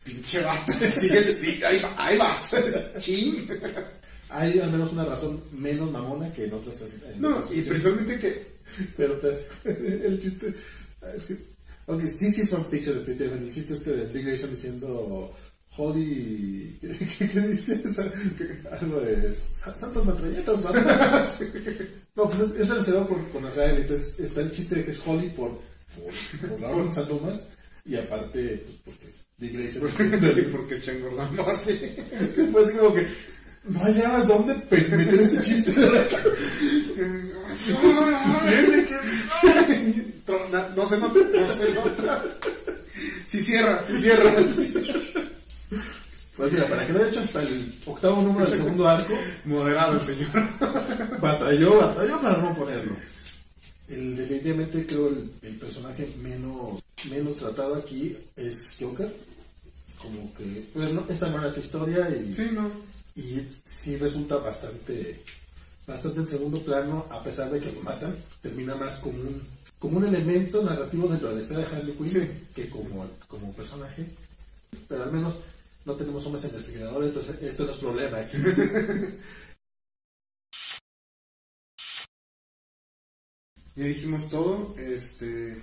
pinche 0.04 0.42
vato, 0.42 0.74
sigue, 1.00 1.24
sí, 1.36 1.64
ahí, 1.64 1.80
ahí 1.96 2.18
vas, 2.18 2.56
chin. 3.00 3.48
Hay 4.34 4.60
al 4.60 4.72
menos 4.72 4.92
una 4.92 5.06
razón 5.06 5.42
menos 5.54 5.92
mamona 5.92 6.32
que 6.34 6.46
en 6.46 6.54
otras. 6.54 6.82
en 6.82 7.22
No, 7.22 7.38
otras 7.38 7.52
y 7.52 7.62
principalmente 7.62 8.20
que 8.20 8.54
Pero, 8.98 9.20
pero 9.20 9.38
el 10.06 10.22
chiste. 10.22 10.54
Es 11.16 11.26
que. 11.26 11.38
Aunque 11.88 12.08
sí, 12.08 12.32
sí 12.32 12.42
es 12.42 12.50
fanfiction, 12.50 13.00
definitivamente. 13.00 13.48
El 13.48 13.54
chiste 13.54 13.74
este 13.74 13.92
de 13.92 14.08
Dick 14.10 14.26
Grayson 14.26 14.52
diciendo. 14.52 15.36
Holly. 15.76 16.78
¿Qué, 17.18 17.30
qué 17.30 17.40
dice? 17.42 17.82
Algo 18.80 19.02
de. 19.02 19.34
Santas 19.34 20.06
matralletas, 20.06 20.62
¿no? 20.62 20.72
No, 22.16 22.30
pues 22.30 22.52
es, 22.52 22.60
es 22.60 22.70
relacionado 22.70 23.08
con, 23.08 23.24
con 23.26 23.48
Israel. 23.48 23.78
Entonces 23.80 24.20
está 24.20 24.42
el 24.42 24.52
chiste 24.52 24.76
de 24.76 24.86
que 24.86 24.92
es 24.92 25.02
Holly 25.06 25.30
por. 25.30 25.50
Por, 25.96 26.50
por 26.50 26.62
Lauren 26.62 26.94
Sandomas. 26.94 27.50
Y 27.86 27.96
aparte, 27.96 28.64
pues 28.66 28.78
porque 28.86 29.08
Dick 29.40 29.54
Grayson. 29.54 30.52
Porque 30.52 30.76
está 30.76 30.92
engordando 30.92 31.46
así. 31.48 31.96
Pues 32.52 32.72
como 32.72 32.94
que. 32.94 33.08
No 33.66 33.80
hallabas 33.80 34.28
dónde 34.28 34.54
meter 34.72 35.20
este 35.22 35.42
chiste. 35.42 35.74
No 40.76 40.90
se 40.90 40.98
nota, 40.98 41.20
no 41.34 41.54
se 41.54 41.74
nota. 41.74 42.24
Si 43.32 43.44
cierra, 43.44 43.84
si 43.88 44.02
cierra. 44.02 44.34
Pues 46.36 46.52
mira, 46.52 46.68
para 46.68 46.86
que 46.86 46.94
lo 46.94 47.00
haya 47.00 47.10
hecho 47.10 47.20
hasta 47.20 47.42
el 47.44 47.74
octavo 47.86 48.22
número 48.24 48.50
del 48.50 48.58
segundo 48.58 48.88
arco, 48.88 49.14
Moderado 49.46 50.00
el 50.00 50.06
señor. 50.06 50.50
batalló, 51.22 51.78
batalló 51.78 52.22
para 52.22 52.38
no 52.40 52.56
ponerlo. 52.56 52.96
El, 53.90 54.16
definitivamente 54.18 54.86
creo 54.88 55.10
el, 55.10 55.30
el 55.44 55.56
personaje 55.58 56.10
menos, 56.22 56.84
menos 57.10 57.38
tratado 57.38 57.76
aquí 57.76 58.18
es 58.36 58.78
Joker. 58.80 59.14
Como 60.02 60.34
que, 60.34 60.66
pues 60.74 60.92
no, 60.92 61.06
esta 61.08 61.30
no 61.30 61.40
era 61.40 61.54
su 61.54 61.60
historia 61.60 62.10
y, 62.10 62.34
Sí, 62.34 62.50
no. 62.52 62.70
Y 63.16 63.42
sí 63.64 63.98
resulta 63.98 64.38
bastante, 64.38 65.22
bastante 65.88 66.20
en 66.22 66.28
segundo 66.28 66.60
plano, 66.64 67.06
a 67.12 67.24
pesar 67.24 67.52
de 67.52 67.60
que 67.60 67.72
lo 67.72 67.82
matan, 67.82 68.16
termina 68.42 68.76
más 68.76 69.00
como 69.00 69.20
un, 69.20 69.42
como 69.80 69.98
un 69.98 70.06
elemento 70.06 70.64
narrativo 70.64 71.08
dentro 71.08 71.30
de 71.30 71.36
la 71.36 71.42
historia 71.42 71.66
de 71.68 71.76
Harley 71.76 71.94
Quinn 71.96 72.10
Sí. 72.10 72.30
que 72.56 72.70
como, 72.70 73.06
como 73.28 73.54
personaje. 73.54 74.06
Pero 74.88 75.04
al 75.04 75.12
menos 75.12 75.36
no 75.86 75.94
tenemos 75.94 76.26
hombres 76.26 76.46
en 76.46 76.52
el 76.52 76.58
refrigerador, 76.58 77.04
entonces 77.04 77.42
esto 77.42 77.66
no 77.66 77.72
es 77.72 77.78
problema 77.78 78.18
aquí. 78.18 78.38
Ya 83.76 83.86
dijimos 83.86 84.30
todo. 84.30 84.76
Este. 84.78 85.58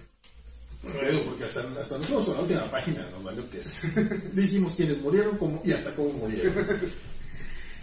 Bueno, 0.82 1.20
porque 1.26 1.44
hasta, 1.44 1.60
hasta 1.80 1.98
nos 1.98 2.06
fuimos 2.06 2.24
con 2.24 2.34
la 2.34 2.40
última 2.40 2.70
página, 2.70 3.08
nos 3.10 3.22
valió 3.22 3.48
que 3.50 3.60
es. 3.60 3.70
Dijimos 4.34 4.72
quiénes 4.74 5.00
murieron 5.00 5.36
cómo, 5.38 5.60
y 5.64 5.72
hasta 5.72 5.94
cómo 5.94 6.10
murieron. 6.14 6.54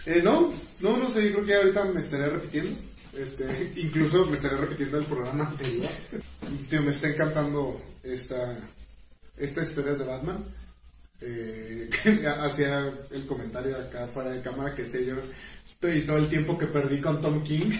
Eh, 0.08 0.22
no, 0.24 0.50
no, 0.80 0.96
no 0.96 1.10
sé, 1.10 1.28
yo 1.28 1.34
creo 1.34 1.44
que 1.44 1.54
ahorita 1.54 1.84
me 1.84 2.00
estaré 2.00 2.30
repitiendo. 2.30 2.80
Este, 3.14 3.72
incluso 3.76 4.24
me 4.26 4.36
estaré 4.36 4.56
repitiendo 4.56 4.98
el 4.98 5.04
programa 5.04 5.46
anterior. 5.46 5.86
Tío, 6.70 6.82
me 6.82 6.92
está 6.92 7.08
encantando 7.08 7.78
esta, 8.02 8.58
esta 9.36 9.62
historia 9.62 9.92
de 9.92 10.04
Batman. 10.04 10.42
Eh, 11.20 11.90
hacía 12.40 12.90
el 13.10 13.26
comentario 13.26 13.76
acá 13.76 14.06
fuera 14.06 14.30
de 14.30 14.40
cámara 14.40 14.74
que 14.74 14.84
sé 14.84 15.04
yo 15.04 15.16
y 15.82 16.00
todo 16.02 16.16
el 16.16 16.28
tiempo 16.28 16.56
que 16.56 16.66
perdí 16.66 17.00
con 17.00 17.20
Tom 17.20 17.42
King 17.44 17.70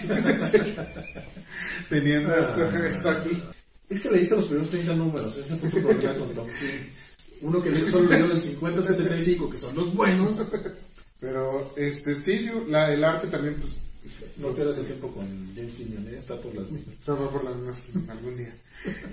teniendo 1.89 2.33
esto, 2.35 2.77
esto 2.85 3.09
aquí. 3.09 3.43
Es 3.89 4.01
que 4.01 4.11
leíste 4.11 4.35
los 4.35 4.45
primeros 4.45 4.69
30 4.69 4.93
números, 4.93 5.37
ese 5.37 5.57
fue 5.57 5.69
tu 5.69 5.81
problema 5.81 6.13
con 6.13 6.33
Tom 6.33 6.47
King. 6.47 6.91
Uno 7.41 7.61
que 7.61 7.75
solo 7.89 8.09
leyó 8.09 8.27
del 8.27 8.41
50 8.41 8.81
al 8.81 8.87
75, 8.87 9.49
que 9.49 9.57
son 9.57 9.75
los 9.75 9.93
buenos. 9.93 10.45
Pero 11.19 11.73
este 11.75 12.19
sí, 12.19 12.45
yo, 12.45 12.65
la, 12.67 12.93
el 12.93 13.03
arte 13.03 13.27
también 13.27 13.55
pues 13.55 13.73
No 14.37 14.53
pierdas 14.53 14.77
el 14.77 14.85
tiempo 14.85 15.11
con 15.11 15.25
James 15.53 15.75
Tynion, 15.75 16.07
¿eh? 16.07 16.17
está 16.17 16.35
por 16.37 16.55
las 16.55 16.71
mismas. 16.71 16.95
Va 17.09 17.31
por 17.31 17.43
las 17.43 17.55
mismas 17.55 18.09
algún 18.09 18.37
día. 18.37 18.53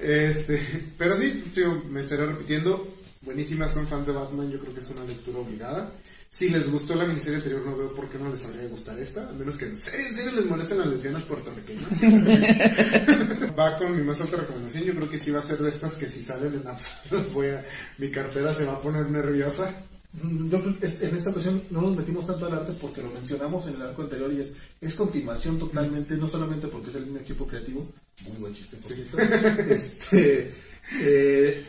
Este, 0.02 0.60
pero 0.96 1.16
sí, 1.16 1.44
tío, 1.54 1.82
me 1.90 2.00
estaré 2.00 2.26
repitiendo. 2.26 2.94
Buenísimas, 3.22 3.74
son 3.74 3.88
fans 3.88 4.06
de 4.06 4.12
Batman, 4.12 4.50
yo 4.50 4.60
creo 4.60 4.72
que 4.72 4.80
es 4.80 4.90
una 4.90 5.04
lectura 5.04 5.38
obligada. 5.38 5.90
Si 6.30 6.50
les 6.50 6.70
gustó 6.70 6.94
la 6.94 7.06
miniserie 7.06 7.36
anterior, 7.36 7.62
no 7.64 7.76
veo 7.76 7.94
por 7.94 8.10
qué 8.10 8.18
no 8.18 8.30
les 8.30 8.44
habría 8.44 8.68
gustar 8.68 8.98
esta, 8.98 9.26
a 9.26 9.32
menos 9.32 9.56
que 9.56 9.64
en 9.64 9.80
serio, 9.80 10.06
en 10.06 10.14
serio 10.14 10.32
les 10.32 10.44
molesten 10.44 10.78
las 10.78 10.88
lesbianas 10.88 11.22
puertorriqueñas. 11.24 11.90
va 13.58 13.78
con 13.78 13.96
mi 13.96 14.02
más 14.04 14.20
alta 14.20 14.36
recomendación, 14.36 14.84
yo 14.84 14.94
creo 14.94 15.10
que 15.10 15.18
sí 15.18 15.30
va 15.30 15.40
a 15.40 15.46
ser 15.46 15.58
de 15.58 15.70
estas 15.70 15.94
que 15.94 16.10
si 16.10 16.22
salen 16.22 16.60
en 16.60 16.68
Apps, 16.68 16.98
voy 17.32 17.48
a, 17.48 17.64
mi 17.96 18.10
cartera 18.10 18.54
se 18.54 18.64
va 18.64 18.74
a 18.74 18.82
poner 18.82 19.08
nerviosa. 19.08 19.74
Mm, 20.22 20.48
Yo 20.50 20.60
creo 20.62 20.78
que 20.78 20.86
en 20.86 21.16
esta 21.16 21.30
ocasión 21.30 21.62
no 21.70 21.82
nos 21.82 21.96
metimos 21.96 22.26
tanto 22.26 22.46
al 22.46 22.54
arte 22.54 22.72
porque 22.80 23.02
lo 23.02 23.10
mencionamos 23.10 23.66
en 23.66 23.74
el 23.74 23.82
arco 23.82 24.02
anterior 24.02 24.32
y 24.32 24.40
es, 24.40 24.52
es 24.80 24.94
continuación 24.94 25.58
totalmente, 25.58 26.16
no 26.16 26.28
solamente 26.28 26.68
porque 26.68 26.90
es 26.90 26.96
el 26.96 27.04
mismo 27.06 27.20
equipo 27.20 27.46
creativo, 27.46 27.86
muy 28.28 28.36
buen 28.38 28.54
chiste 28.54 28.76
por 28.78 28.92
cierto, 28.92 29.18
este, 29.68 30.50
eh, 31.02 31.64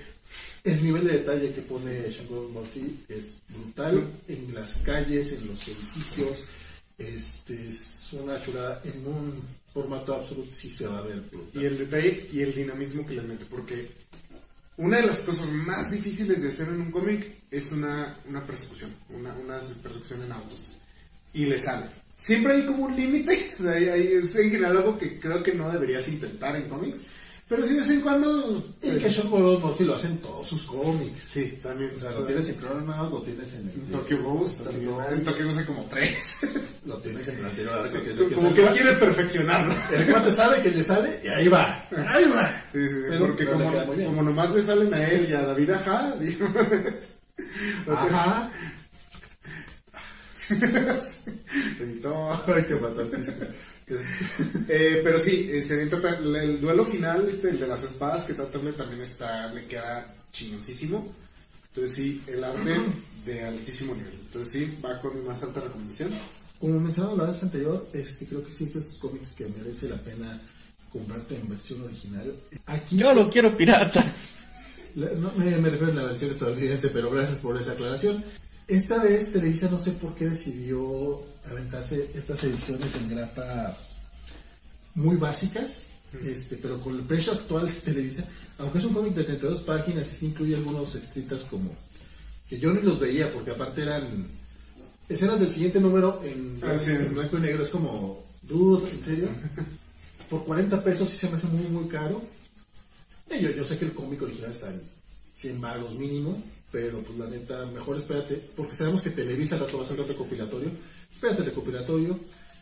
el 0.64 0.84
nivel 0.84 1.06
de 1.08 1.14
detalle 1.14 1.54
que 1.54 1.62
pone 1.62 2.12
Sean 2.12 2.28
Murphy 2.54 3.06
es 3.10 3.42
brutal 3.50 4.04
en 4.28 4.54
las 4.54 4.78
calles, 4.78 5.34
en 5.34 5.48
los 5.48 5.68
edificios, 5.68 6.46
este, 6.98 7.70
es 7.70 8.10
una 8.14 8.42
chulada 8.42 8.82
en 8.84 9.08
un 9.08 9.34
formato 9.74 10.16
absoluto, 10.16 10.50
sí 10.54 10.70
se 10.70 10.88
va 10.88 10.98
a 10.98 11.02
ver 11.02 11.20
brutal. 11.32 11.62
Y 11.62 11.66
el 11.66 11.78
detalle 11.78 12.30
y 12.34 12.42
el 12.42 12.56
dinamismo 12.56 13.06
que 13.06 13.14
le 13.14 13.22
mete, 13.22 13.46
porque 13.46 13.88
una 14.78 14.98
de 14.98 15.08
las 15.08 15.20
cosas 15.22 15.50
más 15.52 15.92
difíciles 15.92 16.42
de 16.42 16.50
hacer 16.50 16.68
en 16.70 16.82
un 16.82 16.92
cómic 16.92 17.26
es 17.52 17.72
una, 17.72 18.16
una 18.30 18.42
persecución, 18.46 18.92
una, 19.10 19.34
una 19.44 19.60
persecución 19.82 20.24
en 20.24 20.32
autos. 20.32 20.78
Y 21.34 21.46
le 21.46 21.60
sale. 21.60 21.86
Siempre 22.22 22.54
hay 22.54 22.66
como 22.66 22.86
un 22.86 22.96
límite, 22.96 23.54
o 23.60 23.64
sea, 23.64 23.72
hay- 23.74 23.90
hay- 23.90 24.08
es 24.14 24.36
en 24.36 24.50
general 24.52 24.78
algo 24.78 24.98
que 24.98 25.20
creo 25.20 25.42
que 25.44 25.54
no 25.54 25.70
deberías 25.72 26.08
intentar 26.08 26.56
en 26.56 26.68
cómics, 26.70 26.98
pero 27.50 27.66
sí 27.66 27.76
de 27.76 27.80
vez 27.82 27.90
en 27.92 28.02
cuando... 28.02 28.64
Y 28.84 28.98
que 29.00 29.10
Sean 29.10 29.30
Gordon 29.30 29.62
Murphy 29.62 29.86
lo 29.86 29.96
hace 29.96 30.08
en 30.08 30.18
todos 30.18 30.48
sus 30.50 30.64
cómics. 30.66 31.22
Sí, 31.32 31.58
también. 31.64 31.92
O 31.96 32.00
sea, 32.00 32.12
lo 32.12 32.26
tienes 32.26 32.50
en 32.50 32.60
Chrononaut, 32.60 33.10
lo 33.12 33.22
tienes 33.22 33.54
en 33.54 33.70
el... 33.70 33.92
Tokyo 33.92 34.22
Ghost, 34.22 34.64
también. 34.66 34.90
En 35.12 35.24
Tokyo 35.24 35.46
Ghost 35.46 35.58
hay 35.60 35.66
como 35.66 35.84
tres. 35.90 36.37
Arco, 37.70 38.04
que 38.04 38.12
que 38.12 38.36
como 38.36 38.54
que 38.54 38.66
quiere 38.68 38.94
perfeccionarlo. 38.94 39.74
El 39.92 40.12
cuate 40.12 40.32
sabe 40.32 40.62
que 40.62 40.72
le 40.72 40.84
sale 40.84 41.20
y 41.24 41.28
ahí 41.28 41.48
va. 41.48 41.86
Ahí 42.08 42.26
va. 42.30 42.50
Sí, 42.72 42.88
sí, 42.88 42.90
sí, 42.90 42.96
Pero- 43.10 43.28
porque 43.28 43.46
como, 43.46 44.24
nomás 44.24 44.52
le 44.52 44.64
salen 44.64 44.94
a 44.94 45.08
él 45.08 45.28
y 45.30 45.34
a 45.34 45.42
David 45.42 45.70
Ajá, 45.72 46.16
digo. 46.20 46.48
Ajá. 47.92 48.52
Eh, 54.68 55.00
pero 55.02 55.18
sí, 55.18 55.50
eh, 55.50 55.62
se 55.62 55.82
el 55.82 56.60
duelo 56.60 56.84
final, 56.84 57.26
este, 57.30 57.52
el 57.52 57.60
de 57.60 57.68
las 57.68 57.84
espadas, 57.84 58.26
que 58.26 58.34
Tatterle 58.34 58.74
también 58.74 59.00
está, 59.02 59.48
le 59.54 59.66
queda 59.66 60.06
chingoncísimo. 60.34 61.16
Entonces 61.70 61.96
sí, 61.96 62.22
el 62.28 62.44
arte 62.44 62.76
de 63.26 63.46
altísimo 63.46 63.96
nivel. 63.96 64.12
Entonces 64.26 64.52
sí, 64.52 64.78
va 64.84 64.98
con 65.00 65.26
más 65.26 65.42
alta 65.42 65.62
recomendación. 65.62 66.10
Como 66.60 66.80
mencionamos 66.80 67.18
la 67.20 67.26
vez 67.26 67.44
anterior, 67.44 67.86
este, 67.94 68.26
creo 68.28 68.44
que 68.44 68.52
sí 68.52 68.64
es 68.66 68.74
de 68.74 68.80
estos 68.80 68.98
cómics 68.98 69.30
que 69.36 69.48
merece 69.50 69.90
la 69.90 69.98
pena 69.98 70.40
comprarte 70.92 71.36
en 71.36 71.48
versión 71.50 71.82
original. 71.84 72.34
Aquí 72.68 72.98
Yo 72.98 73.14
lo 73.14 73.30
quiero 73.30 73.56
pirata. 73.56 74.04
La- 74.96 75.12
no, 75.12 75.32
me, 75.34 75.46
me 75.58 75.70
refiero 75.70 75.92
a 75.92 75.96
la 75.96 76.04
versión 76.06 76.32
estadounidense, 76.32 76.90
pero 76.90 77.12
gracias 77.12 77.38
por 77.40 77.60
esa 77.62 77.74
aclaración. 77.74 78.24
Esta 78.68 79.02
vez 79.04 79.32
Televisa 79.32 79.70
no 79.70 79.78
sé 79.78 79.92
por 79.92 80.16
qué 80.16 80.26
decidió 80.26 80.82
aventarse 81.52 82.12
estas 82.16 82.44
ediciones 82.44 82.96
en 82.96 83.10
grapa 83.10 83.78
muy 84.96 85.16
básicas, 85.18 85.92
este, 86.26 86.58
pero 86.58 86.82
con 86.82 86.96
el 86.96 87.02
precio 87.02 87.34
actual 87.34 87.68
de 87.68 87.74
Televisa, 87.74 88.24
aunque 88.58 88.80
es 88.80 88.86
un 88.86 88.94
cómic 88.94 89.14
de 89.14 89.24
32 89.24 89.62
páginas 89.62 90.08
sí 90.08 90.26
incluye 90.28 90.56
algunos 90.56 90.96
extras 90.96 91.42
como 91.42 91.70
que 92.50 92.58
yo 92.60 92.74
ni 92.74 92.82
los 92.82 93.00
veía 93.00 93.32
porque 93.32 93.52
aparte 93.52 93.84
eran 93.84 94.04
escenas 95.10 95.40
del 95.40 95.52
siguiente 95.52 95.80
número 95.80 96.22
en, 96.24 96.60
Ah, 96.64 96.78
sí. 96.84 96.92
en 96.92 97.14
blanco 97.14 97.38
y 97.38 97.42
negro, 97.42 97.64
es 97.64 97.70
como, 97.70 98.24
dude, 98.44 98.90
¿en 98.92 99.02
serio? 99.04 99.30
Por 100.30 100.44
40 100.46 100.84
pesos 100.84 101.10
sí 101.10 101.18
se 101.18 101.30
me 101.30 101.38
hace 101.38 101.48
muy 101.48 101.68
muy 101.70 101.88
caro. 101.88 102.22
Eh, 103.30 103.42
Yo, 103.42 103.50
yo 103.52 103.64
sé 103.64 103.78
que 103.78 103.86
el 103.86 103.94
cómic 103.94 104.22
original 104.22 104.52
está 104.52 104.68
en 104.74 104.82
100 105.36 105.62
baros 105.62 105.96
mínimo, 105.96 106.42
pero 106.72 107.00
pues 107.02 107.18
la 107.18 107.28
neta, 107.28 107.66
mejor 107.68 107.98
espérate, 107.98 108.42
porque 108.58 108.76
sabemos 108.76 109.02
que 109.02 109.12
Televisa 109.12 109.56
al 109.56 109.62
rato 109.62 109.78
va 109.78 109.84
a 109.84 109.86
hacer 109.86 110.00
el 110.00 110.08
recopilatorio. 110.08 110.70
Espérate 111.12 111.42
el 111.42 111.46
recopilatorio. 111.48 112.18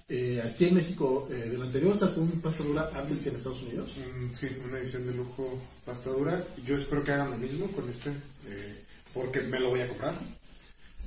Eh, 0.07 0.39
aquí 0.45 0.65
en 0.65 0.75
México, 0.75 1.27
eh, 1.31 1.49
del 1.49 1.61
anterior 1.63 1.97
sacó 1.97 2.21
un 2.21 2.29
pasta 2.41 2.63
dura 2.63 2.87
antes 2.93 3.19
que 3.21 3.29
en 3.29 3.35
Estados 3.37 3.63
Unidos. 3.63 3.89
Mm, 3.97 4.35
sí, 4.35 4.47
una 4.67 4.77
edición 4.77 5.07
de 5.07 5.15
lujo 5.15 5.59
pasta 5.85 6.11
dura. 6.11 6.43
Yo 6.67 6.77
espero 6.77 7.03
que 7.03 7.11
hagan 7.11 7.31
lo 7.31 7.37
mismo 7.37 7.65
con 7.71 7.89
este, 7.89 8.11
eh, 8.11 8.83
porque 9.15 9.41
me 9.43 9.59
lo 9.59 9.69
voy 9.71 9.79
a 9.81 9.87
comprar. 9.87 10.13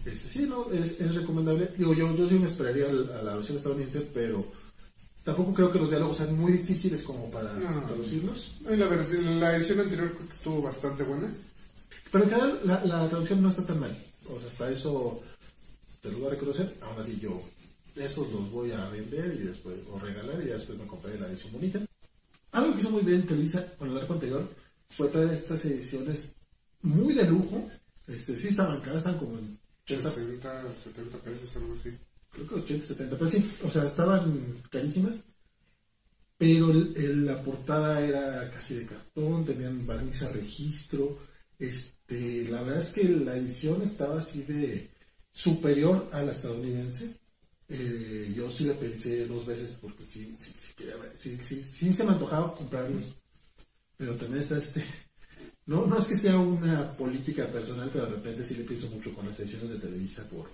Este, 0.04 0.28
sí, 0.30 0.46
no, 0.48 0.70
es, 0.72 1.00
es 1.00 1.14
recomendable. 1.14 1.68
Digo, 1.76 1.92
yo, 1.94 2.14
yo 2.16 2.28
sí 2.28 2.38
me 2.38 2.46
esperaría 2.46 2.86
a 2.88 3.22
la 3.22 3.34
versión 3.36 3.58
estadounidense, 3.58 4.10
pero 4.14 4.44
tampoco 5.24 5.52
creo 5.54 5.70
que 5.70 5.78
los 5.78 5.90
diálogos 5.90 6.16
sean 6.18 6.38
muy 6.38 6.52
difíciles 6.52 7.02
como 7.02 7.30
para 7.30 7.52
No. 7.54 7.82
traducirlos. 7.86 8.58
La, 8.62 8.86
la 8.86 9.56
edición 9.56 9.80
anterior 9.80 10.10
creo 10.14 10.28
que 10.28 10.34
estuvo 10.34 10.62
bastante 10.62 11.02
buena. 11.02 11.28
Pero 12.10 12.24
en 12.24 12.30
general, 12.30 12.60
la, 12.64 12.84
la 12.86 13.08
traducción 13.08 13.42
no 13.42 13.50
está 13.50 13.66
tan 13.66 13.80
mal. 13.80 13.96
O 14.30 14.38
sea, 14.38 14.48
hasta 14.48 14.70
eso 14.70 15.20
te 16.00 16.10
lo 16.10 16.18
voy 16.18 16.28
a 16.28 16.30
reconocer. 16.30 16.72
Aún 16.82 17.02
así, 17.02 17.18
yo 17.20 17.38
estos 17.96 18.32
los 18.32 18.50
voy 18.50 18.70
a 18.72 18.88
vender 18.90 19.34
y 19.38 19.44
después, 19.44 19.74
o 19.90 19.98
regalar, 19.98 20.40
y 20.40 20.46
después 20.46 20.78
me 20.78 20.86
compraré 20.86 21.18
la 21.18 21.26
edición 21.28 21.52
bonita. 21.52 21.80
algo 22.52 22.72
que 22.74 22.80
hizo 22.80 22.90
muy 22.90 23.02
bien 23.02 23.26
Televisa 23.26 23.74
con 23.76 23.90
el 23.90 23.98
arco 23.98 24.12
anterior 24.14 24.48
fue 24.88 25.08
traer 25.08 25.30
estas 25.32 25.64
ediciones 25.66 26.36
muy 26.82 27.12
de 27.12 27.24
lujo. 27.24 27.68
Este, 28.06 28.38
sí 28.38 28.48
estaban 28.48 28.80
caras, 28.80 28.98
estaban 28.98 29.18
como 29.18 29.36
en 29.38 29.57
80, 29.94 30.10
60, 30.10 30.74
70 30.74 31.18
pesos, 31.18 31.56
algo 31.56 31.74
así. 31.74 31.90
creo 32.30 32.46
que 32.46 32.54
80, 32.56 32.86
70, 32.86 33.16
pero 33.18 33.30
sí, 33.30 33.50
o 33.64 33.70
sea, 33.70 33.84
estaban 33.86 34.62
carísimas. 34.70 35.20
Pero 36.36 36.70
el- 36.70 36.92
el- 36.96 37.26
la 37.26 37.42
portada 37.42 38.00
era 38.06 38.48
casi 38.52 38.74
de 38.74 38.86
cartón, 38.86 39.44
tenían 39.44 39.84
barniz 39.86 40.22
a 40.22 40.30
registro. 40.32 41.18
Este, 41.58 42.44
la 42.48 42.62
verdad 42.62 42.80
es 42.82 42.90
que 42.90 43.02
la 43.04 43.36
edición 43.36 43.82
estaba 43.82 44.18
así 44.20 44.42
de 44.42 44.88
superior 45.32 46.08
a 46.12 46.22
la 46.22 46.32
estadounidense. 46.32 47.10
Eh, 47.68 48.32
yo 48.36 48.50
sí 48.50 48.64
le 48.64 48.74
pensé 48.74 49.26
dos 49.26 49.44
veces 49.46 49.76
porque 49.80 50.04
sí, 50.04 50.36
sí, 50.38 50.52
sí, 50.60 50.72
quería 50.76 50.96
ver, 50.96 51.12
sí, 51.18 51.36
sí, 51.42 51.62
sí 51.62 51.92
se 51.92 52.04
me 52.04 52.12
antojaba 52.12 52.54
comprarlos. 52.56 53.02
Pero 53.96 54.14
también 54.14 54.40
está 54.42 54.58
este. 54.58 54.84
No, 55.68 55.86
no 55.86 55.98
es 55.98 56.06
que 56.06 56.16
sea 56.16 56.38
una 56.38 56.90
política 56.92 57.44
personal, 57.46 57.90
pero 57.92 58.06
de 58.06 58.12
repente 58.12 58.42
sí 58.42 58.54
le 58.54 58.64
pienso 58.64 58.88
mucho 58.88 59.12
con 59.12 59.26
las 59.26 59.38
ediciones 59.38 59.68
de 59.68 59.78
Televisa 59.78 60.26
por, 60.30 60.48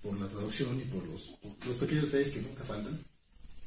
por 0.00 0.18
la 0.18 0.26
traducción 0.28 0.80
y 0.80 0.84
por 0.84 1.06
los, 1.06 1.36
los 1.66 1.76
pequeños 1.76 2.06
detalles 2.06 2.30
que 2.30 2.40
nunca 2.40 2.64
faltan. 2.64 2.98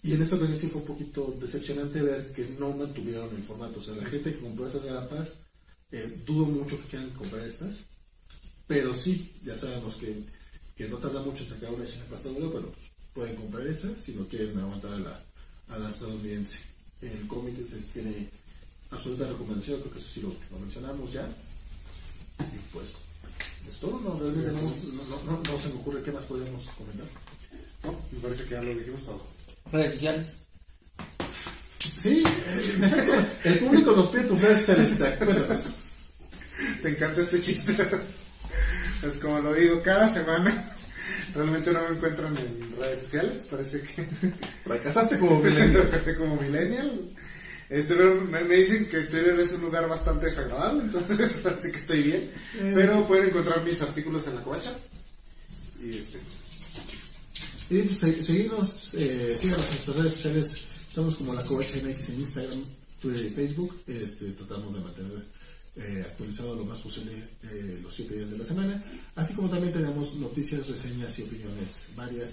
Y 0.01 0.13
en 0.13 0.23
esta 0.23 0.35
ocasión 0.35 0.57
sí 0.57 0.67
fue 0.67 0.81
un 0.81 0.87
poquito 0.87 1.37
decepcionante 1.39 2.01
ver 2.01 2.31
que 2.31 2.43
no 2.59 2.71
mantuvieron 2.71 3.29
el 3.35 3.43
formato. 3.43 3.79
O 3.79 3.83
sea, 3.83 3.93
la 3.95 4.05
gente 4.05 4.33
que 4.33 4.39
compró 4.39 4.67
esas 4.67 4.83
grapas, 4.83 5.35
eh, 5.91 6.23
dudo 6.25 6.47
mucho 6.47 6.81
que 6.81 6.89
quieran 6.89 7.09
comprar 7.11 7.45
estas. 7.45 7.85
Pero 8.65 8.95
sí, 8.95 9.31
ya 9.43 9.55
sabemos 9.55 9.93
que, 9.93 10.23
que 10.75 10.89
no 10.89 10.97
tarda 10.97 11.21
mucho 11.21 11.43
en 11.43 11.49
sacar 11.51 11.69
una 11.69 11.83
edición 11.83 12.03
en 12.03 12.09
pasta 12.09 12.29
dura, 12.29 12.49
pero 12.51 12.73
pueden 13.13 13.35
comprar 13.35 13.67
esa 13.67 13.89
si 13.93 14.13
no 14.13 14.27
quieren 14.27 14.57
aguantar 14.57 14.93
a 14.93 14.99
la, 14.99 15.23
a 15.67 15.77
la 15.77 15.89
estadounidense. 15.91 16.61
El 17.01 17.27
cómic 17.27 17.55
tiene 17.93 18.27
absoluta 18.91 19.27
recomendación, 19.27 19.79
creo 19.81 19.93
que 19.93 19.99
eso 19.99 20.09
sí 20.13 20.21
lo, 20.21 20.29
lo 20.51 20.59
mencionamos 20.59 21.11
ya. 21.11 21.25
Y 22.39 22.57
pues, 22.73 22.95
es 23.69 23.77
todo, 23.79 23.99
no, 24.01 24.19
realmente 24.19 24.51
no, 24.51 24.61
no, 24.61 25.31
no- 25.31 25.43
no 25.51 25.59
se 25.59 25.69
me 25.69 25.75
ocurre 25.75 26.01
qué 26.03 26.11
más 26.11 26.23
podríamos 26.25 26.67
comentar. 26.77 27.07
No, 27.83 27.95
me 28.11 28.19
parece 28.19 28.43
que 28.43 28.49
ya 28.51 28.61
lo 28.61 28.73
dijimos 28.75 29.05
todo. 29.05 29.21
Redes 29.71 29.93
sociales. 29.93 30.27
Sí, 32.01 32.23
eh, 32.25 33.25
el 33.45 33.59
público 33.59 33.95
nos 33.95 34.07
pide 34.09 34.23
tus 34.25 34.41
redes 34.41 34.59
sociales, 34.65 35.17
cuéntanos. 35.17 35.59
Te 36.81 36.89
encanta 36.89 37.21
este 37.21 37.41
chiste. 37.41 37.73
Es 39.03 39.17
como 39.21 39.39
lo 39.39 39.53
digo 39.53 39.81
cada 39.83 40.13
semana. 40.13 40.71
Realmente 41.33 41.71
no 41.73 41.81
me 41.89 41.95
encuentran 41.97 42.35
en 42.37 42.77
redes 42.79 43.03
sociales. 43.03 43.43
Parece 43.51 43.81
que 43.81 44.03
Fracasaste 44.63 45.19
como 45.19 45.39
millennial. 45.41 45.89
Como 46.17 46.41
millennial. 46.41 46.91
Este, 47.69 47.95
pero 47.95 48.21
me, 48.21 48.41
me 48.43 48.55
dicen 48.55 48.85
que 48.87 49.01
Twitter 49.03 49.39
es 49.39 49.51
un 49.53 49.61
lugar 49.61 49.87
bastante 49.89 50.27
desagradable, 50.27 50.83
entonces 50.83 51.31
parece 51.43 51.71
que 51.71 51.79
estoy 51.79 52.03
bien. 52.03 52.29
Pero 52.59 53.07
pueden 53.07 53.29
encontrar 53.29 53.63
mis 53.63 53.81
artículos 53.81 54.27
en 54.27 54.35
la 54.35 54.41
covacha. 54.43 54.71
Y 55.83 55.97
este, 55.97 56.19
Y 57.71 57.81
pues 57.81 57.97
se- 57.97 58.23
seguimos, 58.23 58.93
eh, 58.95 59.37
síganos 59.39 59.65
en 59.67 59.71
nuestras 59.73 59.97
redes 59.97 60.13
sociales. 60.13 60.57
Estamos 60.89 61.15
como 61.17 61.33
la 61.33 61.43
Covacha 61.43 61.77
MX 61.83 62.09
en 62.09 62.21
Instagram, 62.21 62.63
Twitter 63.01 63.25
y 63.25 63.29
Facebook. 63.31 63.75
Este, 63.87 64.31
tratamos 64.31 64.73
de 64.73 64.79
mantener 64.79 65.23
eh, 65.77 66.05
actualizado 66.09 66.55
lo 66.55 66.63
más 66.65 66.79
posible 66.79 67.11
eh, 67.43 67.79
los 67.83 67.93
siete 67.93 68.15
días 68.15 68.29
de 68.31 68.37
la 68.37 68.45
semana. 68.45 68.81
Así 69.15 69.33
como 69.33 69.49
también 69.49 69.73
tenemos 69.73 70.13
noticias, 70.15 70.67
reseñas 70.67 71.17
y 71.19 71.23
opiniones 71.23 71.87
varias 71.97 72.29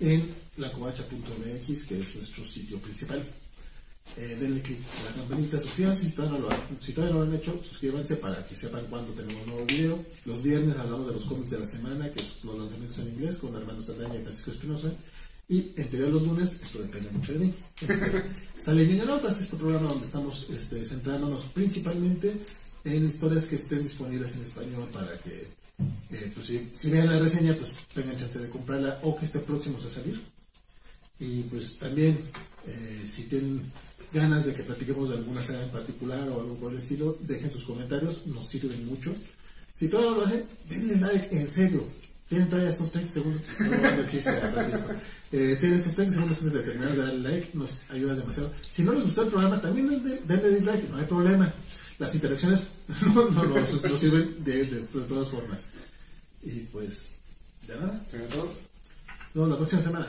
en 0.00 0.24
lacovacha.mx, 0.56 1.84
que 1.86 1.98
es 1.98 2.14
nuestro 2.16 2.44
sitio 2.46 2.78
principal. 2.78 3.22
Eh, 4.18 4.36
denle 4.40 4.62
clic 4.62 4.78
a 4.80 5.10
la 5.10 5.16
campanita, 5.16 5.60
suscríbanse 5.60 6.08
si 6.08 6.12
todavía, 6.14 6.38
no 6.38 6.44
lo, 6.46 6.50
han- 6.50 6.78
si 6.80 6.92
todavía 6.92 7.14
no 7.16 7.24
lo 7.24 7.30
han 7.30 7.36
hecho, 7.36 7.60
suscríbanse 7.62 8.16
para 8.16 8.46
que 8.46 8.56
sepan 8.56 8.86
cuándo 8.88 9.12
tenemos 9.12 9.42
un 9.42 9.48
nuevo 9.50 9.66
video. 9.66 9.98
Los 10.24 10.42
viernes 10.42 10.78
hablamos 10.78 11.06
de 11.08 11.12
los 11.12 11.24
cómics 11.26 11.50
de 11.50 11.58
la 11.60 11.66
semana, 11.66 12.10
que 12.12 12.20
es 12.20 12.42
los 12.44 12.58
lanzamientos 12.58 12.98
en 13.00 13.08
inglés, 13.08 13.36
con 13.36 13.54
Armando 13.54 13.82
Saldaña 13.82 14.14
y 14.16 14.22
Francisco 14.22 14.52
Espinosa. 14.52 14.90
Y 15.48 15.70
en 15.76 15.88
teoría 15.90 16.08
los 16.08 16.22
lunes, 16.22 16.58
esto 16.62 16.78
depende 16.80 17.10
mucho 17.10 17.32
de 17.34 17.38
mí, 17.40 17.54
este, 17.80 18.22
sale 18.58 18.86
Niño 18.86 19.04
Notas, 19.04 19.38
este 19.40 19.56
programa 19.56 19.88
donde 19.90 20.06
estamos 20.06 20.46
este, 20.50 20.84
centrándonos 20.86 21.42
principalmente 21.54 22.32
en 22.84 23.06
historias 23.06 23.44
que 23.46 23.56
estén 23.56 23.82
disponibles 23.82 24.34
en 24.36 24.42
español 24.42 24.88
para 24.92 25.16
que, 25.18 25.46
eh, 26.10 26.32
pues, 26.34 26.46
si, 26.46 26.70
si 26.74 26.90
vean 26.90 27.08
la 27.10 27.18
reseña, 27.20 27.54
pues 27.54 27.72
tengan 27.94 28.16
chance 28.16 28.38
de 28.38 28.48
comprarla 28.48 28.98
o 29.02 29.14
que 29.16 29.26
estén 29.26 29.42
próximos 29.42 29.84
a 29.84 29.90
salir. 29.90 30.20
Y 31.20 31.42
pues 31.44 31.78
también, 31.78 32.18
eh, 32.66 33.04
si 33.08 33.22
tienen 33.24 33.62
ganas 34.12 34.46
de 34.46 34.54
que 34.54 34.62
platiquemos 34.62 35.08
de 35.10 35.16
alguna 35.16 35.42
saga 35.42 35.62
en 35.62 35.70
particular 35.70 36.28
o 36.28 36.40
algo 36.40 36.54
por 36.56 36.72
el 36.72 36.78
estilo, 36.78 37.16
dejen 37.22 37.50
sus 37.50 37.64
comentarios, 37.64 38.26
nos 38.26 38.46
sirven 38.46 38.86
mucho. 38.86 39.12
Si 39.74 39.88
todavía 39.88 40.10
no 40.12 40.16
lo 40.18 40.26
hacen, 40.26 40.44
denle 40.68 40.96
like, 40.96 41.36
en 41.36 41.50
serio. 41.50 41.84
Tienen 42.28 42.48
todavía 42.48 42.70
estos 42.70 42.90
30 42.92 43.12
segundos. 43.12 43.42
El 43.60 44.10
chiste. 44.10 44.30
Eh, 45.32 45.56
tienen 45.60 45.78
estos 45.78 45.94
30 45.94 46.14
segundos 46.14 46.38
antes 46.38 46.52
de 46.54 46.60
terminar 46.60 46.92
de 46.96 47.02
darle 47.02 47.30
like, 47.30 47.50
nos 47.54 47.78
ayuda 47.90 48.14
demasiado. 48.14 48.50
Si 48.68 48.82
no 48.82 48.92
les 48.92 49.04
gustó 49.04 49.22
el 49.22 49.28
programa, 49.28 49.60
también 49.60 49.88
denle, 49.90 50.20
denle 50.26 50.50
dislike, 50.56 50.88
no 50.90 50.96
hay 50.98 51.04
problema. 51.06 51.52
Las 51.98 52.14
interacciones 52.14 52.66
no, 53.14 53.30
no, 53.30 53.44
no, 53.44 53.60
nos, 53.60 53.82
nos 53.82 54.00
sirven 54.00 54.44
de, 54.44 54.64
de- 54.64 54.80
de 54.80 55.00
todas 55.08 55.28
formas. 55.28 55.66
Y 56.42 56.60
pues, 56.72 57.10
ya 57.68 57.74
nada. 57.76 57.92
Nos 58.12 59.34
vemos 59.34 59.50
la 59.50 59.56
próxima 59.56 59.82
semana. 59.82 60.08